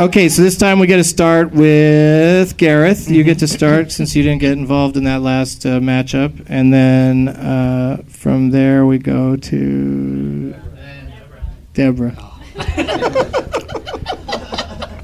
Okay, 0.00 0.28
so 0.28 0.42
this 0.42 0.56
time 0.56 0.78
we 0.78 0.86
get 0.86 0.98
to 0.98 1.04
start 1.04 1.50
with 1.52 2.56
Gareth. 2.56 3.10
You 3.10 3.24
get 3.24 3.40
to 3.40 3.48
start 3.48 3.90
since 3.90 4.14
you 4.14 4.22
didn't 4.22 4.40
get 4.40 4.52
involved 4.52 4.96
in 4.96 5.04
that 5.04 5.22
last 5.22 5.66
uh, 5.66 5.80
matchup, 5.80 6.44
and 6.48 6.72
then 6.72 7.28
uh, 7.28 8.02
from 8.06 8.50
there 8.50 8.86
we 8.86 8.98
go 8.98 9.34
to 9.34 10.54
Deborah. 11.74 12.16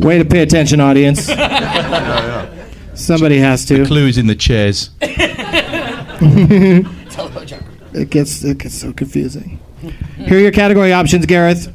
Way 0.01 0.19
to 0.19 0.25
pay 0.25 0.43
attention, 0.43 0.81
audience. 0.81 1.27
Somebody 2.95 3.39
has 3.39 3.65
to. 3.67 3.87
Clues 3.87 4.19
in 4.19 4.27
the 4.27 4.35
chairs. 4.35 4.91
It 7.95 8.11
gets 8.11 8.43
it 8.43 8.59
gets 8.59 8.75
so 8.75 8.93
confusing. 8.93 9.61
Here 10.17 10.37
are 10.37 10.41
your 10.41 10.51
category 10.51 10.93
options, 10.93 11.27
Gareth. 11.27 11.73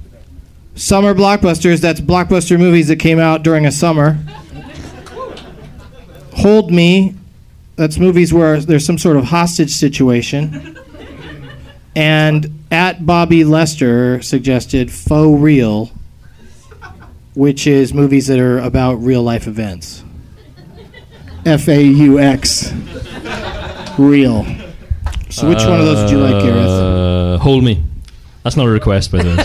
Summer 0.76 1.14
blockbusters. 1.14 1.80
That's 1.80 2.02
blockbuster 2.02 2.60
movies 2.60 2.90
that 2.90 2.98
came 2.98 3.20
out 3.20 3.42
during 3.42 3.66
a 3.66 3.72
summer. 3.72 4.20
Hold 6.36 6.72
Me. 6.72 7.16
That's 7.78 7.98
movies 7.98 8.34
where 8.34 8.60
there's 8.60 8.86
some 8.86 8.98
sort 8.98 9.16
of 9.16 9.26
hostage 9.26 9.72
situation. 9.72 10.78
And 11.96 12.66
at 12.70 13.06
Bobby 13.06 13.46
Lester 13.46 14.22
suggested 14.22 14.92
Faux 14.92 15.42
Real, 15.42 15.90
which 17.40 17.66
is 17.66 17.94
movies 17.94 18.28
that 18.28 18.38
are 18.38 18.60
about 18.60 18.96
real 18.96 19.24
life 19.24 19.48
events. 19.48 20.04
F 21.46 21.70
A 21.70 21.82
U 21.82 22.20
X. 22.20 22.74
Real. 23.98 24.44
So 25.30 25.48
which 25.48 25.60
one 25.60 25.80
of 25.80 25.86
those 25.86 26.04
would 26.04 26.12
you 26.12 26.18
like, 26.18 26.44
Gareth? 26.44 26.68
Uh, 26.68 27.38
hold 27.38 27.64
me. 27.64 27.82
That's 28.44 28.58
not 28.58 28.68
a 28.68 28.70
request, 28.70 29.14
by 29.14 29.24
the 29.24 29.30
way. 29.30 29.36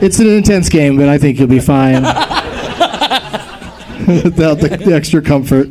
It's 0.04 0.18
an 0.18 0.26
intense 0.26 0.68
game, 0.68 0.98
but 0.98 1.08
I 1.08 1.16
think 1.16 1.38
you'll 1.38 1.48
be 1.48 1.58
fine 1.58 2.02
without 4.06 4.60
the, 4.60 4.78
the 4.84 4.92
extra 4.94 5.22
comfort. 5.22 5.70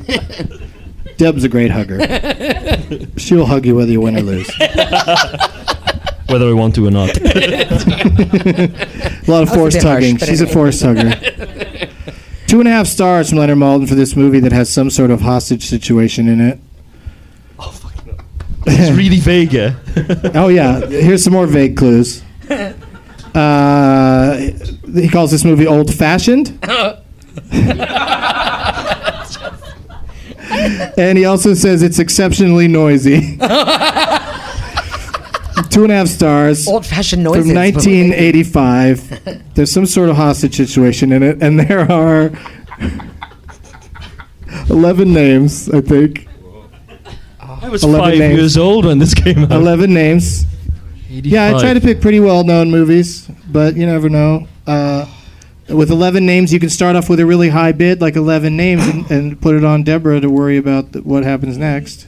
Deb's 1.17 1.43
a 1.43 1.49
great 1.49 1.69
hugger. 1.71 1.99
She'll 3.17 3.45
hug 3.45 3.67
you 3.67 3.75
whether 3.75 3.91
you 3.91 4.01
win 4.01 4.17
or 4.17 4.21
lose. 4.21 4.49
Whether 6.29 6.47
I 6.49 6.53
want 6.53 6.75
to 6.75 6.85
or 6.87 6.91
not. 6.91 7.15
A 7.17 7.23
lot 9.27 9.43
of 9.43 9.49
force 9.49 9.75
was 9.75 9.75
a 9.75 9.77
forced 9.77 9.77
bit 9.77 9.83
harsh, 9.83 10.03
hugging. 10.03 10.17
but 10.17 10.27
She's 10.27 10.41
a 10.41 10.47
force 10.47 10.81
hugger. 10.81 11.13
Two 12.47 12.59
and 12.59 12.67
a 12.67 12.71
half 12.71 12.87
stars 12.87 13.29
from 13.29 13.39
Leonard 13.39 13.57
Maltin 13.57 13.87
for 13.89 13.95
this 13.95 14.15
movie 14.15 14.39
that 14.41 14.51
has 14.51 14.69
some 14.69 14.89
sort 14.89 15.11
of 15.11 15.21
hostage 15.21 15.65
situation 15.65 16.27
in 16.27 16.39
it. 16.41 16.59
Oh, 17.59 17.73
it's 18.65 18.97
really 18.97 19.19
vague, 19.19 19.53
yeah? 19.53 19.75
Oh 20.35 20.47
yeah, 20.49 20.85
here's 20.85 21.23
some 21.23 21.33
more 21.33 21.47
vague 21.47 21.77
clues. 21.77 22.23
Uh, 23.35 24.35
he 24.95 25.07
calls 25.07 25.29
this 25.29 25.43
movie 25.45 25.67
old 25.67 25.93
fashioned. 25.93 26.57
and 30.97 31.17
he 31.19 31.25
also 31.25 31.53
says 31.53 31.83
it's 31.83 31.99
exceptionally 31.99 32.67
noisy. 32.67 33.37
Two 35.69 35.83
and 35.83 35.91
a 35.91 35.95
half 35.95 36.07
stars. 36.07 36.67
Old 36.67 36.85
fashioned 36.85 37.23
noises. 37.23 37.47
From 37.47 37.55
1985. 37.55 39.53
There's 39.55 39.71
some 39.71 39.85
sort 39.85 40.09
of 40.09 40.15
hostage 40.15 40.55
situation 40.55 41.11
in 41.11 41.23
it, 41.23 41.41
and 41.41 41.59
there 41.59 41.91
are 41.91 42.31
11 44.69 45.13
names, 45.13 45.69
I 45.69 45.81
think. 45.81 46.27
I 47.39 47.69
was 47.69 47.83
11 47.83 47.99
five 47.99 48.19
names. 48.19 48.37
years 48.37 48.57
old 48.57 48.85
when 48.85 48.99
this 48.99 49.13
came 49.13 49.43
out. 49.45 49.51
11 49.51 49.93
names. 49.93 50.45
Yeah, 51.09 51.55
I 51.55 51.59
try 51.59 51.73
to 51.73 51.81
pick 51.81 52.01
pretty 52.01 52.19
well 52.19 52.43
known 52.43 52.69
movies, 52.69 53.27
but 53.49 53.75
you 53.75 53.85
never 53.85 54.09
know. 54.09 54.47
Uh, 54.65 55.05
with 55.69 55.89
11 55.89 56.25
names, 56.25 56.53
you 56.53 56.59
can 56.59 56.69
start 56.69 56.95
off 56.95 57.09
with 57.09 57.19
a 57.19 57.25
really 57.25 57.49
high 57.49 57.71
bid, 57.71 57.99
like 57.99 58.15
11 58.15 58.55
names, 58.55 58.87
and, 58.87 59.09
and 59.11 59.41
put 59.41 59.55
it 59.55 59.63
on 59.63 59.83
Deborah 59.83 60.19
to 60.21 60.29
worry 60.29 60.57
about 60.57 60.93
th- 60.93 61.03
what 61.05 61.23
happens 61.23 61.57
next. 61.57 62.07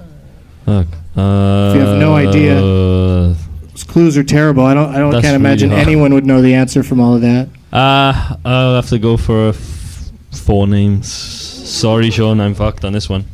Fuck. 0.66 0.88
Uh, 1.16 1.72
If 1.72 1.76
you 1.76 1.82
have 1.88 2.00
no 2.00 2.16
idea. 2.16 2.56
Those 2.60 3.84
clues 3.88 4.18
are 4.18 4.24
terrible. 4.24 4.66
I 4.66 4.74
don't. 4.74 4.94
I 4.96 5.00
don't. 5.00 5.12
Can't 5.22 5.36
imagine 5.36 5.70
really 5.70 5.82
hard. 5.82 5.88
anyone 5.92 6.14
would 6.14 6.26
know 6.26 6.42
the 6.42 6.54
answer 6.54 6.84
from 6.84 7.00
all 7.00 7.16
of 7.16 7.22
that. 7.22 7.50
Uh, 7.74 8.36
I'll 8.46 8.76
have 8.76 8.90
to 8.90 9.00
go 9.00 9.18
for 9.18 9.48
a 9.48 9.50
f- 9.50 10.12
four 10.32 10.68
names. 10.68 11.12
Sorry, 11.12 12.10
Sean, 12.10 12.40
I'm 12.40 12.56
fucked 12.56 12.86
on 12.86 12.94
this 12.94 13.10
one. 13.10 13.26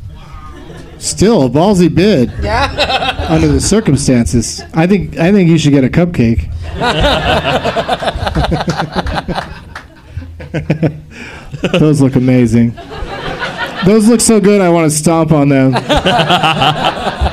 Still 0.98 1.44
a 1.44 1.48
ballsy 1.50 1.94
bid. 1.94 2.32
Yeah. 2.42 3.26
under 3.28 3.48
the 3.48 3.60
circumstances, 3.60 4.62
I 4.74 4.86
think. 4.86 5.18
I 5.18 5.30
think 5.32 5.48
you 5.50 5.58
should 5.58 5.72
get 5.72 5.84
a 5.84 5.88
cupcake. 5.90 6.50
Those 11.78 12.00
look 12.00 12.16
amazing. 12.16 12.72
Those 13.84 14.08
look 14.08 14.20
so 14.20 14.40
good. 14.40 14.60
I 14.60 14.68
want 14.68 14.90
to 14.90 14.96
stomp 14.96 15.32
on 15.32 15.48
them. 15.48 15.72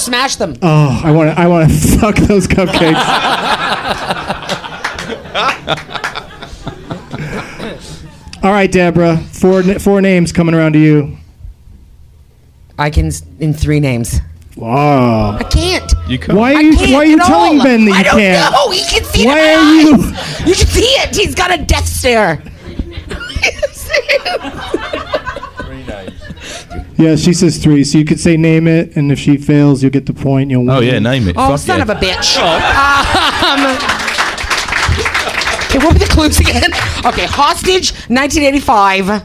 Smash 0.00 0.36
them. 0.36 0.56
Oh, 0.62 1.00
I 1.04 1.12
want 1.12 1.30
to. 1.30 1.38
I 1.40 1.46
want 1.46 1.70
to 1.70 1.76
fuck 1.98 2.16
those 2.16 2.46
cupcakes. 2.48 2.96
All 8.42 8.52
right, 8.52 8.72
Deborah. 8.72 9.18
Four 9.18 9.62
four 9.78 10.00
names 10.00 10.32
coming 10.32 10.54
around 10.54 10.72
to 10.72 10.78
you. 10.78 11.18
I 12.78 12.88
can 12.88 13.08
s- 13.08 13.22
in 13.38 13.52
three 13.52 13.80
names. 13.80 14.18
Wow. 14.56 15.36
I 15.38 15.42
can't. 15.44 15.92
You 16.08 16.18
can't. 16.18 16.38
Why 16.38 16.54
are 16.54 16.56
I 16.56 16.60
you 16.60 16.74
can't 16.76 16.92
Why 16.92 16.98
are 17.00 17.04
you 17.06 17.20
at 17.20 17.26
telling 17.26 17.58
all. 17.58 17.64
Ben 17.64 17.84
that 17.84 17.90
you 17.90 17.96
I 17.96 18.02
don't 18.02 18.18
can't? 18.18 18.52
know. 18.52 18.70
He 18.70 18.82
can 18.88 19.04
see 19.04 19.22
it. 19.22 19.26
Why 19.26 19.38
in 19.38 19.58
are 19.58 19.74
you? 19.74 19.94
eyes. 20.14 20.40
You 20.46 20.54
should 20.54 20.68
see 20.68 20.80
it. 20.84 21.14
He's 21.14 21.34
got 21.34 21.52
a 21.52 21.58
death 21.62 21.86
stare. 21.86 22.42
Yeah, 27.00 27.16
she 27.16 27.32
says 27.32 27.56
three, 27.56 27.82
so 27.84 27.96
you 27.98 28.04
could 28.04 28.20
say 28.20 28.36
name 28.36 28.68
it, 28.68 28.94
and 28.94 29.10
if 29.10 29.18
she 29.18 29.38
fails, 29.38 29.82
you'll 29.82 29.90
get 29.92 30.04
the 30.06 30.12
point. 30.12 30.50
You'll 30.50 30.66
win. 30.66 30.70
Oh 30.70 30.80
yeah, 30.80 30.98
name 30.98 31.28
it. 31.28 31.36
oh, 31.38 31.48
Fuck 31.48 31.60
son 31.60 31.78
yeah. 31.78 31.82
of 31.82 31.90
a 31.90 31.94
bitch. 31.94 32.36
Um, 33.40 33.66
okay, 35.66 35.78
what 35.78 35.94
were 35.94 35.98
the 35.98 36.10
clues 36.10 36.38
again? 36.38 36.70
Okay, 37.06 37.24
hostage, 37.26 37.92
1985. 38.08 39.22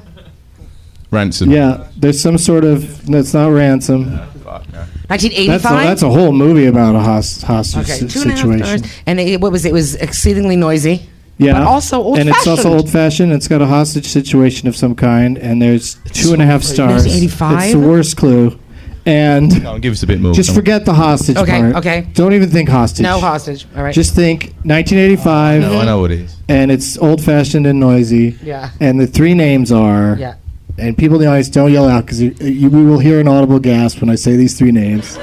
Ransom. 1.12 1.52
Yeah, 1.52 1.88
there's 1.98 2.20
some 2.20 2.38
sort 2.38 2.64
of. 2.64 3.06
That's 3.06 3.34
not 3.34 3.50
ransom. 3.50 4.18
Fuck 4.44 4.72
no. 4.72 4.80
1985. 5.08 5.62
That's 5.62 5.66
a, 5.66 5.88
that's 5.88 6.02
a 6.02 6.10
whole 6.10 6.32
movie 6.32 6.66
about 6.66 6.96
a 6.96 7.00
host, 7.00 7.44
hostage 7.44 7.84
okay, 7.84 8.00
si- 8.00 8.08
two 8.08 8.22
and 8.22 8.32
a 8.32 8.34
half 8.34 8.40
situation. 8.40 8.78
stars. 8.80 9.02
And 9.06 9.20
it, 9.20 9.42
what 9.42 9.52
was 9.52 9.66
it? 9.66 9.70
it? 9.70 9.74
was 9.74 9.96
exceedingly 9.96 10.56
noisy. 10.56 11.08
Yeah, 11.38 11.54
But 11.54 11.64
also 11.64 12.02
old 12.02 12.18
and 12.18 12.30
it's 12.30 12.48
also 12.48 12.74
old 12.74 12.90
fashioned. 12.90 13.34
It's 13.34 13.48
got 13.48 13.62
a 13.62 13.66
hostage 13.66 14.08
situation 14.08 14.68
of 14.70 14.76
some 14.76 14.96
kind, 14.96 15.38
and 15.38 15.62
there's 15.62 15.96
two 16.14 16.32
and 16.34 16.42
a 16.42 16.46
half 16.46 16.64
stars. 16.64 17.06
1985? 17.06 17.64
It's 17.64 17.74
the 17.74 17.80
worst 17.80 18.16
clue, 18.18 18.58
and 19.06 19.52
Come 19.52 19.68
on, 19.68 19.82
give 19.82 19.92
us 19.92 20.02
a 20.04 20.08
bit 20.08 20.22
more. 20.22 20.34
just 20.34 20.54
forget 20.56 20.86
the 20.86 20.94
hostage 20.94 21.36
Okay, 21.36 21.60
part. 21.60 21.76
okay. 21.76 22.08
Don't 22.14 22.32
even 22.34 22.50
think 22.50 22.70
hostage. 22.70 23.04
No 23.04 23.20
hostage. 23.20 23.68
All 23.76 23.84
right. 23.84 23.94
Just 23.94 24.16
think 24.16 24.54
1985, 24.64 25.62
No, 25.62 25.80
I 25.80 25.86
know 25.86 26.00
what 26.00 26.12
it 26.12 26.22
is. 26.22 26.38
and 26.48 26.72
it's 26.72 26.98
old 26.98 27.22
fashioned 27.22 27.68
and 27.68 27.80
noisy. 27.82 28.38
Yeah. 28.42 28.70
And 28.80 29.00
the 29.00 29.08
three 29.08 29.34
names 29.34 29.72
are. 29.74 30.16
yeah. 30.18 30.36
And 30.78 30.98
people 30.98 31.16
in 31.18 31.22
the 31.24 31.28
audience 31.30 31.48
don't 31.48 31.72
yell 31.72 31.88
out 31.88 32.06
because 32.06 32.22
you, 32.22 32.32
you, 32.42 32.70
we 32.70 32.84
will 32.86 33.00
hear 33.00 33.22
an 33.22 33.28
audible 33.30 33.60
gasp 33.60 34.02
when 34.02 34.10
I 34.10 34.16
say 34.16 34.36
these 34.36 34.58
three 34.58 34.72
names. 34.74 35.18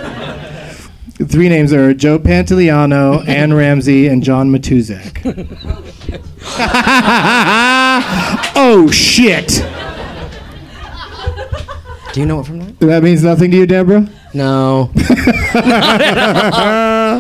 The 1.19 1.27
three 1.27 1.49
names 1.49 1.73
are 1.73 1.95
Joe 1.95 2.19
Pantoliano, 2.19 3.25
Anne 3.29 3.53
Ramsey, 3.53 4.09
and 4.09 4.23
John 4.23 4.51
Matuszak. 4.51 5.21
oh 8.57 8.91
shit! 8.91 9.49
Do 12.13 12.21
you 12.21 12.26
know 12.26 12.41
it 12.41 12.47
from 12.47 12.59
that? 12.61 12.79
That 12.80 13.03
means 13.03 13.22
nothing 13.22 13.51
to 13.53 13.57
you, 13.59 13.67
Deborah. 13.67 14.09
No. 14.34 14.91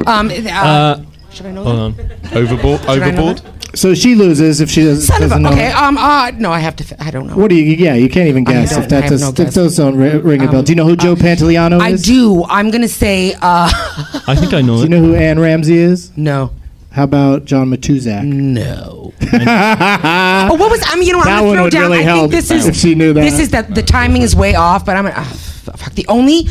um, 0.06 0.30
uh, 0.30 0.50
Uh, 0.50 1.04
should 1.30 1.46
I 1.46 1.50
know 1.52 1.64
hold 1.64 1.96
that? 1.96 2.32
on. 2.32 2.38
Overboard. 2.38 2.80
Should 2.80 2.90
I 2.90 3.10
know 3.10 3.28
Overboard. 3.30 3.51
That? 3.72 3.78
So 3.78 3.94
she 3.94 4.14
loses 4.14 4.60
if 4.60 4.70
she 4.70 4.82
doesn't, 4.84 5.02
Son 5.02 5.22
of 5.22 5.30
doesn't 5.30 5.44
a. 5.46 5.50
know. 5.50 5.54
Okay. 5.56 5.72
Um. 5.72 5.96
Uh. 5.98 6.30
No, 6.32 6.52
I 6.52 6.58
have 6.60 6.76
to. 6.76 6.84
F- 6.84 6.94
I 7.00 7.10
don't 7.10 7.26
know. 7.26 7.36
What 7.36 7.48
do 7.48 7.56
you? 7.56 7.64
Yeah, 7.74 7.94
you 7.94 8.08
can't 8.08 8.28
even 8.28 8.44
guess 8.44 8.76
if 8.76 8.88
that 8.90 8.98
I 8.98 9.00
have 9.02 9.10
does. 9.10 9.22
no 9.22 9.28
if 9.30 9.34
guess. 9.36 9.54
those 9.54 9.76
don't 9.76 9.96
ri- 9.96 10.18
ring 10.18 10.42
a 10.42 10.46
bell. 10.46 10.56
Um, 10.60 10.64
Do 10.64 10.72
you 10.72 10.76
know 10.76 10.84
who 10.86 10.96
Joe 10.96 11.14
Pantoliano 11.16 11.76
is? 11.76 11.82
I 11.82 11.88
is? 11.90 12.02
do. 12.02 12.44
I'm 12.44 12.70
gonna 12.70 12.86
say. 12.88 13.34
Uh. 13.34 13.38
I 14.26 14.36
think 14.36 14.52
I 14.54 14.60
know 14.60 14.74
it. 14.74 14.76
Do 14.76 14.80
you 14.80 14.84
it. 14.84 14.90
know 14.90 15.00
who 15.00 15.14
Anne 15.14 15.38
Ramsey 15.40 15.76
is? 15.78 16.16
no. 16.16 16.50
How 16.90 17.04
about 17.04 17.46
John 17.46 17.70
Matuszak? 17.70 18.22
No. 18.22 19.14
oh, 19.22 20.54
what 20.56 20.70
was? 20.70 20.82
I 20.86 20.96
mean, 20.96 21.06
you 21.06 21.12
know, 21.12 21.18
what, 21.20 21.24
That 21.24 21.38
I'm 21.38 21.46
one 21.46 21.56
gonna 21.56 21.56
throw 21.56 21.62
would 21.64 21.72
down. 21.72 21.90
really 21.90 22.00
I 22.00 22.02
help 22.02 22.30
think 22.30 22.32
this 22.32 22.50
is. 22.50 22.66
if 22.66 22.76
she 22.76 22.94
knew 22.94 23.14
that. 23.14 23.22
This 23.22 23.38
is 23.40 23.48
that 23.50 23.74
the 23.74 23.82
timing 23.82 24.20
is 24.20 24.36
way 24.36 24.54
off, 24.54 24.84
but 24.84 24.96
I'm. 24.96 25.06
Uh, 25.06 25.24
fuck. 25.24 25.94
The 25.94 26.06
only. 26.08 26.48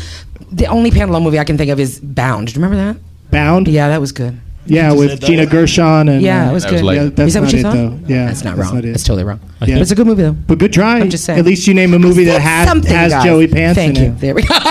The 0.50 0.66
only 0.66 0.90
Pantalone 0.90 1.22
movie 1.22 1.38
I 1.38 1.44
can 1.44 1.56
think 1.56 1.70
of 1.70 1.78
is 1.78 2.00
Bound. 2.00 2.48
Do 2.48 2.54
you 2.58 2.64
remember 2.66 2.92
that? 2.94 3.00
Bound. 3.30 3.68
Yeah, 3.68 3.88
that 3.88 4.00
was 4.00 4.10
good. 4.12 4.38
Yeah, 4.66 4.92
with 4.92 5.20
Gina 5.20 5.44
Gershon 5.46 6.08
and 6.08 6.22
Yeah, 6.22 6.46
uh, 6.46 6.50
it 6.50 6.52
was 6.54 6.62
That 6.62 6.72
was 6.72 6.80
good. 6.80 6.86
late. 6.86 6.94
Yeah, 6.96 7.04
that's 7.08 7.20
is 7.28 7.34
that 7.34 7.40
not 7.40 7.46
what 7.46 7.52
you 7.52 7.58
it 7.58 7.62
thought? 7.62 7.72
though. 7.74 7.98
Yeah, 8.14 8.26
that's 8.26 8.44
not 8.44 8.56
that's 8.56 8.68
wrong. 8.68 8.74
not 8.76 8.84
it. 8.84 8.90
It's 8.94 9.04
totally 9.04 9.24
wrong. 9.24 9.40
Yeah. 9.60 9.74
But 9.74 9.82
it's 9.82 9.90
a 9.90 9.94
good 9.96 10.06
movie 10.06 10.22
though. 10.22 10.32
But 10.32 10.58
good 10.58 10.72
try. 10.72 10.98
I'm 11.00 11.10
just 11.10 11.24
saying. 11.24 11.38
At 11.38 11.44
least 11.44 11.66
you 11.66 11.74
name 11.74 11.94
a 11.94 11.98
movie 11.98 12.24
that 12.24 12.40
has, 12.40 12.68
something, 12.68 12.90
has 12.92 13.12
guys. 13.12 13.24
Joey 13.24 13.48
Pants 13.48 13.76
Thank 13.76 13.98
in 13.98 14.04
you. 14.04 14.10
it. 14.12 14.20
There 14.20 14.34
we 14.34 14.42
go. 14.42 14.54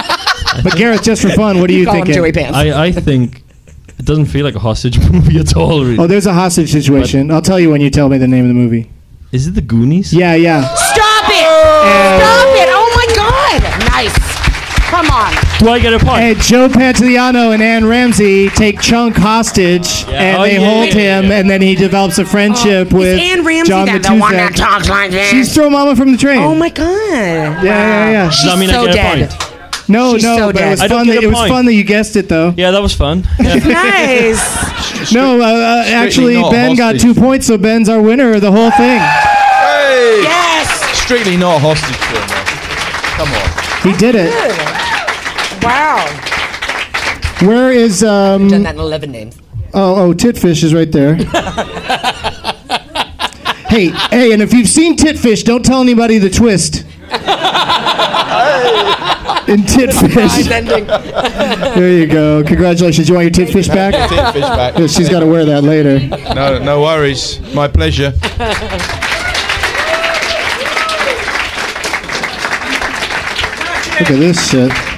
But 0.64 0.76
Gareth, 0.76 1.02
just 1.04 1.22
for 1.22 1.30
fun, 1.30 1.62
what 1.62 1.68
do 1.70 1.74
you 1.74 1.86
Call 1.86 1.96
him 1.96 2.00
thinking? 2.02 2.16
Joey 2.16 2.32
Pants. 2.34 2.58
I, 2.58 2.88
I 2.88 2.92
think 2.92 3.42
it 3.98 4.06
doesn't 4.06 4.26
feel 4.26 4.44
like 4.46 4.56
a 4.56 4.60
hostage 4.60 5.00
movie 5.12 5.40
at 5.40 5.56
all. 5.56 5.82
Really. 5.86 5.98
Oh, 5.98 6.08
there's 6.08 6.26
a 6.26 6.34
hostage 6.34 6.72
situation. 6.72 7.32
I'll 7.32 7.42
tell 7.42 7.58
you 7.60 7.70
when 7.70 7.80
you 7.80 7.90
tell 7.90 8.10
me 8.10 8.18
the 8.18 8.28
name 8.28 8.44
of 8.44 8.50
the 8.50 8.54
movie. 8.54 8.92
Is 9.32 9.48
it 9.48 9.52
the 9.52 9.62
Goonies? 9.62 10.14
Yeah, 10.14 10.36
yeah. 10.36 10.62
Stop 10.76 11.26
it! 11.30 11.48
Stop 12.20 12.50
it! 12.58 12.68
Oh 12.70 12.92
my 12.96 13.16
God! 13.16 13.62
Nice. 13.92 14.18
Come 14.90 15.10
on. 15.10 15.32
Do 15.62 15.70
I 15.70 15.80
get 15.80 15.94
a 15.94 16.00
point? 16.00 16.24
And 16.24 16.38
Joe 16.40 16.68
Pantoliano 16.68 17.54
and 17.54 17.62
Anne 17.62 17.86
Ramsey 17.86 18.50
take 18.50 18.82
Chunk 18.82 19.16
hostage, 19.16 20.06
and 20.08 20.38
Oh, 20.38 20.42
they 20.42 20.54
yeah, 20.60 20.68
hold 20.68 20.88
yeah, 20.88 21.20
him, 21.22 21.26
yeah. 21.30 21.38
and 21.40 21.48
then 21.48 21.62
he 21.62 21.76
develops 21.76 22.18
a 22.18 22.26
friendship 22.26 22.92
with 22.92 23.20
Anne 23.20 23.46
Ramsey 23.46 23.70
John 23.70 23.86
that 23.86 24.02
the 24.02 24.16
one 24.16 24.34
that 24.34 24.56
talks 24.56 24.90
like 24.90 25.12
this? 25.12 25.30
She's 25.30 25.54
throw 25.54 25.70
Mama 25.70 25.96
from 25.96 26.14
the 26.14 26.18
train. 26.18 26.40
oh 26.42 26.56
my 26.56 26.70
God. 26.70 26.88
Yeah, 26.88 27.62
yeah, 27.64 28.10
yeah. 28.10 28.26
Does 28.26 28.44
that 28.46 28.58
mean 28.58 28.70
so 28.70 28.82
I 28.82 28.86
get 28.88 28.94
dead. 28.96 29.22
a 29.22 29.28
point? 29.28 29.88
No, 29.88 30.14
She's 30.16 30.24
no, 30.24 30.38
so 30.38 30.52
but 30.54 30.62
it 30.64 30.70
was 30.72 30.80
fun. 30.82 31.08
That, 31.08 31.24
it 31.24 31.28
was 31.28 31.48
fun 31.48 31.66
that 31.66 31.74
you 31.74 31.84
guessed 31.84 32.16
it, 32.16 32.28
though. 32.28 32.56
Yeah, 32.58 32.72
that 32.72 32.82
was 32.82 32.96
fun. 32.96 33.28
Yeah. 33.40 33.56
Nice. 33.56 35.12
No, 35.14 35.42
uh, 35.42 35.46
uh, 35.46 35.84
actually, 35.88 36.36
not 36.36 36.52
Ben 36.52 36.76
got 36.76 37.00
two 37.00 37.14
points, 37.16 37.48
so 37.48 37.58
Ben's 37.58 37.90
our 37.90 38.02
winner 38.02 38.34
of 38.34 38.42
the 38.42 38.52
whole 38.52 38.70
thing. 38.72 39.00
Hey! 39.00 40.22
yes. 40.24 41.00
Strictly 41.04 41.38
not 41.38 41.56
a 41.56 41.60
hostage 41.60 41.96
film, 41.98 42.28
man. 42.30 42.46
Come 43.18 43.30
on. 43.34 43.92
He 43.92 43.98
did 43.98 44.14
it. 44.16 44.30
Wow. 45.62 46.06
Where 47.44 47.72
is 47.72 48.04
um? 48.04 48.48
Done 48.48 48.64
that 48.64 48.76
in 48.76 48.82
11 48.82 49.12
names. 49.12 49.38
Oh, 49.74 50.10
oh, 50.10 50.14
Titfish 50.14 50.64
is 50.64 50.74
right 50.74 50.92
there. 50.92 51.16
hey, 53.70 53.88
hey, 54.10 54.34
and 54.34 54.42
if 54.42 54.54
you've 54.54 54.68
seen 54.68 54.98
Titfish, 54.98 55.44
don't 55.46 55.64
tell 55.66 55.82
anybody 55.82 56.18
the 56.18 56.30
twist. 56.30 56.86
In 59.48 59.62
Titfish. 59.64 60.48
There 61.76 61.92
you 61.92 62.08
go. 62.08 62.44
Congratulations. 62.44 63.10
You 63.10 63.16
want 63.16 63.36
your 63.36 63.48
Titfish 63.48 63.68
back? 63.68 63.94
Titfish 64.10 64.42
back. 64.42 64.78
Yeah, 64.78 64.88
She's 64.88 65.10
got 65.10 65.22
to 65.22 65.26
wear 65.26 65.46
that 65.46 65.64
later. 65.64 66.00
No, 66.36 66.60
no 66.60 66.82
worries. 66.82 67.40
My 67.54 67.68
pleasure. 67.68 68.12
Look 74.00 74.10
at 74.10 74.20
this 74.20 74.50
shit. 74.50 74.91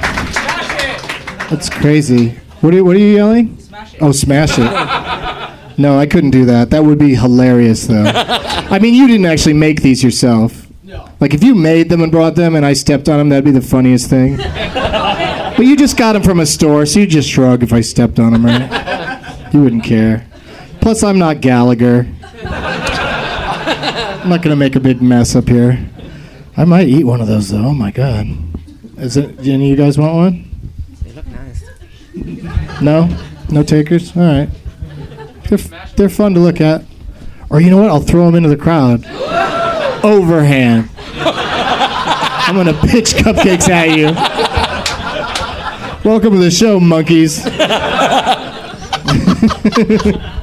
That's 1.54 1.70
crazy. 1.70 2.30
What 2.62 2.74
are, 2.74 2.78
you- 2.78 2.84
what 2.86 2.96
are 2.96 3.00
you 3.00 3.14
yelling? 3.14 3.60
Oh, 4.02 4.12
smash 4.12 4.58
it. 4.58 5.78
No, 5.78 6.00
I 6.00 6.08
couldn't 6.08 6.32
do 6.32 6.46
that. 6.46 6.72
That 6.72 6.84
would 6.84 6.98
be 6.98 7.14
hilarious, 7.14 7.86
though. 7.86 8.06
I 8.06 8.80
mean, 8.80 8.96
you 8.96 9.06
didn't 9.08 9.28
actually 9.28 9.54
make 9.54 9.84
these 9.84 10.04
yourself. 10.04 10.68
No. 10.84 11.08
Like, 11.20 11.36
if 11.36 11.44
you 11.44 11.54
made 11.54 11.90
them 11.90 12.02
and 12.02 12.12
brought 12.12 12.34
them 12.34 12.56
and 12.56 12.66
I 12.66 12.74
stepped 12.74 13.08
on 13.08 13.20
them, 13.20 13.30
that'd 13.30 13.46
be 13.46 13.52
the 13.52 13.62
funniest 13.62 14.10
thing. 14.10 14.38
but 14.74 15.60
you 15.60 15.78
just 15.78 15.96
got 15.96 16.14
them 16.14 16.24
from 16.24 16.40
a 16.40 16.46
store, 16.48 16.88
so 16.88 17.00
you 17.02 17.06
just 17.06 17.30
shrug 17.30 17.62
if 17.62 17.72
I 17.72 17.82
stepped 17.82 18.18
on 18.18 18.34
them, 18.34 18.44
right? 18.46 19.52
You 19.54 19.62
wouldn't 19.62 19.84
care. 19.84 20.26
Plus, 20.82 21.04
I'm 21.04 21.20
not 21.20 21.40
Gallagher. 21.42 22.08
I'm 22.44 24.30
not 24.30 24.42
going 24.42 24.50
to 24.50 24.56
make 24.56 24.76
a 24.76 24.80
big 24.80 25.04
mess 25.04 25.36
up 25.36 25.48
here. 25.48 25.78
I 26.58 26.66
might 26.66 26.88
eat 26.88 27.04
one 27.04 27.22
of 27.22 27.28
those, 27.28 27.50
though. 27.50 27.66
Oh, 27.66 27.74
my 27.74 27.92
God. 27.92 28.26
Is 28.98 29.18
it? 29.18 29.42
Do 29.42 29.54
any 29.54 29.72
of 29.72 29.78
you 29.78 29.84
guys 29.86 30.00
want 30.00 30.16
one? 30.16 30.50
No, 32.82 33.10
no 33.50 33.64
takers. 33.64 34.16
All 34.16 34.24
right. 34.24 34.50
They're 35.50 35.60
f- 35.60 35.96
they're 35.96 36.10
fun 36.10 36.34
to 36.36 36.40
look 36.40 36.62
at. 36.62 36.84
Or 37.50 37.60
you 37.62 37.70
know 37.70 37.78
what? 37.82 37.90
I'll 37.90 38.00
throw 38.02 38.26
them 38.26 38.36
into 38.36 38.50
the 38.50 38.58
crowd. 38.58 39.06
Overhand. 40.04 40.90
I'm 41.26 42.56
gonna 42.56 42.74
pitch 42.74 43.14
cupcakes 43.14 43.70
at 43.70 43.98
you. 43.98 44.08
Welcome 46.08 46.34
to 46.34 46.40
the 46.40 46.52
show, 46.52 46.80
monkeys. 46.80 47.46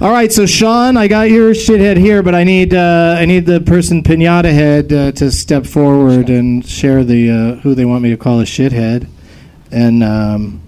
All 0.00 0.12
right, 0.12 0.32
so 0.32 0.46
Sean, 0.46 0.96
I 0.96 1.08
got 1.08 1.28
your 1.28 1.50
shithead 1.50 1.96
here, 1.96 2.22
but 2.22 2.32
I 2.32 2.44
need 2.44 2.72
uh, 2.72 3.16
I 3.18 3.24
need 3.24 3.46
the 3.46 3.60
person 3.60 4.04
pinata 4.04 4.52
head 4.52 4.92
uh, 4.92 5.10
to 5.12 5.32
step 5.32 5.66
forward 5.66 6.30
and 6.30 6.64
share 6.64 7.02
the 7.02 7.30
uh, 7.30 7.54
who 7.62 7.74
they 7.74 7.84
want 7.84 8.04
me 8.04 8.10
to 8.10 8.16
call 8.16 8.38
a 8.40 8.44
shithead, 8.44 9.08
and 9.70 10.02
um, 10.02 10.62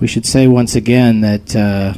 we 0.00 0.06
should 0.06 0.26
say 0.26 0.46
once 0.46 0.74
again 0.74 1.20
that 1.22 1.56
uh, 1.56 1.94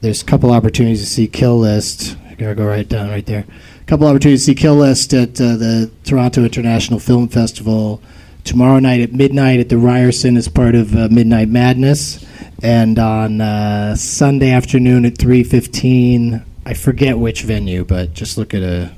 there's 0.00 0.22
a 0.22 0.24
couple 0.24 0.52
opportunities 0.52 1.00
to 1.00 1.06
see 1.06 1.26
Kill 1.26 1.58
List. 1.58 2.16
I 2.28 2.34
gotta 2.34 2.54
go 2.54 2.66
right 2.66 2.88
down 2.88 3.10
right 3.10 3.24
there. 3.24 3.44
A 3.80 3.84
couple 3.84 4.06
opportunities 4.06 4.42
to 4.42 4.46
see 4.52 4.54
Kill 4.54 4.76
List 4.76 5.12
at 5.12 5.40
uh, 5.40 5.56
the 5.56 5.90
Toronto 6.04 6.44
International 6.44 6.98
Film 6.98 7.28
Festival 7.28 8.02
tomorrow 8.44 8.78
night 8.78 9.00
at 9.00 9.12
midnight 9.12 9.60
at 9.60 9.68
the 9.68 9.78
Ryerson 9.78 10.36
as 10.36 10.48
part 10.48 10.74
of 10.74 10.94
uh, 10.94 11.08
Midnight 11.10 11.48
Madness, 11.48 12.24
and 12.62 12.98
on 12.98 13.40
uh, 13.40 13.96
Sunday 13.96 14.50
afternoon 14.50 15.04
at 15.04 15.14
3:15. 15.14 16.44
I 16.66 16.74
forget 16.74 17.18
which 17.18 17.42
venue, 17.42 17.84
but 17.84 18.14
just 18.14 18.38
look 18.38 18.54
at 18.54 18.62
a. 18.62 18.92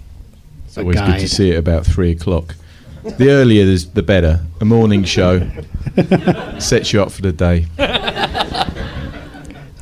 It's 0.66 0.78
always 0.78 1.00
good 1.00 1.20
to 1.20 1.28
see 1.28 1.52
it 1.52 1.56
about 1.56 1.86
three 1.86 2.12
o'clock. 2.12 2.54
The 3.18 3.30
earlier, 3.30 3.64
there's- 3.64 3.84
the 3.84 4.02
better. 4.02 4.40
A 4.60 4.64
morning 4.64 5.04
show 5.04 5.42
sets 6.58 6.92
you 6.92 7.00
up 7.02 7.10
for 7.12 7.22
the 7.22 7.32
day. 7.32 7.66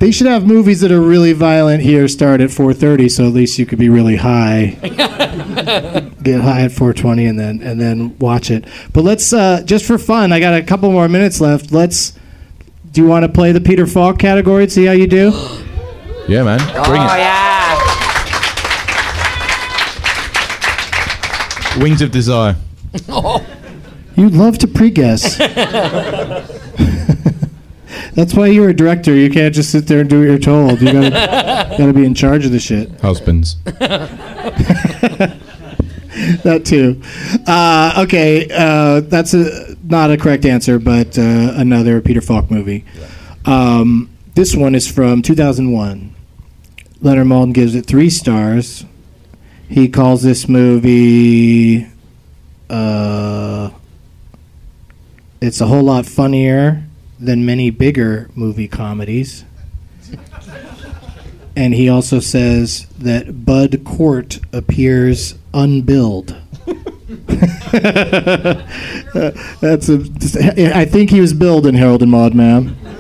They 0.01 0.11
should 0.11 0.27
have 0.27 0.45
movies 0.47 0.81
that 0.81 0.91
are 0.93 1.01
really 1.01 1.33
violent 1.33 1.83
here 1.83 2.07
start 2.09 2.41
at 2.43 2.51
4:30, 2.51 3.09
so 3.11 3.27
at 3.27 3.33
least 3.33 3.59
you 3.59 3.65
could 3.65 3.79
be 3.79 3.89
really 3.89 4.17
high. 4.17 4.77
Get 6.23 6.41
high 6.43 6.63
at 6.63 6.73
4:20 6.73 7.29
and 7.29 7.39
then 7.39 7.61
and 7.63 7.81
then 7.81 8.15
watch 8.19 8.51
it. 8.51 8.65
But 8.93 9.05
let's 9.05 9.33
uh, 9.33 9.63
just 9.65 9.85
for 9.87 9.97
fun. 9.97 10.33
I 10.33 10.41
got 10.41 10.53
a 10.55 10.63
couple 10.63 10.91
more 10.93 11.09
minutes 11.09 11.41
left. 11.41 11.73
Let's. 11.73 12.13
Do 12.93 13.01
you 13.01 13.07
want 13.09 13.23
to 13.25 13.29
play 13.29 13.53
the 13.53 13.61
Peter 13.61 13.87
Falk 13.87 14.19
category 14.19 14.65
and 14.65 14.73
see 14.73 14.85
how 14.85 14.93
you 14.93 15.07
do? 15.07 15.33
Yeah, 16.27 16.43
man. 16.43 16.59
Bring 16.59 17.03
Oh, 17.03 17.05
it. 17.05 17.19
yeah. 17.19 17.79
Wings 21.83 22.01
of 22.01 22.11
Desire. 22.11 22.57
You 24.17 24.29
love 24.29 24.59
to 24.59 24.69
pre-guess. 24.69 25.39
That's 28.15 28.33
why 28.33 28.47
you're 28.47 28.69
a 28.69 28.75
director. 28.75 29.13
You 29.13 29.29
can't 29.29 29.53
just 29.53 29.73
sit 29.73 29.89
there 29.89 30.01
and 30.01 30.09
do 30.09 30.21
what 30.21 30.27
you're 30.27 30.39
told. 30.39 30.81
You 30.81 30.93
gotta, 30.93 31.11
gotta 31.79 31.93
be 31.93 32.05
in 32.05 32.15
charge 32.15 32.47
of 32.47 32.53
the 32.53 32.61
shit. 32.61 32.93
Husbands. 33.01 33.57
that 36.45 36.63
too. 36.65 37.03
Uh, 37.47 38.05
okay, 38.05 38.49
uh, 38.55 39.01
that's 39.01 39.35
a, 39.35 39.75
not 39.83 40.13
a 40.13 40.17
correct 40.17 40.45
answer, 40.45 40.79
but 40.79 41.19
uh, 41.19 41.55
another 41.57 42.01
Peter 42.01 42.21
Falk 42.21 42.53
movie. 42.53 42.85
Um, 43.45 44.09
this 44.35 44.55
one 44.55 44.77
is 44.77 44.89
from 44.91 45.23
2001. 45.23 46.15
Leonard 47.01 47.27
Maltin 47.27 47.53
gives 47.53 47.75
it 47.75 47.85
three 47.85 48.11
stars. 48.11 48.85
He 49.69 49.89
calls 49.89 50.23
this 50.23 50.49
movie. 50.49 51.89
Uh, 52.75 53.71
it's 55.41 55.61
a 55.61 55.67
whole 55.67 55.85
lot 55.85 56.07
funnier 56.07 56.83
than 57.21 57.47
many 57.47 57.71
bigger 57.71 58.29
movie 58.35 58.69
comedies. 58.69 59.45
And 61.57 61.73
he 61.73 61.89
also 61.89 62.19
says 62.19 62.87
that 62.99 63.45
Bud 63.45 63.85
Cort 63.85 64.41
appears 64.53 65.37
unbilled. 65.53 66.33
Uh, 66.33 66.75
that's 69.61 69.89
a. 69.89 70.77
I 70.77 70.85
think 70.85 71.11
he 71.11 71.21
was 71.21 71.33
billed 71.33 71.67
in 71.67 71.77
Harold 71.77 72.03
and 72.03 72.11
Maude, 72.11 72.35
ma'am. 72.35 72.77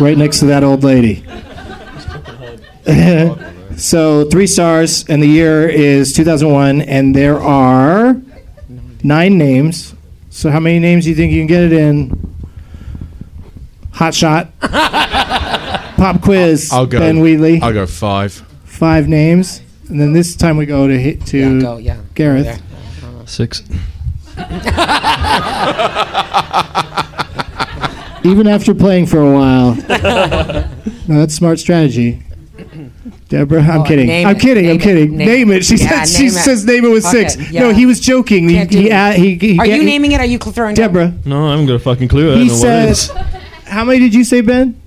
right 0.00 0.16
next 0.16 0.38
to 0.38 0.46
that 0.46 0.62
old 0.62 0.84
lady. 0.84 1.24
So 3.76 4.28
three 4.28 4.46
stars, 4.46 5.04
and 5.08 5.22
the 5.22 5.26
year 5.26 5.68
is 5.68 6.12
2001, 6.12 6.82
and 6.82 7.14
there 7.14 7.40
are 7.40 8.16
nine 9.02 9.38
names. 9.38 9.94
So 10.30 10.50
how 10.50 10.60
many 10.60 10.78
names 10.78 11.04
do 11.04 11.10
you 11.10 11.16
think 11.16 11.32
you 11.32 11.40
can 11.40 11.46
get 11.46 11.62
it 11.64 11.72
in? 11.72 12.34
Hot 13.92 14.14
shot. 14.14 14.48
Pop 14.60 16.22
quiz. 16.22 16.70
I'll 16.72 16.86
go. 16.86 16.98
Ben 16.98 17.20
Wheatley. 17.20 17.60
I'll 17.62 17.72
go 17.72 17.86
five. 17.86 18.32
Five 18.64 19.08
names, 19.08 19.62
and 19.88 20.00
then 20.00 20.12
this 20.12 20.34
time 20.34 20.56
we 20.56 20.66
go 20.66 20.88
to 20.88 20.98
hit 20.98 21.24
to 21.26 21.38
Yeah, 21.38 21.60
go, 21.60 21.76
yeah. 21.78 22.00
Gareth. 22.14 22.44
There. 22.44 22.58
Six. 23.26 23.62
Even 28.24 28.46
after 28.48 28.74
playing 28.74 29.06
for 29.06 29.18
a 29.20 29.30
while. 29.32 29.74
no, 31.06 31.20
that's 31.20 31.34
smart 31.34 31.58
strategy. 31.58 32.23
Deborah, 33.28 33.62
I'm 33.62 33.80
Oh, 33.80 33.84
kidding. 33.84 34.10
I'm 34.26 34.36
it, 34.36 34.40
kidding. 34.40 34.64
I'm 34.70 34.76
name 34.76 34.76
it, 34.76 34.82
kidding. 34.82 35.16
name 35.16 35.26
Name 35.28 35.50
it. 35.52 35.56
it. 35.58 35.64
She 35.64 35.76
Yeah, 35.76 36.04
said. 36.04 36.08
She 36.18 36.26
it. 36.26 36.30
says 36.32 36.64
name 36.66 36.84
it 36.84 36.88
with 36.90 37.02
Fuck 37.04 37.12
six. 37.12 37.36
it, 37.36 37.52
No, 37.52 37.70
he 37.72 37.86
was 37.86 37.98
joking. 38.00 38.48
He, 38.48 38.54
Can't 38.56 38.72
he, 38.72 38.90
uh, 38.92 39.12
he, 39.12 39.34
he, 39.36 39.58
Are 39.58 39.64
he- 39.64 39.76
you 39.76 39.82
naming 39.82 40.12
it? 40.12 40.20
Are 40.20 40.26
you 40.26 40.38
throwing 40.38 40.74
down? 40.74 40.88
Deborah? 40.92 41.12
No, 41.24 41.46
I'm 41.46 41.64
gonna 41.66 41.78
fucking 41.78 42.08
clue. 42.08 42.34
I 42.34 42.36
He 42.38 42.48
know 42.48 42.58
what 42.58 42.68
it 42.90 42.94
said. 42.96 43.16
How 43.64 43.84
many 43.84 43.98
did 44.00 44.14
you 44.14 44.24
say, 44.24 44.40
Ben? 44.42 44.80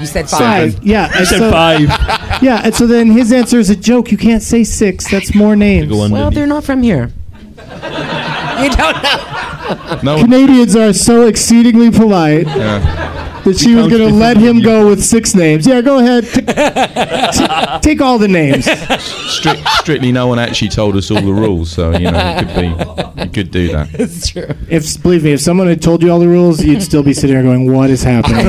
You 0.00 0.06
said 0.06 0.30
five. 0.30 0.74
Five. 0.76 0.82
Yeah. 0.84 1.10
I 1.14 1.24
said 1.24 1.38
so- 1.38 1.50
five. 1.50 1.80
Yeah, 2.42 2.62
and 2.64 2.74
so 2.74 2.86
then 2.86 3.10
his 3.10 3.30
answer 3.32 3.58
is 3.58 3.68
a 3.68 3.76
joke. 3.76 4.10
You 4.10 4.16
can't 4.16 4.42
say 4.42 4.64
six. 4.64 5.10
That's 5.10 5.34
more 5.34 5.54
names. 5.54 5.90
Go 5.90 6.08
Well, 6.08 6.30
they're 6.30 6.46
not 6.46 6.64
from 6.64 6.82
here. 6.82 7.12
you 7.58 8.70
don't 8.70 9.02
know. 9.02 10.00
No. 10.02 10.22
Canadians 10.22 10.74
are 10.74 10.94
so 10.94 11.26
exceedingly 11.26 11.90
polite. 11.90 12.46
Yeah. 12.46 13.19
That 13.44 13.58
she 13.58 13.74
was 13.74 13.88
going 13.88 14.08
to 14.08 14.14
let 14.14 14.36
him 14.36 14.60
go 14.60 14.88
with 14.88 15.02
six 15.02 15.34
names. 15.34 15.66
Yeah, 15.66 15.80
go 15.80 15.98
ahead. 15.98 16.24
T- 16.24 16.40
t- 16.40 17.78
take 17.80 18.00
all 18.00 18.18
the 18.18 18.28
names. 18.28 18.64
Strict, 19.02 19.60
strictly, 19.80 20.12
no 20.12 20.26
one 20.26 20.38
actually 20.38 20.68
told 20.68 20.96
us 20.96 21.10
all 21.10 21.20
the 21.20 21.32
rules, 21.32 21.70
so 21.70 21.92
you 21.92 22.10
know 22.10 22.18
it 22.18 22.46
could 22.46 22.54
be. 22.54 23.22
You 23.24 23.30
could 23.30 23.50
do 23.50 23.68
that. 23.72 23.88
It's 24.00 24.28
true. 24.28 24.48
If 24.68 25.02
believe 25.02 25.24
me, 25.24 25.32
if 25.32 25.40
someone 25.40 25.66
had 25.68 25.82
told 25.82 26.02
you 26.02 26.10
all 26.10 26.18
the 26.18 26.28
rules, 26.28 26.62
you'd 26.64 26.82
still 26.82 27.02
be 27.02 27.12
sitting 27.12 27.34
there 27.34 27.42
going, 27.42 27.72
"What 27.72 27.90
is 27.90 28.02
happening?" 28.02 28.44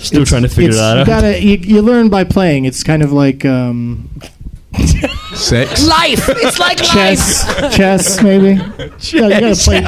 Still 0.00 0.24
trying 0.24 0.42
to 0.42 0.48
figure 0.48 0.70
It's- 0.70 0.76
that 0.80 0.94
you 0.94 1.00
out. 1.00 1.06
gotta 1.06 1.42
you, 1.42 1.56
you 1.58 1.82
learn 1.82 2.08
by 2.08 2.24
playing. 2.24 2.64
It's 2.64 2.82
kind 2.82 3.02
of 3.02 3.12
like 3.12 3.44
um, 3.44 4.10
Sex. 5.40 5.86
Life. 5.86 6.28
It's 6.28 6.58
like 6.58 6.76
chess, 6.78 7.46
life. 7.60 7.72
chess 7.74 8.22
maybe. 8.22 8.60
Yeah, 9.12 9.26
you 9.28 9.40
gotta 9.40 9.56
play. 9.56 9.78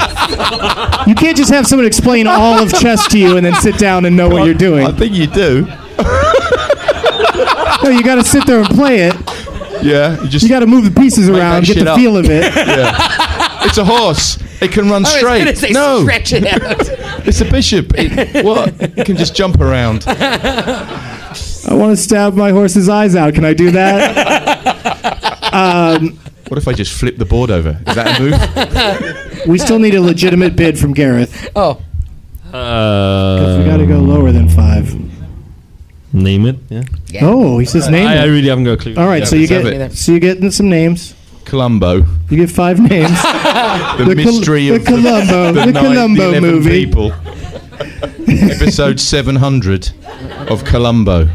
You 1.06 1.14
can't 1.14 1.36
just 1.36 1.52
have 1.52 1.66
someone 1.66 1.86
explain 1.86 2.26
all 2.26 2.58
of 2.62 2.72
chess 2.72 3.06
to 3.08 3.18
you 3.18 3.36
and 3.36 3.44
then 3.44 3.54
sit 3.56 3.78
down 3.78 4.04
and 4.06 4.16
know 4.16 4.28
what 4.28 4.44
you're 4.46 4.54
doing. 4.54 4.86
I 4.86 4.92
think 4.92 5.12
you 5.14 5.26
do. 5.26 5.66
No, 7.82 7.90
you 7.90 8.02
got 8.04 8.14
to 8.16 8.24
sit 8.24 8.46
there 8.46 8.60
and 8.60 8.68
play 8.68 9.00
it. 9.08 9.14
Yeah. 9.82 10.20
You 10.22 10.28
just. 10.28 10.44
You 10.44 10.48
got 10.48 10.60
to 10.60 10.66
move 10.66 10.84
the 10.84 11.00
pieces 11.00 11.28
around, 11.28 11.64
that 11.66 11.74
get 11.74 11.84
the 11.84 11.90
up. 11.92 11.98
feel 11.98 12.16
of 12.16 12.26
it. 12.28 12.52
It's 13.64 13.78
a 13.78 13.84
horse. 13.84 14.38
It 14.60 14.72
can 14.72 14.90
run 14.90 15.06
I 15.06 15.08
straight. 15.08 15.38
gonna 15.44 15.54
say 15.56 15.70
no, 15.70 16.02
stretch 16.02 16.32
it 16.32 16.44
out. 16.46 16.62
it's 17.26 17.40
a 17.40 17.44
bishop. 17.44 17.92
It, 17.96 18.44
what? 18.44 18.74
It 18.98 19.06
can 19.06 19.16
just 19.16 19.36
jump 19.36 19.60
around. 19.60 20.04
I 20.08 21.68
want 21.70 21.96
to 21.96 21.96
stab 21.96 22.34
my 22.34 22.50
horse's 22.50 22.88
eyes 22.88 23.14
out. 23.14 23.34
Can 23.34 23.44
I 23.44 23.54
do 23.54 23.70
that? 23.70 25.11
What 25.52 26.58
if 26.58 26.66
I 26.68 26.72
just 26.72 26.92
flip 26.98 27.16
the 27.16 27.24
board 27.24 27.50
over? 27.50 27.78
Is 27.86 27.94
that 27.94 28.18
a 28.18 28.22
move? 28.22 29.46
We 29.48 29.58
still 29.58 29.78
need 29.80 29.94
a 29.96 30.00
legitimate 30.00 30.54
bid 30.54 30.78
from 30.78 30.92
Gareth. 30.94 31.48
Oh, 31.56 31.82
Uh, 32.52 33.56
we 33.58 33.64
got 33.64 33.78
to 33.78 33.86
go 33.86 33.98
lower 33.98 34.30
than 34.30 34.48
five. 34.48 34.94
Name 36.12 36.46
it. 36.46 36.56
Yeah. 36.68 37.20
Oh, 37.22 37.58
he 37.58 37.64
says 37.64 37.88
name. 37.88 38.06
I, 38.06 38.18
I 38.18 38.24
really 38.26 38.48
haven't 38.48 38.64
got 38.64 38.72
a 38.72 38.76
clue. 38.76 38.94
All 38.96 39.06
right, 39.06 39.20
Yeah, 39.20 39.24
so 39.24 39.36
you 39.36 39.46
get 39.48 39.64
it. 39.66 39.92
so 39.94 40.12
you 40.12 40.20
get 40.20 40.52
some 40.52 40.68
names. 40.68 41.14
Columbo. 41.44 42.04
You 42.30 42.36
get 42.36 42.50
five 42.50 42.78
names. 42.78 43.10
The, 43.98 44.04
The 44.04 44.14
Col- 44.14 44.24
mystery 44.24 44.68
the 44.68 44.76
of 44.76 44.84
Columbo- 44.92 45.52
the 45.52 45.72
nine- 45.72 45.74
Columbo 45.84 46.28
11 46.28 46.42
movie. 46.50 46.84
People. 46.86 47.12
Episode 48.28 49.00
700 49.00 49.90
of 50.50 50.64
Columbo. 50.64 51.28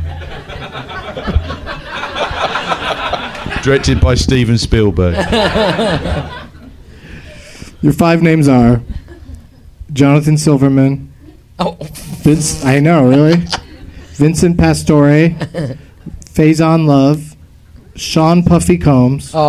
Directed 3.67 3.99
by 3.99 4.15
Steven 4.15 4.57
Spielberg. 4.57 5.15
Your 7.81 7.91
five 7.91 8.23
names 8.23 8.47
are 8.47 8.81
Jonathan 9.91 10.37
Silverman. 10.37 11.11
oh, 11.59 11.75
Vince. 12.21 12.63
I 12.63 12.79
know, 12.79 13.09
really. 13.09 13.43
Vincent 14.13 14.57
Pastore. 14.57 15.31
Faizon 16.31 16.85
Love. 16.85 17.35
Sean 17.97 18.41
Puffy 18.41 18.77
Combs. 18.77 19.35
and 19.35 19.43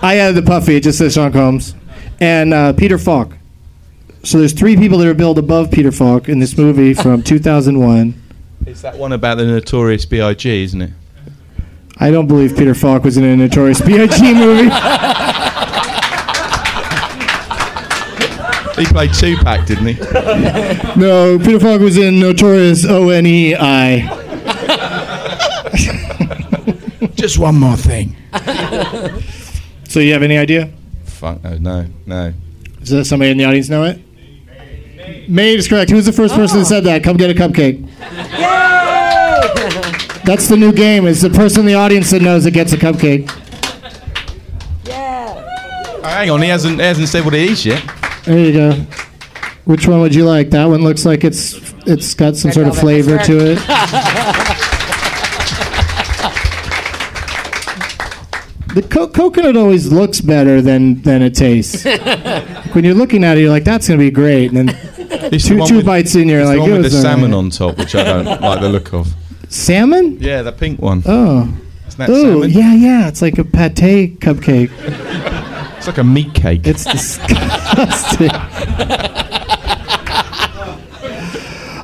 I 0.00 0.16
added 0.18 0.36
the 0.36 0.42
Puffy. 0.46 0.76
It 0.76 0.82
just 0.82 0.96
says 0.96 1.12
Sean 1.12 1.30
Combs. 1.30 1.74
And 2.22 2.54
uh, 2.54 2.72
Peter 2.72 2.96
Falk. 2.96 3.36
So 4.22 4.38
there's 4.38 4.54
three 4.54 4.78
people 4.78 4.96
that 4.96 5.06
are 5.06 5.12
billed 5.12 5.38
above 5.38 5.70
Peter 5.70 5.92
Falk 5.92 6.30
in 6.30 6.38
this 6.38 6.56
movie 6.56 6.94
from 6.94 7.22
2001. 7.22 8.14
It's 8.64 8.80
that 8.80 8.96
one 8.96 9.12
about 9.12 9.36
the 9.36 9.44
notorious 9.44 10.06
B.I.G., 10.06 10.64
isn't 10.64 10.80
it? 10.80 10.92
I 11.98 12.10
don't 12.10 12.26
believe 12.26 12.56
Peter 12.56 12.74
Falk 12.74 13.04
was 13.04 13.16
in 13.16 13.24
a 13.24 13.36
Notorious 13.36 13.80
B.I.G. 13.80 14.34
movie. 14.34 14.70
He 18.80 18.86
played 18.86 19.12
Tupac, 19.12 19.66
didn't 19.66 19.86
he? 19.86 19.94
No, 20.98 21.38
Peter 21.38 21.60
Falk 21.60 21.80
was 21.80 21.98
in 21.98 22.18
Notorious 22.18 22.84
O 22.86 23.10
N 23.10 23.26
E 23.26 23.54
I. 23.54 24.08
Just 27.14 27.38
one 27.38 27.56
more 27.56 27.76
thing. 27.76 28.16
So 29.88 30.00
you 30.00 30.12
have 30.14 30.22
any 30.22 30.38
idea? 30.38 30.70
Fuck 31.04 31.44
no, 31.44 31.58
no, 31.58 31.86
no. 32.06 32.32
Does 32.80 32.88
that 32.90 33.04
somebody 33.04 33.30
in 33.30 33.36
the 33.36 33.44
audience 33.44 33.68
know 33.68 33.84
it? 33.84 34.00
Made 35.28 35.58
is 35.58 35.68
correct. 35.68 35.90
Who's 35.90 36.06
the 36.06 36.12
first 36.12 36.34
person 36.34 36.60
that 36.60 36.64
said 36.64 36.84
that? 36.84 37.04
Come 37.04 37.16
get 37.16 37.30
a 37.30 37.34
cupcake. 37.34 37.86
That's 40.24 40.48
the 40.48 40.56
new 40.56 40.72
game. 40.72 41.06
Is 41.06 41.20
the 41.22 41.30
person 41.30 41.60
in 41.60 41.66
the 41.66 41.74
audience 41.74 42.10
that 42.12 42.22
knows 42.22 42.46
it 42.46 42.52
gets 42.52 42.72
a 42.72 42.76
cupcake. 42.76 43.28
Yeah. 44.84 46.00
hang 46.02 46.30
on, 46.30 46.40
he 46.42 46.48
hasn't, 46.48 46.78
hasn't 46.80 47.08
said 47.08 47.24
what 47.24 47.34
he 47.34 47.44
eats 47.50 47.66
yet. 47.66 47.82
There 48.24 48.38
you 48.38 48.52
go. 48.52 48.72
Which 49.64 49.86
one 49.88 50.00
would 50.00 50.14
you 50.14 50.24
like? 50.24 50.50
That 50.50 50.66
one 50.66 50.82
looks 50.82 51.04
like 51.04 51.24
it's 51.24 51.54
it's 51.86 52.14
got 52.14 52.36
some 52.36 52.48
Red 52.50 52.54
sort 52.54 52.66
of 52.68 52.78
flavor 52.78 53.12
that's 53.16 53.26
to 53.28 53.52
it. 53.52 53.58
The 58.74 58.80
co- 58.82 59.08
coconut 59.08 59.54
always 59.56 59.92
looks 59.92 60.22
better 60.22 60.62
than 60.62 61.02
than 61.02 61.20
it 61.20 61.34
tastes. 61.34 61.84
when 62.72 62.84
you're 62.84 62.94
looking 62.94 63.22
at 63.22 63.36
it, 63.36 63.42
you're 63.42 63.50
like, 63.50 63.64
"That's 63.64 63.86
gonna 63.86 63.98
be 63.98 64.10
great," 64.10 64.50
and 64.50 64.56
then 64.70 64.78
It's 65.30 65.44
the 65.44 65.50
two 65.50 65.58
one 65.58 65.68
two 65.68 65.76
with- 65.76 65.84
bites 65.86 66.14
in, 66.14 66.26
you're 66.26 66.40
it's 66.40 66.48
like, 66.48 66.56
the 66.56 66.60
one 66.62 66.70
"It 66.70 66.74
with 66.74 66.84
was 66.84 66.92
the 66.94 67.02
salmon 67.02 67.32
right." 67.32 67.36
on 67.36 67.50
top, 67.50 67.76
which 67.76 67.94
I 67.94 68.02
don't 68.04 68.40
like 68.40 68.60
the 68.62 68.70
look 68.70 68.94
of. 68.94 69.12
Salmon? 69.52 70.16
Yeah, 70.18 70.40
the 70.40 70.50
pink 70.52 70.80
one. 70.80 71.02
Oh, 71.04 71.42
Isn't 71.86 71.98
that 71.98 72.08
oh, 72.08 72.22
salmon? 72.22 72.50
yeah, 72.50 72.74
yeah. 72.74 73.08
It's 73.08 73.20
like 73.20 73.36
a 73.36 73.44
pate 73.44 74.18
cupcake. 74.18 74.70
It's 75.76 75.86
like 75.86 75.98
a 75.98 76.04
meat 76.04 76.32
cake. 76.32 76.66
It's 76.66 76.84
disgusting. 76.84 78.30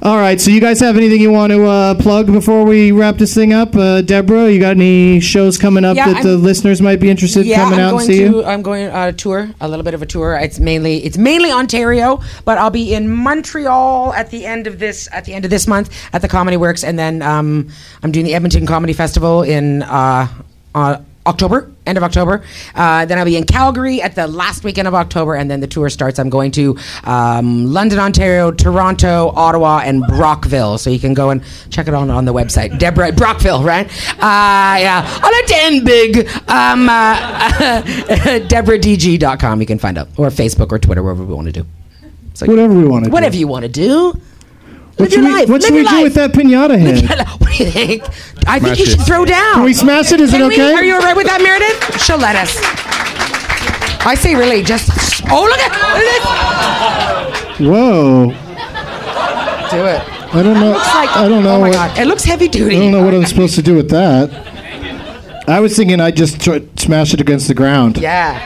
All 0.08 0.16
right, 0.16 0.40
so 0.40 0.50
you 0.50 0.58
guys 0.58 0.80
have 0.80 0.96
anything 0.96 1.20
you 1.20 1.30
want 1.30 1.52
to 1.52 1.66
uh, 1.66 1.94
plug 1.94 2.28
before 2.28 2.64
we 2.64 2.92
wrap 2.92 3.16
this 3.16 3.34
thing 3.34 3.52
up? 3.52 3.76
Uh, 3.76 4.00
Deborah, 4.00 4.50
you 4.50 4.58
got 4.58 4.70
any 4.70 5.20
shows 5.20 5.58
coming 5.58 5.84
up 5.84 5.98
Yeah, 5.98 6.14
that 6.14 6.22
the 6.22 6.30
I'm- 6.30 6.42
listeners 6.42 6.80
might 6.80 6.98
be 6.98 7.10
interested 7.10 7.40
in 7.40 7.48
yeah, 7.48 7.56
coming 7.64 7.78
I'm 7.78 7.84
out 7.84 7.88
and 7.88 7.98
going 7.98 8.06
see 8.06 8.18
to. 8.20 8.24
you? 8.24 8.42
I'm 8.42 8.62
going 8.62 8.88
on 8.88 9.08
a 9.08 9.12
tour, 9.12 9.50
a 9.60 9.68
little 9.68 9.82
bit 9.84 9.92
of 9.92 10.00
a 10.00 10.06
tour. 10.06 10.34
It's 10.36 10.58
mainly 10.58 11.04
it's 11.04 11.18
mainly 11.18 11.52
Ontario, 11.52 12.22
but 12.46 12.56
I'll 12.56 12.70
be 12.70 12.94
in 12.94 13.14
Montreal 13.14 14.14
at 14.14 14.30
the 14.30 14.46
end 14.46 14.66
of 14.66 14.78
this 14.78 15.10
at 15.12 15.26
the 15.26 15.34
end 15.34 15.44
of 15.44 15.50
this 15.50 15.66
month 15.66 15.94
at 16.14 16.22
the 16.22 16.28
Comedy 16.28 16.56
Works, 16.56 16.84
and 16.84 16.98
then 16.98 17.20
um, 17.20 17.68
I'm 18.02 18.10
doing 18.10 18.24
the 18.24 18.32
Edmonton 18.32 18.64
Comedy 18.64 18.94
Festival 18.94 19.42
in 19.42 19.82
uh, 19.82 20.26
uh, 20.74 21.02
October, 21.26 21.70
end 21.88 21.98
of 21.98 22.04
October. 22.04 22.42
Uh, 22.74 23.04
then 23.06 23.18
I'll 23.18 23.24
be 23.24 23.36
in 23.36 23.44
Calgary 23.44 24.00
at 24.02 24.14
the 24.14 24.26
last 24.26 24.62
weekend 24.64 24.86
of 24.86 24.94
October, 24.94 25.34
and 25.34 25.50
then 25.50 25.60
the 25.60 25.66
tour 25.66 25.88
starts. 25.90 26.18
I'm 26.18 26.30
going 26.30 26.50
to 26.52 26.76
um, 27.04 27.66
London, 27.72 27.98
Ontario, 27.98 28.50
Toronto, 28.52 29.32
Ottawa, 29.34 29.80
and 29.84 30.02
Brockville. 30.06 30.78
So 30.78 30.90
you 30.90 30.98
can 31.00 31.14
go 31.14 31.30
and 31.30 31.42
check 31.70 31.88
it 31.88 31.94
on 31.94 32.10
on 32.10 32.24
the 32.24 32.32
website. 32.34 32.78
Deborah 32.78 33.12
Brockville, 33.12 33.62
right? 33.64 33.86
Uh, 34.14 34.78
yeah, 34.78 35.20
on 35.24 35.34
a 35.34 35.46
ten 35.48 35.84
big. 35.84 36.28
Um, 36.48 36.88
uh, 36.88 37.82
DeborahDG.com. 38.48 39.60
You 39.60 39.66
can 39.66 39.78
find 39.78 39.98
out, 39.98 40.08
or 40.16 40.28
Facebook 40.28 40.72
or 40.72 40.78
Twitter, 40.78 41.02
wherever 41.02 41.24
we 41.24 41.34
want 41.34 41.46
to 41.46 41.52
do. 41.52 41.66
So 42.34 42.46
Whatever 42.46 42.74
we 42.74 42.84
want 42.86 43.04
to 43.04 43.10
do. 43.10 43.14
whatever 43.14 43.36
you 43.36 43.48
want 43.48 43.64
to 43.64 43.68
do. 43.68 44.20
What 44.98 45.04
Live 45.04 45.12
should 45.12 45.22
your 45.22 45.32
we, 45.32 45.38
life. 45.38 45.48
what 45.48 45.60
Live 45.62 45.68
should 45.68 45.74
we 45.74 45.80
your 45.82 45.88
do 45.90 45.94
life. 45.96 46.04
with 46.04 46.14
that 46.14 46.32
pinata 46.32 46.78
head? 46.78 47.26
What 47.40 47.50
do 47.56 47.64
you 47.64 47.70
think? 47.70 48.02
I 48.48 48.58
think 48.58 48.76
Smash 48.76 48.78
you 48.80 48.86
should 48.86 49.00
it. 49.00 49.04
throw 49.06 49.24
down. 49.24 49.54
Can 49.54 49.62
we 49.64 49.72
smash 49.74 50.10
it? 50.12 50.20
Is 50.20 50.32
it 50.34 50.38
Can 50.38 50.48
we? 50.48 50.54
okay? 50.54 50.72
Are 50.74 50.82
you 50.84 50.94
all 50.94 51.00
right 51.00 51.16
with 51.16 51.26
that, 51.26 51.40
Meredith? 51.40 52.00
She'll 52.02 52.18
let 52.18 52.34
us. 52.36 52.56
I 54.06 54.14
say, 54.14 54.34
really, 54.34 54.62
just. 54.62 54.90
Oh, 55.30 55.42
look 55.42 55.58
at, 55.58 55.70
look 55.94 56.04
at 57.44 57.60
Whoa. 57.60 58.26
Do 59.70 59.84
it. 59.86 60.00
I 60.34 60.42
don't 60.42 60.54
know. 60.60 60.72
Looks 60.72 60.94
like. 60.94 61.10
I 61.16 61.28
don't 61.28 61.42
know. 61.44 61.56
Oh 61.56 61.60
my 61.60 61.68
what, 61.68 61.72
god, 61.74 61.98
it 61.98 62.06
looks 62.06 62.24
heavy 62.24 62.48
duty. 62.48 62.76
I 62.76 62.78
don't 62.80 62.90
know 62.92 63.04
what 63.04 63.14
I'm 63.14 63.24
supposed 63.26 63.54
to 63.56 63.62
do 63.62 63.74
with 63.74 63.90
that. 63.90 64.30
I 65.48 65.60
was 65.60 65.76
thinking 65.76 66.00
I'd 66.00 66.16
just 66.16 66.40
try, 66.40 66.62
smash 66.76 67.14
it 67.14 67.20
against 67.20 67.48
the 67.48 67.54
ground. 67.54 67.98
Yeah. 67.98 68.38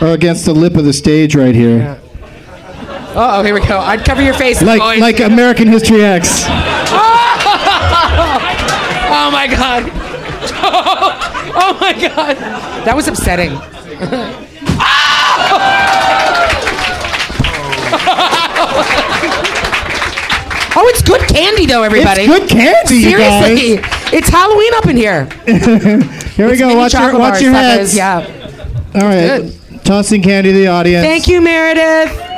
Or 0.00 0.08
against 0.08 0.44
the 0.46 0.52
lip 0.54 0.76
of 0.76 0.84
the 0.84 0.92
stage 0.92 1.34
right 1.36 1.54
here. 1.54 2.00
Oh, 3.12 3.42
here 3.42 3.54
we 3.54 3.60
go. 3.60 3.78
I'd 3.78 4.04
cover 4.04 4.22
your 4.22 4.34
face. 4.34 4.62
Like 4.62 4.80
boys. 4.80 5.00
like 5.00 5.20
American 5.20 5.68
History 5.68 6.04
X. 6.04 6.44
Oh 9.12 9.28
my 9.32 9.46
god. 9.48 9.90
Oh 11.52 11.76
my 11.80 11.92
god. 11.92 12.36
That 12.84 12.94
was 12.94 13.08
upsetting. 13.08 13.50
Oh, 20.72 20.86
it's 20.86 21.02
good 21.02 21.20
candy 21.28 21.66
though, 21.66 21.82
everybody. 21.82 22.22
It's 22.22 22.38
good 22.38 22.48
candy, 22.48 23.02
Seriously, 23.02 23.80
it's 24.16 24.28
Halloween 24.28 24.72
up 24.74 24.86
in 24.86 24.96
here. 24.96 25.24
Here 26.36 26.46
we 26.46 26.52
It's 26.52 26.60
go. 26.60 26.76
Watch 26.76 26.94
your 26.94 27.18
watch 27.18 27.42
your 27.42 27.52
heads. 27.52 27.94
Yeah. 27.94 28.24
All 28.94 29.00
right. 29.02 29.52
Tossing 29.84 30.22
candy 30.22 30.52
to 30.52 30.58
the 30.58 30.68
audience. 30.68 31.04
Thank 31.04 31.26
you, 31.26 31.40
Meredith. 31.40 32.29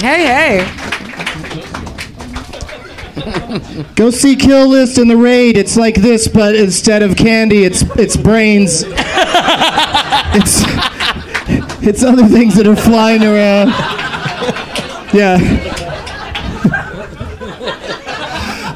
Hey, 0.00 0.26
hey. 0.26 0.64
Go 3.94 4.10
see 4.10 4.36
Kill 4.36 4.68
List 4.68 4.98
in 4.98 5.08
the 5.08 5.16
raid. 5.16 5.56
It's 5.56 5.76
like 5.76 5.96
this, 5.96 6.28
but 6.28 6.54
instead 6.54 7.02
of 7.02 7.16
candy, 7.16 7.64
it's 7.64 7.82
it's 7.96 8.16
brains. 8.16 8.84
it's 10.34 10.62
It's 11.80 12.02
other 12.02 12.26
things 12.26 12.54
that 12.56 12.66
are 12.66 12.76
flying 12.76 13.22
around. 13.22 13.68
Yeah. 15.14 15.38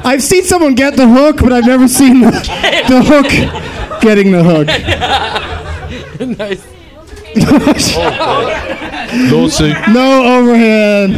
I've 0.03 0.23
seen 0.23 0.43
someone 0.43 0.75
get 0.75 0.95
the 0.95 1.07
hook, 1.07 1.37
but 1.37 1.53
I've 1.53 1.67
never 1.67 1.87
seen 1.87 2.21
the, 2.21 2.31
the 2.89 3.03
hook 3.03 4.01
getting 4.01 4.31
the 4.31 4.43
hook. 4.43 4.67
nice. 6.37 6.72
Lawsuit. 9.31 9.75
No 9.93 10.39
overhand. 10.39 11.13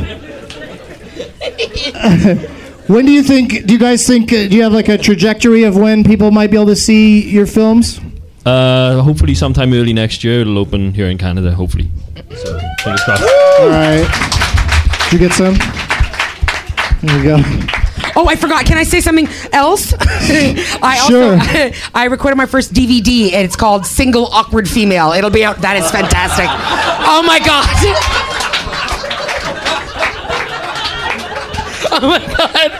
when 2.87 3.05
do 3.05 3.11
you 3.11 3.23
think? 3.23 3.65
Do 3.65 3.73
you 3.73 3.79
guys 3.79 4.05
think? 4.05 4.31
Uh, 4.31 4.47
do 4.47 4.55
you 4.55 4.63
have 4.63 4.73
like 4.73 4.89
a 4.89 4.97
trajectory 4.97 5.63
of 5.63 5.75
when 5.75 6.03
people 6.03 6.31
might 6.31 6.51
be 6.51 6.57
able 6.57 6.67
to 6.67 6.75
see 6.75 7.29
your 7.29 7.45
films? 7.45 7.99
Uh, 8.45 9.01
hopefully, 9.01 9.33
sometime 9.33 9.73
early 9.73 9.93
next 9.93 10.23
year, 10.23 10.41
it'll 10.41 10.57
open 10.57 10.93
here 10.93 11.07
in 11.07 11.17
Canada. 11.17 11.51
Hopefully, 11.51 11.89
so 12.35 12.59
fingers 12.83 13.03
crossed. 13.03 13.23
All 13.59 13.69
right. 13.69 14.07
Did 15.09 15.13
you 15.13 15.19
get 15.27 15.33
some? 15.33 15.55
There 17.01 17.17
you 17.17 17.23
go. 17.23 17.84
Oh, 18.17 18.27
I 18.27 18.35
forgot. 18.35 18.65
Can 18.65 18.77
I 18.77 18.83
say 18.83 19.01
something 19.01 19.27
else? 19.51 19.93
I 19.99 20.99
also 21.01 21.37
I 21.93 22.05
recorded 22.05 22.37
my 22.37 22.45
first 22.45 22.73
DVD 22.73 23.33
and 23.33 23.43
it's 23.43 23.57
called 23.57 23.85
Single 23.85 24.27
Awkward 24.27 24.69
Female. 24.69 25.11
It'll 25.11 25.29
be 25.29 25.43
out. 25.43 25.57
That 25.57 25.75
is 25.75 25.91
fantastic. 25.91 26.45
oh 26.47 27.21
my 27.25 27.39
god. 27.39 27.65
oh 31.91 32.07
my 32.07 32.19
god. 32.37 32.71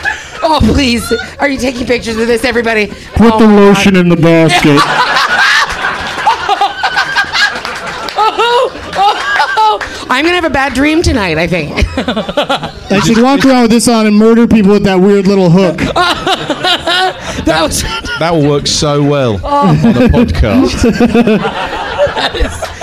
Oh 0.41 0.59
please. 0.73 1.03
Are 1.39 1.49
you 1.49 1.57
taking 1.57 1.85
pictures 1.85 2.15
of 2.17 2.27
this, 2.27 2.45
everybody? 2.45 2.87
Put 2.87 3.33
oh 3.33 3.39
the 3.39 3.47
lotion 3.47 3.95
God. 3.95 3.99
in 4.01 4.09
the 4.09 4.15
basket. 4.15 4.79
Oh, 8.17 8.71
oh, 8.97 9.13
oh, 9.57 9.79
I'm 10.09 10.23
gonna 10.23 10.35
have 10.35 10.45
a 10.45 10.49
bad 10.49 10.73
dream 10.73 11.01
tonight. 11.01 11.37
I 11.37 11.47
think. 11.47 11.75
I 12.95 12.99
should 13.05 13.21
walk 13.21 13.43
around 13.45 13.63
with 13.63 13.71
this 13.71 13.87
on 13.87 14.07
and 14.07 14.15
murder 14.15 14.47
people 14.47 14.71
with 14.71 14.83
that 14.83 14.95
weird 14.99 15.27
little 15.27 15.49
hook. 15.49 15.77
that 17.45 17.59
was. 17.61 17.83
That 18.19 18.31
will 18.33 18.49
work 18.49 18.65
so 18.65 19.03
well 19.03 19.41
Oh. 19.43 19.67
on 19.67 19.75
a 19.75 20.07
podcast. 20.07 20.71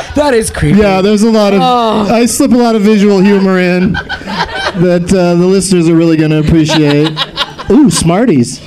That 0.14 0.34
is 0.34 0.50
creepy. 0.50 0.78
Yeah, 0.80 1.00
there's 1.00 1.22
a 1.22 1.30
lot 1.30 1.54
of. 1.54 1.60
Oh. 1.62 2.14
I 2.14 2.26
slip 2.26 2.50
a 2.52 2.56
lot 2.56 2.76
of 2.76 2.82
visual 2.82 3.18
humor 3.18 3.58
in 3.58 3.92
that 3.94 5.10
uh, 5.10 5.34
the 5.36 5.46
listeners 5.46 5.88
are 5.88 5.94
really 5.96 6.18
going 6.18 6.32
to 6.32 6.38
appreciate. 6.40 7.10
Ooh, 7.70 7.88
Smarties. 7.90 8.60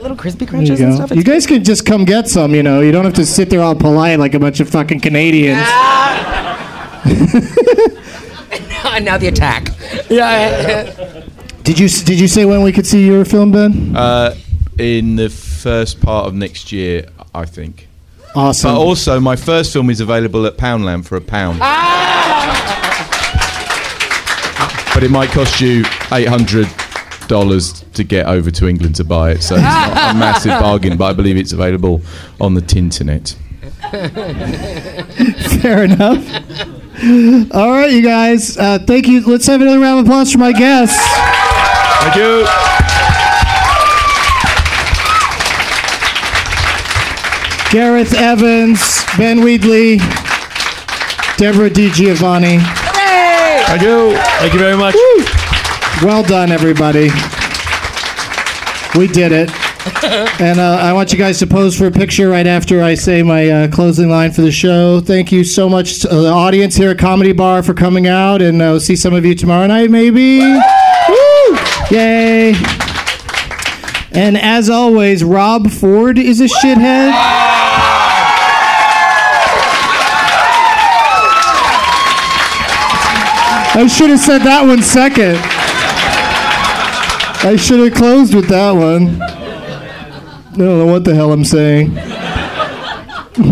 Little 0.00 0.16
crispy 0.16 0.46
you 0.46 0.50
crunches 0.50 0.80
and 0.80 0.92
go. 0.96 1.04
stuff. 1.04 1.14
You 1.16 1.24
guys 1.24 1.46
can 1.46 1.62
just 1.62 1.84
come 1.84 2.06
get 2.06 2.26
some, 2.28 2.54
you 2.54 2.62
know. 2.62 2.80
You 2.80 2.90
don't 2.90 3.04
have 3.04 3.12
to 3.14 3.26
sit 3.26 3.50
there 3.50 3.60
all 3.60 3.74
polite 3.74 4.18
like 4.18 4.32
a 4.32 4.38
bunch 4.38 4.60
of 4.60 4.70
fucking 4.70 5.00
Canadians. 5.00 5.58
And 8.94 9.04
now 9.08 9.18
the 9.18 9.28
attack. 9.28 9.68
Yeah. 10.08 11.24
Did 11.62 11.78
you 11.78 11.88
did 11.88 12.20
you 12.20 12.28
say 12.28 12.44
when 12.44 12.62
we 12.62 12.72
could 12.72 12.86
see 12.86 13.04
your 13.06 13.24
film, 13.24 13.50
Ben? 13.52 13.96
Uh, 13.96 14.34
in 14.78 15.16
the 15.16 15.28
first 15.28 16.00
part 16.00 16.26
of 16.26 16.34
next 16.34 16.70
year, 16.70 17.08
I 17.34 17.44
think. 17.44 17.88
Awesome. 18.34 18.74
But 18.74 18.80
also, 18.80 19.18
my 19.18 19.34
first 19.34 19.72
film 19.72 19.90
is 19.90 20.00
available 20.00 20.46
at 20.46 20.56
Poundland 20.58 21.06
for 21.06 21.16
a 21.16 21.20
pound. 21.20 21.58
Ah! 21.62 22.92
But 24.94 25.02
it 25.02 25.10
might 25.10 25.30
cost 25.30 25.60
you 25.60 25.84
eight 26.12 26.28
hundred 26.28 26.68
dollars 27.28 27.84
to 27.94 28.04
get 28.04 28.26
over 28.26 28.50
to 28.52 28.68
England 28.68 28.94
to 28.96 29.04
buy 29.04 29.32
it, 29.32 29.42
so 29.42 29.56
it's 29.56 29.64
not 29.64 30.14
a 30.14 30.18
massive 30.18 30.52
bargain. 30.60 30.96
But 30.96 31.06
I 31.06 31.12
believe 31.14 31.36
it's 31.36 31.52
available 31.52 32.00
on 32.40 32.54
the 32.54 32.62
Tinternet. 32.62 33.34
Fair 35.60 35.84
enough. 35.84 36.75
All 36.98 37.70
right, 37.70 37.90
you 37.92 38.00
guys. 38.02 38.56
Uh, 38.56 38.78
thank 38.78 39.06
you. 39.06 39.20
Let's 39.20 39.46
have 39.46 39.60
another 39.60 39.78
round 39.78 40.00
of 40.00 40.06
applause 40.06 40.32
for 40.32 40.38
my 40.38 40.52
guests. 40.52 40.96
Thank 42.00 42.16
you. 42.16 42.46
Gareth 47.70 48.14
Evans, 48.14 49.04
Ben 49.18 49.42
Wheatley, 49.42 49.98
Deborah 51.36 51.68
DiGiovanni. 51.68 52.60
Thank 53.66 53.82
you. 53.82 54.16
Thank 54.38 54.52
you 54.54 54.58
very 54.58 54.76
much. 54.76 54.94
Well 56.02 56.22
done, 56.22 56.50
everybody. 56.50 57.10
We 58.96 59.06
did 59.08 59.32
it. 59.32 59.65
And 60.40 60.58
uh, 60.58 60.78
I 60.80 60.92
want 60.92 61.12
you 61.12 61.18
guys 61.18 61.38
to 61.38 61.46
pose 61.46 61.76
for 61.76 61.86
a 61.86 61.90
picture 61.90 62.28
right 62.28 62.46
after 62.46 62.82
I 62.82 62.94
say 62.94 63.22
my 63.22 63.48
uh, 63.48 63.68
closing 63.68 64.08
line 64.08 64.32
for 64.32 64.42
the 64.42 64.50
show. 64.50 65.00
Thank 65.00 65.32
you 65.32 65.44
so 65.44 65.68
much 65.68 66.00
to 66.00 66.08
the 66.08 66.28
audience 66.28 66.76
here 66.76 66.90
at 66.90 66.98
Comedy 66.98 67.32
Bar 67.32 67.62
for 67.62 67.74
coming 67.74 68.06
out, 68.06 68.42
and 68.42 68.60
uh, 68.60 68.66
we'll 68.66 68.80
see 68.80 68.96
some 68.96 69.14
of 69.14 69.24
you 69.24 69.34
tomorrow 69.34 69.66
night, 69.66 69.90
maybe. 69.90 70.40
Woo! 70.40 71.58
Yay! 71.90 72.54
And 74.12 74.36
as 74.36 74.68
always, 74.70 75.22
Rob 75.22 75.70
Ford 75.70 76.18
is 76.18 76.40
a 76.40 76.46
shithead. 76.46 77.12
I 83.78 83.86
should 83.88 84.10
have 84.10 84.20
said 84.20 84.38
that 84.42 84.66
one 84.66 84.82
second. 84.82 85.36
I 87.46 87.56
should 87.56 87.78
have 87.80 87.94
closed 87.94 88.34
with 88.34 88.48
that 88.48 88.72
one. 88.72 89.35
I 90.56 90.58
don't 90.60 90.78
know 90.78 90.86
what 90.86 91.04
the 91.04 91.14
hell 91.14 91.32
I'm 91.32 91.44
saying. 91.44 91.92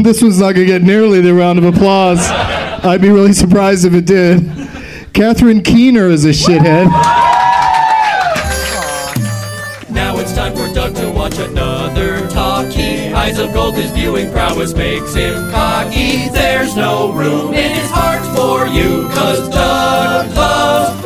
This 0.02 0.22
one's 0.22 0.39
not 0.40 0.55
going 0.55 0.66
to 0.66 0.72
get 0.72 0.81
nearly 0.82 1.20
the 1.20 1.35
round 1.35 1.59
of 1.59 1.66
applause. 1.66 2.18
I'd 2.31 3.02
be 3.02 3.10
really 3.10 3.35
surprised 3.35 3.85
if 3.85 3.93
it 3.93 4.06
did. 4.06 4.40
Catherine 5.12 5.62
Keener 5.62 6.09
is 6.09 6.24
a 6.24 6.31
shithead. 6.31 6.86
Now 9.90 10.16
it's 10.16 10.32
time 10.35 10.56
for 10.56 10.72
Doug 10.72 10.94
to 10.97 11.10
watch 11.10 11.36
another 11.36 12.26
talkie. 12.31 13.12
Eyes 13.12 13.39
of 13.39 13.52
gold, 13.52 13.74
his 13.74 13.90
viewing 13.90 14.32
prowess 14.32 14.72
makes 14.74 15.12
him 15.12 15.51
cocky. 15.51 16.31
There's 16.31 16.74
no 16.74 17.12
room 17.12 17.52
in 17.52 17.70
his 17.72 17.90
heart 17.90 18.24
for 18.35 18.66
you, 18.66 19.06
cause 19.10 19.51
Doug 19.51 20.35
loves 20.35 21.05